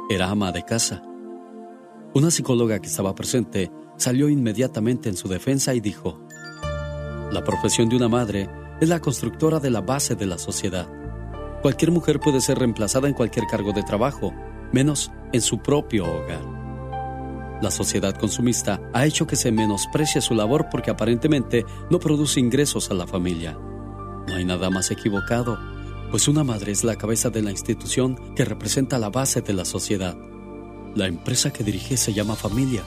Era 0.09 0.29
ama 0.29 0.51
de 0.51 0.65
casa. 0.65 1.01
Una 2.13 2.31
psicóloga 2.31 2.79
que 2.79 2.87
estaba 2.87 3.15
presente 3.15 3.71
salió 3.95 4.27
inmediatamente 4.27 5.07
en 5.07 5.15
su 5.15 5.29
defensa 5.29 5.73
y 5.73 5.79
dijo, 5.79 6.19
La 7.31 7.45
profesión 7.45 7.87
de 7.87 7.95
una 7.95 8.09
madre 8.09 8.49
es 8.81 8.89
la 8.89 8.99
constructora 8.99 9.61
de 9.61 9.69
la 9.69 9.79
base 9.79 10.15
de 10.15 10.25
la 10.25 10.37
sociedad. 10.37 10.98
Cualquier 11.61 11.91
mujer 11.91 12.19
puede 12.19 12.39
ser 12.41 12.59
reemplazada 12.59 13.07
en 13.07 13.13
cualquier 13.13 13.45
cargo 13.47 13.73
de 13.73 13.83
trabajo, 13.83 14.33
menos 14.71 15.11
en 15.33 15.41
su 15.41 15.59
propio 15.59 16.05
hogar. 16.05 16.41
La 17.61 17.71
sociedad 17.71 18.15
consumista 18.15 18.79
ha 18.93 19.05
hecho 19.05 19.27
que 19.27 19.35
se 19.35 19.51
menosprecie 19.51 20.21
su 20.21 20.33
labor 20.33 20.67
porque 20.71 20.91
aparentemente 20.91 21.65
no 21.89 21.99
produce 21.99 22.39
ingresos 22.39 22.89
a 22.89 22.93
la 22.93 23.05
familia. 23.05 23.57
No 24.27 24.35
hay 24.35 24.45
nada 24.45 24.69
más 24.69 24.91
equivocado, 24.91 25.59
pues 26.09 26.29
una 26.29 26.45
madre 26.45 26.71
es 26.71 26.85
la 26.85 26.95
cabeza 26.95 27.29
de 27.29 27.41
la 27.41 27.51
institución 27.51 28.33
que 28.35 28.45
representa 28.45 28.97
la 28.97 29.09
base 29.09 29.41
de 29.41 29.53
la 29.53 29.65
sociedad. 29.65 30.15
La 30.95 31.07
empresa 31.07 31.51
que 31.51 31.65
dirige 31.65 31.97
se 31.97 32.13
llama 32.13 32.35
familia 32.35 32.83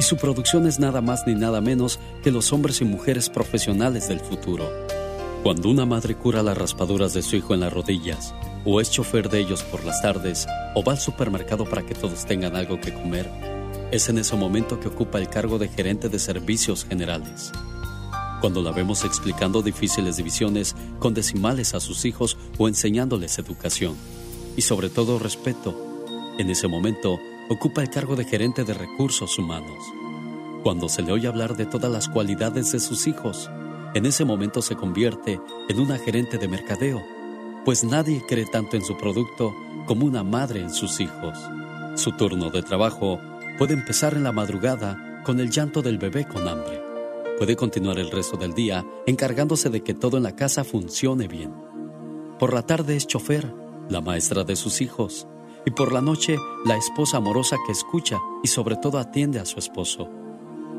y 0.00 0.02
su 0.02 0.16
producción 0.16 0.66
es 0.66 0.78
nada 0.78 1.02
más 1.02 1.26
ni 1.26 1.34
nada 1.34 1.60
menos 1.60 2.00
que 2.22 2.30
los 2.30 2.52
hombres 2.52 2.80
y 2.80 2.84
mujeres 2.84 3.28
profesionales 3.28 4.08
del 4.08 4.20
futuro. 4.20 4.68
Cuando 5.42 5.68
una 5.68 5.86
madre 5.86 6.16
cura 6.16 6.42
las 6.42 6.58
raspaduras 6.58 7.14
de 7.14 7.22
su 7.22 7.36
hijo 7.36 7.54
en 7.54 7.60
las 7.60 7.72
rodillas, 7.72 8.34
o 8.64 8.80
es 8.80 8.90
chofer 8.90 9.30
de 9.30 9.38
ellos 9.38 9.62
por 9.62 9.84
las 9.84 10.02
tardes, 10.02 10.48
o 10.74 10.82
va 10.82 10.92
al 10.92 10.98
supermercado 10.98 11.64
para 11.64 11.86
que 11.86 11.94
todos 11.94 12.26
tengan 12.26 12.56
algo 12.56 12.80
que 12.80 12.92
comer, 12.92 13.30
es 13.92 14.08
en 14.08 14.18
ese 14.18 14.36
momento 14.36 14.80
que 14.80 14.88
ocupa 14.88 15.18
el 15.18 15.28
cargo 15.28 15.58
de 15.58 15.68
gerente 15.68 16.08
de 16.08 16.18
servicios 16.18 16.84
generales. 16.84 17.52
Cuando 18.40 18.62
la 18.62 18.72
vemos 18.72 19.04
explicando 19.04 19.62
difíciles 19.62 20.16
divisiones 20.16 20.74
con 20.98 21.14
decimales 21.14 21.72
a 21.72 21.80
sus 21.80 22.04
hijos 22.04 22.36
o 22.58 22.66
enseñándoles 22.66 23.38
educación, 23.38 23.94
y 24.56 24.62
sobre 24.62 24.90
todo 24.90 25.20
respeto, 25.20 25.72
en 26.38 26.50
ese 26.50 26.66
momento 26.66 27.18
ocupa 27.48 27.80
el 27.80 27.90
cargo 27.90 28.16
de 28.16 28.24
gerente 28.24 28.64
de 28.64 28.74
recursos 28.74 29.38
humanos. 29.38 29.84
Cuando 30.64 30.88
se 30.88 31.02
le 31.02 31.12
oye 31.12 31.28
hablar 31.28 31.56
de 31.56 31.64
todas 31.64 31.90
las 31.90 32.08
cualidades 32.08 32.72
de 32.72 32.80
sus 32.80 33.06
hijos, 33.06 33.48
en 33.94 34.06
ese 34.06 34.24
momento 34.24 34.62
se 34.62 34.76
convierte 34.76 35.40
en 35.68 35.80
una 35.80 35.98
gerente 35.98 36.38
de 36.38 36.48
mercadeo, 36.48 37.02
pues 37.64 37.84
nadie 37.84 38.22
cree 38.26 38.46
tanto 38.46 38.76
en 38.76 38.84
su 38.84 38.96
producto 38.96 39.54
como 39.86 40.06
una 40.06 40.22
madre 40.22 40.60
en 40.60 40.70
sus 40.70 41.00
hijos. 41.00 41.38
Su 41.94 42.12
turno 42.12 42.50
de 42.50 42.62
trabajo 42.62 43.18
puede 43.58 43.74
empezar 43.74 44.14
en 44.14 44.24
la 44.24 44.32
madrugada 44.32 45.22
con 45.24 45.40
el 45.40 45.50
llanto 45.50 45.82
del 45.82 45.98
bebé 45.98 46.26
con 46.26 46.46
hambre. 46.46 46.82
Puede 47.38 47.56
continuar 47.56 47.98
el 47.98 48.10
resto 48.10 48.36
del 48.36 48.54
día 48.54 48.84
encargándose 49.06 49.70
de 49.70 49.82
que 49.82 49.94
todo 49.94 50.16
en 50.16 50.22
la 50.22 50.36
casa 50.36 50.64
funcione 50.64 51.28
bien. 51.28 51.54
Por 52.38 52.52
la 52.52 52.62
tarde 52.62 52.96
es 52.96 53.06
chofer, 53.06 53.52
la 53.88 54.00
maestra 54.00 54.44
de 54.44 54.56
sus 54.56 54.80
hijos, 54.80 55.26
y 55.64 55.70
por 55.70 55.92
la 55.92 56.00
noche 56.00 56.36
la 56.64 56.76
esposa 56.76 57.16
amorosa 57.16 57.56
que 57.66 57.72
escucha 57.72 58.18
y 58.42 58.48
sobre 58.48 58.76
todo 58.76 58.98
atiende 58.98 59.40
a 59.40 59.44
su 59.44 59.58
esposo 59.58 60.08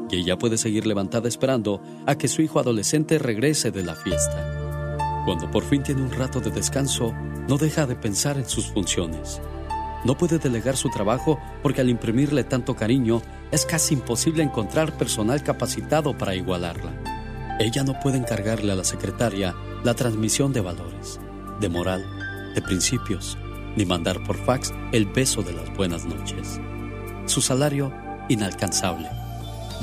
y 0.10 0.18
ella 0.18 0.38
puede 0.38 0.57
seguir 0.57 0.86
levantada 0.86 1.27
esperando 1.27 1.81
a 2.06 2.15
que 2.15 2.27
su 2.27 2.41
hijo 2.41 2.60
adolescente 2.60 3.19
regrese 3.19 3.72
de 3.72 3.84
la 3.84 3.95
fiesta. 3.95 5.22
Cuando 5.26 5.49
por 5.52 5.64
fin 5.64 5.84
tiene 5.84 6.02
un 6.02 6.11
rato 6.11 6.40
de 6.40 6.52
descanso, 6.52 7.14
no 7.48 7.57
deja 7.57 7.86
de 7.86 7.95
pensar 7.95 8.38
en 8.38 8.48
sus 8.48 8.68
funciones. 8.68 9.41
No 10.06 10.18
puede 10.18 10.40
delegar 10.40 10.77
su 10.77 10.90
trabajo 10.90 11.40
porque 11.61 11.81
al 11.81 11.90
imprimirle 11.90 12.44
tanto 12.44 12.76
cariño 12.76 13.22
es 13.52 13.65
casi 13.65 13.95
imposible 13.95 14.44
encontrar 14.44 14.98
personal 14.98 15.44
capacitado 15.44 16.18
para 16.18 16.36
igualarla. 16.36 16.91
Ella 17.60 17.84
no 17.84 17.99
puede 17.99 18.18
encargarle 18.18 18.72
a 18.72 18.76
la 18.76 18.86
secretaria 18.86 19.53
la 19.84 19.94
transmisión 19.94 20.53
de 20.53 20.61
valores, 20.61 21.19
de 21.60 21.68
moral, 21.68 22.06
de 22.56 22.61
principios, 22.61 23.38
ni 23.76 23.86
mandar 23.86 24.23
por 24.23 24.38
fax 24.38 24.72
el 24.94 25.06
beso 25.06 25.44
de 25.44 25.53
las 25.53 25.76
buenas 25.76 26.06
noches. 26.06 26.61
Su 27.26 27.41
salario, 27.41 27.91
inalcanzable 28.30 29.19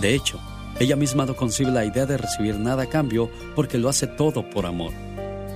de 0.01 0.15
hecho, 0.15 0.39
ella 0.79 0.97
misma 0.97 1.25
no 1.25 1.35
concibe 1.35 1.71
la 1.71 1.85
idea 1.85 2.05
de 2.05 2.19
recibir 2.19 2.59
nada 2.59 2.83
a 2.83 2.89
cambio 2.89 3.31
porque 3.55 3.79
lo 3.79 3.89
hace 3.89 4.07
todo 4.07 4.49
por 4.51 4.67
amor. 4.67 4.93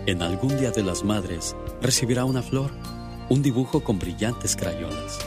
En 0.06 0.22
algún 0.22 0.56
día 0.58 0.70
de 0.70 0.82
las 0.82 1.04
madres 1.04 1.54
recibirá 1.82 2.24
una 2.24 2.42
flor, 2.42 2.70
un 3.28 3.42
dibujo 3.42 3.84
con 3.84 3.98
brillantes 3.98 4.56
crayones 4.56 5.18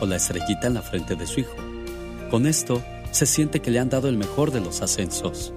o 0.00 0.06
la 0.06 0.16
estrellita 0.16 0.66
en 0.66 0.74
la 0.74 0.82
frente 0.82 1.16
de 1.16 1.26
su 1.26 1.40
hijo. 1.40 1.54
Con 2.30 2.46
esto, 2.46 2.82
se 3.10 3.26
siente 3.26 3.60
que 3.60 3.70
le 3.70 3.78
han 3.78 3.90
dado 3.90 4.08
el 4.08 4.16
mejor 4.16 4.52
de 4.52 4.60
los 4.60 4.80
ascensos. 4.80 5.52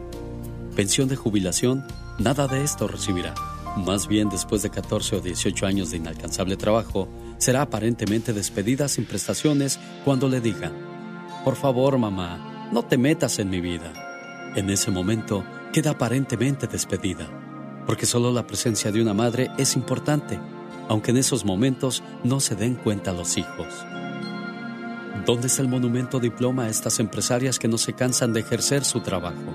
Pensión 0.76 1.08
de 1.08 1.16
jubilación, 1.16 1.86
nada 2.20 2.48
de 2.48 2.64
esto 2.64 2.88
recibirá. 2.90 3.34
Más 3.78 4.08
bien, 4.08 4.30
después 4.30 4.62
de 4.62 4.70
14 4.70 5.16
o 5.16 5.22
18 5.22 5.66
años 5.66 5.90
de 5.90 5.98
inalcanzable 5.98 6.58
trabajo, 6.58 7.08
será 7.38 7.62
aparentemente 7.62 8.34
despedida 8.34 8.90
sin 8.90 9.06
prestaciones 9.06 9.80
cuando 10.04 10.28
le 10.28 10.42
digan, 10.42 10.74
por 11.46 11.56
favor, 11.56 11.98
mamá, 11.98 12.55
no 12.76 12.84
te 12.84 12.98
metas 12.98 13.40
en 13.40 13.50
mi 13.50 13.62
vida. 13.62 13.94
En 14.54 14.70
ese 14.70 14.92
momento 14.92 15.46
queda 15.72 15.92
aparentemente 15.92 16.68
despedida, 16.68 17.26
porque 17.86 18.06
solo 18.06 18.34
la 18.34 18.46
presencia 18.46 18.92
de 18.92 19.02
una 19.02 19.14
madre 19.14 19.50
es 19.58 19.78
importante, 19.78 20.38
aunque 20.90 21.12
en 21.12 21.18
esos 21.18 21.46
momentos 21.46 22.04
no 22.26 22.42
se 22.42 22.58
den 22.58 22.76
cuenta 22.76 23.14
los 23.14 23.38
hijos. 23.38 23.68
¿Dónde 25.26 25.48
está 25.48 25.62
el 25.62 25.70
monumento 25.70 26.20
diploma 26.20 26.64
a 26.64 26.70
estas 26.70 27.00
empresarias 27.00 27.60
que 27.60 27.70
no 27.70 27.78
se 27.78 27.94
cansan 27.94 28.34
de 28.34 28.42
ejercer 28.42 28.84
su 28.84 29.00
trabajo? 29.00 29.54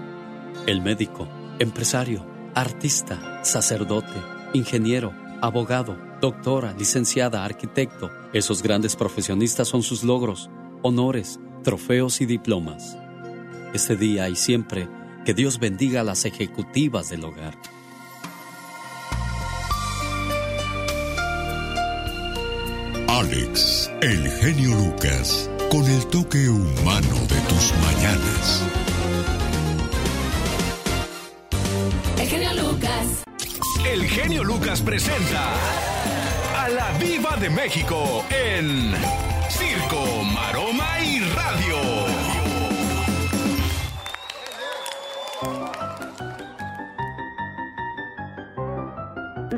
El 0.66 0.80
médico, 0.80 1.28
empresario, 1.58 2.24
artista, 2.54 3.44
sacerdote, 3.44 4.16
ingeniero, 4.54 5.12
abogado, 5.42 5.98
doctora, 6.22 6.72
licenciada, 6.72 7.44
arquitecto, 7.44 8.10
esos 8.32 8.62
grandes 8.62 8.96
profesionistas 8.96 9.68
son 9.68 9.82
sus 9.82 10.04
logros, 10.04 10.48
honores, 10.80 11.38
trofeos 11.62 12.22
y 12.22 12.24
diplomas. 12.24 12.96
Este 13.72 13.96
día 13.96 14.28
y 14.28 14.34
siempre, 14.34 14.88
que 15.24 15.32
Dios 15.32 15.60
bendiga 15.60 16.00
a 16.00 16.04
las 16.04 16.24
ejecutivas 16.24 17.08
del 17.08 17.24
hogar. 17.24 17.56
Alex, 23.06 23.92
el 24.02 24.28
genio 24.28 24.76
Lucas, 24.76 25.48
con 25.70 25.84
el 25.84 26.04
toque 26.06 26.48
humano 26.48 27.16
de 27.28 27.40
tus 27.48 27.72
mañanas. 27.84 28.62
El 32.18 32.28
genio 32.28 32.52
Lucas. 32.54 33.24
El 33.88 34.04
genio 34.06 34.42
Lucas 34.42 34.80
presenta 34.80 35.52
a 36.58 36.68
la 36.70 36.90
Viva 36.98 37.36
de 37.36 37.50
México 37.50 38.24
en 38.30 38.94
Circo, 39.48 40.24
Maroma 40.24 41.00
y 41.04 41.20
Radio. 41.20 41.99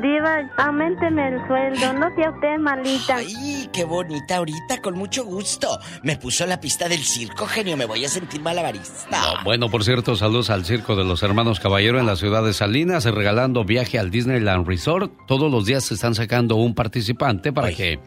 Diva, 0.03 0.49
aumenteme 0.57 1.29
el 1.29 1.47
sueldo, 1.47 1.93
no 1.93 2.13
sea 2.13 2.31
usted 2.31 2.57
malita. 2.59 3.15
Ay, 3.15 3.69
qué 3.71 3.85
bonita 3.85 4.35
ahorita, 4.35 4.81
con 4.81 4.95
mucho 4.95 5.23
gusto. 5.23 5.79
Me 6.03 6.17
puso 6.17 6.45
la 6.45 6.59
pista 6.59 6.89
del 6.89 6.99
circo, 6.99 7.47
genio, 7.47 7.77
me 7.77 7.85
voy 7.85 8.03
a 8.03 8.09
sentir 8.09 8.41
malabarista. 8.41 9.41
Bueno, 9.45 9.69
por 9.69 9.85
cierto, 9.85 10.17
saludos 10.17 10.49
al 10.49 10.65
Circo 10.65 10.97
de 10.97 11.05
los 11.05 11.23
Hermanos 11.23 11.61
Caballero 11.61 12.01
en 12.01 12.05
la 12.05 12.17
ciudad 12.17 12.43
de 12.43 12.51
Salinas, 12.51 13.05
regalando 13.05 13.63
viaje 13.63 13.97
al 13.97 14.11
Disneyland 14.11 14.67
Resort. 14.67 15.09
Todos 15.25 15.49
los 15.49 15.65
días 15.65 15.85
se 15.85 15.93
están 15.93 16.15
sacando 16.15 16.57
un 16.57 16.75
participante 16.75 17.53
para 17.53 17.71
que 17.71 18.01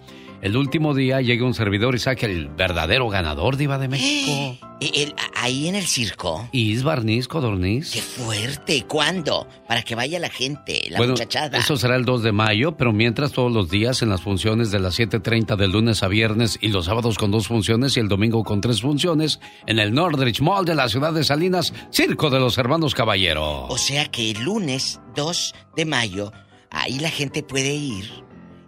el 0.46 0.56
último 0.56 0.94
día 0.94 1.20
llegue 1.20 1.42
un 1.42 1.54
servidor 1.54 1.94
y 1.94 1.98
saque 1.98 2.26
el 2.26 2.48
verdadero 2.48 3.08
ganador, 3.08 3.56
Diva 3.56 3.78
de 3.78 3.88
México. 3.88 4.58
¿El- 4.80 4.94
el- 5.02 5.14
ahí 5.34 5.68
en 5.68 5.74
el 5.74 5.86
circo? 5.86 6.48
¿Is 6.52 6.82
Barniz 6.82 7.28
Codorniz? 7.28 7.92
¡Qué 7.92 8.00
fuerte! 8.02 8.84
¿Cuándo? 8.86 9.48
Para 9.66 9.82
que 9.82 9.94
vaya 9.94 10.18
la 10.18 10.28
gente, 10.28 10.86
la 10.90 10.98
bueno, 10.98 11.12
muchachada. 11.14 11.56
eso 11.58 11.76
será 11.78 11.96
el 11.96 12.04
2 12.04 12.22
de 12.22 12.32
mayo, 12.32 12.76
pero 12.76 12.92
mientras 12.92 13.32
todos 13.32 13.50
los 13.50 13.70
días 13.70 14.02
en 14.02 14.10
las 14.10 14.20
funciones 14.20 14.70
de 14.70 14.78
las 14.80 14.98
7.30 14.98 15.56
de 15.56 15.68
lunes 15.68 16.02
a 16.02 16.08
viernes 16.08 16.58
y 16.60 16.68
los 16.68 16.84
sábados 16.86 17.16
con 17.16 17.30
dos 17.30 17.46
funciones 17.48 17.96
y 17.96 18.00
el 18.00 18.08
domingo 18.08 18.44
con 18.44 18.60
tres 18.60 18.82
funciones 18.82 19.40
en 19.66 19.78
el 19.78 19.94
Nordrich 19.94 20.40
Mall 20.42 20.64
de 20.66 20.74
la 20.74 20.88
ciudad 20.90 21.12
de 21.14 21.24
Salinas, 21.24 21.72
Circo 21.90 22.28
de 22.28 22.38
los 22.40 22.58
Hermanos 22.58 22.94
Caballero. 22.94 23.66
O 23.68 23.78
sea 23.78 24.06
que 24.06 24.30
el 24.32 24.42
lunes 24.42 25.00
2 25.16 25.54
de 25.74 25.84
mayo, 25.86 26.32
ahí 26.70 26.98
la 26.98 27.08
gente 27.10 27.42
puede 27.42 27.74
ir 27.74 28.04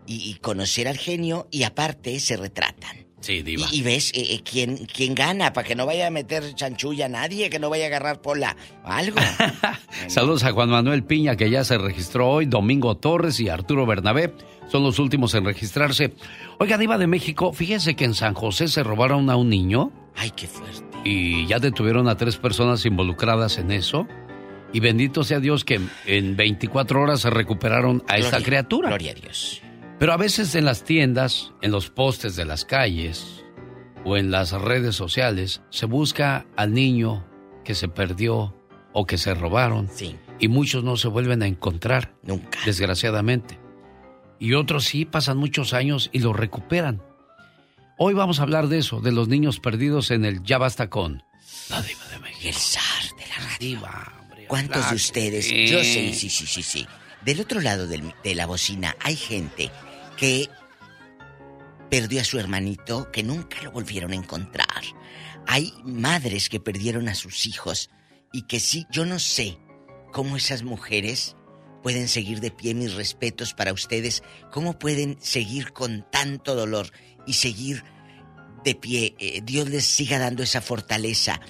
y, 0.09 0.30
y 0.30 0.35
conocer 0.35 0.89
al 0.89 0.98
genio 0.98 1.47
y 1.51 1.62
aparte 1.62 2.18
se 2.18 2.36
retratan. 2.36 3.09
Sí, 3.20 3.43
Diva. 3.43 3.66
Y, 3.72 3.80
y 3.80 3.82
ves 3.82 4.12
eh, 4.14 4.35
eh, 4.35 4.40
quién, 4.48 4.86
quién 4.86 5.14
gana, 5.14 5.52
para 5.52 5.66
que 5.66 5.74
no 5.74 5.86
vaya 5.86 6.06
a 6.06 6.10
meter 6.10 6.55
chanchulla 6.55 7.06
a 7.06 7.09
nadie, 7.09 7.51
que 7.51 7.59
no 7.59 7.68
vaya 7.68 7.85
a 7.85 7.86
agarrar 7.89 8.22
pola 8.22 8.56
o 8.85 8.89
algo. 8.89 9.18
Saludos 10.06 10.44
a 10.44 10.52
Juan 10.52 10.70
Manuel 10.70 11.05
Piña, 11.05 11.36
que 11.36 11.51
ya 11.51 11.64
se 11.64 11.78
registró 11.78 12.28
hoy, 12.28 12.47
Domingo 12.47 12.97
Torres 12.97 13.40
y 13.40 13.48
Arturo 13.48 13.86
Bernabé. 13.86 14.35
Son 14.68 14.82
los 14.82 14.98
últimos 14.98 15.35
en 15.35 15.44
registrarse. 15.44 16.14
Oiga, 16.59 16.78
Diva 16.78 16.98
de 16.98 17.06
México, 17.06 17.52
fíjese 17.52 17.97
que 17.97 18.05
en 18.05 18.14
San 18.14 18.35
José 18.35 18.68
se 18.68 18.82
robaron 18.82 19.30
a 19.30 19.36
un 19.36 19.48
niño. 19.48 19.90
Ay, 20.14 20.30
qué 20.36 20.47
fuerte. 20.47 20.85
Y 21.05 21.47
ya 21.47 21.59
detuvieron 21.59 22.09
a 22.09 22.16
tres 22.16 22.36
personas 22.36 22.85
involucradas 22.85 23.59
en 23.59 23.72
eso. 23.72 24.06
Y 24.72 24.80
bendito 24.80 25.24
sea 25.24 25.40
Dios 25.40 25.64
que 25.64 25.80
en 26.05 26.36
24 26.36 27.01
horas 27.01 27.20
se 27.20 27.30
recuperaron 27.30 28.05
a 28.06 28.18
esta 28.18 28.43
criatura. 28.43 28.89
Gloria 28.90 29.12
a 29.12 29.14
Dios. 29.14 29.62
Pero 29.99 30.12
a 30.12 30.16
veces 30.16 30.55
en 30.55 30.65
las 30.65 30.85
tiendas, 30.85 31.53
en 31.61 31.73
los 31.73 31.91
postes 31.91 32.37
de 32.37 32.45
las 32.45 32.65
calles 32.65 33.45
o 34.05 34.16
en 34.16 34.31
las 34.31 34.53
redes 34.53 34.95
sociales 34.95 35.61
se 35.70 35.87
busca 35.87 36.47
al 36.57 36.73
niño 36.73 37.27
que 37.65 37.75
se 37.75 37.89
perdió 37.89 38.55
o 38.93 39.07
que 39.07 39.19
se 39.19 39.35
robaron. 39.35 39.89
Sí. 39.93 40.16
Y 40.39 40.49
muchos 40.49 40.85
no 40.85 40.97
se 40.97 41.09
vuelven 41.09 41.43
a 41.43 41.47
encontrar. 41.49 42.15
Nunca. 42.23 42.61
Desgraciadamente. 42.65 43.59
Y 44.39 44.55
otros 44.55 44.85
sí 44.85 45.05
pasan 45.05 45.37
muchos 45.37 45.75
años 45.75 46.11
y 46.12 46.20
lo 46.20 46.33
recuperan. 46.33 47.03
Hoy 47.99 48.15
vamos 48.15 48.39
a 48.39 48.45
hablar 48.45 48.69
de 48.69 48.79
eso, 48.79 49.01
de 49.01 49.11
los 49.11 49.27
niños 49.27 49.59
perdidos 49.59 50.12
en 50.12 50.25
el 50.25 50.45
Ya 50.45 50.59
Basta 50.59 50.89
Con. 50.89 51.25
La 51.69 51.83
Diva 51.83 52.07
de 52.12 52.19
México. 52.20 52.49
El 52.49 52.55
zar 52.55 53.16
de 53.19 53.27
la 53.27 53.35
radio. 53.37 53.59
Diva, 53.59 54.12
hombre, 54.23 54.47
¿Cuántos 54.47 54.91
de 54.91 54.95
ustedes? 54.95 55.47
Sí. 55.49 55.66
Yo 55.66 55.79
sé, 55.81 56.15
sí, 56.15 56.31
sí, 56.31 56.47
sí, 56.47 56.62
sí. 56.62 56.87
Del 57.25 57.41
otro 57.41 57.61
lado 57.61 57.89
del- 57.89 58.15
de 58.23 58.35
la 58.37 58.47
bocina 58.47 58.95
hay 59.01 59.16
gente 59.16 59.73
que 60.19 60.51
perdió 61.89 62.20
a 62.20 62.24
su 62.24 62.39
hermanito, 62.39 63.11
que 63.11 63.23
nunca 63.23 63.62
lo 63.62 63.73
volvieron 63.73 64.12
a 64.12 64.16
encontrar. 64.16 64.82
Hay 65.47 65.73
madres 65.85 66.51
que 66.51 66.61
perdieron 66.61 67.09
a 67.09 67.15
sus 67.15 67.47
hijos 67.47 67.89
y 68.32 68.43
que 68.43 68.61
sí, 68.61 68.86
yo 68.90 69.07
no 69.07 69.19
sé 69.19 69.59
cómo 70.12 70.36
esas 70.36 70.62
mujeres 70.62 71.36
pueden 71.82 72.09
seguir 72.09 72.40
de 72.40 72.51
pie. 72.51 72.74
Mis 72.74 72.95
respetos 72.95 73.55
para 73.55 73.73
ustedes. 73.73 74.23
¿Cómo 74.53 74.78
pueden 74.78 75.16
seguir 75.20 75.73
con 75.73 76.05
tanto 76.11 76.55
dolor 76.55 76.93
y 77.27 77.35
seguir 77.35 77.85
de 78.65 78.74
pie? 78.74 79.15
Eh, 79.19 79.40
Dios 79.43 79.70
les 79.70 79.86
siga 79.86 80.19
dando 80.19 80.43
esa 80.43 80.61
fortaleza 80.61 81.40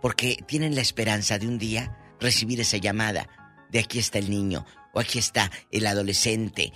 porque 0.00 0.38
tienen 0.46 0.74
la 0.74 0.82
esperanza 0.82 1.38
de 1.38 1.48
un 1.48 1.58
día 1.58 1.98
recibir 2.20 2.60
esa 2.60 2.76
llamada 2.76 3.28
de 3.70 3.80
aquí 3.80 3.98
está 3.98 4.18
el 4.18 4.30
niño 4.30 4.64
o 4.92 5.00
aquí 5.00 5.18
está 5.18 5.50
el 5.70 5.86
adolescente. 5.86 6.72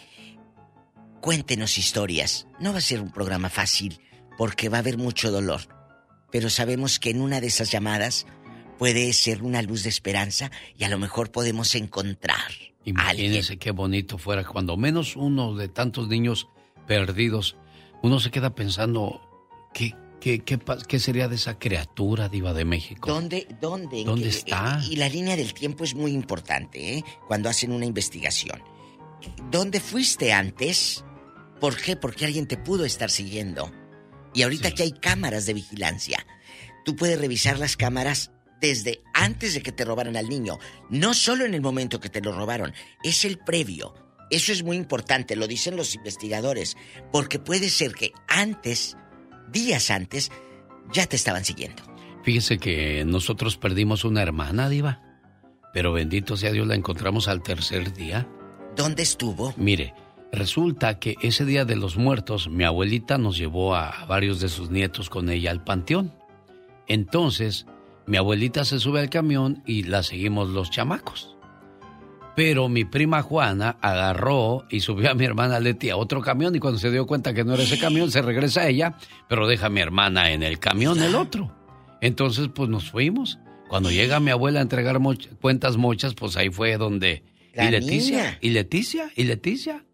Cuéntenos 1.23 1.79
historias. 1.79 2.49
No 2.59 2.73
va 2.73 2.79
a 2.79 2.81
ser 2.81 3.01
un 3.01 3.13
programa 3.13 3.49
fácil 3.49 4.01
porque 4.37 4.69
va 4.69 4.79
a 4.79 4.81
haber 4.81 4.99
mucho 4.99 5.31
dolor, 5.31 5.61
pero 6.33 6.51
sabemos 6.51 6.99
que 6.99 7.11
en 7.11 7.21
una 7.21 7.41
de 7.41 7.47
esas 7.47 7.71
llamadas 7.71 8.27
puede 8.77 9.13
ser 9.13 9.45
una 9.45 9.63
luz 9.63 9.85
de 9.85 9.89
esperanza 9.89 10.51
y 10.77 10.83
a 10.83 10.89
lo 10.89 10.99
mejor 10.99 11.31
podemos 11.31 11.77
encontrar. 11.77 12.51
Imagínense 12.85 13.57
qué 13.57 13.71
bonito 13.71 14.19
fuera 14.19 14.43
cuando 14.43 14.77
menos 14.77 15.15
uno 15.15 15.55
de 15.55 15.69
tantos 15.69 16.09
niños 16.09 16.49
perdidos, 16.89 17.57
uno 18.03 18.19
se 18.19 18.33
queda 18.33 18.57
pensando, 18.57 19.21
¿qué, 19.73 19.95
qué, 20.21 20.43
qué, 20.43 20.99
sería 20.99 21.29
de 21.29 21.37
esa 21.37 21.57
criatura 21.57 22.29
diva 22.29 22.53
de 22.53 22.65
México? 22.65 23.09
¿Dónde, 23.09 23.47
dónde, 23.61 24.03
¿Dónde 24.03 24.29
está? 24.29 24.83
Y 24.91 24.97
la 24.97 25.09
línea 25.09 25.37
del 25.37 25.55
tiempo 25.55 25.85
es 25.85 25.95
muy 25.95 26.11
importante, 26.11 26.97
¿eh? 26.97 27.05
Cuando 27.29 27.49
hacen 27.49 27.71
una 27.71 27.87
investigación. 27.87 28.61
¿Dónde 29.53 29.79
fuiste 29.79 30.33
antes? 30.33 31.05
¿Por 31.63 31.77
qué? 31.77 31.95
Porque 31.95 32.25
alguien 32.25 32.49
te 32.49 32.57
pudo 32.57 32.85
estar 32.85 33.09
siguiendo. 33.09 33.71
Y 34.35 34.43
ahorita 34.43 34.73
que 34.73 34.83
hay 34.83 34.91
cámaras 34.91 35.47
de 35.47 35.55
vigilancia, 35.55 36.27
tú 36.85 36.97
puedes 36.97 37.21
revisar 37.21 37.61
las 37.61 37.77
cámaras 37.77 38.33
desde 38.61 39.01
antes 39.15 39.55
de 39.55 39.63
que 39.63 39.71
te 39.71 39.85
robaran 39.85 40.17
al 40.17 40.29
niño. 40.29 40.59
No 40.91 41.15
solo 41.15 41.45
en 41.45 41.55
el 41.55 41.61
momento 41.61 42.01
que 42.01 42.09
te 42.09 42.21
lo 42.21 42.33
robaron, 42.33 42.75
es 43.05 43.25
el 43.25 43.39
previo. 43.39 43.95
Eso 44.29 44.51
es 44.51 44.65
muy 44.65 44.77
importante, 44.77 45.37
lo 45.37 45.47
dicen 45.47 45.77
los 45.77 45.95
investigadores, 45.95 46.77
porque 47.13 47.39
puede 47.39 47.71
ser 47.71 47.93
que 47.93 48.11
antes, 48.27 48.97
días 49.53 49.93
antes, 49.93 50.33
ya 50.93 51.07
te 51.07 51.15
estaban 51.15 51.45
siguiendo. 51.45 51.85
Fíjese 52.25 52.59
que 52.59 53.05
nosotros 53.05 53.57
perdimos 53.57 54.05
una 54.05 54.23
hermana, 54.23 54.69
diva, 54.69 55.01
pero 55.73 55.93
bendito 55.93 56.37
sea 56.37 56.51
Dios 56.51 56.67
la 56.67 56.75
encontramos 56.75 57.29
al 57.29 57.41
tercer 57.41 57.95
día. 57.95 58.27
¿Dónde 58.75 59.05
estuvo? 59.05 59.55
Mire, 59.57 59.95
resulta 60.33 60.99
que 60.99 61.17
ese 61.23 61.45
día 61.45 61.65
de 61.65 61.77
los 61.77 61.97
muertos, 61.97 62.49
mi 62.49 62.65
abuelita 62.65 63.19
nos 63.19 63.37
llevó 63.37 63.75
a, 63.75 63.91
a 63.91 64.07
varios 64.07 64.41
de 64.41 64.49
sus 64.49 64.71
nietos 64.71 65.11
con 65.11 65.29
ella 65.31 65.51
al 65.51 65.63
panteón. 65.63 66.13
Entonces, 66.89 67.67
mi 68.07 68.17
abuelita 68.17 68.65
se 68.65 68.81
sube 68.81 69.01
al 69.01 69.11
camión 69.11 69.63
y 69.67 69.85
la 69.85 70.03
seguimos 70.03 70.49
los 70.49 70.71
chamacos. 70.71 71.37
Pero 72.35 72.69
mi 72.71 72.85
prima 72.85 73.21
Juana 73.21 73.77
agarró 73.83 74.65
y 74.71 74.81
subió 74.81 75.11
a 75.11 75.15
mi 75.15 75.25
hermana 75.25 75.61
Leti 75.61 75.91
a 75.91 75.99
otro 75.99 76.23
camión 76.23 76.57
y 76.57 76.61
cuando 76.61 76.79
se 76.79 76.91
dio 76.91 77.07
cuenta 77.07 77.35
que 77.35 77.45
no 77.45 77.53
era 77.53 77.63
ese 77.63 77.79
camión, 77.79 78.11
se 78.11 78.23
regresa 78.23 78.67
ella, 78.67 78.97
pero 79.29 79.47
deja 79.47 79.67
a 79.67 79.71
mi 79.71 79.81
hermana 79.81 80.33
en 80.33 80.43
el 80.43 80.59
camión 80.59 81.03
el 81.03 81.15
otro. 81.15 81.55
Entonces, 82.01 82.49
pues 82.53 82.71
nos 82.71 82.91
fuimos. 82.91 83.39
Cuando 83.69 83.91
llega 83.91 84.19
mi 84.19 84.31
abuela 84.31 84.61
a 84.61 84.63
entregar 84.63 84.99
cuentas 85.41 85.77
mochas, 85.77 86.15
pues 86.15 86.37
ahí 86.37 86.51
fue 86.51 86.77
donde... 86.79 87.23
La 87.55 87.67
y 87.67 87.71
Leticia, 87.71 88.17
niña. 88.17 88.39
y 88.41 88.51
Leticia, 88.51 89.11
y 89.15 89.25
Leticia, 89.25 89.85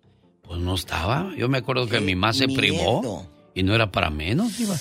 pues 0.48 0.60
no 0.60 0.74
estaba. 0.74 1.30
Yo 1.36 1.48
me 1.48 1.58
acuerdo 1.58 1.86
que 1.88 2.00
mi 2.00 2.14
mamá 2.16 2.32
se 2.32 2.46
miedo. 2.46 2.58
privó 2.60 3.26
y 3.54 3.62
no 3.62 3.74
era 3.74 3.92
para 3.92 4.10
menos, 4.10 4.58
iba. 4.58 4.74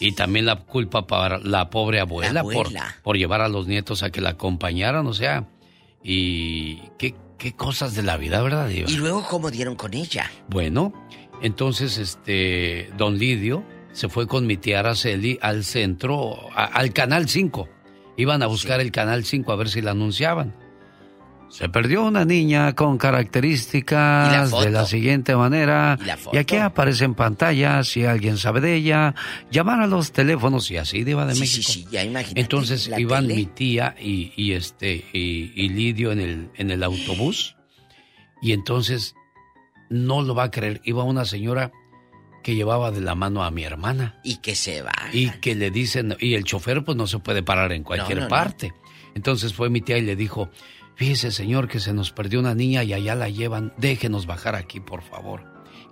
Y 0.00 0.12
también 0.12 0.46
la 0.46 0.56
culpa 0.56 1.06
para 1.06 1.38
la 1.38 1.68
pobre 1.68 2.00
abuela, 2.00 2.42
Por, 2.42 2.54
abuela. 2.54 2.96
por 3.02 3.16
llevar 3.18 3.42
a 3.42 3.48
los 3.48 3.66
nietos 3.66 4.02
a 4.02 4.10
que 4.10 4.20
la 4.22 4.30
acompañaran, 4.30 5.06
o 5.06 5.12
sea, 5.12 5.46
y 6.02 6.76
qué, 6.98 7.14
qué 7.38 7.52
cosas 7.54 7.94
de 7.94 8.02
la 8.02 8.16
vida, 8.16 8.40
¿verdad, 8.42 8.68
Diva? 8.68 8.88
¿Y 8.90 8.96
luego 8.96 9.24
cómo 9.28 9.50
dieron 9.50 9.76
con 9.76 9.92
ella? 9.92 10.30
Bueno, 10.48 10.92
entonces 11.42 11.98
este 11.98 12.90
don 12.96 13.18
Lidio 13.18 13.62
se 13.92 14.08
fue 14.08 14.26
con 14.26 14.46
mi 14.46 14.56
tía 14.56 14.80
Araceli 14.80 15.38
al 15.42 15.64
centro, 15.64 16.38
a- 16.54 16.64
al 16.64 16.92
Canal 16.94 17.28
5. 17.28 17.68
Iban 18.16 18.42
a 18.42 18.46
buscar 18.46 18.80
el 18.80 18.92
Canal 18.92 19.24
5 19.24 19.52
a 19.52 19.56
ver 19.56 19.68
si 19.68 19.82
la 19.82 19.90
anunciaban. 19.90 20.54
Se 21.50 21.68
perdió 21.68 22.04
una 22.04 22.24
niña 22.24 22.74
con 22.74 22.90
¿Y 22.90 22.92
la 22.94 22.98
características 22.98 24.50
de 24.60 24.70
la 24.70 24.86
siguiente 24.86 25.34
manera. 25.36 25.98
¿Y 26.00 26.04
la 26.06 26.40
aquí 26.40 26.56
aparece 26.56 27.04
en 27.04 27.14
pantalla 27.14 27.82
si 27.84 28.04
alguien 28.04 28.38
sabe 28.38 28.60
de 28.60 28.74
ella, 28.76 29.14
llamar 29.50 29.80
a 29.80 29.86
los 29.86 30.12
teléfonos 30.12 30.70
y 30.70 30.76
así 30.76 31.02
de 31.04 31.10
Iba 31.12 31.26
de 31.26 31.34
Sí, 31.34 31.40
México. 31.40 31.72
sí, 31.72 31.80
sí, 31.82 31.86
ya 31.90 32.04
imagínate. 32.04 32.40
Entonces 32.40 32.90
iban 32.96 33.24
tele. 33.26 33.34
mi 33.34 33.46
tía 33.46 33.94
y, 34.00 34.32
y 34.36 34.52
este 34.52 35.04
y, 35.12 35.52
y 35.54 35.68
Lidio 35.70 36.12
en 36.12 36.20
el 36.20 36.50
en 36.54 36.70
el 36.70 36.82
autobús 36.82 37.56
y 38.40 38.52
entonces 38.52 39.14
no 39.90 40.22
lo 40.22 40.34
va 40.34 40.44
a 40.44 40.50
creer 40.50 40.80
iba 40.84 41.02
una 41.04 41.24
señora 41.24 41.72
que 42.44 42.54
llevaba 42.54 42.90
de 42.90 43.00
la 43.00 43.14
mano 43.14 43.42
a 43.44 43.50
mi 43.50 43.64
hermana 43.64 44.18
Y 44.24 44.36
que 44.36 44.54
se 44.54 44.82
va. 44.82 44.92
y 45.12 45.28
que 45.40 45.54
le 45.54 45.70
dicen 45.70 46.16
y 46.20 46.34
el 46.34 46.44
chofer 46.44 46.84
pues 46.84 46.96
no 46.96 47.06
se 47.06 47.18
puede 47.18 47.42
parar 47.42 47.72
en 47.72 47.82
cualquier 47.82 48.18
No, 48.18 48.24
no, 48.24 48.28
no. 48.30 48.34
parte 48.34 48.72
entonces 49.14 49.52
fue 49.52 49.68
mi 49.68 49.80
tía 49.80 49.98
y 49.98 50.02
le 50.02 50.14
dijo 50.16 50.48
fíjese 51.00 51.30
señor 51.32 51.66
que 51.66 51.80
se 51.80 51.94
nos 51.94 52.12
perdió 52.12 52.40
una 52.40 52.54
niña 52.54 52.84
y 52.84 52.92
allá 52.92 53.14
la 53.14 53.30
llevan 53.30 53.72
déjenos 53.78 54.26
bajar 54.26 54.54
aquí 54.54 54.80
por 54.80 55.00
favor 55.02 55.42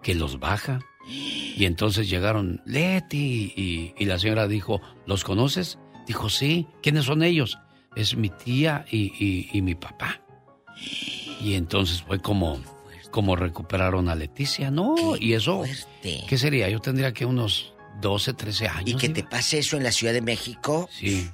que 0.02 0.14
los 0.14 0.38
baja 0.38 0.80
y 1.08 1.64
entonces 1.64 2.10
llegaron 2.10 2.60
Leti 2.66 3.54
y, 3.56 3.94
y 3.96 4.04
la 4.04 4.18
señora 4.18 4.46
dijo, 4.46 4.82
¿los 5.06 5.24
conoces? 5.24 5.78
Dijo, 6.06 6.28
sí. 6.28 6.66
¿Quiénes 6.82 7.06
son 7.06 7.22
ellos? 7.22 7.58
Es 7.96 8.14
mi 8.14 8.28
tía 8.28 8.84
y, 8.90 9.06
y- 9.18 9.48
y 9.54 9.62
mi 9.62 9.74
papá. 9.74 10.20
Y 11.40 11.54
entonces 11.54 12.02
fue 12.02 12.20
como, 12.20 12.60
como 13.10 13.36
recuperaron 13.36 14.10
a 14.10 14.14
Leticia, 14.14 14.70
¿no? 14.70 14.94
y 15.18 15.32
eso, 15.32 15.62
¿qué 16.28 16.36
sería? 16.36 16.68
Yo 16.68 16.80
tendría 16.80 17.12
que 17.14 17.24
unos 17.24 17.72
12, 18.02 18.34
13 18.34 18.68
años. 18.68 18.90
Y 18.90 18.94
que 18.96 19.08
te 19.08 19.24
pase 19.24 19.58
eso 19.60 19.78
en 19.78 19.84
la 19.84 19.92
Ciudad 19.92 20.12
de 20.12 20.20
México. 20.20 20.90
Sí. 20.92 21.30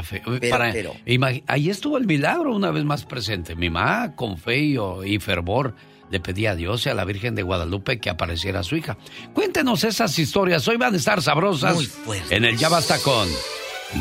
Está 0.00 0.02
feo. 0.02 0.38
Pero, 0.40 0.50
Para- 0.50 0.72
pero. 0.72 0.94
imagi- 1.06 1.42
ahí 1.46 1.70
estuvo 1.70 1.96
el 1.98 2.06
milagro 2.06 2.54
una 2.54 2.70
vez 2.70 2.84
más 2.84 3.04
presente. 3.04 3.54
Mi 3.54 3.70
mamá, 3.70 4.14
con 4.14 4.36
fe 4.38 4.58
y, 4.58 4.76
y 5.06 5.18
fervor, 5.18 5.74
le 6.10 6.20
pedía 6.20 6.52
a 6.52 6.54
Dios 6.54 6.84
y 6.86 6.88
a 6.90 6.94
la 6.94 7.04
Virgen 7.04 7.34
de 7.34 7.42
Guadalupe 7.42 7.98
que 7.98 8.10
apareciera 8.10 8.62
su 8.62 8.76
hija. 8.76 8.96
Cuéntenos 9.34 9.84
esas 9.84 10.18
historias. 10.18 10.66
Hoy 10.68 10.76
van 10.76 10.94
a 10.94 10.96
estar 10.96 11.20
sabrosas. 11.22 11.74
Muy. 11.74 12.18
En 12.30 12.44
el 12.44 12.56
Ya 12.56 12.68
Basta 12.68 12.98
con 12.98 13.28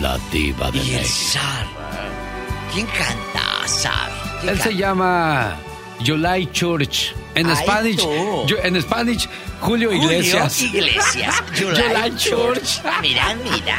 La 0.01 0.17
Diva 0.31 0.69
de 0.71 0.79
Y 0.79 0.93
el 0.95 1.05
zar. 1.05 1.65
¿Quién 2.73 2.85
canta, 2.87 3.67
zar? 3.67 4.11
¿Quién 4.41 4.53
Él 4.53 4.59
se 4.61 4.75
llama 4.75 5.55
July 6.05 6.47
Church. 6.51 7.13
En 7.35 7.53
Spanish, 7.55 7.97
yo- 7.97 8.57
en 8.63 8.81
Spanish, 8.81 9.27
Julio 9.59 9.91
Iglesias. 9.91 10.57
Julio 10.57 10.85
Iglesias. 10.87 11.43
July 11.57 12.15
Church. 12.17 12.79
Mira, 13.01 13.35
mira. 13.43 13.77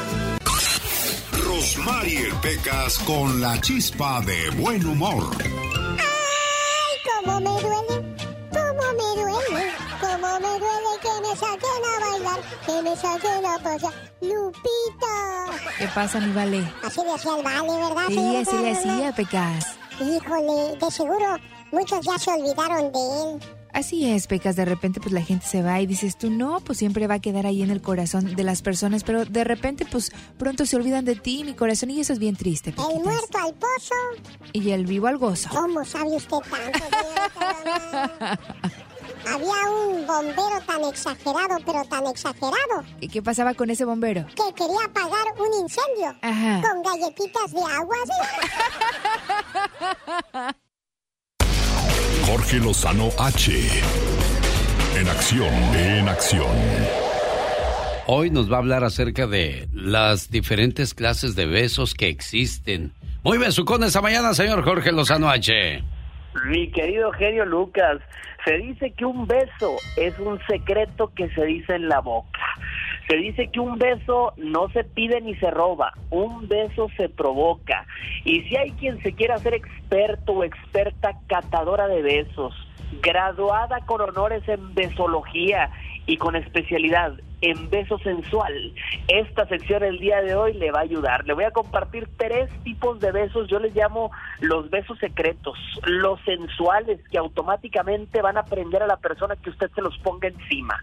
Rosmarie 1.48 2.28
Pecas 2.42 2.98
con 3.06 3.40
la 3.40 3.58
chispa 3.62 4.20
de 4.20 4.50
buen 4.50 4.86
humor. 4.86 5.34
¡Ay, 5.40 6.94
cómo 7.08 7.40
me 7.40 7.62
duele! 7.62 8.16
¡Cómo 8.52 8.84
me 8.92 9.22
duele! 9.22 9.72
¡Cómo 9.98 10.40
me 10.40 10.58
duele 10.60 10.92
que 11.00 11.14
me 11.22 11.34
saquen 11.34 11.82
a 11.86 12.00
bailar! 12.04 12.40
¡Que 12.66 12.82
me 12.82 12.94
saquen 12.94 13.46
a 13.46 13.58
pasear! 13.62 13.94
¡Lupita! 14.20 15.46
¿Qué 15.78 15.88
pasa, 15.94 16.20
mi 16.20 16.34
vale? 16.34 16.70
Así 16.84 17.00
le 17.02 17.12
hacía 17.14 17.36
el 17.38 17.42
vale, 17.42 17.76
¿verdad? 17.82 18.08
Sí, 18.08 18.36
así 18.36 18.58
le 18.58 18.70
hacía, 18.72 19.12
Pecas. 19.12 19.66
Híjole, 20.00 20.76
de 20.76 20.90
seguro 20.90 21.36
muchos 21.72 22.04
ya 22.04 22.18
se 22.18 22.30
olvidaron 22.30 22.92
de 22.92 22.98
él. 22.98 23.57
Así 23.78 24.10
es, 24.10 24.26
Pecas. 24.26 24.56
De 24.56 24.64
repente, 24.64 24.98
pues 25.00 25.12
la 25.12 25.22
gente 25.22 25.46
se 25.46 25.62
va 25.62 25.80
y 25.80 25.86
dices 25.86 26.18
tú, 26.18 26.30
no, 26.30 26.58
pues 26.58 26.78
siempre 26.78 27.06
va 27.06 27.14
a 27.14 27.18
quedar 27.20 27.46
ahí 27.46 27.62
en 27.62 27.70
el 27.70 27.80
corazón 27.80 28.34
de 28.34 28.42
las 28.42 28.60
personas, 28.60 29.04
pero 29.04 29.24
de 29.24 29.44
repente, 29.44 29.86
pues 29.88 30.10
pronto 30.36 30.66
se 30.66 30.74
olvidan 30.74 31.04
de 31.04 31.14
ti, 31.14 31.44
mi 31.44 31.54
corazón, 31.54 31.90
y 31.92 32.00
eso 32.00 32.12
es 32.12 32.18
bien 32.18 32.34
triste. 32.34 32.70
El 32.70 33.00
muerto 33.04 33.38
al 33.38 33.54
pozo. 33.54 33.94
Y 34.52 34.70
el 34.72 34.84
vivo 34.84 35.06
al 35.06 35.16
gozo. 35.16 35.48
¿Cómo 35.50 35.84
sabe 35.84 36.16
usted 36.16 36.38
tanto? 36.50 36.84
Había 39.28 39.70
un 39.70 40.04
bombero 40.08 40.60
tan 40.66 40.82
exagerado, 40.84 41.58
pero 41.64 41.84
tan 41.84 42.04
exagerado, 42.08 42.82
¿Y 43.00 43.06
qué 43.06 43.22
pasaba 43.22 43.54
con 43.54 43.70
ese 43.70 43.84
bombero? 43.84 44.26
que 44.26 44.52
quería 44.54 44.86
apagar 44.86 45.24
un 45.38 45.62
incendio 45.62 46.16
Ajá. 46.20 46.62
con 46.68 46.82
galletitas 46.82 47.52
de 47.52 47.62
agua. 47.62 47.96
Jorge 52.30 52.58
Lozano 52.58 53.08
H. 53.18 53.52
En 55.00 55.08
acción, 55.08 55.50
en 55.74 56.08
acción. 56.10 56.54
Hoy 58.06 58.30
nos 58.30 58.52
va 58.52 58.56
a 58.56 58.58
hablar 58.58 58.84
acerca 58.84 59.26
de 59.26 59.66
las 59.72 60.30
diferentes 60.30 60.92
clases 60.92 61.34
de 61.36 61.46
besos 61.46 61.94
que 61.94 62.08
existen. 62.08 62.92
Muy 63.24 63.38
besucón 63.38 63.82
esta 63.82 64.02
mañana, 64.02 64.34
señor 64.34 64.62
Jorge 64.62 64.92
Lozano 64.92 65.30
H. 65.30 65.82
Mi 66.50 66.70
querido 66.70 67.12
genio 67.12 67.46
Lucas, 67.46 67.96
se 68.44 68.58
dice 68.58 68.92
que 68.92 69.06
un 69.06 69.26
beso 69.26 69.76
es 69.96 70.18
un 70.18 70.38
secreto 70.46 71.10
que 71.16 71.30
se 71.30 71.46
dice 71.46 71.76
en 71.76 71.88
la 71.88 72.00
boca. 72.00 72.40
Se 73.08 73.16
dice 73.16 73.48
que 73.50 73.58
un 73.58 73.78
beso 73.78 74.34
no 74.36 74.68
se 74.68 74.84
pide 74.84 75.20
ni 75.22 75.34
se 75.36 75.50
roba, 75.50 75.94
un 76.10 76.46
beso 76.46 76.90
se 76.96 77.08
provoca. 77.08 77.86
Y 78.24 78.42
si 78.42 78.56
hay 78.56 78.72
quien 78.72 79.02
se 79.02 79.14
quiera 79.14 79.36
hacer 79.36 79.54
experto 79.54 80.32
o 80.32 80.44
experta 80.44 81.16
catadora 81.26 81.88
de 81.88 82.02
besos, 82.02 82.54
graduada 83.00 83.80
con 83.86 84.02
honores 84.02 84.46
en 84.46 84.74
besología 84.74 85.70
y 86.08 86.16
con 86.16 86.34
especialidad 86.36 87.12
en 87.42 87.70
beso 87.70 87.98
sensual, 87.98 88.72
esta 89.06 89.46
sección 89.46 89.84
el 89.84 89.98
día 89.98 90.22
de 90.22 90.34
hoy 90.34 90.54
le 90.54 90.72
va 90.72 90.80
a 90.80 90.82
ayudar. 90.82 91.24
Le 91.26 91.34
voy 91.34 91.44
a 91.44 91.52
compartir 91.52 92.08
tres 92.16 92.50
tipos 92.64 92.98
de 92.98 93.12
besos, 93.12 93.48
yo 93.48 93.60
les 93.60 93.76
llamo 93.76 94.10
los 94.40 94.70
besos 94.70 94.98
secretos, 94.98 95.56
los 95.84 96.18
sensuales 96.22 96.98
que 97.10 97.18
automáticamente 97.18 98.22
van 98.22 98.38
a 98.38 98.44
prender 98.44 98.82
a 98.82 98.86
la 98.86 98.96
persona 98.96 99.36
que 99.36 99.50
usted 99.50 99.70
se 99.74 99.82
los 99.82 99.96
ponga 99.98 100.28
encima. 100.28 100.82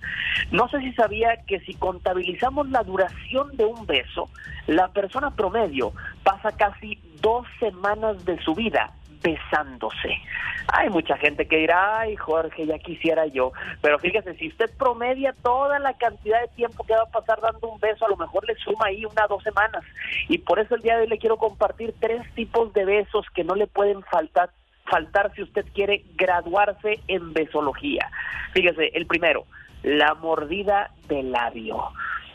No 0.52 0.70
sé 0.70 0.80
si 0.80 0.94
sabía 0.94 1.44
que 1.48 1.60
si 1.62 1.74
contabilizamos 1.74 2.70
la 2.70 2.84
duración 2.84 3.58
de 3.58 3.66
un 3.66 3.86
beso, 3.88 4.30
la 4.68 4.90
persona 4.90 5.32
promedio 5.32 5.92
pasa 6.24 6.52
casi 6.56 7.00
dos 7.20 7.48
semanas 7.60 8.24
de 8.26 8.40
su 8.44 8.54
vida 8.54 8.94
besándose. 9.26 10.22
Hay 10.72 10.90
mucha 10.90 11.18
gente 11.18 11.48
que 11.48 11.58
dirá, 11.58 12.00
ay 12.00 12.16
Jorge, 12.16 12.66
ya 12.66 12.78
quisiera 12.78 13.26
yo, 13.26 13.52
pero 13.82 13.98
fíjese, 13.98 14.36
si 14.36 14.50
usted 14.50 14.70
promedia 14.78 15.34
toda 15.42 15.80
la 15.80 15.94
cantidad 15.94 16.42
de 16.42 16.48
tiempo 16.50 16.84
que 16.84 16.94
va 16.94 17.04
a 17.04 17.12
pasar 17.12 17.42
dando 17.42 17.68
un 17.70 17.80
beso, 17.80 18.06
a 18.06 18.10
lo 18.10 18.18
mejor 18.18 18.46
le 18.48 18.56
suma 18.56 18.88
ahí 18.88 19.04
una 19.06 19.28
dos 19.28 19.44
semanas. 19.44 19.84
Y 20.30 20.38
por 20.38 20.60
eso 20.60 20.76
el 20.76 20.82
día 20.82 20.96
de 20.96 21.04
hoy 21.04 21.08
le 21.08 21.18
quiero 21.18 21.38
compartir 21.38 21.94
tres 22.00 22.22
tipos 22.36 22.72
de 22.74 22.86
besos 22.86 23.26
que 23.34 23.44
no 23.44 23.56
le 23.56 23.68
pueden 23.68 24.04
faltar 24.04 24.50
faltar 24.88 25.34
si 25.34 25.42
usted 25.42 25.66
quiere 25.74 26.06
graduarse 26.16 27.00
en 27.08 27.34
besología. 27.34 28.08
Fíjese, 28.54 28.92
el 28.94 29.08
primero, 29.08 29.46
la 29.82 30.14
mordida 30.14 30.92
de 31.08 31.24
labio. 31.24 31.92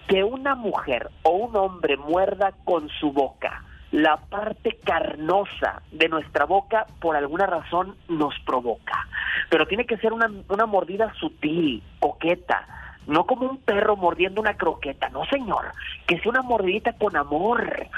Que 0.08 0.24
una 0.24 0.56
mujer 0.56 1.10
o 1.22 1.30
un 1.30 1.54
hombre 1.54 1.96
muerda 1.96 2.52
con 2.64 2.88
su 2.88 3.12
boca 3.12 3.62
la 3.92 4.16
parte 4.16 4.78
carnosa 4.84 5.82
de 5.90 6.08
nuestra 6.08 6.44
boca 6.44 6.86
por 7.00 7.16
alguna 7.16 7.46
razón 7.46 7.96
nos 8.08 8.38
provoca. 8.40 9.08
Pero 9.48 9.66
tiene 9.66 9.86
que 9.86 9.96
ser 9.98 10.12
una, 10.12 10.30
una 10.48 10.66
mordida 10.66 11.12
sutil, 11.14 11.82
coqueta, 11.98 12.66
no 13.06 13.26
como 13.26 13.48
un 13.48 13.58
perro 13.58 13.96
mordiendo 13.96 14.40
una 14.40 14.56
croqueta, 14.56 15.08
no 15.08 15.24
señor, 15.26 15.72
que 16.06 16.18
sea 16.20 16.30
una 16.30 16.42
mordidita 16.42 16.92
con 16.92 17.16
amor. 17.16 17.88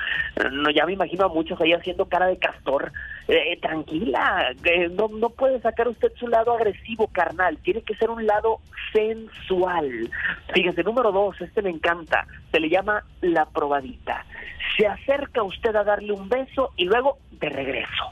No, 0.51 0.71
ya 0.71 0.87
me 0.87 0.95
imagino 0.95 1.27
a 1.27 1.29
muchos 1.29 1.61
ahí 1.61 1.73
haciendo 1.73 2.07
cara 2.07 2.27
de 2.27 2.39
castor. 2.39 2.93
Eh, 3.29 3.57
tranquila, 3.61 4.53
eh, 4.65 4.89
no, 4.89 5.09
no 5.09 5.31
puede 5.31 5.61
sacar 5.61 5.87
usted 5.87 6.13
su 6.19 6.27
lado 6.27 6.55
agresivo, 6.55 7.07
carnal, 7.07 7.57
tiene 7.59 7.83
que 7.83 7.95
ser 7.95 8.11
un 8.11 8.27
lado 8.27 8.59
sensual. 8.93 10.11
Fíjese, 10.53 10.83
número 10.83 11.13
dos, 11.13 11.41
este 11.41 11.63
me 11.63 11.71
encanta, 11.71 12.27
se 12.51 12.59
le 12.59 12.69
llama 12.69 13.05
la 13.21 13.47
probadita. 13.47 14.27
Se 14.77 14.87
acerca 14.87 15.43
usted 15.45 15.75
a 15.77 15.85
darle 15.85 16.13
un 16.13 16.29
beso 16.29 16.73
y 16.77 16.85
luego 16.85 17.19
de 17.31 17.49
regreso 17.49 18.11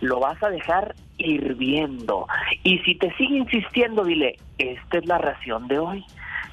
lo 0.00 0.20
vas 0.20 0.40
a 0.42 0.50
dejar 0.50 0.94
hirviendo. 1.16 2.26
Y 2.62 2.78
si 2.80 2.94
te 2.96 3.12
sigue 3.14 3.38
insistiendo, 3.38 4.04
dile, 4.04 4.38
esta 4.58 4.98
es 4.98 5.06
la 5.06 5.18
ración 5.18 5.68
de 5.68 5.78
hoy. 5.78 6.04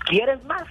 ¿Quieres 0.06 0.44
más? 0.46 0.66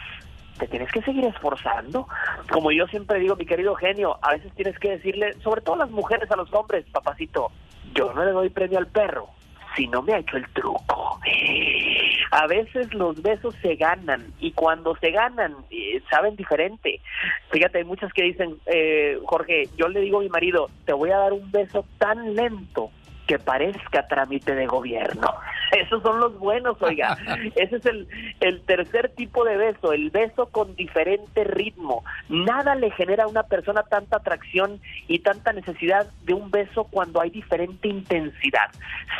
Te 0.59 0.67
tienes 0.67 0.91
que 0.91 1.03
seguir 1.03 1.25
esforzando. 1.25 2.07
Como 2.51 2.73
yo 2.73 2.87
siempre 2.87 3.21
digo, 3.21 3.37
mi 3.37 3.47
querido 3.47 3.75
genio, 3.75 4.19
a 4.23 4.33
veces 4.33 4.53
tienes 4.55 4.79
que 4.79 4.91
decirle, 4.91 5.35
sobre 5.43 5.61
todo 5.61 5.77
las 5.77 5.91
mujeres, 5.91 6.31
a 6.31 6.37
los 6.37 6.53
hombres, 6.53 6.85
papacito, 6.93 7.51
yo 7.95 8.13
no 8.13 8.25
le 8.25 8.33
doy 8.33 8.51
premio 8.51 8.79
al 8.79 8.87
perro 8.87 9.29
si 9.77 9.87
no 9.87 10.03
me 10.03 10.13
ha 10.13 10.19
hecho 10.19 10.37
el 10.37 10.49
truco. 10.51 11.21
A 12.31 12.47
veces 12.47 12.93
los 12.93 13.23
besos 13.23 13.55
se 13.63 13.77
ganan 13.77 14.33
y 14.41 14.53
cuando 14.53 14.97
se 14.97 15.11
ganan 15.11 15.55
eh, 15.71 16.03
saben 16.11 16.37
diferente. 16.37 17.01
Fíjate, 17.51 17.79
hay 17.79 17.85
muchas 17.85 18.13
que 18.13 18.25
dicen, 18.25 18.57
eh, 18.67 19.19
Jorge, 19.25 19.69
yo 19.77 19.89
le 19.89 20.01
digo 20.01 20.19
a 20.19 20.23
mi 20.23 20.29
marido, 20.29 20.69
te 20.85 20.93
voy 20.93 21.11
a 21.11 21.19
dar 21.19 21.33
un 21.33 21.51
beso 21.51 21.85
tan 21.99 22.35
lento 22.35 22.91
que 23.29 23.39
parezca 23.39 24.09
trámite 24.09 24.55
de 24.55 24.67
gobierno. 24.67 25.33
Esos 25.79 26.03
son 26.03 26.19
los 26.19 26.37
buenos, 26.39 26.81
oiga. 26.81 27.17
Ese 27.55 27.77
es 27.77 27.87
el, 27.87 28.09
el 28.41 28.63
tercer 28.63 29.11
tipo 29.11 29.45
de 29.45 29.57
beso, 29.57 29.93
el 29.93 30.11
beso 30.11 30.47
con 30.47 30.75
diferente 30.75 31.45
ritmo. 31.45 32.03
Nada 32.29 32.75
le 32.75 32.91
genera 32.91 33.25
a 33.25 33.29
una 33.29 33.45
persona 33.45 33.83
tanta 33.85 34.17
atracción 34.17 34.81
y 35.07 35.21
tanta 35.21 35.53
necesidad 35.53 36.11
de 36.25 36.35
un 36.35 36.51
beso 36.51 36.85
cuando 36.85 37.21
hay 37.21 37.31
diferente 37.31 37.87
intensidad. 37.87 38.71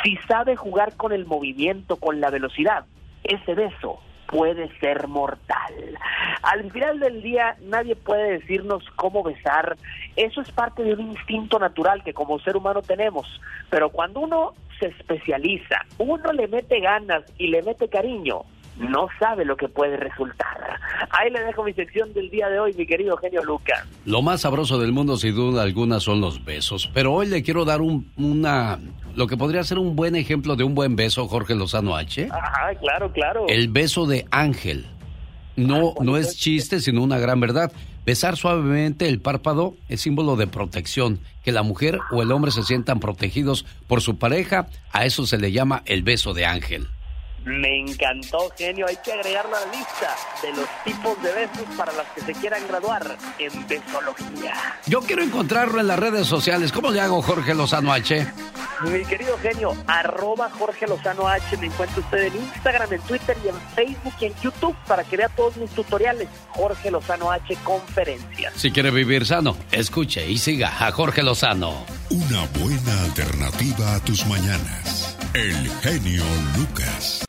Si 0.03 0.17
sabe 0.27 0.55
jugar 0.55 0.97
con 0.97 1.13
el 1.13 1.25
movimiento, 1.25 1.97
con 1.97 2.19
la 2.19 2.31
velocidad, 2.31 2.85
ese 3.23 3.53
beso 3.53 4.01
puede 4.29 4.69
ser 4.79 5.07
mortal. 5.07 5.97
Al 6.43 6.71
final 6.71 6.99
del 6.99 7.21
día 7.21 7.55
nadie 7.61 7.95
puede 7.95 8.39
decirnos 8.39 8.83
cómo 8.95 9.23
besar. 9.23 9.77
Eso 10.15 10.41
es 10.41 10.51
parte 10.51 10.83
de 10.83 10.93
un 10.93 11.01
instinto 11.11 11.59
natural 11.59 12.03
que 12.03 12.13
como 12.13 12.39
ser 12.39 12.55
humano 12.55 12.81
tenemos. 12.81 13.27
Pero 13.69 13.89
cuando 13.89 14.21
uno 14.21 14.53
se 14.79 14.87
especializa, 14.87 15.85
uno 15.97 16.31
le 16.31 16.47
mete 16.47 16.79
ganas 16.79 17.23
y 17.37 17.47
le 17.47 17.61
mete 17.61 17.89
cariño, 17.89 18.43
no 18.79 19.07
sabe 19.19 19.45
lo 19.45 19.57
que 19.57 19.67
puede 19.67 19.97
resultar. 19.97 20.79
Ahí 21.11 21.29
le 21.29 21.41
dejo 21.41 21.63
mi 21.63 21.73
sección 21.73 22.13
del 22.13 22.29
día 22.29 22.47
de 22.49 22.59
hoy, 22.59 22.73
mi 22.73 22.85
querido 22.85 23.17
genio 23.17 23.43
Lucas. 23.43 23.83
Lo 24.05 24.21
más 24.21 24.41
sabroso 24.41 24.79
del 24.79 24.91
mundo, 24.91 25.17
sin 25.17 25.35
duda 25.35 25.63
alguna, 25.63 25.99
son 25.99 26.21
los 26.21 26.43
besos. 26.45 26.89
Pero 26.93 27.13
hoy 27.13 27.27
le 27.27 27.43
quiero 27.43 27.65
dar 27.65 27.81
un, 27.81 28.11
una, 28.17 28.79
lo 29.15 29.27
que 29.27 29.37
podría 29.37 29.63
ser 29.63 29.77
un 29.79 29.95
buen 29.95 30.15
ejemplo 30.15 30.55
de 30.55 30.63
un 30.63 30.75
buen 30.75 30.95
beso, 30.95 31.27
Jorge 31.27 31.55
Lozano 31.55 31.95
H. 31.95 32.29
Ajá, 32.31 32.75
claro, 32.75 33.11
claro. 33.11 33.45
El 33.47 33.67
beso 33.69 34.05
de 34.05 34.25
ángel. 34.31 34.85
No, 35.55 35.93
no 35.99 36.15
es 36.15 36.37
chiste, 36.37 36.79
sino 36.79 37.03
una 37.03 37.19
gran 37.19 37.39
verdad. 37.39 37.71
Besar 38.05 38.37
suavemente 38.37 39.09
el 39.09 39.19
párpado 39.19 39.75
es 39.89 40.01
símbolo 40.01 40.35
de 40.37 40.47
protección. 40.47 41.19
Que 41.43 41.51
la 41.51 41.63
mujer 41.63 41.99
o 42.11 42.21
el 42.21 42.31
hombre 42.31 42.51
se 42.51 42.63
sientan 42.63 42.99
protegidos 42.99 43.65
por 43.87 44.01
su 44.01 44.17
pareja, 44.17 44.67
a 44.91 45.05
eso 45.05 45.25
se 45.25 45.37
le 45.37 45.51
llama 45.51 45.83
el 45.85 46.03
beso 46.03 46.33
de 46.33 46.45
ángel. 46.45 46.87
Me 47.45 47.79
encantó, 47.79 48.51
genio. 48.57 48.85
Hay 48.87 48.97
que 48.97 49.13
agregarlo 49.13 49.55
a 49.55 49.59
la 49.61 49.71
lista 49.71 50.15
de 50.41 50.53
los 50.53 50.67
tipos 50.83 51.21
de 51.23 51.31
besos 51.33 51.75
para 51.77 51.91
las 51.93 52.07
que 52.09 52.21
se 52.21 52.33
quieran 52.33 52.67
graduar 52.67 53.17
en 53.39 53.67
besología. 53.67 54.53
Yo 54.85 55.01
quiero 55.01 55.23
encontrarlo 55.23 55.79
en 55.79 55.87
las 55.87 55.99
redes 55.99 56.27
sociales. 56.27 56.71
¿Cómo 56.71 56.91
le 56.91 57.01
hago, 57.01 57.21
Jorge 57.21 57.53
Lozano 57.53 57.91
H? 57.91 58.27
Mi 58.81 59.03
querido 59.03 59.37
genio, 59.39 59.75
arroba 59.87 60.49
Jorge 60.57 60.87
Lozano 60.87 61.27
H. 61.27 61.57
Me 61.57 61.67
encuentra 61.67 61.99
usted 61.99 62.27
en 62.27 62.35
Instagram, 62.37 62.93
en 62.93 63.01
Twitter 63.01 63.37
y 63.43 63.49
en 63.49 63.55
Facebook 63.75 64.13
y 64.21 64.25
en 64.25 64.33
YouTube 64.41 64.75
para 64.87 65.03
que 65.03 65.17
vea 65.17 65.29
todos 65.29 65.57
mis 65.57 65.69
tutoriales. 65.71 66.29
Jorge 66.49 66.89
Lozano 66.89 67.31
H. 67.31 67.57
Conferencias. 67.63 68.53
Si 68.55 68.71
quiere 68.71 68.91
vivir 68.91 69.25
sano, 69.25 69.57
escuche 69.71 70.29
y 70.29 70.37
siga 70.37 70.87
a 70.87 70.91
Jorge 70.91 71.23
Lozano. 71.23 71.85
Una 72.09 72.45
buena 72.59 73.03
alternativa 73.03 73.95
a 73.95 73.99
tus 73.99 74.25
mañanas. 74.27 75.17
El 75.33 75.69
genio 75.81 76.23
Lucas. 76.57 77.28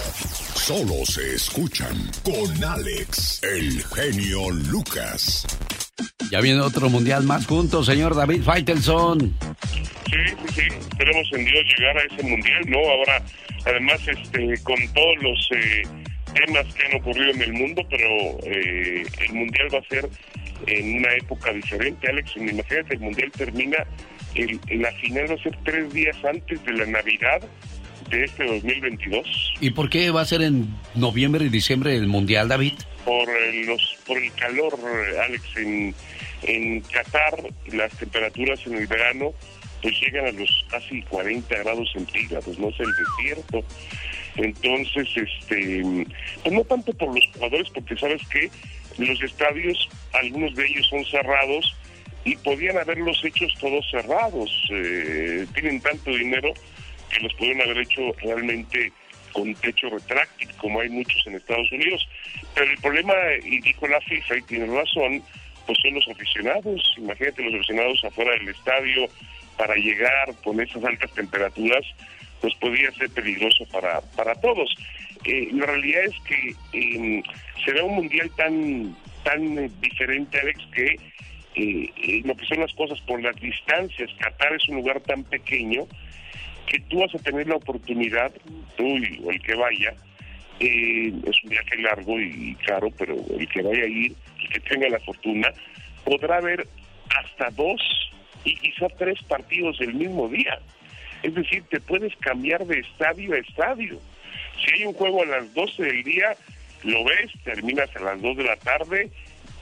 Solo 0.55 1.05
se 1.05 1.35
escuchan 1.35 1.95
con 2.23 2.63
Alex, 2.63 3.41
el 3.43 3.83
genio 3.83 4.49
Lucas. 4.69 5.45
Ya 6.31 6.39
viene 6.39 6.61
otro 6.61 6.89
mundial 6.89 7.23
más 7.23 7.45
juntos, 7.45 7.85
señor 7.85 8.15
David 8.15 8.43
Faitelson. 8.43 9.35
Sí, 10.09 10.17
sí, 10.27 10.53
sí. 10.53 10.61
Esperemos 10.79 11.27
en 11.33 11.45
Dios 11.45 11.65
llegar 11.77 11.97
a 11.97 12.01
ese 12.01 12.23
mundial, 12.23 12.61
¿no? 12.67 12.77
Ahora, 12.77 13.23
además, 13.65 13.99
este, 14.07 14.63
con 14.63 14.77
todos 14.93 15.17
los 15.21 15.49
eh, 15.55 15.83
temas 16.33 16.65
que 16.73 16.85
han 16.85 17.01
ocurrido 17.01 17.31
en 17.31 17.41
el 17.41 17.53
mundo, 17.53 17.83
pero 17.89 18.07
eh, 18.43 19.03
el 19.27 19.33
mundial 19.33 19.67
va 19.73 19.79
a 19.79 19.87
ser 19.89 20.09
en 20.67 20.97
una 20.97 21.13
época 21.15 21.51
diferente, 21.53 22.07
Alex. 22.07 22.37
Imagínate, 22.37 22.93
el 22.93 22.99
mundial 22.99 23.31
termina, 23.31 23.85
el, 24.35 24.59
la 24.79 24.91
final 24.93 25.31
va 25.31 25.35
a 25.35 25.43
ser 25.43 25.57
tres 25.63 25.91
días 25.93 26.17
antes 26.23 26.63
de 26.63 26.73
la 26.73 26.85
Navidad 26.85 27.41
de 28.11 28.25
este 28.25 28.45
2022. 28.45 29.53
¿Y 29.59 29.71
por 29.71 29.89
qué 29.89 30.11
va 30.11 30.21
a 30.21 30.25
ser 30.25 30.41
en 30.41 30.67
noviembre 30.95 31.45
y 31.45 31.49
diciembre 31.49 31.95
el 31.95 32.07
mundial, 32.07 32.47
David? 32.47 32.73
Por 33.05 33.29
el, 33.29 33.65
los, 33.65 33.97
por 34.05 34.17
el 34.17 34.31
calor, 34.33 34.77
Alex. 35.23 35.43
En, 35.57 35.95
en 36.43 36.81
Qatar, 36.81 37.35
las 37.71 37.91
temperaturas 37.97 38.65
en 38.65 38.75
el 38.75 38.87
verano 38.87 39.33
pues 39.81 39.99
llegan 39.99 40.27
a 40.27 40.31
los 40.31 40.65
casi 40.69 41.01
40 41.03 41.57
grados 41.57 41.91
centígrados, 41.91 42.57
no 42.59 42.69
es 42.69 42.79
el 42.79 42.93
desierto. 42.93 43.63
Entonces, 44.35 45.07
este, 45.15 45.83
pues 46.43 46.53
no 46.53 46.63
tanto 46.63 46.93
por 46.93 47.13
los 47.13 47.25
jugadores, 47.33 47.69
porque 47.73 47.97
sabes 47.97 48.21
que 48.27 48.49
los 48.97 49.21
estadios, 49.21 49.89
algunos 50.13 50.55
de 50.55 50.67
ellos 50.67 50.87
son 50.87 51.03
cerrados 51.05 51.75
y 52.23 52.35
podían 52.37 52.77
haberlos 52.77 53.23
hechos 53.25 53.53
todos 53.59 53.85
cerrados. 53.89 54.51
Eh, 54.71 55.45
tienen 55.53 55.81
tanto 55.81 56.11
dinero 56.11 56.53
que 57.11 57.19
los 57.21 57.33
pueden 57.35 57.61
haber 57.61 57.79
hecho 57.79 58.13
realmente 58.21 58.91
con 59.31 59.53
techo 59.55 59.89
retráctil, 59.89 60.49
como 60.57 60.81
hay 60.81 60.89
muchos 60.89 61.25
en 61.25 61.35
Estados 61.35 61.71
Unidos. 61.71 62.07
Pero 62.53 62.71
el 62.71 62.77
problema, 62.79 63.13
y 63.43 63.59
dijo 63.61 63.87
la 63.87 64.01
FIFA, 64.01 64.37
y 64.37 64.41
tiene 64.43 64.65
razón, 64.65 65.23
pues 65.65 65.77
son 65.79 65.93
los 65.93 66.07
aficionados. 66.09 66.93
Imagínate 66.97 67.43
los 67.43 67.55
aficionados 67.55 68.03
afuera 68.03 68.31
del 68.33 68.49
estadio 68.49 69.07
para 69.57 69.75
llegar 69.75 70.33
con 70.43 70.59
esas 70.59 70.83
altas 70.83 71.11
temperaturas, 71.13 71.85
pues 72.41 72.53
podría 72.55 72.91
ser 72.91 73.09
peligroso 73.11 73.65
para, 73.71 74.01
para 74.15 74.35
todos. 74.35 74.73
Eh, 75.25 75.49
la 75.53 75.67
realidad 75.67 76.05
es 76.05 76.15
que 76.21 76.55
eh, 76.73 77.23
será 77.63 77.83
un 77.83 77.95
mundial 77.95 78.29
tan, 78.35 78.95
tan 79.23 79.79
diferente, 79.79 80.39
Alex, 80.39 80.59
que 80.73 80.99
eh, 81.55 82.21
lo 82.23 82.35
que 82.35 82.45
son 82.45 82.61
las 82.61 82.73
cosas 82.73 82.99
por 83.01 83.21
las 83.21 83.35
distancias, 83.35 84.09
Qatar 84.19 84.53
es 84.55 84.67
un 84.69 84.77
lugar 84.77 84.99
tan 85.01 85.23
pequeño 85.23 85.85
que 86.71 86.79
tú 86.79 86.99
vas 86.99 87.13
a 87.13 87.19
tener 87.19 87.47
la 87.47 87.57
oportunidad, 87.57 88.31
tú 88.77 88.85
y, 88.85 89.21
o 89.25 89.31
el 89.31 89.41
que 89.41 89.55
vaya, 89.55 89.93
eh, 90.61 91.11
es 91.25 91.43
un 91.43 91.49
viaje 91.49 91.77
largo 91.79 92.17
y 92.17 92.55
caro, 92.65 92.87
pero 92.97 93.13
el 93.37 93.45
que 93.49 93.61
vaya 93.61 93.83
a 93.83 93.87
ir, 93.87 94.15
el 94.39 94.49
que 94.49 94.59
tenga 94.61 94.87
la 94.87 94.99
fortuna, 95.01 95.49
podrá 96.05 96.39
ver 96.39 96.65
hasta 97.09 97.49
dos 97.51 97.81
y 98.45 98.55
quizá 98.55 98.87
tres 98.97 99.21
partidos 99.23 99.81
el 99.81 99.95
mismo 99.95 100.29
día. 100.29 100.59
Es 101.23 101.35
decir, 101.35 101.61
te 101.69 101.81
puedes 101.81 102.15
cambiar 102.17 102.65
de 102.65 102.79
estadio 102.79 103.33
a 103.33 103.39
estadio. 103.39 103.99
Si 104.63 104.73
hay 104.73 104.85
un 104.85 104.93
juego 104.93 105.23
a 105.23 105.25
las 105.25 105.53
12 105.53 105.83
del 105.83 106.03
día, 106.03 106.37
lo 106.83 107.03
ves, 107.03 107.31
terminas 107.43 107.93
a 107.97 107.99
las 107.99 108.21
2 108.21 108.37
de 108.37 108.43
la 108.45 108.55
tarde, 108.55 109.11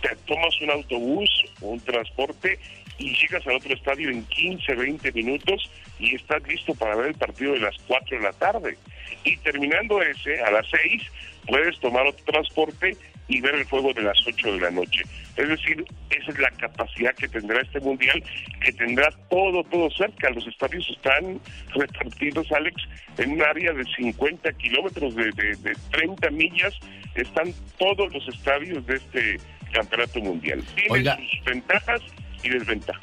te 0.01 0.15
tomas 0.27 0.61
un 0.61 0.69
autobús 0.69 1.29
o 1.61 1.69
un 1.69 1.79
transporte 1.79 2.59
y 2.99 3.15
llegas 3.15 3.45
al 3.47 3.55
otro 3.55 3.73
estadio 3.73 4.09
en 4.09 4.25
15, 4.25 4.75
20 4.75 5.11
minutos 5.13 5.69
y 5.99 6.15
estás 6.15 6.43
listo 6.47 6.75
para 6.75 6.95
ver 6.95 7.07
el 7.07 7.15
partido 7.15 7.53
de 7.53 7.59
las 7.59 7.75
4 7.87 8.17
de 8.17 8.23
la 8.23 8.33
tarde. 8.33 8.77
Y 9.23 9.37
terminando 9.37 10.01
ese, 10.01 10.41
a 10.43 10.51
las 10.51 10.67
6, 10.69 11.03
puedes 11.47 11.79
tomar 11.79 12.05
otro 12.05 12.23
transporte 12.25 12.95
y 13.27 13.41
ver 13.41 13.55
el 13.55 13.63
juego 13.65 13.93
de 13.93 14.01
las 14.01 14.17
8 14.25 14.53
de 14.53 14.59
la 14.59 14.71
noche. 14.71 15.03
Es 15.37 15.47
decir, 15.47 15.85
esa 16.09 16.31
es 16.31 16.39
la 16.39 16.51
capacidad 16.51 17.15
que 17.15 17.27
tendrá 17.27 17.61
este 17.61 17.79
mundial, 17.79 18.21
que 18.61 18.73
tendrá 18.73 19.09
todo, 19.29 19.63
todo 19.63 19.89
cerca. 19.91 20.29
Los 20.31 20.45
estadios 20.47 20.87
están 20.89 21.39
repartidos, 21.73 22.51
Alex, 22.51 22.75
en 23.17 23.31
un 23.31 23.41
área 23.41 23.71
de 23.71 23.85
50 23.85 24.51
kilómetros, 24.53 25.15
de, 25.15 25.31
de, 25.31 25.55
de 25.55 25.75
30 25.91 26.29
millas, 26.31 26.73
están 27.15 27.53
todos 27.77 28.11
los 28.13 28.27
estadios 28.27 28.85
de 28.85 28.95
este 28.95 29.37
campeonato 29.71 30.19
mundial. 30.19 30.63
Tiene 30.75 31.29
sus 31.29 31.45
ventajas 31.45 32.01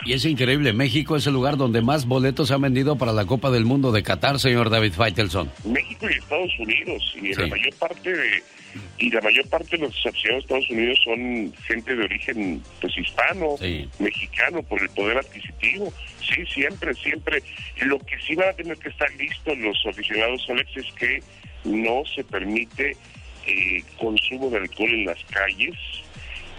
y 0.04 0.12
es 0.12 0.24
increíble, 0.24 0.72
México 0.72 1.16
es 1.16 1.26
el 1.26 1.34
lugar 1.34 1.56
donde 1.56 1.82
más 1.82 2.06
boletos 2.06 2.48
se 2.48 2.54
han 2.54 2.62
vendido 2.62 2.96
para 2.96 3.12
la 3.12 3.26
Copa 3.26 3.50
del 3.50 3.64
Mundo 3.64 3.92
de 3.92 4.02
Qatar, 4.02 4.38
señor 4.38 4.70
David 4.70 4.92
Faitelson. 4.92 5.50
México 5.64 6.06
y 6.10 6.14
Estados 6.14 6.52
Unidos, 6.58 7.14
y 7.20 7.34
la 7.34 7.46
mayor 7.46 7.74
parte 7.74 8.12
de 8.12 8.42
y 8.98 9.10
la 9.10 9.20
mayor 9.20 9.48
parte 9.48 9.76
de 9.76 9.84
los 9.84 10.06
aficionados 10.06 10.24
de 10.48 10.54
Estados 10.56 10.70
Unidos 10.70 10.98
son 11.04 11.54
gente 11.66 11.96
de 11.96 12.04
origen 12.04 12.62
pues 12.80 12.96
hispano, 12.98 13.56
mexicano, 13.98 14.62
por 14.62 14.82
el 14.82 14.88
poder 14.90 15.18
adquisitivo. 15.18 15.92
Sí, 16.20 16.44
siempre, 16.46 16.92
siempre. 16.94 17.42
Lo 17.82 17.98
que 17.98 18.18
sí 18.26 18.34
van 18.34 18.50
a 18.50 18.52
tener 18.52 18.76
que 18.78 18.88
estar 18.88 19.10
listos 19.14 19.56
los 19.58 19.76
aficionados, 19.86 20.46
Alex, 20.48 20.76
es 20.76 20.92
que 20.92 21.20
no 21.64 22.02
se 22.14 22.24
permite 22.24 22.96
eh, 23.46 23.82
consumo 23.98 24.50
de 24.50 24.58
alcohol 24.58 24.90
en 24.90 25.06
las 25.06 25.22
calles 25.24 25.76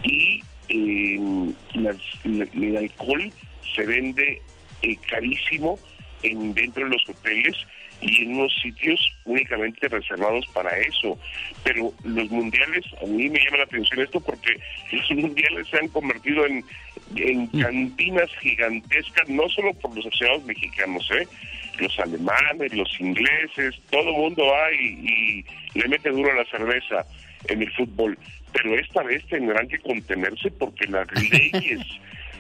y 0.03 0.41
eh, 0.69 1.19
las- 1.76 2.26
la- 2.26 2.48
el 2.53 2.77
alcohol 2.77 3.31
se 3.76 3.85
vende 3.85 4.41
eh, 4.81 4.95
carísimo 5.10 5.80
en, 6.23 6.53
dentro 6.53 6.84
de 6.85 6.91
los 6.91 7.03
hoteles 7.10 7.56
y 7.99 8.22
en 8.23 8.35
unos 8.38 8.53
sitios 8.61 8.99
únicamente 9.26 9.88
reservados 9.88 10.45
para 10.53 10.69
eso. 10.77 11.18
Pero 11.64 11.91
los 12.03 12.30
mundiales, 12.30 12.85
a 13.02 13.06
mí 13.07 13.27
me 13.30 13.39
llama 13.44 13.57
la 13.57 13.64
atención 13.64 14.02
esto 14.02 14.19
porque 14.19 14.53
los 14.91 15.11
mundiales 15.11 15.68
se 15.68 15.77
han 15.80 15.88
convertido 15.88 16.45
en, 16.45 16.64
en 17.15 17.48
cantinas 17.48 18.30
gigantescas, 18.41 19.27
no 19.30 19.49
solo 19.49 19.73
por 19.73 19.95
los 19.95 20.06
aficionados 20.06 20.44
mexicanos, 20.45 21.10
¿eh? 21.19 21.27
los 21.80 21.99
alemanes, 21.99 22.73
los 22.73 22.99
ingleses, 22.99 23.76
todo 23.91 24.10
el 24.10 24.15
mundo 24.15 24.45
va 24.45 24.72
y, 24.73 25.45
y 25.73 25.80
le 25.80 25.88
mete 25.88 26.10
duro 26.10 26.31
a 26.31 26.35
la 26.35 26.45
cerveza 26.45 27.06
en 27.49 27.61
el 27.61 27.72
fútbol. 27.73 28.18
Pero 28.57 28.79
esta 28.79 29.03
vez 29.03 29.23
tendrán 29.27 29.67
que 29.67 29.79
contenerse 29.79 30.49
porque 30.51 30.88
las 30.88 31.07
leyes 31.31 31.85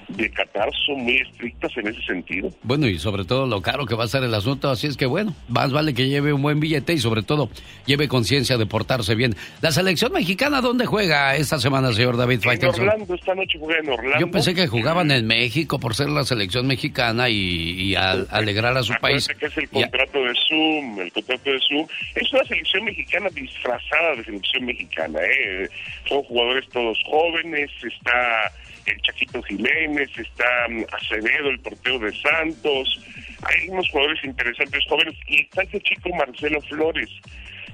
de 0.09 0.29
Qatar 0.31 0.69
son 0.85 1.03
muy 1.03 1.17
estrictas 1.17 1.71
en 1.77 1.87
ese 1.87 2.01
sentido. 2.03 2.49
Bueno, 2.63 2.87
y 2.87 2.97
sobre 2.97 3.25
todo 3.25 3.45
lo 3.45 3.61
caro 3.61 3.85
que 3.85 3.95
va 3.95 4.05
a 4.05 4.07
ser 4.07 4.23
el 4.23 4.33
asunto, 4.33 4.69
así 4.69 4.87
es 4.87 4.95
que 4.97 5.05
bueno, 5.05 5.35
más 5.49 5.71
vale 5.71 5.93
que 5.93 6.07
lleve 6.07 6.31
un 6.33 6.41
buen 6.41 6.59
billete 6.59 6.93
y 6.93 6.97
sobre 6.99 7.23
todo 7.23 7.49
lleve 7.85 8.07
conciencia 8.07 8.57
de 8.57 8.65
portarse 8.65 9.15
bien. 9.15 9.35
La 9.61 9.71
selección 9.71 10.13
mexicana, 10.13 10.61
¿dónde 10.61 10.85
juega 10.85 11.35
esta 11.35 11.59
semana, 11.59 11.91
señor 11.91 12.15
David 12.17 12.35
En 12.35 12.41
Faitelson? 12.41 12.87
Orlando, 12.87 13.13
esta 13.15 13.35
noche 13.35 13.59
juega 13.59 13.79
en 13.79 13.89
Orlando. 13.89 14.19
Yo 14.19 14.31
pensé 14.31 14.55
que 14.55 14.67
jugaban 14.67 15.11
en 15.11 15.27
México 15.27 15.79
por 15.79 15.93
ser 15.95 16.09
la 16.09 16.23
selección 16.23 16.67
mexicana 16.67 17.29
y, 17.29 17.35
y 17.37 17.95
al- 17.95 18.27
alegrar 18.31 18.77
a 18.77 18.83
su 18.83 18.93
país. 19.01 19.29
Acuérdate 19.29 19.39
que 19.39 19.45
es 19.45 19.57
el 19.57 19.65
a- 19.65 19.89
contrato 19.89 20.19
de 20.23 20.33
Zoom, 20.47 20.99
el 21.01 21.11
contrato 21.11 21.49
de 21.51 21.59
Zoom. 21.67 21.87
Es 22.15 22.31
una 22.33 22.43
selección 22.45 22.85
mexicana 22.85 23.29
disfrazada 23.33 24.15
de 24.15 24.23
selección 24.23 24.65
mexicana, 24.65 25.19
¿eh? 25.21 25.69
Son 26.07 26.23
jugadores 26.23 26.67
todos 26.69 26.97
jóvenes, 27.05 27.69
está 27.83 28.51
el 28.87 29.01
Chaquito 29.01 29.41
Jiménez, 29.43 30.09
está 30.17 30.67
mm, 30.69 30.85
Acevedo, 30.91 31.49
el 31.49 31.59
portero 31.59 31.99
de 31.99 32.13
Santos. 32.15 32.99
Hay 33.43 33.69
unos 33.69 33.89
jugadores 33.89 34.23
interesantes 34.23 34.83
jóvenes 34.89 35.15
y 35.27 35.41
está 35.41 35.63
este 35.63 35.81
chico 35.81 36.09
Marcelo 36.15 36.61
Flores. 36.61 37.09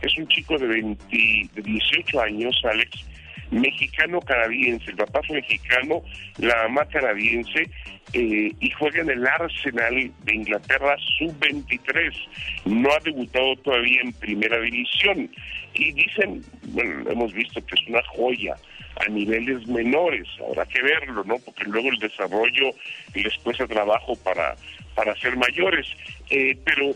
Es 0.02 0.18
un 0.18 0.27
chico 0.27 0.57
de, 0.57 0.68
20, 0.68 1.06
de 1.53 1.61
18 1.61 2.22
años, 2.22 2.61
Alex, 2.65 3.06
mexicano-canadiense. 3.52 4.91
El 4.91 4.98
papá 4.98 5.22
fue 5.26 5.38
mexicano, 5.38 6.02
la 6.38 6.64
mamá 6.64 6.85
canadiense, 6.90 7.69
eh, 8.11 8.52
y 8.60 8.69
juega 8.72 9.02
en 9.02 9.11
el 9.11 9.26
Arsenal 9.26 10.11
de 10.23 10.35
Inglaterra 10.35 10.98
sub-23. 11.18 12.14
No 12.65 12.91
ha 12.91 12.99
debutado 12.99 13.56
todavía 13.57 14.02
en 14.02 14.11
primera 14.14 14.60
división. 14.60 15.31
Y 15.76 15.91
dicen, 15.94 16.44
bueno, 16.68 17.10
hemos 17.10 17.34
visto 17.34 17.65
que 17.65 17.76
es 17.76 17.88
una 17.88 18.03
joya 18.03 18.56
a 18.95 19.10
niveles 19.10 19.68
menores. 19.68 20.28
Habrá 20.48 20.65
que 20.65 20.82
verlo, 20.82 21.24
¿no? 21.24 21.38
Porque 21.40 21.64
luego 21.65 21.90
el 21.90 21.99
desarrollo 21.99 22.72
les 23.14 23.38
cuesta 23.40 23.68
trabajo 23.68 24.15
para, 24.18 24.56
para 24.95 25.15
ser 25.15 25.36
mayores. 25.36 25.88
Eh, 26.30 26.57
pero 26.64 26.94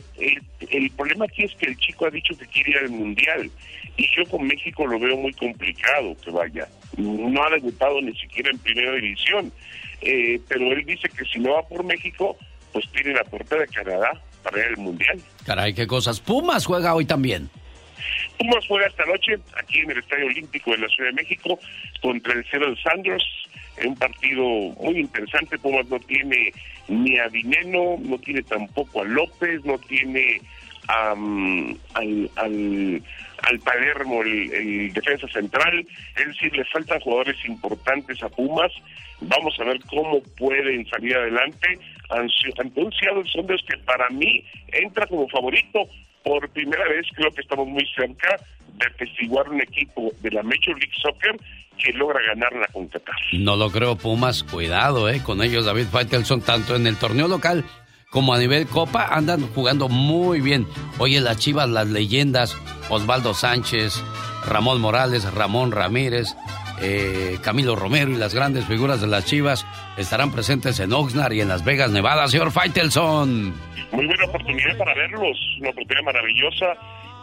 el, 0.70 0.92
problema 0.92 1.26
aquí 1.26 1.44
es 1.44 1.56
que 1.56 1.68
el 1.68 1.78
chico 1.78 2.06
ha 2.06 2.12
dicho 2.12 2.38
que 2.38 2.46
quiere 2.48 2.72
ir 2.72 2.78
al 2.78 2.90
Mundial. 2.90 3.52
Y 3.98 4.08
yo 4.16 4.30
con 4.30 4.46
México 4.46 4.86
lo 4.86 5.00
veo 5.00 5.18
muy 5.18 5.34
complicado 5.34 6.16
que 6.24 6.32
vaya. 6.32 6.68
No 6.98 7.44
ha 7.44 7.50
debutado 7.50 8.02
ni 8.02 8.16
siquiera 8.16 8.52
en 8.52 8.60
primera 8.60 8.94
división. 8.94 9.52
Eh, 10.02 10.40
pero 10.48 10.72
él 10.72 10.86
dice 10.86 11.10
que 11.10 11.26
si 11.26 11.40
no 11.40 11.54
va 11.54 11.68
por 11.68 11.84
México, 11.84 12.38
pues 12.72 12.86
tiene 12.92 13.14
la 13.14 13.24
puerta 13.24 13.58
de 13.58 13.68
Canadá 13.68 14.22
para 14.44 14.60
ir 14.60 14.66
al 14.66 14.78
Mundial. 14.78 15.20
Caray, 15.46 15.74
qué 15.74 15.88
cosas. 15.88 16.20
Pumas 16.20 16.66
juega 16.66 16.94
hoy 16.94 17.06
también. 17.06 17.50
Pumas 18.38 18.68
juega 18.68 18.88
esta 18.88 19.06
noche 19.06 19.38
aquí 19.58 19.80
en 19.80 19.92
el 19.92 19.98
Estadio 20.00 20.28
Olímpico 20.28 20.72
de 20.72 20.78
la 20.78 20.88
Ciudad 20.90 21.10
de 21.10 21.16
México 21.16 21.60
contra 22.02 22.34
el 22.34 22.46
Seattle 22.46 22.76
Sanders. 22.82 23.26
En 23.78 23.90
un 23.90 23.96
partido 23.96 24.44
muy 24.44 25.00
interesante. 25.00 25.58
Pumas 25.58 25.88
no 25.88 26.00
tiene 26.00 26.52
ni 26.88 27.18
a 27.18 27.28
Dineno, 27.30 27.98
no 28.00 28.18
tiene 28.20 28.44
tampoco 28.44 29.02
a 29.02 29.06
López, 29.06 29.64
no 29.66 29.78
tiene 29.80 30.42
al, 30.88 31.80
al, 32.36 33.04
al 33.44 33.60
Palermo, 33.60 34.22
el, 34.22 34.94
defensa 34.94 35.28
central. 35.28 35.86
Es 36.16 36.28
decir, 36.28 36.56
le 36.56 36.66
faltan 36.66 37.00
jugadores 37.00 37.38
importantes 37.46 38.22
a 38.24 38.30
Pumas. 38.30 38.72
Vamos 39.20 39.60
a 39.60 39.64
ver 39.64 39.80
cómo 39.90 40.22
pueden 40.38 40.88
salir 40.88 41.16
adelante 41.16 41.80
ante 42.10 42.62
ante 42.62 42.82
un 42.82 42.94
Seattle 42.94 43.30
Sanders 43.32 43.64
que 43.68 43.78
para 43.80 44.10
mí 44.10 44.44
entra 44.72 45.08
como 45.08 45.28
favorito 45.28 45.90
por 46.28 46.50
primera 46.50 46.88
vez 46.90 47.06
creo 47.16 47.32
que 47.32 47.42
estamos 47.42 47.68
muy 47.68 47.86
cerca 47.96 48.38
de 48.74 48.86
atestiguar 48.86 49.50
un 49.50 49.62
equipo 49.62 50.12
de 50.22 50.32
la 50.32 50.44
Major 50.44 50.78
League 50.78 50.94
Soccer 51.02 51.40
que 51.78 51.94
logra 51.94 52.20
ganar 52.28 52.54
la 52.54 52.68
CONCACAF. 52.68 53.16
No 53.34 53.56
lo 53.56 53.72
creo, 53.72 53.96
Pumas. 53.96 54.44
Cuidado, 54.44 55.10
¿eh? 55.10 55.22
Con 55.24 55.42
ellos, 55.42 55.66
David 55.66 55.86
Faitelson, 55.86 56.42
tanto 56.42 56.76
en 56.76 56.86
el 56.86 56.98
torneo 56.98 57.28
local 57.28 57.64
como 58.10 58.34
a 58.34 58.40
nivel 58.40 58.68
Copa, 58.68 59.08
andan 59.10 59.48
jugando 59.54 59.90
muy 59.90 60.42
bien. 60.42 60.68
Oye, 60.98 61.22
las 61.22 61.38
chivas, 61.38 61.70
las 61.70 61.88
leyendas, 61.88 62.58
Osvaldo 62.90 63.34
Sánchez, 63.34 64.02
Ramón 64.48 64.82
Morales, 64.82 65.32
Ramón 65.34 65.72
Ramírez, 65.72 66.36
eh, 66.82 67.38
Camilo 67.42 67.76
Romero 67.76 68.12
y 68.12 68.16
las 68.16 68.34
grandes 68.34 68.66
figuras 68.66 69.02
de 69.02 69.08
las 69.08 69.26
chivas 69.26 69.66
estarán 69.98 70.32
presentes 70.32 70.80
en 70.80 70.94
Oxnard 70.94 71.34
y 71.34 71.42
en 71.42 71.48
Las 71.48 71.64
Vegas, 71.64 71.92
Nevada. 71.92 72.28
Señor 72.28 72.52
Faitelson. 72.52 73.54
Muy 73.92 74.06
buena 74.06 74.26
oportunidad 74.26 74.78
para 74.78 74.94
verlos, 74.94 75.38
una 75.60 75.70
oportunidad 75.70 76.04
maravillosa 76.04 76.66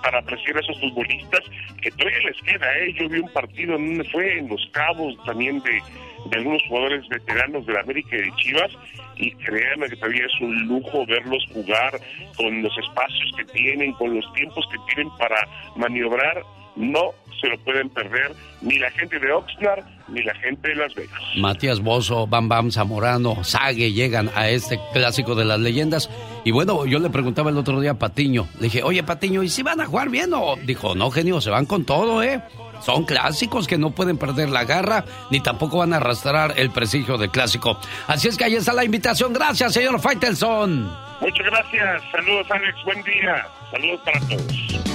para 0.03 0.19
apreciar 0.19 0.57
a 0.57 0.61
esos 0.61 0.79
futbolistas 0.81 1.41
que 1.81 1.91
todavía 1.93 2.19
les 2.29 2.41
queda, 2.43 2.79
¿eh? 2.79 2.95
Yo 2.99 3.09
vi 3.09 3.21
un 3.21 3.33
partido 3.33 3.77
en 3.77 3.87
donde 3.87 4.11
fue 4.11 4.39
en 4.39 4.49
Los 4.49 4.69
Cabos 4.73 5.15
también 5.25 5.61
de, 5.61 5.83
de 6.31 6.39
algunos 6.39 6.63
jugadores 6.69 7.09
veteranos 7.09 7.65
de 7.67 7.73
la 7.73 7.81
América 7.81 8.17
y 8.17 8.23
de 8.23 8.37
Chivas 8.37 8.71
y 9.17 9.31
créanme 9.33 9.89
que 9.89 9.97
todavía 9.97 10.27
es 10.27 10.41
un 10.41 10.67
lujo 10.67 11.07
verlos 11.07 11.45
jugar 11.53 11.99
con 12.37 12.63
los 12.63 12.77
espacios 12.79 13.33
que 13.37 13.45
tienen, 13.47 13.93
con 13.93 14.15
los 14.15 14.33
tiempos 14.35 14.67
que 14.71 14.95
tienen 14.95 15.11
para 15.17 15.37
maniobrar, 15.77 16.43
no 16.77 17.13
se 17.41 17.49
lo 17.49 17.59
pueden 17.59 17.89
perder 17.91 18.35
ni 18.63 18.79
la 18.79 18.91
gente 18.93 19.19
de 19.19 19.33
Oxnard 19.33 19.85
ni 20.09 20.23
la 20.23 20.35
gente 20.37 20.69
de 20.69 20.75
Las 20.77 20.95
Vegas. 20.95 21.21
Matías 21.37 21.81
Bozo, 21.81 22.27
Bam 22.27 22.49
Bam 22.49 22.71
Zamorano, 22.71 23.43
Sague 23.45 23.93
llegan 23.93 24.31
a 24.35 24.49
este 24.49 24.79
clásico 24.93 25.35
de 25.35 25.45
las 25.45 25.61
leyendas. 25.61 26.11
Y 26.45 26.51
bueno, 26.51 26.87
yo 26.87 26.99
le 26.99 27.11
preguntaba 27.11 27.51
el 27.51 27.59
otro 27.59 27.81
día 27.81 27.93
a 27.93 27.99
Patiño, 27.99 28.49
le 28.57 28.65
dije, 28.65 28.83
oye 28.83 29.03
Patiño, 29.03 29.43
¿y 29.43 29.49
si 29.49 29.63
van 29.63 29.81
a 29.81 29.87
jugar 29.87 30.11
bien 30.11 30.33
o? 30.35 30.57
Dijo, 30.57 30.95
no, 30.95 31.11
genio, 31.11 31.41
se 31.41 31.51
van 31.51 31.67
con 31.67 31.85
todo, 31.85 32.23
¿eh? 32.23 32.41
Son 32.81 33.05
clásicos 33.05 33.67
que 33.67 33.79
no 33.79 33.93
pueden 33.93 34.19
perder 34.19 34.51
la 34.51 34.65
garra, 34.65 35.05
ni 35.31 35.41
tampoco 35.41 35.79
van 35.79 35.95
a 35.95 35.97
arrastrar 35.97 36.55
el 36.57 36.71
prestigio 36.71 37.17
del 37.17 37.31
clásico. 37.31 37.79
Así 38.07 38.29
es 38.29 38.37
que 38.37 38.45
ahí 38.45 38.55
está 38.57 38.75
la 38.75 38.85
invitación. 38.85 39.33
Gracias, 39.33 39.73
señor 39.73 40.01
Faitelson. 40.01 40.93
Muchas 41.21 41.47
gracias, 41.47 42.03
saludos 42.11 42.47
Alex, 42.51 42.85
buen 42.85 43.03
día, 43.05 43.47
saludos 43.71 44.01
para 44.05 44.21
todos. 44.21 44.94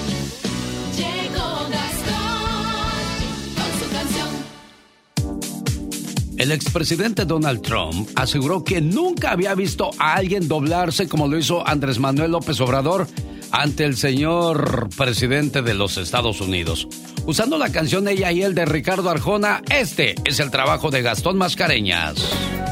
El 6.39 6.53
expresidente 6.53 7.25
Donald 7.25 7.61
Trump 7.61 8.09
aseguró 8.15 8.63
que 8.63 8.79
nunca 8.79 9.31
había 9.31 9.53
visto 9.55 9.91
a 9.99 10.15
alguien 10.15 10.47
doblarse 10.47 11.09
como 11.09 11.27
lo 11.27 11.37
hizo 11.37 11.67
Andrés 11.67 11.99
Manuel 11.99 12.31
López 12.31 12.61
Obrador 12.61 13.07
ante 13.51 13.83
el 13.83 13.97
señor 13.97 14.87
presidente 14.95 15.61
de 15.61 15.73
los 15.73 15.97
Estados 15.97 16.39
Unidos. 16.39 16.87
Usando 17.25 17.57
la 17.57 17.73
canción 17.73 18.07
Ella 18.07 18.31
y 18.31 18.41
él 18.41 18.55
de 18.55 18.63
Ricardo 18.63 19.09
Arjona, 19.09 19.61
este 19.69 20.15
es 20.23 20.39
el 20.39 20.49
trabajo 20.49 20.91
de 20.91 21.01
Gastón 21.01 21.37
Mascareñas. 21.37 22.31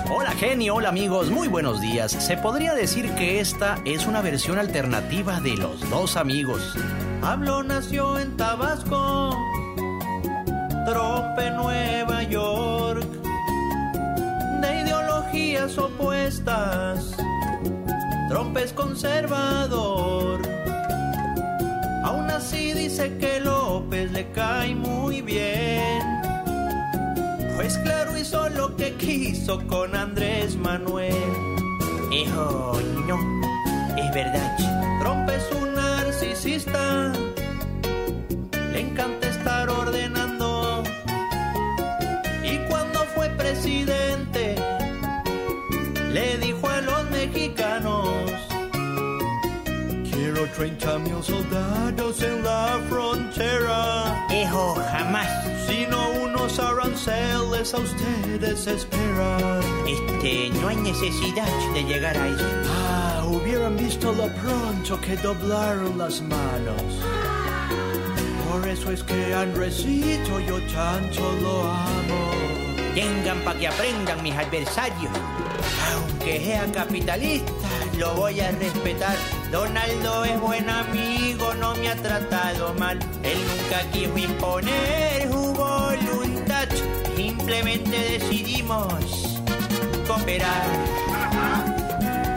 Hola 0.10 0.32
genio, 0.32 0.76
hola 0.76 0.88
amigos, 0.88 1.30
muy 1.30 1.50
buenos 1.50 1.82
días. 1.82 2.14
Se 2.14 2.38
podría 2.38 2.74
decir 2.74 3.10
que 3.16 3.42
esta 3.42 3.82
es 3.84 4.08
una 4.08 4.22
versión 4.22 4.60
alternativa 4.60 5.42
de 5.42 5.58
Los 5.58 5.90
Dos 5.90 6.16
Amigos. 6.16 6.62
Pablo 7.20 7.64
nació 7.64 8.18
en 8.18 8.38
Tabasco, 8.38 9.38
Trope, 10.86 11.52
Nueva 11.52 12.24
York, 12.24 13.27
de 14.62 14.82
ideologías 14.82 15.78
opuestas. 15.78 17.16
Trump 18.30 18.58
es 18.58 18.74
conservador. 18.74 20.42
Aún 22.04 22.30
así 22.30 22.74
dice 22.74 23.18
que 23.18 23.40
López 23.40 24.12
le 24.12 24.32
cae 24.32 24.76
muy 24.76 25.22
bien. 25.22 26.02
Pues 27.56 27.78
claro, 27.80 28.18
hizo 28.18 28.50
lo 28.50 28.76
que 28.76 28.94
quiso 28.94 29.66
con 29.68 29.96
Andrés 29.96 30.56
Manuel. 30.56 31.14
Hijo, 32.12 32.80
no, 33.08 33.18
es 33.98 34.14
verdad. 34.14 34.58
Trump 35.02 35.30
es 35.30 35.44
un 35.60 35.74
narcisista. 35.74 37.12
Le 38.72 38.80
encanta 38.80 39.28
estar 39.28 39.70
ordenando. 39.70 40.84
Y 42.44 42.58
cuando 42.70 43.00
fue 43.16 43.30
presidente, 43.32 44.07
le 46.14 46.38
dijo 46.38 46.68
a 46.70 46.82
los 46.82 47.10
mexicanos: 47.10 48.10
Quiero 50.12 50.48
por 50.48 50.56
30 50.56 51.00
mil 51.00 51.24
soldados 51.24 52.22
en 52.22 52.44
la 52.44 52.80
frontera. 52.90 54.28
Ejo, 54.30 54.76
jamás. 54.92 55.28
Sino 55.68 56.10
unos 56.24 56.60
aranceles 56.60 57.74
a 57.74 57.78
ustedes 57.78 58.68
esperan. 58.68 59.62
Este, 59.88 60.50
no 60.60 60.70
hay 60.70 60.78
necesidad 60.78 61.48
de 61.74 61.84
llegar 61.84 62.18
a 62.18 62.28
eso. 62.28 62.46
Ah, 62.66 63.26
hubieran 63.28 63.78
visto 63.78 64.12
lo 64.14 64.28
pronto 64.36 65.00
que 65.02 65.18
doblaron 65.18 65.98
las 65.98 66.22
manos. 66.22 66.82
Por 68.50 68.68
eso 68.68 68.92
es 68.92 69.04
que 69.04 69.34
Andresito 69.34 70.40
yo 70.40 70.60
tanto 70.74 71.22
lo 71.42 71.64
amo. 71.64 72.32
Tengan 72.96 73.40
para 73.42 73.60
que 73.60 73.68
aprendan 73.68 74.24
mis 74.24 74.34
adversarios. 74.34 75.12
Aunque 75.94 76.40
sea 76.44 76.66
capitalista, 76.72 77.52
lo 77.98 78.14
voy 78.16 78.40
a 78.40 78.52
respetar. 78.52 79.16
Donaldo 79.52 80.26
es 80.26 80.40
buen 80.40 80.70
amigo, 80.70 81.54
no 81.56 81.76
me 81.76 81.90
ha 81.90 81.96
tratado 81.96 82.74
mal. 82.74 83.00
Él 83.24 83.38
nunca 83.48 83.82
quiso 83.92 84.18
imponer 84.18 85.30
su 85.32 85.54
voluntad. 85.54 86.68
Simplemente 87.16 88.20
decidimos 88.20 89.40
cooperar. 90.08 90.68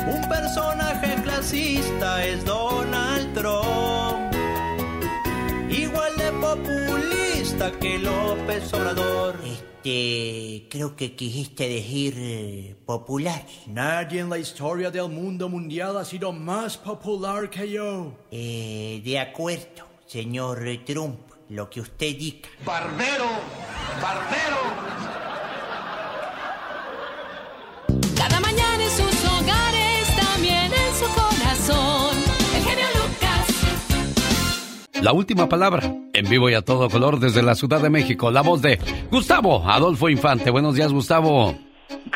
Un 0.07 0.29
personaje 0.29 1.15
clasista 1.23 2.25
es 2.25 2.45
Donald 2.45 3.35
Trump. 3.35 4.35
Igual 5.69 6.17
de 6.17 6.33
populista 6.33 7.71
que 7.73 7.99
López 7.99 8.73
Obrador. 8.73 9.70
Este, 9.83 10.69
creo 10.69 10.95
que 10.95 11.17
quisiste 11.17 11.67
decir 11.67 12.15
eh, 12.19 12.77
popular. 12.85 13.47
Nadie 13.67 14.21
en 14.21 14.29
la 14.29 14.37
historia 14.37 14.91
del 14.91 15.09
mundo 15.09 15.49
mundial 15.49 15.97
ha 15.97 16.05
sido 16.05 16.33
más 16.33 16.77
popular 16.77 17.49
que 17.49 17.71
yo. 17.71 18.13
Eh, 18.31 19.01
de 19.03 19.19
acuerdo, 19.19 19.87
señor 20.07 20.63
Trump, 20.85 21.21
lo 21.49 21.71
que 21.71 21.81
usted 21.81 22.15
diga. 22.15 22.51
Barbero, 22.63 23.25
barbero. 24.03 24.59
Cada 28.15 28.39
mañana 28.41 28.85
en 28.85 28.91
sus 28.91 29.25
hogares, 29.25 30.15
también 30.15 30.71
en 30.71 30.95
su 30.95 31.07
corazón. 31.15 32.00
La 35.03 35.15
última 35.15 35.49
palabra, 35.49 35.83
en 36.13 36.29
vivo 36.29 36.51
y 36.51 36.55
a 36.55 36.61
todo 36.61 36.91
color 36.91 37.21
desde 37.21 37.43
la 37.43 37.55
Ciudad 37.55 37.81
de 37.81 37.89
México, 37.89 38.31
la 38.31 38.43
voz 38.43 38.61
de 38.61 38.79
Gustavo 39.11 39.65
Adolfo 39.67 40.11
Infante. 40.11 40.51
Buenos 40.51 40.75
días, 40.75 40.93
Gustavo. 40.93 41.55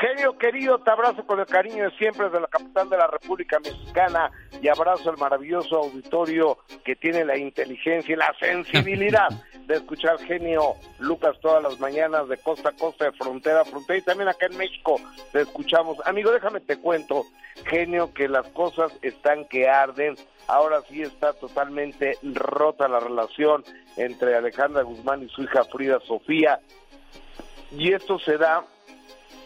Genio 0.00 0.36
querido, 0.38 0.78
te 0.78 0.90
abrazo 0.90 1.26
con 1.26 1.40
el 1.40 1.46
cariño 1.46 1.84
de 1.84 1.96
siempre 1.96 2.28
de 2.30 2.40
la 2.40 2.46
capital 2.48 2.88
de 2.88 2.96
la 2.96 3.06
República 3.06 3.58
Mexicana 3.60 4.30
y 4.60 4.68
abrazo 4.68 5.10
al 5.10 5.18
maravilloso 5.18 5.76
auditorio 5.76 6.58
que 6.84 6.96
tiene 6.96 7.24
la 7.24 7.36
inteligencia 7.36 8.12
y 8.12 8.16
la 8.16 8.34
sensibilidad 8.40 9.28
de 9.66 9.74
escuchar 9.74 10.18
Genio 10.20 10.74
Lucas 10.98 11.36
todas 11.40 11.62
las 11.62 11.78
mañanas 11.80 12.28
de 12.28 12.36
costa 12.38 12.70
a 12.70 12.72
costa, 12.72 13.04
de 13.04 13.12
frontera 13.12 13.60
a 13.60 13.64
frontera 13.64 13.98
y 13.98 14.02
también 14.02 14.28
acá 14.28 14.46
en 14.46 14.56
México 14.56 14.96
te 15.32 15.42
escuchamos. 15.42 15.98
Amigo, 16.06 16.32
déjame 16.32 16.60
te 16.60 16.78
cuento, 16.78 17.24
Genio, 17.66 18.12
que 18.14 18.28
las 18.28 18.46
cosas 18.48 18.92
están 19.02 19.44
que 19.46 19.68
arden. 19.68 20.16
Ahora 20.48 20.80
sí 20.88 21.02
está 21.02 21.32
totalmente 21.34 22.18
rota 22.22 22.88
la 22.88 23.00
relación 23.00 23.64
entre 23.96 24.34
Alejandra 24.34 24.82
Guzmán 24.82 25.22
y 25.22 25.28
su 25.28 25.42
hija 25.42 25.64
Frida 25.64 26.00
Sofía. 26.00 26.60
Y 27.72 27.92
esto 27.92 28.18
se 28.18 28.36
da 28.38 28.64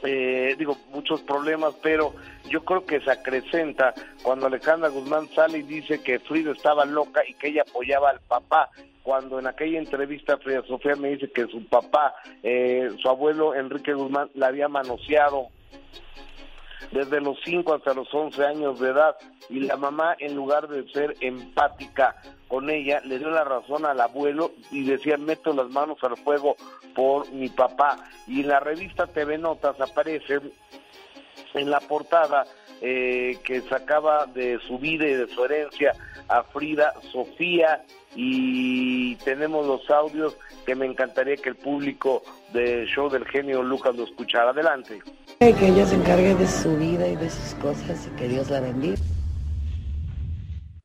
eh, 0.03 0.55
digo, 0.59 0.77
muchos 0.93 1.23
problemas, 1.23 1.75
pero 1.83 2.15
yo 2.49 2.65
creo 2.65 2.85
que 2.85 3.01
se 3.01 3.11
acrecenta 3.11 3.95
cuando 4.23 4.47
Alejandra 4.47 4.89
Guzmán 4.89 5.29
sale 5.35 5.59
y 5.59 5.63
dice 5.63 6.03
que 6.03 6.19
Frida 6.21 6.53
estaba 6.53 6.85
loca 6.85 7.23
y 7.29 7.35
que 7.35 7.49
ella 7.49 7.63
apoyaba 7.69 8.11
al 8.11 8.21
papá. 8.21 8.71
Cuando 9.03 9.39
en 9.39 9.47
aquella 9.47 9.79
entrevista 9.79 10.37
Frida 10.39 10.63
Sofía 10.67 10.95
me 10.95 11.09
dice 11.11 11.31
que 11.31 11.47
su 11.47 11.65
papá, 11.67 12.15
eh, 12.43 12.91
su 13.01 13.09
abuelo 13.09 13.55
Enrique 13.55 13.95
Guzmán, 13.95 14.31
la 14.35 14.49
había 14.49 14.69
manoseado 14.69 15.49
desde 16.93 17.21
los 17.21 17.39
5 17.45 17.75
hasta 17.75 17.95
los 17.95 18.13
11 18.13 18.45
años 18.45 18.81
de 18.81 18.91
edad. 18.91 19.17
Y 19.49 19.61
la 19.61 19.77
mamá 19.77 20.15
en 20.19 20.35
lugar 20.35 20.69
de 20.69 20.89
ser 20.93 21.17
empática 21.21 22.17
con 22.49 22.71
ella 22.71 23.01
le 23.05 23.19
dio 23.19 23.31
la 23.31 23.45
razón 23.45 23.85
al 23.85 24.01
abuelo 24.01 24.53
y 24.71 24.85
decía 24.85 25.17
meto 25.17 25.53
las 25.53 25.69
manos 25.69 25.99
al 26.03 26.17
fuego 26.17 26.57
por 26.95 27.31
mi 27.33 27.49
papá 27.49 27.99
y 28.27 28.41
en 28.41 28.49
la 28.49 28.61
revista 28.61 29.07
TV 29.07 29.39
Notas 29.39 29.81
aparece 29.81 30.41
en 31.55 31.71
la 31.71 31.81
portada 31.81 32.45
eh, 32.81 33.39
que 33.45 33.61
sacaba 33.63 34.27
de 34.27 34.59
su 34.67 34.79
vida 34.79 35.07
y 35.07 35.15
de 35.15 35.29
su 35.29 35.45
herencia 35.45 35.93
a 36.29 36.43
Frida 36.43 36.93
Sofía 37.11 37.85
y 38.15 39.17
tenemos 39.17 39.67
los 39.67 39.89
audios 39.91 40.37
que 40.67 40.75
me 40.75 40.87
encantaría 40.87 41.37
que 41.37 41.51
el 41.51 41.57
público 41.57 42.23
del 42.53 42.87
show 42.87 43.09
del 43.09 43.25
genio 43.27 43.63
Lucas 43.63 43.97
lo 43.97 44.05
escuchara. 44.05 44.51
Adelante. 44.51 45.01
Que 45.39 45.69
ella 45.69 45.87
se 45.87 45.95
encargue 45.95 46.35
de 46.35 46.47
su 46.47 46.77
vida 46.77 47.09
y 47.09 47.17
de 47.17 47.31
sus 47.31 47.55
cosas 47.55 48.07
y 48.07 48.17
que 48.17 48.29
Dios 48.29 48.51
la 48.51 48.61
bendiga. 48.61 48.97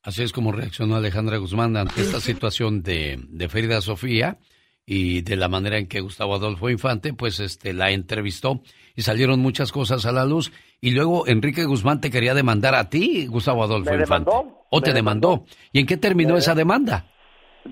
Así 0.04 0.22
es 0.22 0.34
como 0.34 0.52
reaccionó 0.52 0.96
Alejandra 0.96 1.38
Guzmán 1.38 1.78
ante 1.78 2.02
esta 2.02 2.20
situación 2.20 2.84
de, 2.84 3.20
de 3.30 3.50
Frida 3.50 3.82
Sofía 3.82 4.38
y 4.86 5.22
de 5.22 5.38
la 5.38 5.48
manera 5.48 5.78
en 5.78 5.88
que 5.88 6.02
Gustavo 6.02 6.36
Adolfo 6.36 6.70
Infante 6.70 7.14
pues 7.14 7.40
este 7.40 7.74
la 7.74 7.92
entrevistó 7.92 8.62
y 8.96 9.04
salieron 9.04 9.40
muchas 9.40 9.72
cosas 9.72 10.06
a 10.06 10.12
la 10.12 10.26
luz 10.26 10.52
y 10.86 10.92
luego 10.92 11.26
Enrique 11.28 11.64
Guzmán 11.66 12.02
te 12.02 12.12
quería 12.12 12.34
demandar 12.34 12.76
a 12.76 12.90
ti, 12.90 13.26
Gustavo 13.28 13.64
Adolfo 13.64 13.92
Me 13.92 14.02
Infante. 14.02 14.30
demandó, 14.32 14.66
¿O 14.70 14.78
me 14.80 14.82
te 14.84 14.94
demandó? 14.94 15.46
¿Y 15.72 15.80
en 15.80 15.86
qué 15.86 15.98
terminó 15.98 16.34
Me- 16.34 16.40
esa 16.40 16.54
demanda? 16.56 17.06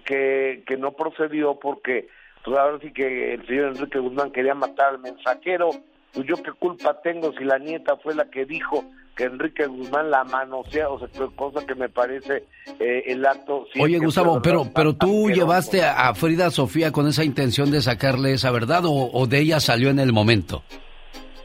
que, 0.05 0.63
que 0.65 0.77
no 0.77 0.93
procedió 0.93 1.59
porque 1.59 2.07
pues 2.45 2.57
ahora 2.57 2.79
sí 2.81 2.91
que 2.93 3.33
el 3.33 3.45
señor 3.45 3.75
Enrique 3.75 3.99
Guzmán 3.99 4.31
quería 4.31 4.55
matar 4.55 4.89
al 4.95 4.99
mensajero. 4.99 5.69
Pues 6.13 6.25
yo 6.27 6.35
qué 6.43 6.51
culpa 6.59 6.99
tengo 7.01 7.31
si 7.37 7.43
la 7.45 7.57
nieta 7.57 7.95
fue 7.97 8.13
la 8.15 8.25
que 8.29 8.45
dijo 8.45 8.83
que 9.15 9.25
Enrique 9.25 9.65
Guzmán 9.67 10.09
la 10.11 10.23
manosea, 10.25 10.89
o 10.89 10.99
sea, 10.99 11.07
cosa 11.35 11.65
que 11.65 11.75
me 11.75 11.87
parece 11.89 12.43
eh, 12.79 13.03
el 13.07 13.25
acto... 13.25 13.65
si 13.73 13.81
Oye, 13.81 13.97
Gustavo, 13.99 14.41
pero, 14.41 14.65
pero 14.73 14.93
tú 14.95 15.29
llevaste 15.29 15.83
a, 15.83 16.09
a 16.09 16.13
Frida 16.15 16.49
Sofía 16.51 16.91
con 16.91 17.07
esa 17.07 17.23
intención 17.23 17.71
de 17.71 17.81
sacarle 17.81 18.33
esa 18.33 18.51
verdad 18.51 18.83
o, 18.85 19.09
o 19.13 19.27
de 19.27 19.39
ella 19.39 19.59
salió 19.59 19.89
en 19.89 19.99
el 19.99 20.11
momento. 20.11 20.63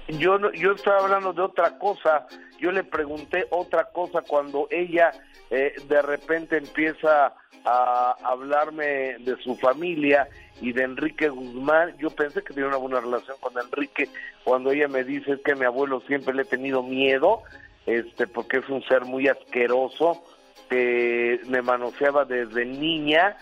Yo, 0.09 0.39
no- 0.39 0.53
yo 0.53 0.73
estaba 0.73 1.01
hablando 1.01 1.33
de 1.33 1.43
otra 1.43 1.79
cosa. 1.79 2.27
Yo 2.59 2.71
le 2.73 2.85
pregunté 2.85 3.47
otra 3.51 3.85
cosa 3.87 4.23
cuando 4.23 4.67
ella 4.71 5.11
eh, 5.51 5.75
de 5.89 6.03
repente 6.03 6.57
empieza 6.57 7.33
a 7.65 8.17
hablarme 8.25 9.17
de 9.19 9.37
su 9.43 9.57
familia 9.57 10.29
y 10.61 10.73
de 10.73 10.85
Enrique 10.85 11.29
Guzmán. 11.29 11.97
Yo 11.99 12.11
pensé 12.11 12.43
que 12.43 12.55
tenía 12.55 12.69
una 12.69 12.77
buena 12.79 13.01
relación 13.01 13.37
con 13.41 13.53
Enrique 13.59 14.09
cuando 14.45 14.71
ella 14.71 14.89
me 14.89 15.05
dice 15.05 15.33
es 15.33 15.41
que 15.45 15.55
mi 15.55 15.65
abuelo 15.65 16.01
siempre 16.07 16.35
le 16.35 16.43
he 16.43 16.47
tenido 16.47 16.83
miedo, 16.83 17.43
este, 17.87 18.27
porque 18.27 18.59
es 18.59 18.69
un 18.69 18.83
ser 18.85 19.05
muy 19.05 19.29
asqueroso 19.29 20.23
que 20.69 21.41
me 21.47 21.63
manoseaba 21.63 22.25
desde 22.25 22.65
niña 22.65 23.37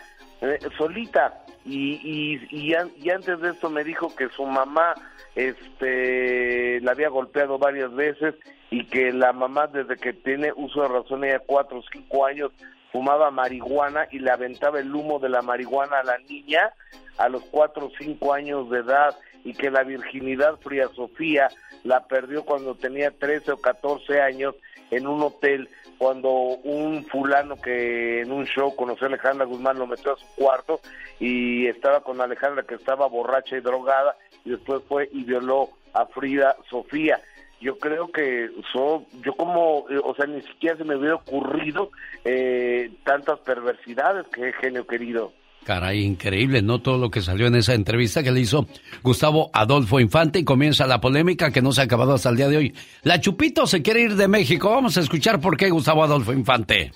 eh, 0.45 0.59
solita. 0.77 1.45
Y, 1.65 1.95
y, 2.03 2.49
y, 2.51 2.75
y 2.99 3.11
antes 3.11 3.41
de 3.41 3.51
esto 3.51 3.71
me 3.71 3.85
dijo 3.85 4.15
que 4.15 4.29
su 4.29 4.45
mamá 4.45 4.95
este 5.35 6.81
la 6.81 6.93
había 6.93 7.09
golpeado 7.09 7.59
varias 7.59 7.93
veces 7.95 8.35
y 8.71 8.85
que 8.87 9.13
la 9.13 9.33
mamá 9.33 9.67
desde 9.67 9.97
que 9.97 10.13
tiene 10.13 10.53
uso 10.55 10.83
de 10.83 10.89
razón 10.89 11.25
ella 11.25 11.41
cuatro 11.45 11.79
o 11.79 11.85
cinco 11.93 12.27
años 12.27 12.53
fumaba 12.93 13.31
marihuana 13.31 14.07
y 14.11 14.21
le 14.21 14.31
aventaba 14.31 14.79
el 14.79 14.95
humo 14.95 15.19
de 15.19 15.29
la 15.29 15.43
marihuana 15.43 15.99
a 15.99 16.05
la 16.05 16.19
niña 16.19 16.73
a 17.19 17.29
los 17.29 17.43
cuatro 17.51 17.87
o 17.87 17.93
cinco 17.99 18.33
años 18.33 18.71
de 18.71 18.81
edad 18.81 19.17
y 19.45 19.53
que 19.53 19.71
la 19.71 19.83
virginidad 19.85 20.59
Fría 20.61 20.89
Sofía 20.95 21.49
la 21.85 22.07
perdió 22.07 22.45
cuando 22.45 22.75
tenía 22.75 23.11
13 23.11 23.53
o 23.53 23.57
14 23.59 24.21
años 24.21 24.55
en 24.91 25.07
un 25.07 25.23
hotel 25.23 25.69
cuando 25.99 26.31
un 26.31 27.05
fulano 27.07 27.57
que 27.57 28.23
en 28.23 28.33
un 28.33 28.47
show 28.47 28.75
conoció 28.75 29.07
a 29.07 29.09
Alejandra 29.09 29.45
Guzmán 29.47 29.79
lo 29.79 29.87
metió 29.87 30.13
a 30.13 30.17
su 30.17 30.27
cuarto 30.35 30.81
y 31.21 31.67
estaba 31.67 32.01
con 32.03 32.21
Alejandra 32.21 32.65
que 32.65 32.75
estaba 32.75 33.07
borracha 33.07 33.57
y 33.57 33.61
drogada 33.61 34.17
y 34.45 34.51
después 34.51 34.83
fue 34.89 35.09
y 35.13 35.25
violó 35.25 35.71
a 35.93 36.07
Frida 36.07 36.57
Sofía. 36.69 37.21
Yo 37.61 37.79
creo 37.79 38.11
que 38.11 38.51
so- 38.73 39.07
yo 39.23 39.35
como, 39.37 39.87
eh, 39.89 39.99
o 40.03 40.15
sea, 40.15 40.27
ni 40.27 40.43
siquiera 40.43 40.77
se 40.77 40.85
me 40.85 40.97
hubiera 40.97 41.15
ocurrido 41.15 41.91
eh, 42.25 42.91
tantas 43.05 43.39
perversidades 43.41 44.27
que 44.29 44.53
genio 44.55 44.87
querido. 44.87 45.33
Caray, 45.65 46.05
increíble, 46.05 46.61
¿no? 46.61 46.81
Todo 46.81 46.99
lo 46.99 47.11
que 47.11 47.23
salió 47.23 47.47
en 47.47 47.55
esa 47.55 47.73
entrevista 47.73 48.23
que 48.23 48.31
le 48.31 48.41
hizo 48.41 48.67
Gustavo 49.03 49.51
Adolfo 49.55 49.99
Infante 49.99 50.39
y 50.39 50.45
comienza 50.45 50.87
la 50.87 51.01
polémica 51.01 51.51
que 51.51 51.63
no 51.63 51.73
se 51.73 51.81
ha 51.81 51.85
acabado 51.85 52.15
hasta 52.15 52.29
el 52.29 52.37
día 52.37 52.49
de 52.49 52.59
hoy. 52.59 52.75
La 53.03 53.19
Chupito 53.21 53.67
se 53.67 53.81
quiere 53.81 54.03
ir 54.03 54.17
de 54.17 54.29
México. 54.29 54.71
Vamos 54.71 54.97
a 54.99 55.01
escuchar 55.01 55.41
por 55.41 55.57
qué 55.57 55.71
Gustavo 55.71 56.05
Adolfo 56.05 56.35
Infante. 56.35 56.93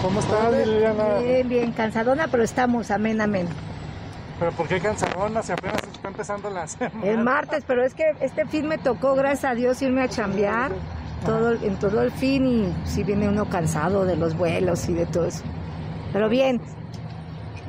¿Cómo 0.00 0.20
estás, 0.20 0.66
Liliana? 0.66 1.18
Bien, 1.18 1.48
bien, 1.48 1.72
cansadona, 1.72 2.28
pero 2.28 2.42
estamos 2.42 2.90
amén, 2.90 3.20
amén. 3.20 3.46
¿Pero 4.38 4.52
por 4.52 4.68
qué 4.68 4.80
cansadona 4.80 5.42
si 5.42 5.52
apenas 5.52 5.82
está 5.92 6.08
empezando 6.08 6.48
la 6.48 6.66
semana? 6.66 7.04
El 7.04 7.18
martes, 7.18 7.64
pero 7.66 7.84
es 7.84 7.94
que 7.94 8.04
este 8.20 8.46
fin 8.46 8.68
me 8.68 8.78
tocó, 8.78 9.14
gracias 9.14 9.52
a 9.52 9.54
Dios, 9.54 9.82
irme 9.82 10.02
a 10.02 10.08
chambear. 10.08 10.72
todo, 11.24 11.52
en 11.52 11.76
todo 11.76 12.02
el 12.02 12.10
fin 12.12 12.46
y 12.46 12.88
si 12.88 13.02
viene 13.02 13.28
uno 13.28 13.46
cansado 13.50 14.04
de 14.04 14.16
los 14.16 14.36
vuelos 14.36 14.88
y 14.88 14.94
de 14.94 15.06
todo 15.06 15.26
eso. 15.26 15.42
Pero 16.12 16.28
bien. 16.28 16.60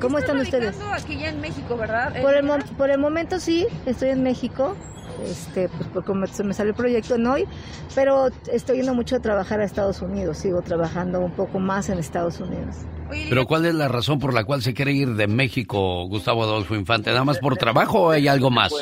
¿Cómo 0.00 0.18
están 0.18 0.38
ustedes? 0.38 0.76
aquí 0.92 1.18
ya 1.18 1.30
en 1.30 1.40
México, 1.40 1.76
¿verdad? 1.76 2.20
Por 2.22 2.34
el, 2.34 2.44
mo- 2.44 2.58
por 2.76 2.90
el 2.90 2.98
momento 2.98 3.38
sí, 3.40 3.66
estoy 3.86 4.10
en 4.10 4.22
México, 4.22 4.76
este, 5.24 5.68
pues 5.68 5.88
porque 5.92 6.12
me, 6.14 6.26
se 6.28 6.44
me 6.44 6.54
salió 6.54 6.70
el 6.70 6.76
proyecto 6.76 7.16
en 7.16 7.26
hoy, 7.26 7.44
pero 7.94 8.28
estoy 8.52 8.76
yendo 8.78 8.94
mucho 8.94 9.16
a 9.16 9.20
trabajar 9.20 9.60
a 9.60 9.64
Estados 9.64 10.00
Unidos, 10.02 10.38
sigo 10.38 10.62
trabajando 10.62 11.20
un 11.20 11.32
poco 11.32 11.58
más 11.58 11.88
en 11.88 11.98
Estados 11.98 12.40
Unidos. 12.40 12.76
Pero 13.28 13.46
¿cuál 13.46 13.64
es 13.66 13.74
la 13.74 13.88
razón 13.88 14.18
por 14.18 14.34
la 14.34 14.44
cual 14.44 14.62
se 14.62 14.74
quiere 14.74 14.92
ir 14.92 15.14
de 15.14 15.26
México, 15.26 16.06
Gustavo 16.08 16.42
Adolfo 16.42 16.74
Infante? 16.74 17.10
¿Nada 17.10 17.24
más 17.24 17.38
por 17.38 17.56
trabajo 17.58 18.02
o 18.02 18.10
hay 18.10 18.28
algo 18.28 18.50
más? 18.50 18.72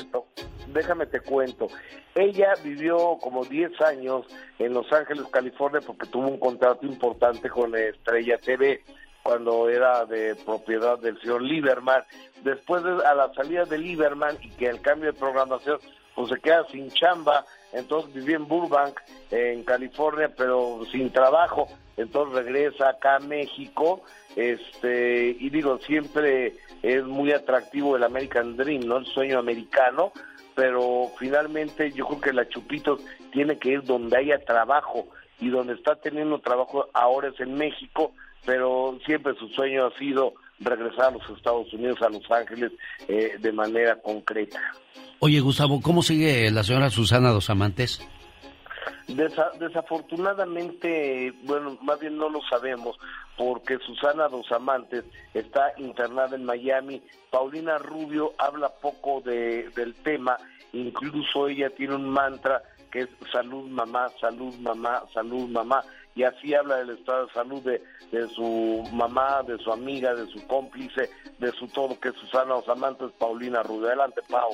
déjame 0.75 1.07
te 1.07 1.21
cuento. 1.21 1.69
Ella 2.15 2.49
vivió 2.63 3.17
como 3.23 3.45
10 3.45 3.81
años 3.81 4.27
en 4.59 4.75
Los 4.75 4.91
Ángeles, 4.93 5.25
California, 5.33 5.81
porque 5.87 6.07
tuvo 6.09 6.29
un 6.29 6.39
contrato 6.39 6.85
importante 6.85 7.49
con 7.49 7.75
Estrella 7.75 8.37
TV 8.39 8.83
cuando 9.27 9.69
era 9.69 10.05
de 10.05 10.37
propiedad 10.37 11.01
del 11.01 11.21
señor 11.21 11.43
Lieberman. 11.43 12.05
Después 12.45 12.85
de, 12.85 13.05
a 13.05 13.13
la 13.13 13.35
salida 13.35 13.65
de 13.65 13.77
Lieberman 13.77 14.39
y 14.41 14.51
que 14.51 14.67
el 14.67 14.81
cambio 14.81 15.13
de 15.13 15.19
programación, 15.19 15.81
pues 16.15 16.29
se 16.29 16.39
queda 16.39 16.65
sin 16.69 16.89
chamba. 16.93 17.45
Entonces 17.73 18.15
vivió 18.15 18.37
en 18.37 18.47
Burbank, 18.47 19.01
en 19.33 19.65
California, 19.65 20.31
pero 20.37 20.79
sin 20.93 21.11
trabajo. 21.11 21.67
Entonces 21.97 22.45
regresa 22.45 22.91
acá 22.91 23.17
a 23.17 23.19
México, 23.19 24.05
este, 24.37 25.37
y 25.41 25.51
digo, 25.51 25.79
siempre 25.79 26.53
es 26.83 27.03
muy 27.03 27.33
atractivo 27.33 27.97
el 27.97 28.05
American 28.05 28.57
Dream, 28.57 28.87
¿no? 28.87 28.99
El 28.99 29.07
sueño 29.07 29.41
americano, 29.41 30.13
pero 30.55 31.11
finalmente 31.19 31.91
yo 31.91 32.07
creo 32.07 32.21
que 32.21 32.33
la 32.33 32.49
Chupitos 32.49 33.01
tiene 33.33 33.59
que 33.59 33.71
ir 33.71 33.83
donde 33.83 34.19
haya 34.19 34.39
trabajo 34.45 35.09
y 35.41 35.49
donde 35.49 35.73
está 35.73 35.97
teniendo 35.97 36.39
trabajo 36.39 36.87
ahora 36.93 37.29
es 37.29 37.41
en 37.41 37.55
México, 37.55 38.13
pero 38.47 38.99
siempre 39.05 39.35
su 39.35 39.49
sueño 39.49 39.87
ha 39.87 39.99
sido 39.99 40.33
regresar 40.61 41.07
a 41.07 41.11
los 41.11 41.29
Estados 41.37 41.71
Unidos, 41.75 42.01
a 42.01 42.09
Los 42.09 42.31
Ángeles, 42.31 42.73
eh, 43.09 43.37
de 43.39 43.53
manera 43.53 44.01
concreta. 44.01 44.59
Oye, 45.19 45.41
Gustavo, 45.41 45.81
¿cómo 45.83 46.03
sigue 46.03 46.51
la 46.51 46.63
señora 46.63 46.89
Susana 46.89 47.31
Dos 47.31 47.51
Amantes? 47.51 48.01
Desa- 49.09 49.53
desafortunadamente, 49.59 51.33
bueno, 51.45 51.79
más 51.83 51.99
bien 52.01 52.17
no 52.17 52.29
lo 52.29 52.41
sabemos, 52.51 52.97
porque 53.37 53.79
Susana 53.79 54.29
Dos 54.29 54.51
Amantes 54.53 55.05
está 55.35 55.73
internada 55.79 56.37
en 56.37 56.45
Miami. 56.45 57.03
Paulina 57.31 57.79
Rubio 57.79 58.33
habla 58.39 58.69
poco 58.81 59.21
de, 59.21 59.69
del 59.77 59.95
tema, 59.95 60.37
incluso 60.73 61.49
ella 61.49 61.71
tiene 61.71 61.95
un 61.95 62.09
mantra 62.09 62.63
que 62.91 63.01
es 63.01 63.09
salud 63.33 63.69
mamá, 63.69 64.09
salud 64.21 64.55
mamá, 64.57 65.03
salud 65.13 65.49
mamá, 65.51 65.83
y 66.17 66.25
así 66.25 66.55
habla 66.55 66.77
del 66.77 66.91
estado 66.91 67.27
de 67.27 67.33
salud 67.35 67.63
de, 67.63 68.29
su 68.35 68.89
mamá, 68.91 69.43
de 69.47 69.59
su 69.59 69.71
amiga, 69.71 70.15
de 70.15 70.27
su 70.29 70.45
cómplice, 70.47 71.11
de 71.39 71.53
su 71.53 71.69
todo, 71.69 72.01
que 72.01 72.09
es 72.09 72.15
Susana 72.15 72.55
Dos 72.55 72.69
Amantes, 72.71 73.11
Paulina 73.19 73.63
Rubio. 73.63 73.89
Adelante, 73.89 74.23
Pau. 74.29 74.51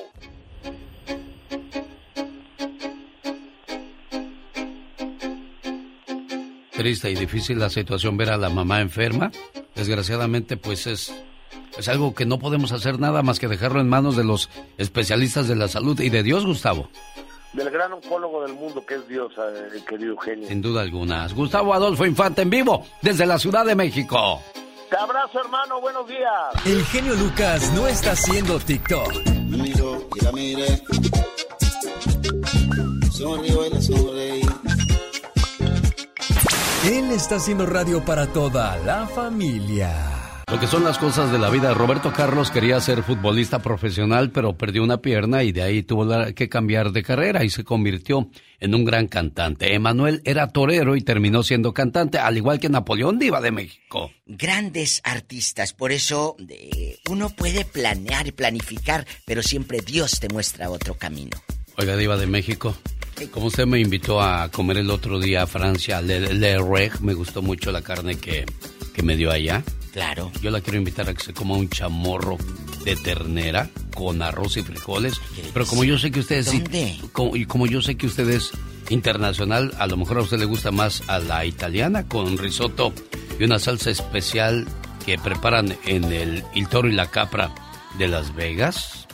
Triste 6.71 7.11
y 7.11 7.15
difícil 7.15 7.59
la 7.59 7.69
situación 7.69 8.17
ver 8.17 8.31
a 8.31 8.37
la 8.37 8.49
mamá 8.49 8.81
enferma. 8.81 9.31
Desgraciadamente, 9.73 10.57
pues 10.57 10.85
es, 10.85 11.15
es 11.77 11.87
algo 11.87 12.13
que 12.13 12.25
no 12.25 12.39
podemos 12.39 12.73
hacer 12.73 12.99
nada 12.99 13.21
más 13.23 13.39
que 13.39 13.47
dejarlo 13.47 13.79
en 13.79 13.87
manos 13.87 14.17
de 14.17 14.25
los 14.25 14.49
especialistas 14.77 15.47
de 15.47 15.55
la 15.55 15.69
salud 15.69 15.97
y 16.01 16.09
de 16.09 16.23
Dios, 16.23 16.45
Gustavo. 16.45 16.89
Del 17.53 17.69
gran 17.69 17.93
oncólogo 17.93 18.41
del 18.43 18.53
mundo 18.53 18.83
que 18.85 18.95
es 18.95 19.07
Dios, 19.07 19.31
eh, 19.37 19.79
querido 19.87 20.11
Eugenio. 20.13 20.47
Sin 20.47 20.61
duda 20.61 20.81
alguna. 20.81 21.27
Gustavo 21.29 21.73
Adolfo 21.73 22.05
Infante 22.05 22.41
en 22.41 22.49
vivo 22.49 22.85
desde 23.01 23.25
la 23.25 23.37
Ciudad 23.37 23.65
de 23.65 23.75
México. 23.75 24.41
Te 24.89 24.97
abrazo, 24.97 25.39
hermano. 25.39 25.79
Buenos 25.81 26.07
días. 26.07 26.65
El 26.65 26.83
genio 26.85 27.13
Lucas 27.15 27.71
no 27.73 27.87
está 27.87 28.11
haciendo 28.11 28.59
TikTok. 28.59 29.25
Miro 29.47 30.07
y 30.15 30.23
la 30.23 30.31
miré. 30.31 30.81
Sonrío 33.11 33.65
y 33.65 33.69
la 33.69 33.81
sonreí. 33.81 34.41
Él 36.85 37.11
está 37.11 37.35
haciendo 37.35 37.65
radio 37.65 38.03
para 38.03 38.27
toda 38.27 38.77
la 38.77 39.07
familia. 39.07 40.22
Lo 40.51 40.59
que 40.59 40.67
son 40.67 40.83
las 40.83 40.97
cosas 40.97 41.31
de 41.31 41.39
la 41.39 41.49
vida. 41.49 41.73
Roberto 41.73 42.11
Carlos 42.13 42.51
quería 42.51 42.79
ser 42.79 43.03
futbolista 43.03 43.59
profesional, 43.59 44.31
pero 44.31 44.57
perdió 44.57 44.83
una 44.83 44.97
pierna 44.97 45.43
y 45.43 45.51
de 45.51 45.63
ahí 45.63 45.83
tuvo 45.83 46.07
que 46.35 46.49
cambiar 46.49 46.91
de 46.91 47.01
carrera 47.01 47.43
y 47.43 47.49
se 47.49 47.63
convirtió 47.63 48.29
en 48.59 48.75
un 48.75 48.85
gran 48.85 49.07
cantante. 49.07 49.73
Emanuel 49.73 50.21
era 50.25 50.47
torero 50.47 50.95
y 50.95 51.01
terminó 51.01 51.43
siendo 51.43 51.73
cantante, 51.73 52.17
al 52.17 52.37
igual 52.37 52.59
que 52.59 52.69
Napoleón 52.69 53.19
Diva 53.19 53.41
de 53.41 53.51
México. 53.51 54.11
Grandes 54.25 55.01
artistas, 55.03 55.73
por 55.73 55.91
eso 55.91 56.35
eh, 56.49 56.97
uno 57.09 57.29
puede 57.29 57.65
planear 57.65 58.27
y 58.27 58.31
planificar, 58.31 59.07
pero 59.25 59.41
siempre 59.41 59.79
Dios 59.79 60.19
te 60.19 60.29
muestra 60.29 60.69
otro 60.69 60.95
camino. 60.95 61.37
Oiga, 61.77 61.97
Diva 61.97 62.17
de 62.17 62.27
México, 62.27 62.75
como 63.31 63.47
usted 63.47 63.65
me 63.65 63.79
invitó 63.79 64.21
a 64.21 64.49
comer 64.49 64.77
el 64.77 64.89
otro 64.91 65.19
día 65.19 65.43
a 65.43 65.47
Francia, 65.47 66.01
Le, 66.01 66.33
Le 66.33 66.57
Reg, 66.61 67.01
me 67.01 67.13
gustó 67.13 67.41
mucho 67.41 67.71
la 67.71 67.81
carne 67.81 68.15
que, 68.15 68.45
que 68.93 69.03
me 69.03 69.15
dio 69.15 69.31
allá. 69.31 69.63
Claro. 69.93 70.31
Yo 70.41 70.49
la 70.51 70.59
quiero 70.59 70.77
invitar 70.79 71.07
a 71.07 71.13
que 71.13 71.23
se 71.23 71.33
coma 71.33 71.55
un 71.55 71.69
chamorro 71.69 72.37
de 72.83 72.95
ternera 72.95 73.69
con 73.95 74.21
arroz 74.21 74.57
y 74.57 74.63
frijoles. 74.63 75.21
Pero 75.53 75.65
como 75.67 75.83
yo 75.83 75.97
sé 75.99 76.11
que 76.11 76.19
ustedes... 76.19 76.47
¿Dónde? 76.47 76.97
como- 77.11 77.35
y 77.35 77.45
como 77.45 77.67
yo 77.67 77.81
sé 77.81 77.95
que 77.95 78.07
usted 78.07 78.27
es 78.29 78.51
internacional, 78.89 79.73
a 79.77 79.87
lo 79.87 79.95
mejor 79.97 80.17
a 80.17 80.21
usted 80.21 80.39
le 80.39 80.45
gusta 80.45 80.71
más 80.71 81.03
a 81.07 81.19
la 81.19 81.45
italiana 81.45 82.07
con 82.07 82.37
risotto 82.37 82.91
y 83.39 83.43
una 83.43 83.59
salsa 83.59 83.91
especial 83.91 84.65
que 85.05 85.17
preparan 85.19 85.77
en 85.85 86.05
el 86.05 86.43
Il 86.55 86.67
Toro 86.67 86.87
y 86.89 86.93
la 86.93 87.09
Capra 87.11 87.53
de 87.97 88.07
Las 88.07 88.33
Vegas. 88.35 89.07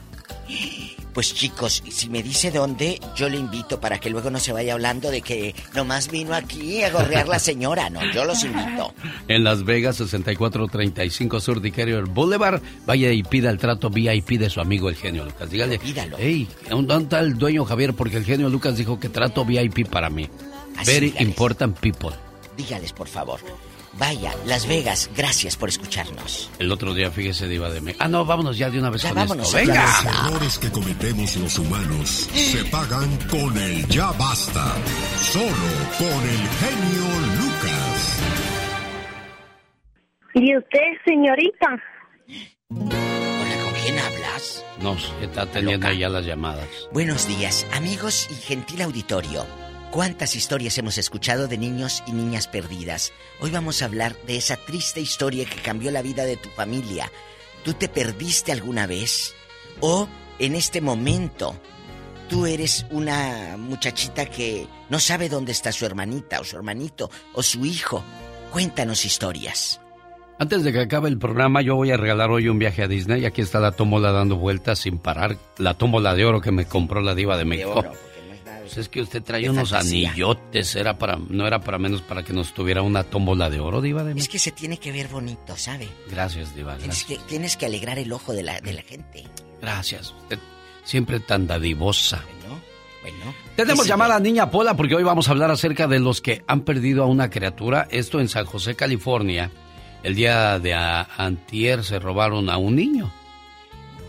Pues 1.14 1.34
chicos, 1.34 1.84
si 1.90 2.10
me 2.10 2.22
dice 2.24 2.52
dónde, 2.52 3.00
yo 3.16 3.30
le 3.30 3.38
invito 3.38 3.80
para 3.82 4.00
que 4.00 4.10
luego 4.10 4.30
no 4.30 4.40
se 4.40 4.54
vaya 4.54 4.74
hablando 4.74 5.10
de 5.12 5.22
que 5.22 5.56
nomás 5.74 6.10
vino 6.10 6.34
aquí 6.36 6.84
a 6.84 6.92
gorrear 6.92 7.28
la 7.28 7.40
señora. 7.40 7.90
No, 7.90 8.00
yo 8.14 8.26
los 8.26 8.44
invito. 8.44 8.94
En 9.28 9.44
Las 9.44 9.64
Vegas, 9.66 9.98
6435 9.98 11.40
Sur 11.40 11.62
de 11.62 11.72
Carrier 11.72 12.06
Boulevard. 12.06 12.62
Vaya 12.86 13.12
y 13.12 13.24
pida 13.24 13.50
el 13.50 13.58
trato 13.58 13.90
VIP 13.90 14.40
de 14.40 14.50
su 14.50 14.62
amigo 14.62 14.88
el 14.90 14.96
genio 14.96 15.26
Lucas. 15.26 15.50
Dígale, 15.50 15.80
Pídalo. 15.80 16.16
hey, 16.20 16.48
¿dónde 16.70 16.96
está 16.98 17.20
el 17.20 17.38
dueño 17.38 17.66
Javier? 17.66 17.94
Porque 17.94 18.18
el 18.18 18.26
genio 18.26 18.50
Lucas 18.50 18.78
dijo 18.78 19.00
que 19.00 19.10
trato 19.10 19.44
VIP 19.46 19.88
para 19.90 20.10
mí. 20.10 20.30
Así, 20.78 20.92
Very 20.92 21.08
dígales. 21.08 21.28
important 21.28 21.78
people. 21.80 22.12
Dígales, 22.56 22.94
por 22.94 23.08
favor. 23.08 23.40
Vaya, 24.00 24.34
Las 24.46 24.66
Vegas, 24.66 25.10
gracias 25.16 25.58
por 25.58 25.68
escucharnos. 25.68 26.50
El 26.58 26.72
otro 26.72 26.94
día, 26.94 27.12
fíjese, 27.12 27.48
Diva 27.50 27.70
de 27.70 27.82
México. 27.82 28.02
Ah, 28.04 28.08
no, 28.08 28.24
vámonos 28.26 28.58
ya 28.58 28.70
de 28.70 28.80
una 28.80 28.90
vez 28.90 29.02
Ya 29.02 29.10
con 29.10 29.18
vámonos, 29.18 29.54
esto. 29.54 29.58
¡Venga! 29.58 29.86
Los 30.04 30.16
errores 30.30 30.58
que 30.58 30.72
cometemos 30.72 31.36
los 31.36 31.60
humanos 31.60 32.10
se 32.34 32.64
pagan 32.66 33.18
con 33.30 33.58
el 33.58 33.86
ya 33.88 34.12
basta. 34.14 34.74
Solo 35.22 35.50
con 35.98 36.08
el 36.08 36.48
genio 36.60 37.20
Lucas. 37.42 38.20
¿Y 40.36 40.56
usted, 40.58 40.80
señorita? 41.06 41.68
Hola, 42.70 43.64
¿con 43.64 43.74
quién 43.84 44.00
hablas? 44.00 44.64
No, 44.82 44.98
se 44.98 45.26
está 45.26 45.46
teniendo 45.46 45.92
ya 45.92 46.08
las 46.08 46.26
llamadas. 46.26 46.68
Buenos 46.94 47.28
días, 47.28 47.68
amigos 47.74 48.30
y 48.32 48.36
gentil 48.36 48.82
auditorio. 48.84 49.46
¿Cuántas 49.92 50.36
historias 50.36 50.78
hemos 50.78 51.00
escuchado 51.00 51.48
de 51.48 51.58
niños 51.58 52.04
y 52.06 52.12
niñas 52.12 52.48
perdidas? 52.48 53.12
Hoy 53.42 53.50
vamos 53.50 53.82
a 53.82 53.86
hablar 53.86 54.16
de 54.28 54.38
esa 54.38 54.56
triste 54.56 55.02
historia 55.02 55.46
que 55.46 55.62
cambió 55.62 55.90
la 55.90 56.04
vida 56.04 56.26
de 56.26 56.38
tu 56.38 56.50
familia. 56.50 57.12
¿Tú 57.64 57.74
te 57.74 57.90
perdiste 57.90 58.52
alguna 58.52 58.86
vez? 58.86 59.34
¿O 59.80 60.08
en 60.38 60.54
este 60.54 60.80
momento 60.80 61.60
tú 62.30 62.46
eres 62.46 62.86
una 62.92 63.58
muchachita 63.58 64.28
que 64.28 64.68
no 64.92 65.00
sabe 65.00 65.28
dónde 65.28 65.54
está 65.54 65.72
su 65.72 65.88
hermanita 65.88 66.40
o 66.40 66.44
su 66.44 66.56
hermanito 66.56 67.10
o 67.34 67.42
su 67.42 67.66
hijo? 67.66 68.04
Cuéntanos 68.52 69.06
historias. 69.06 69.82
Antes 70.38 70.64
de 70.64 70.72
que 70.72 70.82
acabe 70.82 71.10
el 71.10 71.18
programa, 71.18 71.64
yo 71.64 71.76
voy 71.76 71.90
a 71.90 71.98
regalar 71.98 72.30
hoy 72.30 72.48
un 72.48 72.60
viaje 72.60 72.84
a 72.84 72.88
Disney. 72.88 73.26
Aquí 73.26 73.42
está 73.42 73.60
la 73.60 73.72
tómbola 73.72 74.12
dando 74.12 74.38
vueltas 74.38 74.78
sin 74.78 75.00
parar. 75.00 75.38
La 75.58 75.74
tómbola 75.74 76.14
de 76.14 76.26
oro 76.26 76.42
que 76.42 76.52
me 76.52 76.66
compró 76.66 77.02
la 77.02 77.16
diva 77.16 77.38
de 77.38 77.46
México. 77.46 77.84
Pues 78.70 78.78
es 78.86 78.90
que 78.90 79.02
usted 79.02 79.24
trae 79.24 79.50
unos 79.50 79.70
fantasía. 79.72 80.10
anillotes. 80.12 80.76
Era 80.76 80.98
para, 80.98 81.18
no 81.30 81.48
era 81.48 81.60
para 81.60 81.78
menos 81.80 82.02
para 82.02 82.24
que 82.24 82.34
nos 82.34 82.54
tuviera 82.54 82.82
una 82.82 83.04
tómbola 83.04 83.50
de 83.50 83.60
oro, 83.60 83.82
diva 83.82 84.04
de 84.04 84.20
Es 84.20 84.30
que 84.30 84.38
se 84.40 84.52
tiene 84.52 84.78
que 84.78 84.92
ver 84.92 85.08
bonito, 85.08 85.58
¿sabe? 85.58 85.88
Gracias, 86.10 86.56
diva. 86.56 86.78
Tienes 86.78 86.98
Gracias. 87.06 87.20
que, 87.24 87.28
tienes 87.28 87.58
que 87.58 87.66
alegrar 87.66 87.98
el 88.00 88.12
ojo 88.14 88.34
de 88.34 88.44
la, 88.44 88.60
de 88.62 88.74
la 88.74 88.82
gente. 88.84 89.26
Gracias. 89.62 90.14
Usted 90.22 90.40
siempre 90.84 91.20
tan 91.20 91.48
dadivosa. 91.48 92.24
Bueno. 93.02 93.34
Tenemos 93.56 93.82
ese- 93.86 93.90
llamada 93.90 94.18
a 94.18 94.20
Niña 94.20 94.52
Pola 94.52 94.76
porque 94.76 94.94
hoy 94.96 95.04
vamos 95.04 95.28
a 95.30 95.32
hablar 95.32 95.50
acerca 95.52 95.88
de 95.88 96.00
los 96.00 96.20
que 96.22 96.44
han 96.48 96.62
perdido 96.62 97.04
a 97.04 97.08
una 97.08 97.30
criatura. 97.30 97.88
Esto 97.92 98.20
en 98.20 98.28
San 98.28 98.46
José, 98.46 98.76
California. 98.76 99.50
El 100.04 100.16
día 100.16 100.60
de 100.60 100.74
a- 100.74 101.08
antier 101.18 101.84
se 101.84 101.98
robaron 102.00 102.50
a 102.50 102.58
un 102.58 102.76
niño. 102.76 103.12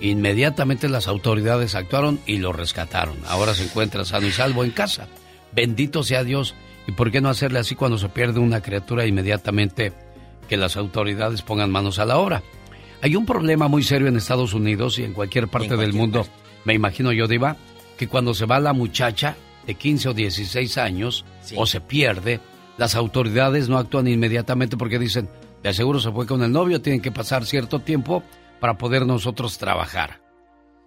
Inmediatamente 0.01 0.89
las 0.89 1.09
autoridades 1.09 1.75
actuaron 1.75 2.21
y 2.27 2.39
lo 2.39 2.53
rescataron. 2.53 3.17
Ahora 3.27 3.55
se 3.55 3.65
encuentra 3.65 4.05
sano 4.05 4.27
y 4.27 4.33
salvo 4.33 4.65
en 4.65 4.71
casa. 4.71 5.09
Bendito 5.53 6.03
sea 6.03 6.25
Dios. 6.25 6.55
¿Y 6.87 6.93
por 6.93 7.11
qué 7.11 7.21
no 7.21 7.29
hacerle 7.29 7.59
así 7.59 7.75
cuando 7.75 7.99
se 7.99 8.09
pierde 8.09 8.41
una 8.41 8.63
criatura 8.63 9.07
inmediatamente 9.07 9.93
que 10.49 10.57
las 10.57 10.77
autoridades 10.77 11.43
pongan 11.43 11.71
manos 11.71 11.99
a 11.99 12.07
la 12.07 12.17
obra? 12.17 12.43
Hay 13.03 13.17
un 13.17 13.27
problema 13.27 13.69
muy 13.69 13.83
serio 13.83 14.09
en 14.09 14.17
Estados 14.17 14.55
Unidos 14.55 14.99
y 14.99 15.05
en 15.05 15.13
cualquier 15.13 15.49
parte 15.49 15.77
del 15.77 15.93
mundo, 15.93 16.27
me 16.65 16.75
imagino 16.75 17.13
yo, 17.13 17.27
Diva, 17.29 17.57
que 17.97 18.09
cuando 18.09 18.35
se 18.35 18.47
va 18.47 18.61
la 18.61 18.73
muchacha 18.73 19.37
de 19.67 19.75
15 19.75 20.09
o 20.11 20.15
16 20.15 20.79
años 20.79 21.25
o 21.57 21.67
se 21.67 21.81
pierde, 21.81 22.41
las 22.79 22.95
autoridades 22.95 23.69
no 23.69 23.79
actúan 23.79 24.09
inmediatamente 24.09 24.77
porque 24.77 24.99
dicen, 24.99 25.29
de 25.63 25.75
seguro 25.75 26.01
se 26.01 26.11
fue 26.11 26.27
con 26.27 26.43
el 26.43 26.53
novio, 26.53 26.81
tienen 26.81 27.03
que 27.03 27.13
pasar 27.13 27.45
cierto 27.45 27.81
tiempo 27.81 28.23
para 28.61 28.79
poder 28.79 29.07
nosotros 29.07 29.59
trabajar. 29.59 30.21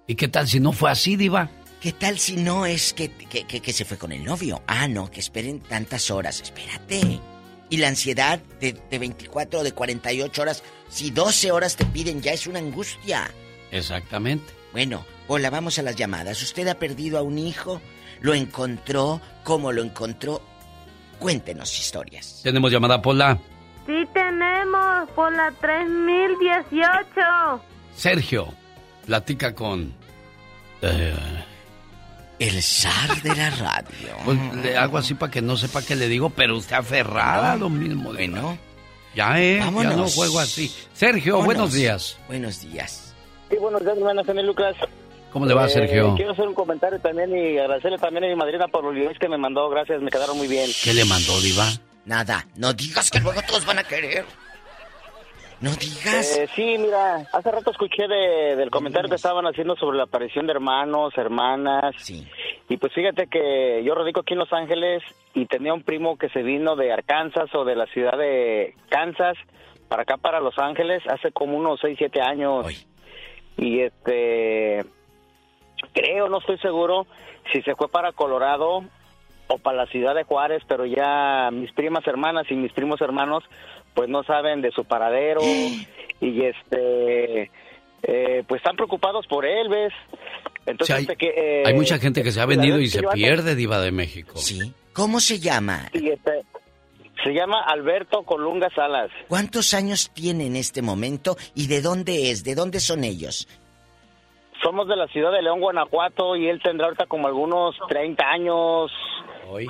¿Y 0.08 0.16
qué 0.16 0.28
tal 0.28 0.48
si 0.48 0.60
no 0.60 0.72
fue 0.72 0.92
así, 0.92 1.16
Diva? 1.16 1.50
¿Qué 1.82 1.92
tal 1.92 2.18
si 2.20 2.38
no 2.38 2.66
es 2.66 2.94
que, 2.94 3.10
que, 3.12 3.46
que- 3.46 3.62
que 3.62 3.74
se 3.74 3.84
fue 3.86 3.98
con 3.98 4.12
el 4.12 4.24
novio? 4.24 4.62
Ah, 4.68 4.88
no, 4.88 5.10
que 5.12 5.20
esperen 5.20 5.60
tantas 5.60 6.10
horas. 6.12 6.40
Espérate. 6.42 7.20
Y 7.70 7.78
la 7.78 7.88
ansiedad 7.90 8.40
de, 8.62 8.74
de 8.90 9.00
24 9.00 9.60
o 9.60 9.64
de 9.64 9.72
48 9.74 10.42
horas, 10.42 10.64
si 10.90 11.12
12 11.12 11.52
horas 11.52 11.76
te 11.76 11.86
piden, 11.86 12.22
ya 12.22 12.32
es 12.32 12.48
una 12.48 12.60
angustia. 12.60 13.30
Exactamente. 13.72 14.46
Bueno, 14.72 15.06
hola, 15.28 15.50
vamos 15.50 15.78
a 15.80 15.82
las 15.82 15.96
llamadas. 15.96 16.42
¿Usted 16.42 16.68
ha 16.68 16.76
perdido 16.80 17.18
a 17.18 17.22
un 17.24 17.38
hijo? 17.40 17.82
¿Lo 18.22 18.34
encontró? 18.34 19.20
¿Cómo 19.44 19.72
lo 19.72 19.84
encontró? 19.84 20.42
Cuéntenos 21.20 21.78
historias. 21.80 22.42
Tenemos 22.44 22.72
llamada 22.72 23.02
Pola. 23.02 23.40
Sí 23.86 24.08
tenemos 24.14 25.10
por 25.16 25.34
la 25.36 25.52
3018. 25.60 27.62
Sergio, 27.96 28.48
platica 29.06 29.54
con... 29.54 29.94
eh, 30.82 31.14
el 32.40 32.62
zar 32.62 33.22
de 33.22 33.36
la 33.36 33.50
radio. 33.52 34.16
Pues 34.26 34.38
le 34.64 34.78
hago 34.78 34.98
así 34.98 35.14
para 35.14 35.32
que 35.32 35.42
no 35.42 35.58
sepa 35.58 35.82
qué 35.82 35.96
le 35.96 36.08
digo, 36.08 36.30
pero 36.30 36.58
usted 36.58 36.76
aferrada 36.78 37.54
a 37.54 37.58
lo 37.58 37.70
mismo. 37.70 38.14
Bueno. 38.14 38.58
Ya, 39.16 39.40
eh, 39.40 39.58
ya 39.60 39.66
no 39.70 39.78
Vámonos. 39.78 40.16
juego 40.16 40.40
así. 40.40 40.74
Sergio, 40.94 41.34
Vámonos. 41.34 41.46
buenos 41.46 41.74
días. 41.74 42.18
Buenos 42.28 42.62
días. 42.62 43.14
Sí, 43.50 43.58
buenos 43.58 43.82
días, 43.84 43.98
hermana 43.98 44.24
Sonia 44.24 44.42
Lucas. 44.44 44.76
¿Cómo 45.32 45.46
le 45.46 45.54
va, 45.54 45.66
Eh, 45.66 45.70
Sergio? 45.70 46.16
Quiero 46.16 46.32
hacer 46.32 46.48
un 46.48 46.56
comentario 46.56 47.00
también 47.00 47.30
y 47.36 47.58
agradecerle 47.60 47.98
también 48.00 48.24
a 48.24 48.28
mi 48.28 48.36
madrina 48.36 48.68
por 48.68 48.84
los 48.84 48.96
videos 48.96 49.18
que 49.20 49.30
me 49.30 49.38
mandó. 49.38 49.70
Gracias, 49.70 50.02
me 50.02 50.10
quedaron 50.10 50.38
muy 50.38 50.48
bien. 50.48 50.70
¿Qué 50.84 50.94
le 50.94 51.06
mandó, 51.06 51.40
Diva? 51.42 51.66
Nada, 52.06 52.46
no 52.58 52.74
digas 52.74 53.10
que 53.10 53.20
luego 53.20 53.42
todos 53.48 53.66
van 53.66 53.80
a 53.80 53.84
querer. 53.84 54.26
No 55.62 55.70
digas. 55.76 56.38
Eh, 56.38 56.50
sí, 56.54 56.76
mira, 56.78 57.26
hace 57.32 57.50
rato 57.50 57.72
escuché 57.72 58.06
de- 58.10 58.58
del 58.58 58.70
comentario 58.70 59.10
que 59.10 59.16
estaban 59.16 59.46
haciendo 59.46 59.78
sobre 59.78 59.96
la 59.98 60.04
aparición 60.04 60.46
de 60.46 60.52
hermanos, 60.52 61.14
hermanas. 61.18 61.96
Sí. 62.00 62.28
Y 62.68 62.76
pues 62.76 62.92
fíjate 62.94 63.28
que 63.28 63.82
yo 63.86 63.96
radico 63.96 64.20
aquí 64.22 64.34
en 64.34 64.40
Los 64.40 64.52
Ángeles 64.52 65.02
y 65.34 65.46
tenía 65.46 65.74
un 65.74 65.84
primo 65.84 66.18
que 66.18 66.28
se 66.30 66.44
vino 66.44 66.76
de 66.76 66.92
Arkansas 66.92 67.54
o 67.56 67.64
de 67.64 67.76
la 67.78 67.86
ciudad 67.88 68.18
de 68.18 68.76
Kansas 68.90 69.38
para 69.88 70.02
acá, 70.04 70.18
para 70.18 70.42
Los 70.42 70.58
Ángeles, 70.60 71.02
hace 71.08 71.32
como 71.32 71.56
unos 71.58 71.80
6, 71.80 71.96
7 71.98 72.22
años. 72.22 72.66
Y 73.56 73.80
este, 73.80 74.84
creo, 75.94 76.28
no 76.28 76.40
estoy 76.40 76.58
seguro 76.58 77.08
si 77.54 77.62
se 77.62 77.76
fue 77.76 77.88
para 77.90 78.12
Colorado 78.12 78.84
o 79.54 79.58
para 79.60 79.78
la 79.78 79.86
ciudad 79.88 80.16
de 80.16 80.24
Juárez, 80.24 80.64
pero 80.68 80.86
ya 80.86 81.50
mis 81.52 81.72
primas 81.74 82.06
hermanas 82.08 82.46
y 82.50 82.56
mis 82.56 82.74
primos 82.74 83.02
hermanos 83.02 83.44
pues 83.94 84.10
no 84.10 84.24
saben 84.24 84.62
de 84.62 84.72
su 84.72 84.86
paradero 84.86 85.42
y 86.22 86.42
este 86.42 87.52
eh, 88.04 88.44
pues 88.48 88.60
están 88.60 88.76
preocupados 88.76 89.28
por 89.28 89.46
él, 89.46 89.70
¿ves? 89.70 89.94
Entonces, 90.66 90.96
Sí, 90.96 91.02
este 91.04 91.16
que, 91.16 91.28
eh, 91.28 91.64
Hay 91.66 91.74
mucha 91.74 92.00
gente 92.00 92.24
que 92.24 92.32
se 92.32 92.42
ha 92.42 92.46
venido 92.46 92.80
y 92.80 92.88
se 92.88 93.02
pierde, 93.14 93.56
Diva 93.56 93.80
de 93.80 93.92
México. 93.92 94.38
Sí. 94.38 94.74
¿Cómo 94.94 95.20
se 95.20 95.40
llama? 95.40 95.90
Sí, 95.94 96.10
este, 96.10 96.44
se 97.24 97.34
llama 97.34 97.62
Alberto 97.62 98.24
Colunga 98.24 98.70
Salas. 98.76 99.10
¿Cuántos 99.28 99.74
años 99.74 100.12
tiene 100.14 100.48
en 100.48 100.56
este 100.56 100.82
momento 100.82 101.38
y 101.56 101.68
de 101.68 101.82
dónde 101.82 102.32
es? 102.32 102.44
¿De 102.44 102.56
dónde 102.56 102.80
son 102.80 103.04
ellos? 103.04 103.48
Somos 104.64 104.88
de 104.88 104.96
la 104.96 105.08
ciudad 105.08 105.32
de 105.32 105.42
León, 105.42 105.60
Guanajuato, 105.60 106.38
y 106.38 106.48
él 106.48 106.62
tendrá 106.62 106.86
ahorita 106.86 107.06
como 107.06 107.28
algunos 107.28 107.76
30 107.90 108.24
años. 108.26 108.92
Hoy. 109.50 109.68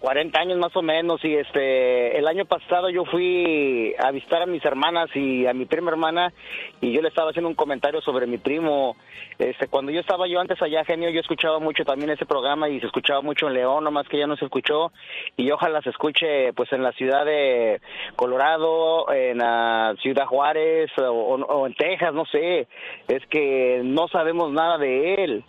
40 0.00 0.38
años 0.38 0.58
más 0.58 0.74
o 0.76 0.82
menos 0.82 1.24
y 1.24 1.34
este 1.34 2.16
el 2.18 2.28
año 2.28 2.44
pasado 2.44 2.88
yo 2.88 3.04
fui 3.04 3.94
a 3.98 4.10
visitar 4.12 4.40
a 4.42 4.46
mis 4.46 4.64
hermanas 4.64 5.08
y 5.14 5.46
a 5.46 5.52
mi 5.54 5.64
prima 5.66 5.90
hermana 5.90 6.32
y 6.80 6.92
yo 6.92 7.02
le 7.02 7.08
estaba 7.08 7.30
haciendo 7.30 7.48
un 7.48 7.56
comentario 7.56 8.00
sobre 8.00 8.26
mi 8.28 8.38
primo. 8.38 8.96
Este 9.38 9.66
cuando 9.66 9.90
yo 9.90 10.00
estaba 10.00 10.28
yo 10.28 10.38
antes 10.40 10.60
allá 10.62 10.84
genio 10.84 11.10
yo 11.10 11.20
escuchaba 11.20 11.58
mucho 11.58 11.84
también 11.84 12.10
ese 12.10 12.26
programa 12.26 12.68
y 12.68 12.78
se 12.80 12.86
escuchaba 12.86 13.22
mucho 13.22 13.48
en 13.48 13.54
León 13.54 13.82
nomás 13.84 14.08
que 14.08 14.18
ya 14.18 14.26
no 14.28 14.36
se 14.36 14.44
escuchó 14.44 14.92
y 15.36 15.50
ojalá 15.50 15.82
se 15.82 15.90
escuche 15.90 16.52
pues 16.52 16.72
en 16.72 16.82
la 16.84 16.92
ciudad 16.92 17.24
de 17.24 17.80
Colorado 18.14 19.10
en 19.12 19.38
la 19.38 19.94
ciudad 20.00 20.26
Juárez 20.26 20.90
o, 20.98 21.02
o- 21.10 21.66
en 21.66 21.74
Texas 21.74 22.14
no 22.14 22.24
sé. 22.26 22.68
Es 23.08 23.26
que 23.26 23.80
no 23.84 24.06
sabemos 24.08 24.52
nada 24.52 24.78
de 24.78 25.14
él 25.24 25.44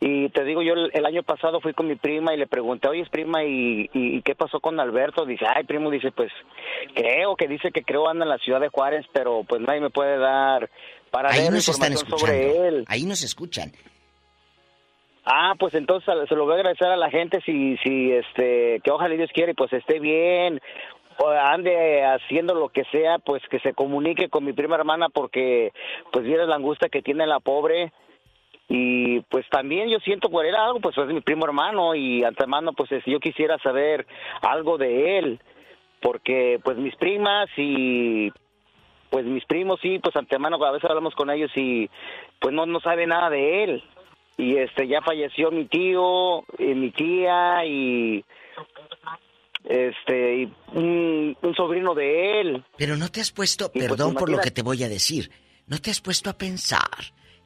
y 0.00 0.28
te 0.28 0.44
digo, 0.44 0.62
yo 0.62 0.74
el, 0.74 0.90
el 0.92 1.06
año 1.06 1.22
pasado 1.22 1.60
fui 1.60 1.72
con 1.72 1.88
mi 1.88 1.96
prima 1.96 2.32
y 2.32 2.36
le 2.36 2.46
pregunté, 2.46 2.88
oye, 2.88 3.04
prima, 3.10 3.42
¿y, 3.42 3.90
y, 3.92 4.22
qué 4.22 4.34
pasó 4.34 4.60
con 4.60 4.78
Alberto? 4.78 5.24
Dice, 5.26 5.44
ay, 5.46 5.64
primo, 5.64 5.90
dice, 5.90 6.12
pues 6.12 6.30
creo 6.94 7.34
que 7.36 7.48
dice 7.48 7.72
que 7.72 7.82
creo 7.82 8.08
anda 8.08 8.24
en 8.24 8.30
la 8.30 8.38
ciudad 8.38 8.60
de 8.60 8.68
Juárez, 8.68 9.06
pero 9.12 9.42
pues 9.48 9.60
nadie 9.60 9.80
me 9.80 9.90
puede 9.90 10.18
dar 10.18 10.70
para 11.10 11.30
Ahí 11.30 11.42
ver 11.44 11.52
nos 11.52 11.68
están 11.68 11.92
información 11.92 12.30
escuchando. 12.30 12.52
sobre 12.52 12.68
él. 12.68 12.84
Ahí 12.86 13.04
nos 13.04 13.22
escuchan. 13.22 13.72
Ah, 15.24 15.54
pues 15.58 15.74
entonces 15.74 16.14
se 16.28 16.34
lo 16.34 16.44
voy 16.44 16.52
a 16.52 16.56
agradecer 16.56 16.88
a 16.88 16.96
la 16.96 17.10
gente 17.10 17.40
si, 17.44 17.76
si, 17.78 18.12
este, 18.12 18.80
que 18.82 18.90
ojalá 18.90 19.14
Dios 19.14 19.30
quiere, 19.34 19.54
pues 19.54 19.72
esté 19.72 19.98
bien, 19.98 20.60
ande 21.42 22.04
haciendo 22.04 22.54
lo 22.54 22.68
que 22.68 22.84
sea, 22.84 23.18
pues 23.18 23.42
que 23.50 23.58
se 23.60 23.74
comunique 23.74 24.28
con 24.28 24.44
mi 24.44 24.52
prima 24.52 24.76
hermana 24.76 25.08
porque, 25.08 25.72
pues, 26.12 26.24
viene 26.24 26.46
la 26.46 26.54
angustia 26.54 26.88
que 26.88 27.02
tiene 27.02 27.26
la 27.26 27.40
pobre 27.40 27.92
y 28.68 29.20
pues 29.30 29.46
también 29.50 29.88
yo 29.88 29.98
siento 30.00 30.28
por 30.30 30.44
él 30.44 30.54
algo, 30.54 30.80
pues 30.80 30.96
es 30.98 31.06
mi 31.06 31.20
primo 31.20 31.46
hermano 31.46 31.94
y 31.94 32.22
antemano 32.24 32.72
pues 32.74 32.92
es- 32.92 33.04
yo 33.06 33.18
quisiera 33.20 33.58
saber 33.58 34.06
algo 34.42 34.76
de 34.78 35.18
él, 35.18 35.40
porque 36.00 36.60
pues 36.62 36.76
mis 36.76 36.94
primas 36.96 37.48
y 37.56 38.30
pues 39.10 39.24
mis 39.24 39.44
primos 39.46 39.80
sí, 39.80 39.98
pues 40.00 40.14
antemano 40.16 40.62
a 40.62 40.70
veces 40.70 40.88
hablamos 40.90 41.14
con 41.14 41.30
ellos 41.30 41.50
y 41.56 41.88
pues 42.40 42.54
no, 42.54 42.66
no 42.66 42.78
sabe 42.80 43.06
nada 43.06 43.30
de 43.30 43.64
él. 43.64 43.82
Y 44.36 44.56
este 44.56 44.86
ya 44.86 45.00
falleció 45.02 45.50
mi 45.50 45.64
tío, 45.64 46.44
y 46.58 46.74
mi 46.74 46.90
tía 46.92 47.64
y 47.64 48.24
este 49.64 50.42
y 50.42 50.52
un, 50.74 51.36
un 51.42 51.54
sobrino 51.54 51.94
de 51.94 52.40
él. 52.40 52.64
Pero 52.76 52.96
no 52.96 53.08
te 53.08 53.20
has 53.20 53.32
puesto, 53.32 53.66
Y, 53.74 53.78
pues, 53.78 53.88
perdón 53.88 54.14
por 54.14 54.30
lo 54.30 54.38
que 54.38 54.50
te 54.50 54.62
voy 54.62 54.82
a 54.84 54.88
decir, 54.88 55.30
no 55.66 55.78
te 55.78 55.90
has 55.90 56.00
puesto 56.00 56.30
a 56.30 56.34
pensar 56.34 56.88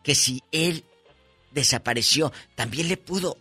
que 0.05 0.15
si 0.15 0.41
él 0.53 0.85
desapareció, 1.53 2.33
también 2.55 2.89
le 2.89 2.97
pudo 2.97 3.37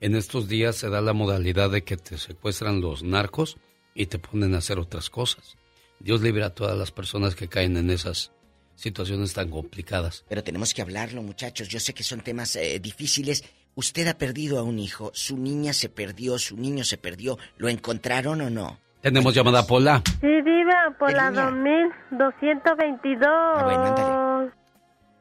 en 0.00 0.14
estos 0.14 0.48
días 0.48 0.76
se 0.76 0.90
da 0.90 1.00
la 1.00 1.14
modalidad 1.14 1.70
de 1.70 1.82
que 1.82 1.96
te 1.96 2.18
secuestran 2.18 2.82
los 2.82 3.02
narcos 3.02 3.56
y 3.94 4.04
te 4.06 4.18
ponen 4.18 4.54
a 4.54 4.58
hacer 4.58 4.78
otras 4.78 5.08
cosas. 5.08 5.56
Dios 5.98 6.20
libre 6.20 6.44
a 6.44 6.54
todas 6.54 6.76
las 6.76 6.92
personas 6.92 7.34
que 7.34 7.48
caen 7.48 7.78
en 7.78 7.88
esas 7.90 8.32
situaciones 8.78 9.34
tan 9.34 9.50
complicadas. 9.50 10.24
Pero 10.28 10.44
tenemos 10.44 10.72
que 10.72 10.82
hablarlo, 10.82 11.20
muchachos. 11.22 11.68
Yo 11.68 11.80
sé 11.80 11.94
que 11.94 12.04
son 12.04 12.20
temas 12.20 12.54
eh, 12.56 12.78
difíciles. 12.78 13.44
Usted 13.74 14.06
ha 14.06 14.16
perdido 14.16 14.58
a 14.58 14.62
un 14.62 14.78
hijo, 14.78 15.10
su 15.14 15.36
niña 15.36 15.72
se 15.72 15.88
perdió, 15.88 16.38
su 16.38 16.56
niño 16.56 16.84
se 16.84 16.96
perdió. 16.96 17.38
¿Lo 17.56 17.68
encontraron 17.68 18.40
o 18.40 18.50
no? 18.50 18.78
Tenemos 19.00 19.34
llamada 19.34 19.66
Pola. 19.66 20.02
Sí, 20.20 20.42
Diva, 20.42 20.94
por 20.98 21.12
la 21.12 21.30
niña? 21.30 21.88
2222. 22.12 24.52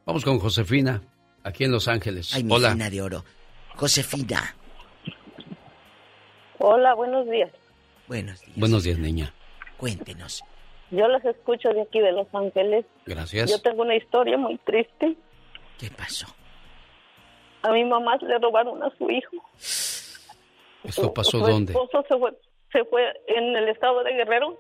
Vamos 0.06 0.24
con 0.24 0.38
Josefina, 0.40 1.02
aquí 1.44 1.64
en 1.64 1.72
Los 1.72 1.88
Ángeles. 1.88 2.34
Ay, 2.34 2.44
mi 2.44 2.54
Hola. 2.54 2.76
de 2.76 3.02
oro. 3.02 3.26
Josefina. 3.76 4.56
Hola, 6.60 6.94
buenos 6.96 7.30
días. 7.30 7.52
Buenos 8.08 8.42
días. 8.42 8.58
Buenos 8.58 8.84
días, 8.84 9.00
niña. 9.00 9.34
Cuéntenos. 9.78 10.44
Yo 10.92 11.08
los 11.08 11.24
escucho 11.26 11.70
de 11.70 11.82
aquí 11.82 12.00
de 12.00 12.12
Los 12.14 12.28
Ángeles. 12.34 12.86
Gracias. 13.06 13.50
Yo 13.52 13.60
tengo 13.62 13.82
una 13.82 13.96
historia 13.96 14.38
muy 14.38 14.58
triste. 14.60 15.16
¿Qué 15.80 15.90
pasó? 15.96 16.28
a 17.64 17.72
mi 17.72 17.84
mamá 17.84 18.16
le 18.22 18.38
robaron 18.38 18.82
a 18.82 18.90
su 18.98 19.10
hijo. 19.10 19.36
¿Esto 20.84 21.14
pasó 21.14 21.32
Su 21.32 21.40
dónde? 21.40 21.74
esposo 21.74 22.06
se 22.08 22.18
fue, 22.18 22.32
se 22.72 22.86
fue 22.86 23.04
en 23.28 23.56
el 23.58 23.68
estado 23.68 24.04
de 24.04 24.14
Guerrero. 24.14 24.56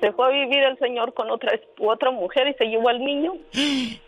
Se 0.00 0.10
fue 0.12 0.26
a 0.26 0.30
vivir 0.30 0.64
el 0.64 0.76
señor 0.78 1.14
con 1.14 1.30
otra 1.30 1.54
es- 1.54 1.60
otra 1.78 2.10
mujer 2.10 2.48
y 2.48 2.54
se 2.54 2.64
llevó 2.64 2.88
al 2.88 2.98
niño. 3.04 3.34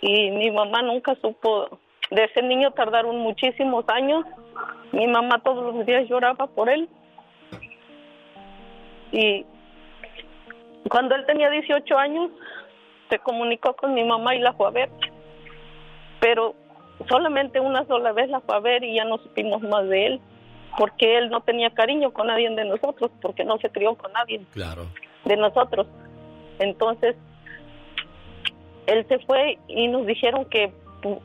Y 0.00 0.30
mi 0.30 0.50
mamá 0.50 0.82
nunca 0.82 1.14
supo 1.20 1.78
de 2.10 2.24
ese 2.24 2.42
niño. 2.42 2.72
Tardaron 2.72 3.18
muchísimos 3.18 3.84
años. 3.88 4.24
Mi 4.92 5.06
mamá 5.06 5.40
todos 5.42 5.74
los 5.74 5.86
días 5.86 6.08
lloraba 6.08 6.46
por 6.48 6.68
él. 6.68 6.88
Y 9.12 9.44
cuando 10.88 11.14
él 11.14 11.24
tenía 11.26 11.50
18 11.50 11.96
años, 11.98 12.30
se 13.10 13.18
comunicó 13.18 13.74
con 13.76 13.94
mi 13.94 14.02
mamá 14.04 14.34
y 14.34 14.40
la 14.40 14.52
fue 14.54 14.66
a 14.68 14.70
ver. 14.70 14.90
Pero 16.20 16.54
solamente 17.08 17.60
una 17.60 17.84
sola 17.86 18.12
vez 18.12 18.28
la 18.30 18.40
fue 18.40 18.56
a 18.56 18.60
ver 18.60 18.82
y 18.84 18.94
ya 18.96 19.04
no 19.04 19.18
supimos 19.18 19.60
más 19.62 19.88
de 19.88 20.06
él. 20.06 20.20
Porque 20.78 21.18
él 21.18 21.28
no 21.28 21.42
tenía 21.42 21.68
cariño 21.70 22.12
con 22.12 22.28
nadie 22.28 22.48
de 22.48 22.64
nosotros, 22.64 23.10
porque 23.20 23.44
no 23.44 23.58
se 23.58 23.68
crió 23.70 23.94
con 23.94 24.10
nadie 24.12 24.40
Claro. 24.54 24.86
de 25.26 25.36
nosotros. 25.36 25.86
Entonces, 26.58 27.14
él 28.86 29.04
se 29.08 29.18
fue 29.20 29.58
y 29.68 29.88
nos 29.88 30.06
dijeron 30.06 30.46
que 30.46 30.72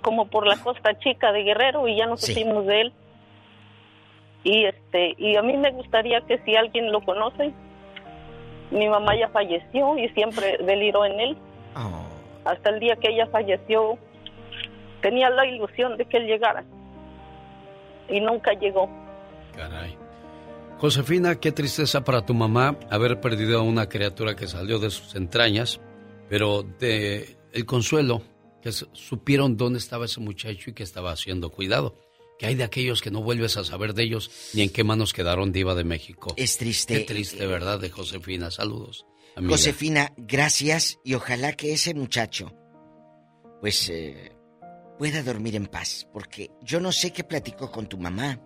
como 0.01 0.27
por 0.27 0.45
la 0.47 0.57
costa 0.57 0.97
chica 0.99 1.31
de 1.31 1.43
Guerrero 1.43 1.88
y 1.88 1.95
ya 1.95 2.07
no 2.07 2.18
Sí. 2.18 2.34
supimos 2.34 2.65
de 2.65 2.81
él. 2.81 2.93
Y 4.43 4.65
este 4.65 5.15
y 5.18 5.35
a 5.38 5.41
mí 5.41 5.55
me 5.55 5.72
gustaría 5.72 6.19
que 6.22 6.39
si 6.39 6.55
alguien 6.55 6.91
lo 6.91 7.01
conoce, 7.01 7.53
mi 8.72 8.88
mamá 8.88 9.15
ya 9.18 9.30
falleció 9.30 9.98
y 9.98 10.10
siempre 10.10 10.57
deliró 10.64 11.06
en 11.06 11.19
él. 11.19 11.38
Hasta 12.45 12.69
el 12.69 12.80
día 12.80 12.95
que 12.95 13.10
ella 13.10 13.27
falleció, 13.27 13.98
tenía 15.02 15.30
la 15.30 15.45
ilusión 15.45 15.98
de 15.98 16.06
que 16.06 16.18
él 16.18 16.27
llegara. 16.27 16.64
Y 18.10 18.22
nunca 18.22 18.53
llegó. 18.53 18.89
Caray. 19.56 19.98
Josefina, 20.77 21.39
qué 21.39 21.52
tristeza 21.52 22.03
para 22.03 22.26
tu 22.26 22.34
mamá 22.34 22.77
haber 22.89 23.19
perdido 23.19 23.60
a 23.60 23.64
una 23.64 23.89
criatura 23.89 24.35
que 24.35 24.48
salió 24.48 24.80
de 24.80 24.91
sus 24.91 25.15
entrañas, 25.15 25.81
pero 26.30 26.64
de 26.64 27.35
el 27.52 27.65
consuelo 27.65 28.22
que 28.61 28.72
supieron 28.72 29.57
dónde 29.57 29.80
estaba 29.80 30.06
ese 30.06 30.19
muchacho 30.19 30.69
y 30.69 30.73
que 30.73 30.84
estaba 30.84 31.15
siendo 31.15 31.49
cuidado. 31.49 31.95
Que 32.39 32.45
hay 32.45 32.55
de 32.55 32.64
aquellos 32.64 33.01
que 33.01 33.11
no 33.11 33.22
vuelves 33.22 33.57
a 33.57 33.64
saber 33.64 33.93
de 33.93 34.03
ellos 34.03 34.30
ni 34.53 34.61
en 34.61 34.69
qué 34.69 34.84
manos 34.84 35.14
quedaron 35.14 35.51
Diva 35.51 35.76
de 35.76 35.84
México. 35.84 36.34
Es 36.38 36.57
triste. 36.57 36.99
Qué 36.99 36.99
triste, 37.01 37.45
¿verdad? 37.47 37.80
De 37.80 37.89
Josefina. 37.89 38.51
Saludos. 38.51 39.05
amiga. 39.35 39.51
Josefina, 39.51 40.14
gracias 40.18 40.99
y 41.03 41.15
ojalá 41.15 41.53
que 41.53 41.73
ese 41.73 41.93
muchacho, 41.93 42.53
pues, 43.61 43.89
eh, 43.89 44.38
pueda 44.97 45.22
dormir 45.23 45.55
en 45.55 45.68
paz, 45.68 46.07
porque 46.11 46.51
yo 46.61 46.80
no 46.80 46.91
sé 46.91 47.11
qué 47.11 47.23
platicó 47.23 47.72
con 47.72 47.88
tu 47.88 47.97
mamá, 47.97 48.41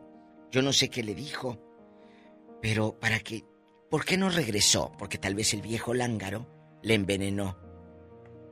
yo 0.51 0.61
no 0.61 0.73
sé 0.73 0.89
qué 0.89 1.03
le 1.03 1.15
dijo, 1.15 1.61
pero 2.61 2.99
para 2.99 3.19
que, 3.19 3.45
¿por 3.89 4.05
qué 4.05 4.17
no 4.17 4.29
regresó? 4.29 4.91
Porque 4.97 5.17
tal 5.17 5.33
vez 5.35 5.53
el 5.53 5.61
viejo 5.61 5.93
lángaro 5.93 6.47
le 6.83 6.95
envenenó 6.95 7.57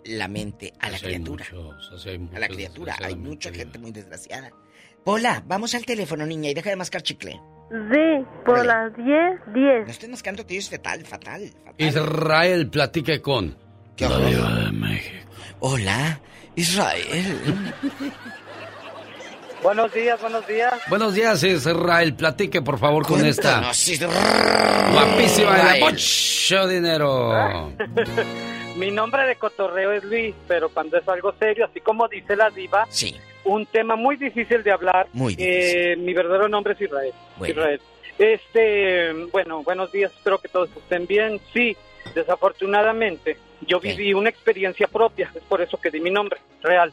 la 0.06 0.28
mente 0.28 0.74
a 0.80 0.90
la 0.90 0.96
hay 0.96 1.04
criatura. 1.04 1.46
a 2.34 2.40
la 2.40 2.48
criatura, 2.48 2.96
hay 3.02 3.16
mucha 3.16 3.52
gente 3.52 3.78
muy 3.78 3.92
desgraciada. 3.92 4.52
Pola, 5.04 5.44
vamos 5.46 5.74
al 5.76 5.86
teléfono, 5.86 6.26
niña, 6.26 6.50
y 6.50 6.54
deja 6.54 6.70
de 6.70 6.76
mascar 6.76 7.02
chicle. 7.02 7.40
Sí, 7.70 8.26
por 8.46 8.66
las 8.66 8.96
10, 8.96 9.08
10. 9.54 9.86
No 9.86 9.92
estés 9.92 10.10
mascando, 10.10 10.46
tío, 10.46 10.60
es 10.60 10.70
fatal, 10.70 11.06
fatal, 11.06 11.52
fatal. 11.64 11.76
Israel, 11.78 12.70
platique 12.70 13.22
con. 13.22 13.58
¿Qué 13.96 14.06
la 14.08 14.16
horror. 14.16 14.30
Diva 14.30 14.56
de 14.56 14.72
México. 14.72 15.30
Hola, 15.60 16.20
Israel. 16.56 17.74
Buenos 19.62 19.94
días, 19.94 20.20
buenos 20.22 20.48
días. 20.48 20.74
Buenos 20.90 21.14
días, 21.14 21.44
Israel. 21.44 22.16
Platique, 22.16 22.62
por 22.62 22.80
favor, 22.80 23.06
con 23.06 23.26
esta. 23.26 23.60
Guapísima 24.92 25.58
de 25.58 25.80
la 25.80 25.86
mucho 25.86 26.68
dinero. 26.68 27.72
Mi 28.78 28.90
nombre 28.90 29.24
de 29.28 29.36
cotorreo 29.36 29.92
es 29.92 30.04
Luis, 30.06 30.34
pero 30.48 30.70
cuando 30.70 30.98
es 30.98 31.08
algo 31.08 31.34
serio, 31.38 31.66
así 31.66 31.82
como 31.82 32.08
dice 32.08 32.36
la 32.36 32.50
diva, 32.50 32.88
sí. 32.90 33.20
Un 33.54 33.66
tema 33.66 33.96
muy 33.96 34.16
difícil 34.16 34.64
de 34.64 34.72
hablar. 34.72 35.08
Muy 35.14 35.36
eh, 35.38 35.96
mi 35.98 36.14
verdadero 36.14 36.48
nombre 36.48 36.74
es 36.74 36.82
Israel. 36.82 37.14
Bueno. 37.38 37.54
Israel. 37.54 37.82
Este, 38.18 39.14
bueno, 39.32 39.64
buenos 39.64 39.92
días, 39.94 40.12
espero 40.12 40.40
que 40.40 40.50
todos 40.50 40.70
estén 40.76 41.08
bien. 41.08 41.40
Sí, 41.54 41.76
desafortunadamente, 42.14 43.38
yo 43.66 43.80
viví 43.80 44.14
una 44.14 44.30
experiencia 44.30 44.88
propia, 44.88 45.32
es 45.34 45.44
por 45.44 45.62
eso 45.62 45.80
que 45.80 45.90
di 45.90 46.02
mi 46.02 46.12
nombre, 46.12 46.40
real. 46.62 46.92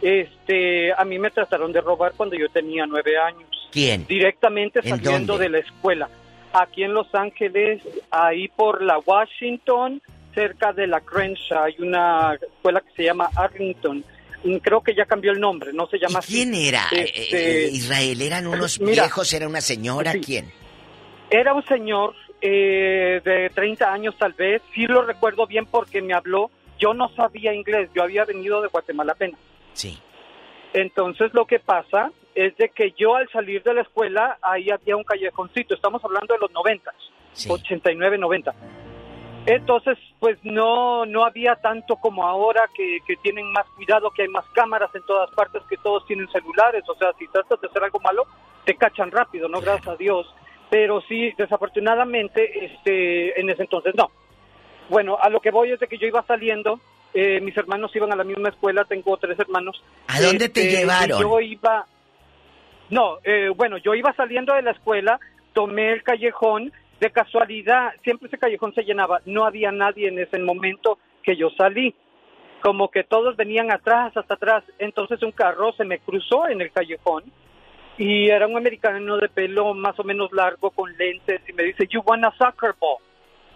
Este, 0.00 0.92
a 0.92 1.04
mí 1.04 1.18
me 1.18 1.30
trataron 1.30 1.72
de 1.72 1.80
robar 1.80 2.12
cuando 2.16 2.36
yo 2.36 2.48
tenía 2.48 2.86
nueve 2.86 3.18
años. 3.18 3.68
¿Quién? 3.70 4.06
Directamente 4.06 4.80
¿En 4.82 4.88
saliendo 4.88 5.36
de 5.36 5.50
la 5.50 5.58
escuela. 5.58 6.08
Aquí 6.54 6.82
en 6.82 6.94
Los 6.94 7.14
Ángeles, 7.14 7.82
ahí 8.10 8.48
por 8.48 8.82
la 8.82 8.98
Washington, 8.98 10.02
cerca 10.34 10.72
de 10.72 10.86
la 10.86 11.00
Crenshaw, 11.00 11.64
hay 11.64 11.76
una 11.78 12.34
escuela 12.34 12.80
que 12.80 12.92
se 12.96 13.04
llama 13.04 13.30
Arlington. 13.36 14.04
Mm, 14.44 14.56
Creo 14.56 14.80
que 14.82 14.94
ya 14.94 15.04
cambió 15.06 15.32
el 15.32 15.40
nombre, 15.40 15.72
no 15.72 15.86
se 15.86 15.98
llama 15.98 16.18
así. 16.20 16.32
¿Quién 16.34 16.54
era? 16.54 16.84
Este, 16.90 17.66
Eh, 17.66 17.70
Israel, 17.72 18.20
¿eran 18.22 18.46
unos 18.46 18.80
mira, 18.80 19.04
viejos? 19.04 19.32
¿Era 19.32 19.46
una 19.48 19.60
señora? 19.60 20.12
sí. 20.12 20.20
¿Quién? 20.20 20.52
Era 21.30 21.54
un 21.54 21.64
señor 21.64 22.14
eh, 22.42 23.20
de 23.24 23.50
30 23.54 23.90
años 23.92 24.14
tal 24.18 24.32
vez, 24.34 24.60
sí 24.74 24.86
lo 24.86 25.02
recuerdo 25.02 25.46
bien 25.46 25.64
porque 25.66 26.02
me 26.02 26.12
habló. 26.12 26.50
Yo 26.78 26.92
no 26.92 27.08
sabía 27.14 27.54
inglés, 27.54 27.88
yo 27.94 28.02
había 28.02 28.24
venido 28.24 28.60
de 28.60 28.68
Guatemala 28.68 29.12
apenas. 29.12 29.38
Sí. 29.72 29.98
Entonces 30.74 31.32
lo 31.32 31.46
que 31.46 31.58
pasa 31.60 32.10
es 32.34 32.56
de 32.56 32.70
que 32.70 32.92
yo 32.98 33.14
al 33.14 33.28
salir 33.30 33.62
de 33.62 33.74
la 33.74 33.82
escuela, 33.82 34.38
ahí 34.42 34.70
había 34.70 34.96
un 34.96 35.04
callejoncito, 35.04 35.74
estamos 35.74 36.02
hablando 36.04 36.34
de 36.34 36.40
los 36.40 36.50
90, 36.50 36.90
89, 37.48 38.18
90. 38.18 38.54
Entonces, 39.46 39.98
pues 40.20 40.38
no, 40.44 41.04
no 41.04 41.24
había 41.24 41.56
tanto 41.56 41.96
como 41.96 42.26
ahora 42.26 42.68
que, 42.74 42.98
que 43.06 43.16
tienen 43.16 43.50
más 43.52 43.66
cuidado, 43.74 44.10
que 44.10 44.22
hay 44.22 44.28
más 44.28 44.44
cámaras 44.54 44.94
en 44.94 45.02
todas 45.02 45.30
partes, 45.32 45.62
que 45.68 45.76
todos 45.78 46.06
tienen 46.06 46.28
celulares, 46.30 46.84
o 46.88 46.94
sea, 46.94 47.12
si 47.18 47.26
tratas 47.26 47.60
de 47.60 47.66
hacer 47.66 47.82
algo 47.82 47.98
malo, 48.00 48.24
te 48.64 48.76
cachan 48.76 49.10
rápido, 49.10 49.48
¿no? 49.48 49.60
Gracias 49.60 49.88
a 49.88 49.96
Dios. 49.96 50.32
Pero 50.70 51.00
sí, 51.02 51.32
desafortunadamente, 51.36 52.66
este, 52.66 53.38
en 53.40 53.50
ese 53.50 53.62
entonces 53.62 53.94
no. 53.96 54.10
Bueno, 54.88 55.18
a 55.20 55.28
lo 55.28 55.40
que 55.40 55.50
voy 55.50 55.72
es 55.72 55.80
de 55.80 55.86
que 55.88 55.98
yo 55.98 56.06
iba 56.06 56.22
saliendo, 56.22 56.80
eh, 57.12 57.40
mis 57.40 57.56
hermanos 57.56 57.94
iban 57.96 58.12
a 58.12 58.16
la 58.16 58.24
misma 58.24 58.48
escuela, 58.50 58.84
tengo 58.84 59.16
tres 59.16 59.38
hermanos. 59.38 59.82
¿A 60.06 60.20
dónde 60.20 60.48
te 60.48 60.62
Este, 60.68 60.80
llevaron? 60.80 61.20
Yo 61.20 61.40
iba, 61.40 61.84
no, 62.90 63.18
eh, 63.24 63.48
bueno, 63.54 63.76
yo 63.78 63.94
iba 63.94 64.12
saliendo 64.14 64.54
de 64.54 64.62
la 64.62 64.70
escuela, 64.70 65.18
tomé 65.52 65.92
el 65.92 66.02
callejón, 66.02 66.72
de 67.02 67.10
casualidad, 67.10 67.90
siempre 68.04 68.28
ese 68.28 68.38
callejón 68.38 68.72
se 68.74 68.84
llenaba, 68.84 69.20
no 69.26 69.44
había 69.44 69.72
nadie 69.72 70.06
en 70.06 70.20
ese 70.20 70.38
momento 70.38 70.98
que 71.24 71.34
yo 71.36 71.50
salí, 71.50 71.92
como 72.62 72.92
que 72.92 73.02
todos 73.02 73.36
venían 73.36 73.72
atrás, 73.72 74.16
hasta 74.16 74.34
atrás, 74.34 74.62
entonces 74.78 75.20
un 75.24 75.32
carro 75.32 75.72
se 75.72 75.84
me 75.84 75.98
cruzó 75.98 76.46
en 76.46 76.60
el 76.60 76.70
callejón 76.70 77.24
y 77.98 78.28
era 78.28 78.46
un 78.46 78.56
americano 78.56 79.16
de 79.16 79.28
pelo 79.28 79.74
más 79.74 79.98
o 79.98 80.04
menos 80.04 80.30
largo 80.30 80.70
con 80.70 80.96
lentes 80.96 81.40
y 81.48 81.52
me 81.52 81.64
dice, 81.64 81.88
you 81.88 82.02
want 82.06 82.24
a 82.24 82.32
soccer 82.38 82.76
ball, 82.78 82.98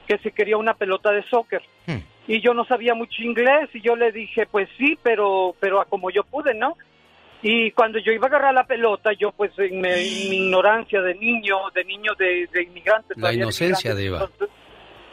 que 0.09 0.19
si 0.19 0.33
quería 0.33 0.57
una 0.57 0.75
pelota 0.75 1.13
de 1.13 1.23
soccer. 1.31 1.63
Y 2.27 2.41
yo 2.41 2.53
no 2.53 2.65
sabía 2.65 2.95
mucho 2.95 3.23
inglés 3.23 3.71
y 3.75 3.81
yo 3.81 3.95
le 3.95 4.11
dije, 4.11 4.47
pues 4.47 4.69
sí, 4.77 4.99
pero, 5.05 5.55
pero 5.61 5.81
a 5.81 5.85
como 5.85 6.11
yo 6.11 6.25
pude, 6.25 6.53
¿no? 6.53 6.77
Y 7.43 7.71
cuando 7.73 7.99
yo 7.99 8.13
iba 8.13 8.27
a 8.27 8.29
agarrar 8.29 8.55
la 8.55 8.65
pelota, 8.65 9.13
yo 9.13 9.31
pues 9.33 9.53
en, 9.59 9.81
mi- 9.81 9.89
en 9.89 10.31
mi 10.31 10.37
ignorancia 10.47 11.01
de 11.03 11.15
niño, 11.15 11.57
de 11.75 11.85
niño 11.85 12.13
de, 12.19 12.49
de 12.53 12.63
inmigrantes. 12.65 13.17
La 13.19 13.29
de 13.29 13.35
inocencia, 13.37 13.93
inmigrantes, 13.93 14.39
Diva. 14.39 14.49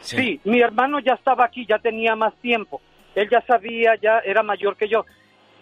Sí. 0.00 0.40
mi 0.44 0.60
hermano 0.60 0.98
ya 1.00 1.14
estaba 1.14 1.44
aquí, 1.44 1.64
ya 1.66 1.78
tenía 1.78 2.14
más 2.16 2.34
tiempo. 2.40 2.80
Él 3.14 3.28
ya 3.30 3.40
sabía, 3.46 3.94
ya 4.02 4.18
era 4.18 4.42
mayor 4.42 4.76
que 4.76 4.88
yo. 4.88 5.04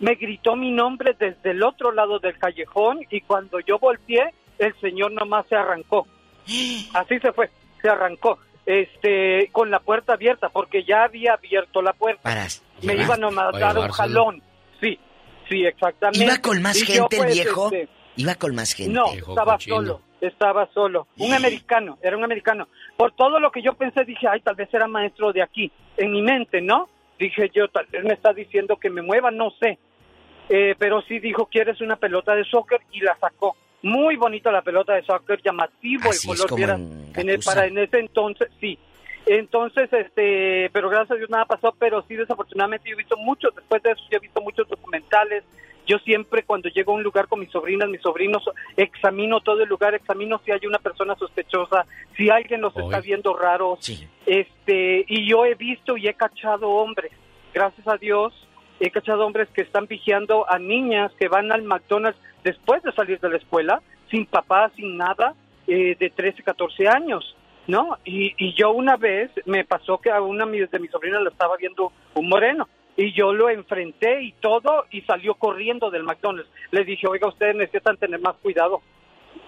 Me 0.01 0.15
gritó 0.15 0.57
mi 0.57 0.71
nombre 0.73 1.15
desde 1.19 1.51
el 1.51 1.63
otro 1.63 1.93
lado 1.93 2.19
del 2.19 2.39
callejón 2.39 3.01
y 3.11 3.21
cuando 3.21 3.61
yo 3.61 3.79
volteé, 3.79 4.33
el 4.59 4.75
señor 4.81 5.13
nomás 5.13 5.47
se 5.49 5.55
arrancó. 5.57 6.07
Así 6.95 7.19
se 7.21 7.33
fue, 7.33 7.51
se 7.81 7.89
arrancó. 7.89 8.39
Este, 8.65 9.49
con 9.53 9.71
la 9.71 9.81
puerta 9.81 10.13
abierta, 10.15 10.49
porque 10.49 10.85
ya 10.85 11.05
había 11.05 11.35
abierto 11.35 11.83
la 11.83 11.93
puerta. 11.93 12.23
Me 12.83 12.95
llevar- 12.95 13.05
iba 13.07 13.17
nomás 13.17 13.49
a 13.49 13.51
para 13.53 13.67
dar 13.75 13.79
un 13.79 13.89
jalón. 13.91 14.43
Sí, 14.81 14.99
sí, 15.49 15.65
exactamente. 15.65 16.25
¿Iba 16.25 16.39
con 16.39 16.61
más 16.63 16.77
Y 16.77 16.87
yo, 16.87 17.03
gente 17.03 17.17
el 17.17 17.23
pues, 17.23 17.35
viejo? 17.35 17.67
este, 17.67 17.89
Iba 18.17 18.35
con 18.35 18.55
más 18.55 18.73
gente. 18.75 18.93
no, 18.93 19.07
estaba 19.13 19.59
solo, 19.59 20.01
estaba 20.21 20.69
solo. 20.75 21.07
Un 21.19 21.33
americano, 21.33 21.99
era 22.03 22.17
un 22.17 22.25
americano. 22.25 22.69
Por 22.97 23.13
todo 23.13 23.41
lo 23.41 23.51
que 23.51 23.63
yo 23.63 23.75
pensé, 23.75 24.05
dije, 24.05 24.27
ay, 24.29 24.41
tal 24.41 24.55
vez 24.55 24.69
era 24.73 24.87
maestro 24.87 25.33
de 25.33 25.43
aquí. 25.43 25.71
En 25.97 26.13
mi 26.13 26.23
mente, 26.23 26.61
¿no? 26.61 26.89
Dije 27.19 27.51
yo, 27.55 27.69
tal 27.69 27.87
vez 27.87 28.05
me 28.05 28.15
está 28.15 28.33
diciendo 28.33 28.77
que 28.77 28.91
me 28.91 29.01
mueva, 29.03 29.31
no 29.31 29.51
sé. 29.61 29.79
Eh, 30.49 30.75
pero 30.79 31.01
sí 31.03 31.19
dijo, 31.21 31.47
¿quieres 31.47 31.81
una 31.81 31.97
pelota 31.97 32.35
de 32.35 32.45
soccer? 32.45 32.81
Y 32.93 33.01
la 33.01 33.17
sacó. 33.19 33.57
Muy 33.83 34.17
bonita 34.17 34.53
la 34.53 34.63
pelota 34.63 34.93
de 34.95 35.03
soccer, 35.03 35.41
llamativo 35.43 36.11
Así 36.11 36.29
el 36.29 36.35
es 36.35 36.41
color. 36.43 36.49
como 36.49 36.57
vieras. 36.57 36.81
en 36.81 37.13
En 37.17 37.29
el- 37.31 37.41
para 37.41 37.67
en 37.67 37.79
ese 37.79 37.99
entonces, 37.99 38.49
sí. 38.61 38.79
Entonces, 39.27 39.93
este, 39.93 40.69
pero 40.73 40.89
gracias 40.89 41.13
a 41.13 41.15
Dios 41.15 41.31
nada 41.31 41.45
pasó, 41.45 41.75
pero 41.79 42.03
sí, 42.09 42.17
desafortunadamente 42.17 42.89
yo 42.89 42.95
he 42.95 42.99
visto 42.99 43.17
muchos, 43.17 43.55
después 43.55 43.83
de 43.83 43.93
eso 43.93 44.03
yo 44.11 44.17
he 44.17 44.21
visto 44.21 44.41
muchos 44.41 44.69
documentales 44.69 45.45
Yo 45.87 45.99
siempre 45.99 46.43
cuando 46.43 46.69
llego 46.69 46.93
a 46.93 46.97
un 46.97 47.03
lugar 47.03 47.29
con 47.29 47.41
mis 47.41 47.51
sobrinas, 47.51 47.89
mis 47.89 48.01
sobrinos, 48.01 48.43
examino 48.77 49.41
todo 49.41 49.63
el 49.63 49.69
lugar, 49.69 49.95
examino 49.95 50.41
si 50.45 50.51
hay 50.51 50.67
una 50.67 50.79
persona 50.79 51.15
sospechosa, 51.17 51.87
si 52.17 52.31
alguien 52.31 52.61
los 52.61 52.77
está 52.77 53.01
viendo 53.01 53.37
raros. 53.37 53.81
Este, 54.27 55.05
y 55.09 55.29
yo 55.29 55.45
he 55.45 55.55
visto 55.55 55.97
y 55.97 56.09
he 56.09 56.15
cachado 56.15 56.69
hombres, 56.69 57.13
gracias 57.53 57.87
a 57.89 57.97
Dios, 57.97 58.33
he 58.81 58.91
cachado 58.91 59.27
hombres 59.27 59.49
que 59.51 59.63
están 59.63 59.87
vigiando 59.87 60.49
a 60.49 60.59
niñas 60.59 61.13
que 61.19 61.29
van 61.29 61.53
al 61.53 61.63
McDonald's 61.63 62.21
después 62.43 62.83
de 62.83 62.93
salir 62.93 63.21
de 63.21 63.31
la 63.31 63.37
escuela, 63.37 63.83
sin 64.11 64.27
papá, 64.27 64.71
sin 64.77 64.97
nada, 64.97 65.35
eh, 65.67 65.97
de 65.99 66.11
13, 66.11 66.43
14 66.43 66.89
años. 66.89 67.37
¿No? 67.67 67.99
Y, 68.05 68.35
y 68.39 68.55
yo 68.55 68.73
una 68.73 68.97
vez 68.97 69.31
me 69.47 69.65
pasó 69.65 69.99
que 69.99 70.11
a 70.11 70.21
una 70.21 70.47
de 70.47 70.79
mis 70.79 70.91
sobrinas 70.91 71.23
la 71.23 71.31
estaba 71.31 71.57
viendo 71.57 71.93
un 72.15 72.29
moreno 72.29 72.69
y 72.97 73.13
yo 73.13 73.33
lo 73.33 73.49
enfrenté 73.49 74.23
y 74.23 74.33
todo 74.33 74.85
y 74.91 75.03
salió 75.03 75.35
corriendo 75.35 75.91
del 75.91 76.05
McDonald's. 76.05 76.51
Le 76.71 76.85
dije, 76.85 77.07
oiga, 77.07 77.29
ustedes 77.29 77.57
necesitan 77.57 77.97
tener 77.97 78.21
más 78.21 78.37
cuidado 78.43 78.83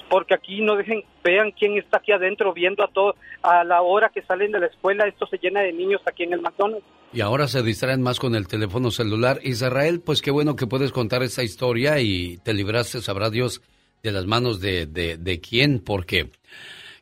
porque 0.09 0.35
aquí 0.35 0.61
no 0.61 0.77
dejen, 0.77 1.03
vean 1.23 1.51
quién 1.53 1.79
está 1.79 1.99
aquí 1.99 2.13
adentro 2.13 2.53
viendo 2.53 2.85
a 2.85 2.89
todo, 2.89 3.17
a 3.43 3.65
la 3.65 3.83
hora 3.83 4.11
que 4.15 4.23
salen 4.23 4.53
de 4.53 4.61
la 4.61 4.67
escuela, 4.67 5.07
esto 5.07 5.27
se 5.27 5.39
llena 5.39 5.61
de 5.61 5.73
niños 5.73 6.01
aquí 6.07 6.25
en 6.25 6.35
el 6.35 6.41
McDonald's. 6.41 6.87
Y 7.13 7.21
ahora 7.21 7.47
se 7.49 7.63
distraen 7.63 8.03
más 8.03 8.19
con 8.19 8.35
el 8.35 8.49
teléfono 8.49 8.91
celular. 8.91 9.39
Israel, 9.43 10.03
pues 10.05 10.21
qué 10.21 10.31
bueno 10.31 10.57
que 10.57 10.67
puedes 10.67 10.93
contar 10.93 11.23
esta 11.23 11.43
historia 11.43 12.01
y 12.01 12.39
te 12.39 12.53
libraste, 12.53 13.01
sabrá 13.01 13.31
Dios, 13.31 13.63
de 14.03 14.13
las 14.13 14.27
manos 14.27 14.61
de, 14.61 14.87
de, 14.87 15.17
de 15.17 15.41
quién, 15.41 15.79
porque 15.79 16.31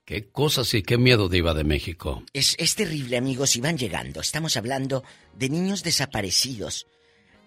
Qué 0.04 0.28
cosas 0.30 0.74
y 0.74 0.82
qué 0.82 0.98
miedo 0.98 1.28
de 1.28 1.38
Iba 1.38 1.54
de 1.54 1.62
México. 1.62 2.24
Es, 2.32 2.56
es 2.58 2.74
terrible, 2.74 3.16
amigos, 3.16 3.54
y 3.54 3.60
van 3.60 3.78
llegando. 3.78 4.20
Estamos 4.20 4.56
hablando 4.56 5.04
de 5.34 5.48
niños 5.48 5.84
desaparecidos. 5.84 6.88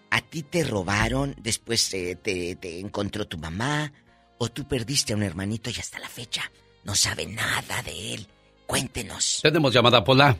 ¿A 0.09 0.21
ti 0.21 0.43
te 0.43 0.63
robaron, 0.63 1.35
después 1.37 1.89
te, 1.89 2.15
te, 2.15 2.79
encontró 2.79 3.27
tu 3.27 3.37
mamá? 3.37 3.91
¿O 4.37 4.47
tú 4.49 4.65
perdiste 4.67 5.11
a 5.11 5.17
un 5.17 5.23
hermanito 5.23 5.69
y 5.69 5.79
hasta 5.79 5.99
la 5.99 6.07
fecha 6.07 6.49
no 6.85 6.95
sabe 6.95 7.25
nada 7.25 7.81
de 7.83 8.13
él? 8.13 8.27
Cuéntenos. 8.65 9.41
Tenemos 9.43 9.73
llamada, 9.73 10.03
Pola. 10.03 10.37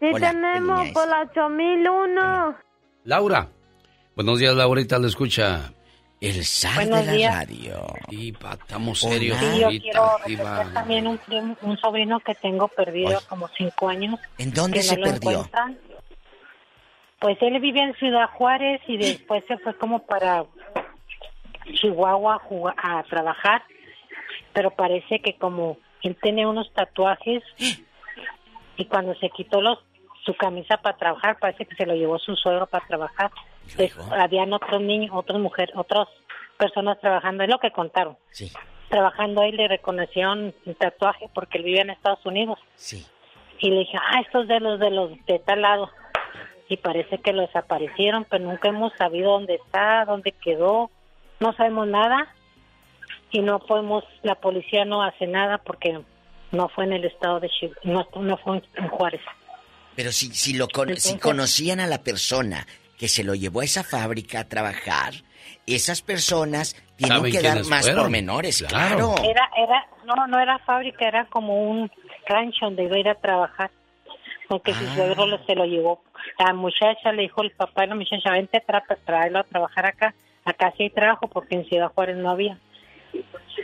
Sí, 0.00 0.06
tenemos, 0.18 0.88
Pola 0.90 1.28
8001. 1.30 2.56
Laura. 3.04 3.48
Buenos 4.16 4.40
días, 4.40 4.54
Laurita, 4.56 4.98
le 4.98 5.06
escucha. 5.06 5.72
El 6.20 6.44
zar 6.44 6.84
de 6.84 6.90
la 6.90 7.12
días. 7.12 7.34
radio. 7.34 7.86
Y 8.10 8.34
estamos 8.34 9.00
serios. 9.00 9.38
Sí, 9.38 9.60
yo 9.60 9.68
quiero 9.68 10.16
también 10.74 11.06
un, 11.06 11.16
primo- 11.18 11.56
un 11.62 11.78
sobrino 11.78 12.20
que 12.20 12.34
tengo 12.34 12.68
perdido 12.68 13.18
como 13.28 13.48
cinco 13.48 13.88
años. 13.88 14.20
¿En 14.36 14.52
dónde 14.52 14.78
que 14.78 14.82
se 14.82 14.96
no 14.98 15.06
lo 15.06 15.12
perdió? 15.12 15.30
encuentran. 15.30 15.78
Pues 17.20 17.38
él 17.40 17.58
vive 17.60 17.82
en 17.82 17.94
Ciudad 17.94 18.28
Juárez 18.34 18.80
y 18.86 18.96
después 18.98 19.44
se 19.48 19.56
fue 19.58 19.74
como 19.76 20.00
para 20.06 20.44
Chihuahua 21.74 22.34
a, 22.36 22.38
jugar- 22.38 22.74
a 22.82 23.02
trabajar, 23.04 23.62
pero 24.52 24.70
parece 24.70 25.20
que 25.20 25.36
como 25.36 25.78
él 26.02 26.16
tiene 26.22 26.46
unos 26.46 26.72
tatuajes 26.72 27.42
y 28.76 28.84
cuando 28.86 29.14
se 29.16 29.30
quitó 29.30 29.60
los 29.60 29.78
su 30.24 30.34
camisa 30.34 30.76
para 30.78 30.98
trabajar 30.98 31.38
parece 31.38 31.64
que 31.64 31.74
se 31.76 31.86
lo 31.86 31.94
llevó 31.94 32.18
su 32.18 32.36
suegro 32.36 32.66
para 32.66 32.86
trabajar. 32.86 33.30
Des- 33.76 33.96
habían 34.12 34.52
otros 34.52 34.80
niños, 34.80 35.10
otras 35.14 35.38
mujeres, 35.38 35.74
otras 35.76 36.08
personas 36.58 36.98
trabajando, 37.00 37.42
es 37.44 37.50
lo 37.50 37.58
que 37.58 37.70
contaron. 37.72 38.16
Sí. 38.30 38.52
Trabajando 38.88 39.40
ahí 39.42 39.52
le 39.52 39.68
reconocieron 39.68 40.54
el 40.66 40.76
tatuaje 40.76 41.28
porque 41.34 41.58
él 41.58 41.64
vivía 41.64 41.82
en 41.82 41.90
Estados 41.90 42.24
Unidos. 42.26 42.58
Sí. 42.74 43.06
Y 43.58 43.70
le 43.70 43.80
dije, 43.80 43.96
ah, 44.00 44.20
estos 44.24 44.48
de 44.48 44.58
los 44.60 44.80
de 44.80 44.90
los 44.90 45.10
de 45.26 45.38
tal 45.38 45.62
lado. 45.62 45.90
Y 46.68 46.76
parece 46.76 47.18
que 47.18 47.32
lo 47.32 47.42
desaparecieron, 47.42 48.24
pero 48.24 48.44
nunca 48.44 48.68
hemos 48.68 48.92
sabido 48.96 49.32
dónde 49.32 49.54
está, 49.56 50.04
dónde 50.04 50.32
quedó. 50.32 50.90
No 51.40 51.52
sabemos 51.54 51.88
nada. 51.88 52.32
Y 53.32 53.40
no 53.40 53.58
podemos, 53.60 54.04
la 54.22 54.34
policía 54.36 54.84
no 54.84 55.02
hace 55.02 55.26
nada 55.26 55.58
porque 55.58 56.00
no 56.52 56.68
fue 56.68 56.84
en 56.84 56.92
el 56.94 57.04
estado 57.04 57.38
de 57.40 57.48
Chihuahua, 57.48 58.06
no, 58.14 58.22
no 58.22 58.36
fue 58.38 58.62
en 58.74 58.88
Juárez. 58.88 59.20
Pero 59.94 60.10
si, 60.12 60.26
si, 60.34 60.54
lo 60.56 60.66
con- 60.68 60.96
si 60.96 61.18
conocían 61.18 61.78
a 61.80 61.86
la 61.86 62.02
persona 62.02 62.66
que 63.00 63.08
se 63.08 63.24
lo 63.24 63.34
llevó 63.34 63.60
a 63.62 63.64
esa 63.64 63.82
fábrica 63.82 64.40
a 64.40 64.44
trabajar, 64.44 65.14
esas 65.66 66.02
personas 66.02 66.74
tienen 66.96 67.16
¿Saben 67.16 67.32
que 67.32 67.40
dar 67.40 67.64
más 67.64 67.86
fueron? 67.86 68.02
pormenores, 68.02 68.62
Claro. 68.68 69.14
claro. 69.14 69.30
Era, 69.30 69.50
era, 69.56 69.86
no, 70.04 70.26
no 70.26 70.38
era 70.38 70.58
fábrica, 70.58 71.08
era 71.08 71.24
como 71.24 71.70
un 71.70 71.90
rancho 72.28 72.66
donde 72.66 72.84
iba 72.84 72.96
a 72.96 72.98
ir 72.98 73.08
a 73.08 73.14
trabajar. 73.14 73.70
Porque 74.48 74.74
su 74.74 74.84
suegro 74.88 75.26
se 75.46 75.54
lo 75.54 75.64
llevó. 75.64 76.02
La 76.38 76.52
muchacha 76.52 77.12
le 77.12 77.22
dijo 77.22 77.40
el 77.42 77.52
papá 77.52 77.82
de 77.82 77.86
la 77.88 77.94
muchacha, 77.94 78.32
vente, 78.32 78.60
tra 78.60 78.84
tráelo 79.06 79.38
a 79.38 79.44
trabajar 79.44 79.86
acá. 79.86 80.14
Acá 80.44 80.74
sí 80.76 80.82
hay 80.82 80.90
trabajo 80.90 81.28
porque 81.28 81.54
en 81.54 81.64
Ciudad 81.66 81.92
Juárez 81.94 82.16
no 82.18 82.28
había. 82.30 82.58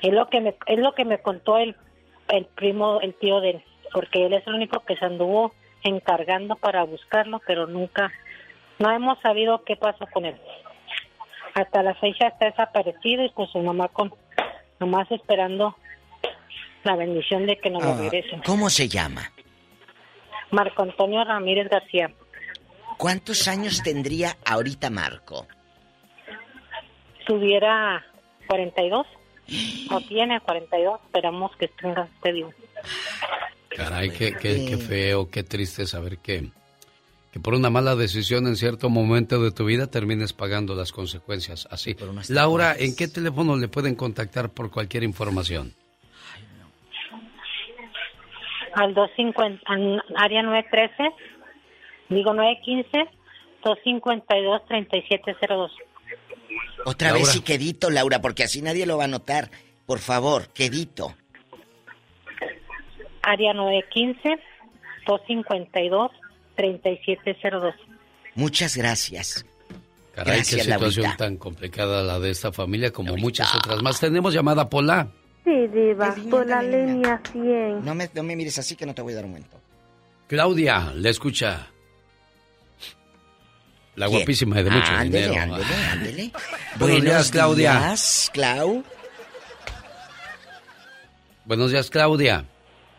Es 0.03 0.13
lo 0.15 0.29
que 0.31 0.41
me, 0.41 0.55
es 0.67 0.79
lo 0.79 0.95
que 0.95 1.05
me 1.05 1.19
contó 1.19 1.59
el, 1.59 1.77
el 2.29 2.47
primo, 2.47 3.01
el 3.03 3.13
tío 3.15 3.41
de 3.41 3.51
él. 3.51 3.65
Porque 3.93 4.25
él 4.25 4.33
es 4.33 4.47
el 4.47 4.55
único 4.55 4.81
que 4.81 4.97
se 4.97 5.05
anduvo 5.05 5.53
encargando 5.83 6.55
para 6.57 6.85
buscarlo, 6.85 7.41
pero 7.47 7.67
nunca, 7.67 8.13
no 8.79 8.91
hemos 8.91 9.19
sabido 9.21 9.63
qué 9.65 9.77
pasó 9.77 10.07
con 10.13 10.25
él. 10.25 10.37
Hasta 11.55 11.83
la 11.83 11.95
fecha 11.95 12.29
está 12.29 12.47
desaparecido 12.47 13.25
y 13.25 13.31
con 13.31 13.47
su 13.49 13.59
mamá 13.59 13.89
con, 13.89 14.13
nomás 14.79 15.11
esperando 15.11 15.77
la 16.85 16.97
bendición 16.97 17.47
de 17.47 17.57
que 17.59 17.71
nos 17.71 17.83
lo 17.83 17.91
Ah, 17.93 17.99
regresen. 17.99 18.43
¿Cómo 18.45 18.69
se 18.71 18.89
llama? 18.89 19.33
Marco 20.51 20.83
Antonio 20.83 21.25
Ramírez 21.25 21.69
García. 21.69 22.13
¿Cuántos 22.99 23.49
años 23.49 23.83
tendría 23.83 24.37
ahorita 24.45 24.91
Marco? 24.91 25.47
Tuviera 27.27 28.05
42, 28.47 29.07
o 29.91 30.01
tiene 30.03 30.41
42, 30.41 31.01
esperamos 31.05 31.57
que 31.57 31.69
tenga 31.69 32.05
este 32.15 32.33
vivo. 32.33 32.53
Caray, 33.77 34.11
qué, 34.11 34.33
qué, 34.35 34.65
qué 34.67 34.77
feo, 34.77 35.29
qué 35.29 35.43
triste 35.43 35.87
saber 35.87 36.19
que, 36.19 36.51
que 37.37 37.41
por 37.41 37.53
una 37.53 37.69
mala 37.69 37.97
decisión 37.97 38.47
en 38.47 38.57
cierto 38.57 38.89
momento 38.89 39.43
de 39.43 39.51
tu 39.51 39.67
vida 39.67 39.89
termines 39.89 40.33
pagando 40.33 40.75
las 40.75 40.91
consecuencias 40.91 41.69
así. 41.71 41.95
Laura, 42.31 42.75
¿en 42.79 42.97
qué 42.97 43.09
teléfono 43.09 43.59
le 43.59 43.69
pueden 43.69 43.95
contactar 43.95 44.49
por 44.49 44.71
cualquier 44.71 45.03
información? 45.03 45.75
Al 48.73 48.95
250, 48.95 49.61
al 49.67 50.03
área 50.17 50.43
913, 50.45 51.11
digo 52.09 52.33
915, 52.33 53.07
252-3702. 53.63 55.71
Otra 56.87 57.09
Laura. 57.09 57.23
vez 57.23 57.37
y 57.37 57.43
quedito, 57.43 57.91
Laura, 57.91 58.23
porque 58.23 58.45
así 58.45 58.63
nadie 58.63 58.87
lo 58.87 58.97
va 58.97 59.05
a 59.05 59.09
notar. 59.09 59.51
Por 59.85 59.99
favor, 59.99 60.49
quedito. 60.55 61.15
Área 63.21 63.53
915, 63.53 64.43
252-3702. 66.57 67.75
Muchas 68.35 68.77
gracias. 68.77 69.45
Caray, 70.15 70.37
Gracias, 70.37 70.63
qué 70.67 70.73
situación 70.73 71.05
Laurita. 71.05 71.25
tan 71.25 71.37
complicada 71.37 72.03
la 72.03 72.19
de 72.19 72.31
esta 72.31 72.51
familia 72.53 72.91
como 72.91 73.17
muchas 73.17 73.55
otras 73.55 73.83
más. 73.83 74.01
Tenemos 74.01 74.33
llamada 74.33 74.69
Pola. 74.69 75.09
Sí, 75.45 75.67
Diva, 75.69 76.15
por 76.31 76.47
la 76.47 76.63
línea 76.63 77.21
100. 77.33 77.85
No 77.85 77.95
me, 77.95 78.11
no 78.15 78.23
me 78.23 78.35
mires 78.35 78.59
así 78.59 78.75
que 78.77 78.87
no 78.87 78.95
te 78.95 79.03
voy 79.03 79.13
a 79.13 79.17
dar 79.17 79.25
un 79.27 79.33
momento. 79.33 79.61
Claudia, 80.27 80.93
le 80.95 81.11
escucha. 81.11 81.69
La 83.95 84.07
¿Quién? 84.07 84.19
guapísima 84.21 84.57
de 84.63 84.71
mucho 84.71 84.91
Ándele, 84.93 85.29
dinero. 85.29 85.43
ándele, 85.55 85.75
ándele. 85.93 86.33
Buenos 86.79 87.03
días, 87.03 87.31
Claudia. 87.31 87.79
días, 87.79 88.31
Clau. 88.35 88.85
Buenos 91.45 91.71
días, 91.71 91.91
Claudia. 91.91 92.45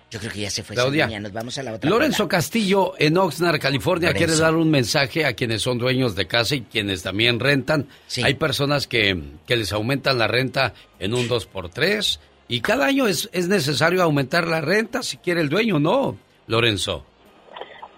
Yo 0.09 0.19
creo 0.19 0.31
que 0.31 0.39
ya 0.39 0.49
se 0.49 0.63
fue 0.63 0.75
Claudia. 0.75 1.03
esa 1.03 1.07
niña. 1.09 1.19
Nos 1.19 1.33
vamos 1.33 1.57
a 1.57 1.63
la 1.63 1.73
otra. 1.73 1.89
Lorenzo 1.89 2.23
bola. 2.23 2.37
Castillo 2.37 2.93
en 2.97 3.17
Oxnard, 3.17 3.59
California, 3.59 4.09
Lorenzo. 4.09 4.25
quiere 4.25 4.39
dar 4.41 4.55
un 4.55 4.71
mensaje 4.71 5.25
a 5.25 5.33
quienes 5.33 5.61
son 5.61 5.77
dueños 5.77 6.15
de 6.15 6.27
casa 6.27 6.55
y 6.55 6.61
quienes 6.61 7.03
también 7.03 7.39
rentan. 7.39 7.87
Hay 8.23 8.35
personas 8.35 8.87
que, 8.87 9.21
que 9.45 9.57
les 9.57 9.73
aumentan 9.73 10.17
la 10.17 10.27
renta 10.27 10.73
en 10.99 11.13
un 11.13 11.27
2x3 11.27 12.19
y 12.47 12.61
cada 12.61 12.85
año 12.85 13.07
es, 13.07 13.29
es 13.33 13.49
necesario 13.49 14.01
aumentar 14.01 14.47
la 14.47 14.61
renta 14.61 15.03
si 15.03 15.17
quiere 15.17 15.41
el 15.41 15.49
dueño, 15.49 15.79
¿no, 15.79 16.17
Lorenzo? 16.47 17.05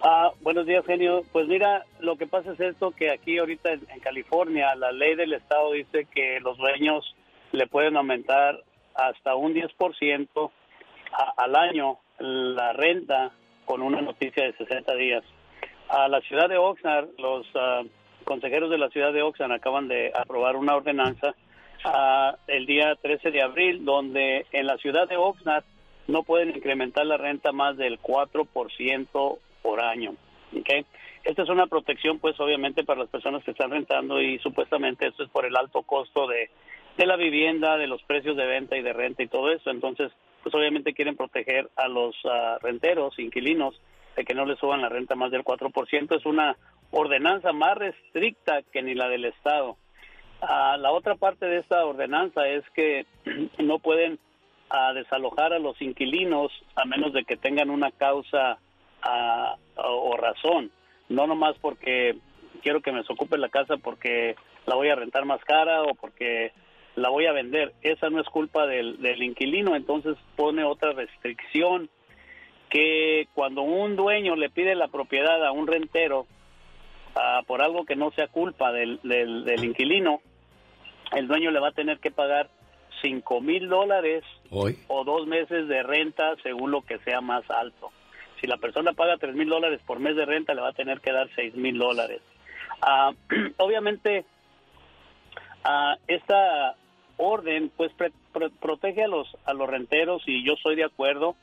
Ah, 0.02 0.30
buenos 0.40 0.66
días, 0.66 0.84
genio. 0.86 1.22
Pues 1.30 1.46
mira, 1.46 1.84
lo 2.00 2.16
que 2.16 2.26
pasa 2.26 2.52
es 2.52 2.60
esto, 2.60 2.90
que 2.90 3.10
aquí 3.10 3.38
ahorita 3.38 3.72
en, 3.72 3.82
en 3.92 4.00
California 4.00 4.74
la 4.74 4.90
ley 4.90 5.14
del 5.14 5.34
estado 5.34 5.72
dice 5.72 6.08
que 6.12 6.40
los 6.40 6.56
dueños 6.58 7.14
le 7.52 7.66
pueden 7.68 7.96
aumentar 7.96 8.64
hasta 8.94 9.36
un 9.36 9.54
10% 9.54 10.50
a- 11.12 11.34
al 11.36 11.56
año 11.56 11.98
la 12.18 12.72
renta 12.72 13.30
con 13.64 13.82
una 13.82 14.00
noticia 14.00 14.44
de 14.44 14.52
60 14.54 14.94
días. 14.94 15.22
A 15.88 16.08
la 16.08 16.20
ciudad 16.22 16.48
de 16.48 16.56
Oxnard, 16.56 17.08
los 17.18 17.46
ah, 17.54 17.82
consejeros 18.24 18.70
de 18.70 18.78
la 18.78 18.88
ciudad 18.90 19.12
de 19.12 19.22
Oxnard 19.22 19.52
acaban 19.52 19.88
de 19.88 20.12
aprobar 20.14 20.56
una 20.56 20.76
ordenanza 20.76 21.34
ah, 21.84 22.36
el 22.46 22.66
día 22.66 22.94
13 23.00 23.30
de 23.30 23.42
abril, 23.42 23.84
donde 23.84 24.46
en 24.52 24.66
la 24.66 24.76
ciudad 24.78 25.08
de 25.08 25.16
Oxnard 25.16 25.64
no 26.08 26.22
pueden 26.24 26.50
incrementar 26.50 27.06
la 27.06 27.16
renta 27.16 27.52
más 27.52 27.76
del 27.76 27.98
4% 28.00 29.38
por 29.62 29.80
año. 29.82 30.14
¿ok? 30.58 30.84
esta 31.22 31.42
es 31.42 31.48
una 31.50 31.66
protección, 31.66 32.18
pues 32.18 32.38
obviamente 32.40 32.82
para 32.82 33.00
las 33.00 33.10
personas 33.10 33.44
que 33.44 33.50
están 33.52 33.70
rentando 33.70 34.20
y 34.22 34.38
supuestamente 34.38 35.06
esto 35.06 35.22
es 35.22 35.28
por 35.30 35.44
el 35.44 35.54
alto 35.56 35.82
costo 35.82 36.26
de, 36.26 36.50
de 36.96 37.06
la 37.06 37.16
vivienda, 37.16 37.76
de 37.76 37.86
los 37.86 38.02
precios 38.04 38.36
de 38.36 38.46
venta 38.46 38.76
y 38.76 38.82
de 38.82 38.92
renta 38.94 39.22
y 39.22 39.28
todo 39.28 39.50
eso. 39.52 39.70
Entonces, 39.70 40.10
pues 40.42 40.54
obviamente 40.54 40.94
quieren 40.94 41.16
proteger 41.16 41.70
a 41.76 41.88
los 41.88 42.14
ah, 42.24 42.58
renteros, 42.62 43.18
inquilinos, 43.18 43.80
de 44.16 44.24
que 44.24 44.34
no 44.34 44.44
les 44.44 44.58
suban 44.58 44.82
la 44.82 44.88
renta 44.88 45.14
más 45.14 45.30
del 45.30 45.44
4%. 45.44 46.16
Es 46.16 46.26
una 46.26 46.56
ordenanza 46.90 47.52
más 47.52 47.76
restricta 47.76 48.62
que 48.72 48.82
ni 48.82 48.94
la 48.94 49.08
del 49.08 49.26
Estado. 49.26 49.76
Ah, 50.40 50.76
la 50.78 50.92
otra 50.92 51.16
parte 51.16 51.46
de 51.46 51.58
esta 51.58 51.84
ordenanza 51.84 52.48
es 52.48 52.64
que 52.74 53.06
no 53.58 53.78
pueden 53.78 54.18
ah, 54.70 54.92
desalojar 54.92 55.52
a 55.52 55.58
los 55.58 55.80
inquilinos 55.80 56.50
a 56.74 56.84
menos 56.84 57.12
de 57.12 57.24
que 57.24 57.36
tengan 57.36 57.70
una 57.70 57.90
causa 57.90 58.58
o 59.76 60.14
razón. 60.18 60.70
No 61.08 61.26
nomás 61.26 61.56
porque 61.58 62.18
quiero 62.62 62.82
que 62.82 62.92
me 62.92 62.98
desocupe 62.98 63.38
la 63.38 63.48
casa 63.48 63.78
porque 63.78 64.36
la 64.66 64.74
voy 64.74 64.88
a 64.90 64.94
rentar 64.94 65.24
más 65.24 65.42
cara 65.44 65.82
o 65.82 65.94
porque 65.94 66.52
la 67.00 67.08
voy 67.08 67.26
a 67.26 67.32
vender. 67.32 67.74
Esa 67.82 68.10
no 68.10 68.20
es 68.20 68.28
culpa 68.28 68.66
del, 68.66 69.00
del 69.00 69.22
inquilino, 69.22 69.74
entonces 69.74 70.16
pone 70.36 70.64
otra 70.64 70.92
restricción 70.92 71.90
que 72.70 73.28
cuando 73.34 73.62
un 73.62 73.96
dueño 73.96 74.36
le 74.36 74.48
pide 74.48 74.74
la 74.74 74.88
propiedad 74.88 75.44
a 75.44 75.52
un 75.52 75.66
rentero 75.66 76.26
ah, 77.16 77.42
por 77.46 77.62
algo 77.62 77.84
que 77.84 77.96
no 77.96 78.12
sea 78.12 78.28
culpa 78.28 78.72
del, 78.72 79.00
del, 79.02 79.64
inquilino, 79.64 80.20
el 81.12 81.26
dueño 81.26 81.50
le 81.50 81.60
va 81.60 81.68
a 81.68 81.72
tener 81.72 81.98
que 81.98 82.12
pagar 82.12 82.48
cinco 83.02 83.40
mil 83.40 83.68
dólares 83.68 84.22
o 84.50 85.04
dos 85.04 85.26
meses 85.26 85.66
de 85.68 85.82
renta 85.82 86.36
según 86.42 86.70
lo 86.70 86.82
que 86.82 86.98
sea 87.00 87.20
más 87.20 87.48
alto. 87.50 87.90
Si 88.40 88.46
la 88.46 88.56
persona 88.56 88.92
paga 88.92 89.18
tres 89.18 89.34
mil 89.34 89.48
dólares 89.48 89.80
por 89.84 89.98
mes 89.98 90.16
de 90.16 90.24
renta, 90.24 90.54
le 90.54 90.62
va 90.62 90.68
a 90.68 90.74
tener 90.74 91.00
que 91.00 91.12
dar 91.12 91.28
seis 91.34 91.54
mil 91.56 91.76
dólares. 91.76 92.22
Ah, 92.80 93.12
obviamente, 93.58 94.24
ah, 95.64 95.96
esta 96.06 96.76
orden 97.20 97.70
pues 97.76 97.92
protege 98.60 99.04
a 99.04 99.08
los 99.08 99.28
a 99.44 99.54
los 99.54 99.68
renteros 99.68 100.22
y 100.26 100.44
yo 100.44 100.54
soy 100.62 100.76
de 100.76 100.84
acuerdo 100.84 101.36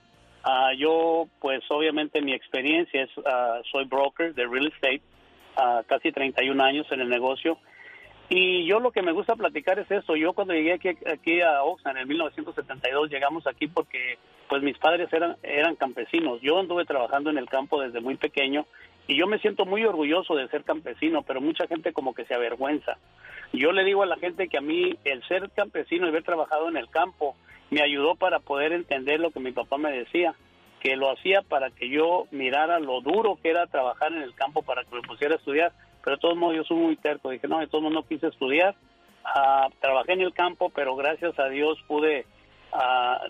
Ah, 0.50 0.72
yo, 0.78 1.28
pues 1.42 1.62
obviamente 1.70 2.22
mi 2.22 2.34
experiencia 2.34 3.04
es, 3.04 3.18
uh, 3.18 3.62
soy 3.70 3.84
broker 3.84 4.34
de 4.34 4.48
real 4.48 4.68
estate, 4.68 5.02
uh, 5.58 5.84
casi 5.88 6.14
31 6.14 6.64
años 6.64 6.88
en 6.90 7.02
el 7.02 7.10
negocio. 7.10 7.58
Y 8.30 8.66
yo 8.66 8.80
lo 8.80 8.92
que 8.92 9.02
me 9.02 9.12
gusta 9.12 9.36
platicar 9.36 9.78
es 9.78 9.92
eso. 9.92 10.16
Yo 10.16 10.32
cuando 10.32 10.54
llegué 10.54 10.74
aquí, 10.74 10.90
aquí 11.06 11.42
a 11.42 11.64
Oxnard 11.64 11.98
en 11.98 12.08
1972 12.08 13.10
llegamos 13.10 13.46
aquí 13.46 13.68
porque 13.68 14.18
pues 14.48 14.64
mis 14.64 14.78
padres 14.78 15.12
eran, 15.12 15.36
eran 15.44 15.76
campesinos. 15.76 16.40
Yo 16.42 16.60
anduve 16.60 16.86
trabajando 16.86 17.30
en 17.30 17.38
el 17.38 17.50
campo 17.50 17.82
desde 17.82 18.00
muy 18.00 18.16
pequeño 18.16 18.66
y 19.08 19.18
yo 19.18 19.28
me 19.28 19.40
siento 19.40 19.66
muy 19.66 19.84
orgulloso 19.86 20.36
de 20.36 20.48
ser 20.50 20.64
campesino, 20.64 21.24
pero 21.24 21.42
mucha 21.42 21.68
gente 21.68 21.94
como 21.94 22.14
que 22.14 22.26
se 22.26 22.34
avergüenza. 22.34 22.98
Yo 23.54 23.72
le 23.72 23.84
digo 23.84 24.04
a 24.04 24.08
la 24.08 24.18
gente 24.18 24.50
que 24.50 24.58
a 24.58 24.62
mí 24.62 24.98
el 25.06 25.24
ser 25.28 25.50
campesino 25.52 26.06
y 26.06 26.10
haber 26.10 26.24
trabajado 26.24 26.68
en 26.68 26.78
el 26.78 26.90
campo 26.90 27.36
me 27.70 27.82
ayudó 27.82 28.16
para 28.16 28.40
poder 28.40 28.74
entender 28.74 29.20
lo 29.20 29.32
que 29.32 29.40
mi 29.40 29.52
papá 29.52 29.78
me 29.78 29.92
decía, 29.92 30.36
que 30.80 30.96
lo 30.96 31.12
hacía 31.12 31.42
para 31.42 31.70
que 31.72 31.90
yo 31.90 32.28
mirara 32.32 32.80
lo 32.80 33.02
duro 33.02 33.38
que 33.42 33.50
era 33.50 33.68
trabajar 33.68 34.14
en 34.14 34.22
el 34.22 34.34
campo 34.36 34.62
para 34.62 34.84
que 34.84 34.96
me 34.96 35.02
pusiera 35.02 35.36
a 35.36 35.38
estudiar, 35.38 35.72
pero 36.04 36.18
de 36.18 36.22
todos 36.22 36.38
modos 36.38 36.56
yo 36.56 36.64
soy 36.64 36.78
muy 36.78 36.96
terco, 36.98 37.30
dije, 37.30 37.48
no, 37.48 37.60
de 37.60 37.68
todos 37.68 37.84
modos 37.84 37.96
no 37.96 38.08
quise 38.08 38.28
estudiar, 38.28 38.76
ah, 39.24 39.68
trabajé 39.80 40.14
en 40.14 40.22
el 40.22 40.34
campo, 40.34 40.70
pero 40.70 40.96
gracias 40.96 41.38
a 41.40 41.50
Dios 41.50 41.78
pude 41.88 42.26
ah, 42.74 43.22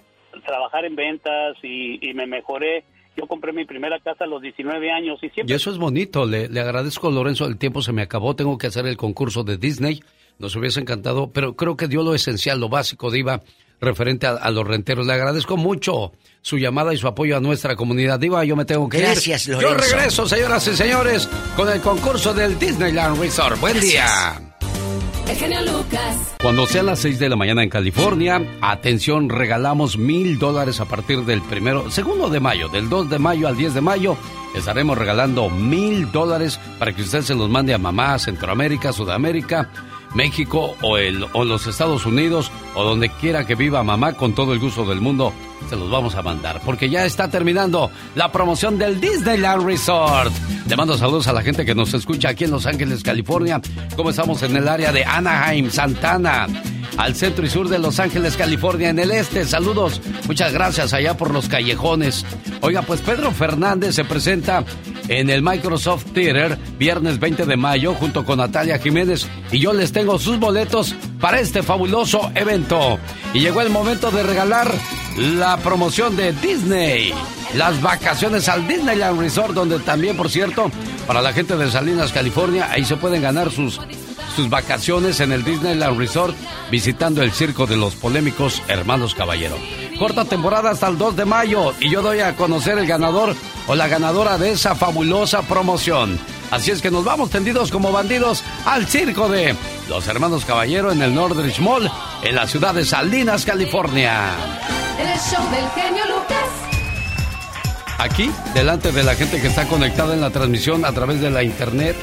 trabajar 0.45 0.85
en 0.85 0.95
ventas 0.95 1.57
y, 1.63 2.13
me 2.13 2.27
mejoré. 2.27 2.83
Yo 3.17 3.27
compré 3.27 3.51
mi 3.51 3.65
primera 3.65 3.99
casa 3.99 4.25
a 4.25 4.27
los 4.27 4.41
19 4.41 4.91
años 4.91 5.17
y 5.23 5.29
siempre... 5.29 5.51
Y 5.51 5.55
eso 5.55 5.71
es 5.71 5.77
bonito, 5.77 6.25
le, 6.25 6.47
le 6.49 6.59
agradezco 6.59 7.09
Lorenzo, 7.09 7.45
el 7.47 7.57
tiempo 7.57 7.81
se 7.81 7.91
me 7.91 8.03
acabó, 8.03 8.35
tengo 8.35 8.57
que 8.57 8.67
hacer 8.67 8.85
el 8.85 8.95
concurso 8.95 9.43
de 9.43 9.57
Disney, 9.57 10.01
nos 10.39 10.55
hubiese 10.55 10.79
encantado, 10.79 11.31
pero 11.31 11.55
creo 11.55 11.75
que 11.75 11.87
dio 11.87 12.03
lo 12.03 12.13
esencial, 12.13 12.59
lo 12.59 12.69
básico, 12.69 13.09
Diva, 13.09 13.41
referente 13.79 14.27
a, 14.27 14.51
los 14.51 14.67
renteros. 14.67 15.05
Le 15.05 15.13
agradezco 15.13 15.57
mucho 15.57 16.13
su 16.41 16.57
llamada 16.57 16.93
y 16.93 16.97
su 16.97 17.07
apoyo 17.07 17.37
a 17.37 17.39
nuestra 17.39 17.75
comunidad. 17.75 18.19
Diva, 18.19 18.43
yo 18.45 18.55
me 18.55 18.65
tengo 18.65 18.87
que 18.89 18.99
Gracias, 18.99 19.47
ir. 19.47 19.55
Lorenzo. 19.55 19.75
Yo 19.75 19.95
regreso, 19.95 20.27
señoras 20.27 20.67
y 20.67 20.75
señores, 20.75 21.29
con 21.55 21.69
el 21.69 21.81
concurso 21.81 22.33
del 22.33 22.57
Disneyland 22.57 23.19
Resort. 23.19 23.59
Buen 23.59 23.79
día. 23.79 24.46
Lucas. 25.27 26.35
Cuando 26.41 26.65
sea 26.65 26.83
las 26.83 26.99
6 26.99 27.19
de 27.19 27.27
la 27.27 27.35
mañana 27.35 27.61
en 27.61 27.69
California, 27.69 28.41
atención, 28.61 29.27
regalamos 29.27 29.97
mil 29.97 30.39
dólares 30.39 30.79
a 30.79 30.85
partir 30.85 31.25
del 31.25 31.41
primero, 31.41 31.91
segundo 31.91 32.29
de 32.29 32.39
mayo, 32.39 32.69
del 32.69 32.87
2 32.87 33.09
de 33.09 33.19
mayo 33.19 33.49
al 33.49 33.57
10 33.57 33.73
de 33.73 33.81
mayo. 33.81 34.17
Estaremos 34.55 34.97
regalando 34.97 35.49
mil 35.49 36.09
dólares 36.13 36.61
para 36.79 36.93
que 36.93 37.01
usted 37.01 37.23
se 37.23 37.35
los 37.35 37.49
mande 37.49 37.73
a 37.73 37.77
mamá, 37.77 38.17
Centroamérica, 38.19 38.93
Sudamérica 38.93 39.69
México 40.13 40.75
o, 40.81 40.97
el, 40.97 41.25
o 41.33 41.43
los 41.43 41.67
Estados 41.67 42.05
Unidos 42.05 42.51
o 42.75 42.83
donde 42.83 43.09
quiera 43.09 43.45
que 43.45 43.55
viva 43.55 43.83
mamá, 43.83 44.13
con 44.13 44.33
todo 44.33 44.53
el 44.53 44.59
gusto 44.59 44.85
del 44.85 45.01
mundo, 45.01 45.33
se 45.69 45.75
los 45.75 45.89
vamos 45.89 46.15
a 46.15 46.21
mandar. 46.21 46.61
Porque 46.65 46.89
ya 46.89 47.05
está 47.05 47.29
terminando 47.29 47.91
la 48.15 48.31
promoción 48.31 48.77
del 48.77 48.99
Disneyland 48.99 49.65
Resort. 49.65 50.33
Le 50.67 50.75
mando 50.75 50.97
saludos 50.97 51.27
a 51.27 51.33
la 51.33 51.41
gente 51.41 51.65
que 51.65 51.75
nos 51.75 51.93
escucha 51.93 52.29
aquí 52.29 52.43
en 52.45 52.51
Los 52.51 52.65
Ángeles, 52.65 53.03
California. 53.03 53.61
Como 53.95 54.09
estamos 54.09 54.41
en 54.43 54.55
el 54.55 54.67
área 54.67 54.91
de 54.91 55.03
Anaheim, 55.03 55.69
Santana 55.69 56.47
al 56.97 57.15
centro 57.15 57.45
y 57.45 57.49
sur 57.49 57.69
de 57.69 57.79
Los 57.79 57.99
Ángeles, 57.99 58.35
California, 58.35 58.89
en 58.89 58.99
el 58.99 59.11
este. 59.11 59.45
Saludos, 59.45 60.01
muchas 60.27 60.51
gracias 60.51 60.93
allá 60.93 61.15
por 61.15 61.31
los 61.31 61.47
callejones. 61.47 62.25
Oiga, 62.61 62.81
pues 62.81 63.01
Pedro 63.01 63.31
Fernández 63.31 63.95
se 63.95 64.03
presenta 64.03 64.63
en 65.07 65.29
el 65.29 65.41
Microsoft 65.41 66.05
Theater 66.13 66.57
viernes 66.77 67.19
20 67.19 67.45
de 67.45 67.57
mayo 67.57 67.93
junto 67.93 68.25
con 68.25 68.37
Natalia 68.39 68.79
Jiménez 68.79 69.27
y 69.51 69.59
yo 69.59 69.73
les 69.73 69.91
tengo 69.91 70.19
sus 70.19 70.39
boletos 70.39 70.95
para 71.19 71.39
este 71.39 71.63
fabuloso 71.63 72.31
evento. 72.35 72.99
Y 73.33 73.39
llegó 73.39 73.61
el 73.61 73.69
momento 73.69 74.11
de 74.11 74.23
regalar 74.23 74.71
la 75.17 75.57
promoción 75.57 76.15
de 76.15 76.33
Disney. 76.33 77.13
Las 77.55 77.81
vacaciones 77.81 78.49
al 78.49 78.67
Disneyland 78.67 79.19
Resort, 79.19 79.53
donde 79.53 79.79
también, 79.79 80.17
por 80.17 80.29
cierto, 80.29 80.69
para 81.07 81.21
la 81.21 81.31
gente 81.31 81.55
de 81.55 81.71
Salinas, 81.71 82.11
California, 82.11 82.69
ahí 82.71 82.83
se 82.83 82.97
pueden 82.97 83.21
ganar 83.21 83.51
sus 83.51 83.79
sus 84.37 84.49
vacaciones 84.51 85.19
en 85.19 85.31
el 85.31 85.43
Disneyland 85.43 85.97
Resort 85.97 86.35
visitando 86.69 87.23
el 87.23 87.31
circo 87.31 87.65
de 87.65 87.75
los 87.75 87.95
polémicos 87.95 88.61
Hermanos 88.67 89.15
Caballero. 89.15 89.57
Corta 89.97 90.25
temporada 90.25 90.69
hasta 90.69 90.87
el 90.87 90.99
2 90.99 91.15
de 91.15 91.25
mayo 91.25 91.73
y 91.79 91.89
yo 91.89 92.03
doy 92.03 92.19
a 92.19 92.35
conocer 92.35 92.77
el 92.77 92.85
ganador 92.85 93.35
o 93.65 93.73
la 93.73 93.87
ganadora 93.87 94.37
de 94.37 94.51
esa 94.51 94.75
fabulosa 94.75 95.41
promoción. 95.41 96.19
Así 96.51 96.69
es 96.69 96.83
que 96.83 96.91
nos 96.91 97.03
vamos 97.03 97.31
tendidos 97.31 97.71
como 97.71 97.91
bandidos 97.91 98.43
al 98.65 98.85
circo 98.85 99.27
de 99.27 99.55
los 99.89 100.07
Hermanos 100.07 100.45
Caballero 100.45 100.91
en 100.91 101.01
el 101.01 101.15
Northridge 101.15 101.59
Mall 101.59 101.91
en 102.21 102.35
la 102.35 102.45
ciudad 102.45 102.75
de 102.75 102.85
Salinas, 102.85 103.43
California. 103.43 104.35
El 104.99 105.19
show 105.19 105.43
del 105.49 105.67
genio 105.71 106.05
Lucas. 106.05 106.37
Aquí, 107.97 108.29
delante 108.53 108.91
de 108.91 109.01
la 109.01 109.15
gente 109.15 109.41
que 109.41 109.47
está 109.47 109.67
conectada 109.67 110.13
en 110.13 110.21
la 110.21 110.29
transmisión 110.29 110.85
a 110.85 110.91
través 110.91 111.21
de 111.21 111.31
la 111.31 111.41
internet, 111.41 111.95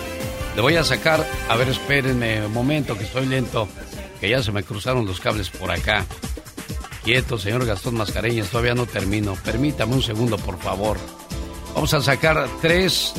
le 0.55 0.63
voy 0.63 0.77
a 0.77 0.85
sacar, 0.85 1.27
a 1.49 1.57
ver, 1.57 1.69
espérenme 1.69 2.47
un 2.47 2.53
momento, 2.53 2.97
que 2.97 3.05
estoy 3.05 3.27
lento, 3.27 3.69
que 4.21 4.29
ya 4.29 4.43
se 4.43 4.53
me 4.53 4.63
cruzaron 4.63 5.07
los 5.07 5.21
cables 5.21 5.51
por 5.51 5.71
acá. 5.71 6.05
Quieto, 7.03 7.39
señor 7.39 7.67
Gastón 7.67 7.97
Mascareñas, 7.97 8.49
todavía 8.49 8.75
no 8.75 8.87
termino. 8.87 9.35
Permítame 9.45 9.95
un 9.95 10.03
segundo, 10.03 10.39
por 10.39 10.59
favor. 10.59 10.97
Vamos 11.75 11.93
a 11.93 12.01
sacar 12.01 12.49
tres, 12.63 13.13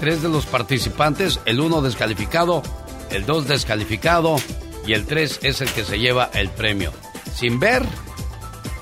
tres 0.00 0.22
de 0.22 0.28
los 0.28 0.44
participantes, 0.44 1.40
el 1.46 1.60
uno 1.60 1.80
descalificado, 1.80 2.62
el 3.10 3.24
dos 3.24 3.46
descalificado 3.46 4.36
y 4.86 4.92
el 4.92 5.06
tres 5.06 5.38
es 5.42 5.60
el 5.60 5.70
que 5.70 5.84
se 5.84 5.98
lleva 5.98 6.30
el 6.34 6.50
premio. 6.50 6.92
Sin 7.34 7.58
ver, 7.58 7.82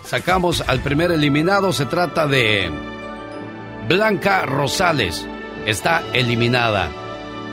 sacamos 0.05 0.65
al 0.67 0.81
primer 0.81 1.13
eliminado, 1.13 1.73
se 1.73 1.87
trata 1.87 2.27
de 2.27 2.71
Blanca 3.89 4.47
Rosales. 4.47 5.27
Está 5.65 6.03
eliminada. 6.13 7.02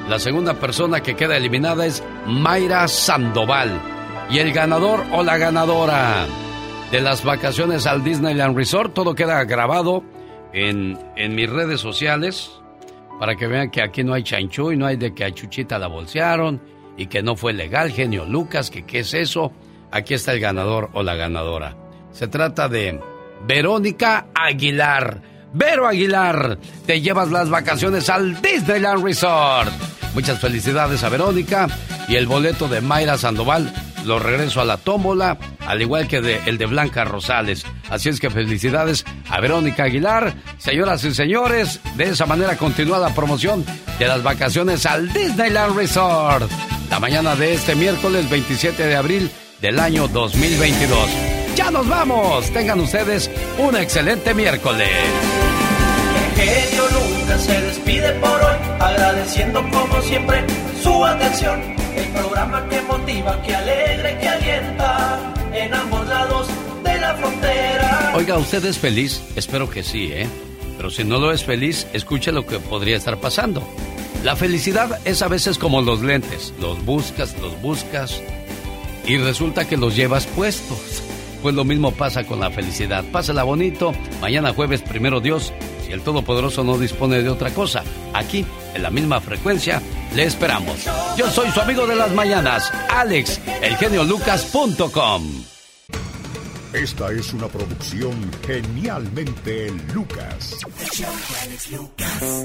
La 0.10 0.18
segunda 0.18 0.56
persona 0.56 1.04
que 1.04 1.16
queda 1.16 1.38
eliminada 1.38 1.86
es 1.86 2.04
Mayra 2.26 2.88
Sandoval. 2.88 3.80
Y 4.32 4.40
el 4.40 4.52
ganador 4.52 5.06
o 5.12 5.22
la 5.22 5.38
ganadora 5.38 6.26
de 6.90 7.00
las 7.00 7.24
vacaciones 7.24 7.86
al 7.86 8.04
Disneyland 8.04 8.58
Resort, 8.58 8.96
todo 8.96 9.14
queda 9.14 9.44
grabado 9.44 10.04
en, 10.52 10.98
en 11.16 11.36
mis 11.36 11.48
redes 11.48 11.80
sociales 11.80 12.50
para 13.20 13.36
que 13.36 13.46
vean 13.46 13.70
que 13.70 13.84
aquí 13.84 14.04
no 14.04 14.16
hay 14.16 14.24
chanchu 14.24 14.72
y 14.72 14.78
no 14.78 14.88
hay 14.88 14.98
de 14.98 15.14
que 15.14 15.26
a 15.26 15.32
Chuchita 15.32 15.78
la 15.78 15.86
bolsearon 15.86 16.60
y 16.98 17.06
que 17.06 17.22
no 17.22 17.36
fue 17.36 17.54
legal, 17.54 17.92
genio 17.92 18.26
Lucas, 18.26 18.72
que 18.72 18.88
qué 18.88 19.02
es 19.02 19.14
eso. 19.14 19.52
Aquí 19.92 20.16
está 20.16 20.34
el 20.34 20.40
ganador 20.40 20.90
o 20.94 21.04
la 21.04 21.14
ganadora. 21.14 21.78
Se 22.12 22.28
trata 22.28 22.68
de 22.68 23.00
Verónica 23.46 24.26
Aguilar. 24.34 25.22
Vero 25.54 25.88
Aguilar, 25.88 26.58
te 26.88 27.00
llevas 27.00 27.30
las 27.30 27.52
vacaciones 27.52 28.10
al 28.10 28.42
Disneyland 28.42 29.04
Resort. 29.04 29.99
Muchas 30.14 30.40
felicidades 30.40 31.04
a 31.04 31.10
Verónica 31.10 31.68
y 32.08 32.16
el 32.16 32.28
boleto 32.28 32.68
de 32.68 32.82
Mayra 32.82 33.18
Sandoval 33.18 33.74
lo 34.06 34.20
regreso 34.20 34.62
a 34.62 34.66
la 34.66 34.78
tómbola, 34.78 35.38
al 35.66 35.82
igual 35.82 36.08
que 36.08 36.18
el 36.18 36.58
de 36.58 36.66
Blanca 36.66 37.04
Rosales. 37.04 37.66
Así 37.90 38.10
es 38.10 38.20
que 38.20 38.30
felicidades 38.30 39.06
a 39.30 39.40
Verónica 39.40 39.84
Aguilar. 39.84 40.34
Señoras 40.58 41.04
y 41.04 41.14
señores, 41.14 41.80
de 41.96 42.06
esa 42.06 42.26
manera 42.26 42.58
continúa 42.58 42.98
la 42.98 43.14
promoción 43.14 43.66
de 43.98 44.08
las 44.08 44.24
vacaciones 44.24 44.86
al 44.86 45.12
Disneyland 45.12 45.76
Resort. 45.76 46.50
La 46.90 47.00
mañana 47.00 47.36
de 47.36 47.54
este 47.54 47.76
miércoles 47.76 48.30
27 48.30 48.84
de 48.84 48.96
abril 48.96 49.32
del 49.62 49.80
año 49.80 50.08
2022. 50.08 51.10
¡Ya 51.56 51.70
nos 51.70 51.88
vamos! 51.88 52.50
Tengan 52.52 52.80
ustedes 52.80 53.30
un 53.58 53.76
excelente 53.76 54.34
miércoles. 54.34 54.90
El 56.16 56.42
genio 56.42 57.38
se 57.38 57.62
despide 57.62 58.12
por 58.14 58.32
hoy, 58.32 58.58
agradeciendo 58.80 59.62
como 59.72 60.02
siempre 60.02 60.46
su 60.82 61.06
atención. 61.06 61.62
El 61.96 62.08
programa 62.10 62.68
que 62.70 62.82
motiva, 62.82 63.42
que 63.42 63.56
alegra 63.56 64.12
y 64.12 64.16
que 64.18 64.30
alienta 64.30 65.34
en 65.54 65.74
ambos 65.74 66.08
lados 66.08 66.48
de 66.84 67.00
la 67.00 67.16
frontera. 67.16 68.14
Oiga, 68.16 68.38
¿usted 68.38 68.64
es 68.66 68.78
feliz? 68.78 69.22
Espero 69.36 69.70
que 69.70 69.84
sí, 69.84 70.12
¿eh? 70.14 70.28
Pero 70.78 70.90
si 70.90 71.04
no 71.04 71.18
lo 71.18 71.32
es 71.32 71.44
feliz, 71.44 71.88
escuche 71.94 72.32
lo 72.32 72.46
que 72.46 72.60
podría 72.60 72.96
estar 72.96 73.18
pasando. 73.18 73.68
La 74.24 74.36
felicidad 74.36 75.00
es 75.06 75.22
a 75.22 75.28
veces 75.28 75.58
como 75.58 75.82
los 75.82 76.02
lentes. 76.02 76.54
Los 76.60 76.84
buscas, 76.86 77.38
los 77.40 77.62
buscas 77.62 78.22
y 79.06 79.18
resulta 79.18 79.68
que 79.68 79.76
los 79.76 79.96
llevas 79.96 80.28
puestos. 80.28 81.02
Pues 81.42 81.56
lo 81.56 81.64
mismo 81.64 81.92
pasa 81.92 82.26
con 82.26 82.40
la 82.40 82.52
felicidad. 82.52 83.04
Pásala 83.12 83.44
bonito. 83.44 83.94
Mañana 84.22 84.54
jueves, 84.54 84.82
primero 84.82 85.22
Dios, 85.22 85.54
si 85.86 85.92
el 85.92 86.02
Todopoderoso 86.02 86.64
no 86.64 86.78
dispone 86.78 87.22
de 87.22 87.30
otra 87.30 87.52
cosa. 87.52 87.84
Aquí, 88.14 88.46
en 88.74 88.84
la 88.84 88.90
misma 88.90 89.22
frecuencia, 89.22 89.82
le 90.16 90.24
esperamos. 90.24 90.86
Yo 91.18 91.30
soy 91.30 91.50
su 91.52 91.62
amigo 91.62 91.88
de 91.88 91.96
las 91.96 92.12
mañanas, 92.12 92.72
Alex, 92.90 93.40
elgeniolucas.com. 93.62 95.24
Esta 96.74 97.12
es 97.12 97.34
una 97.34 97.48
producción 97.48 98.14
genialmente 98.46 99.72
Lucas. 99.92 100.56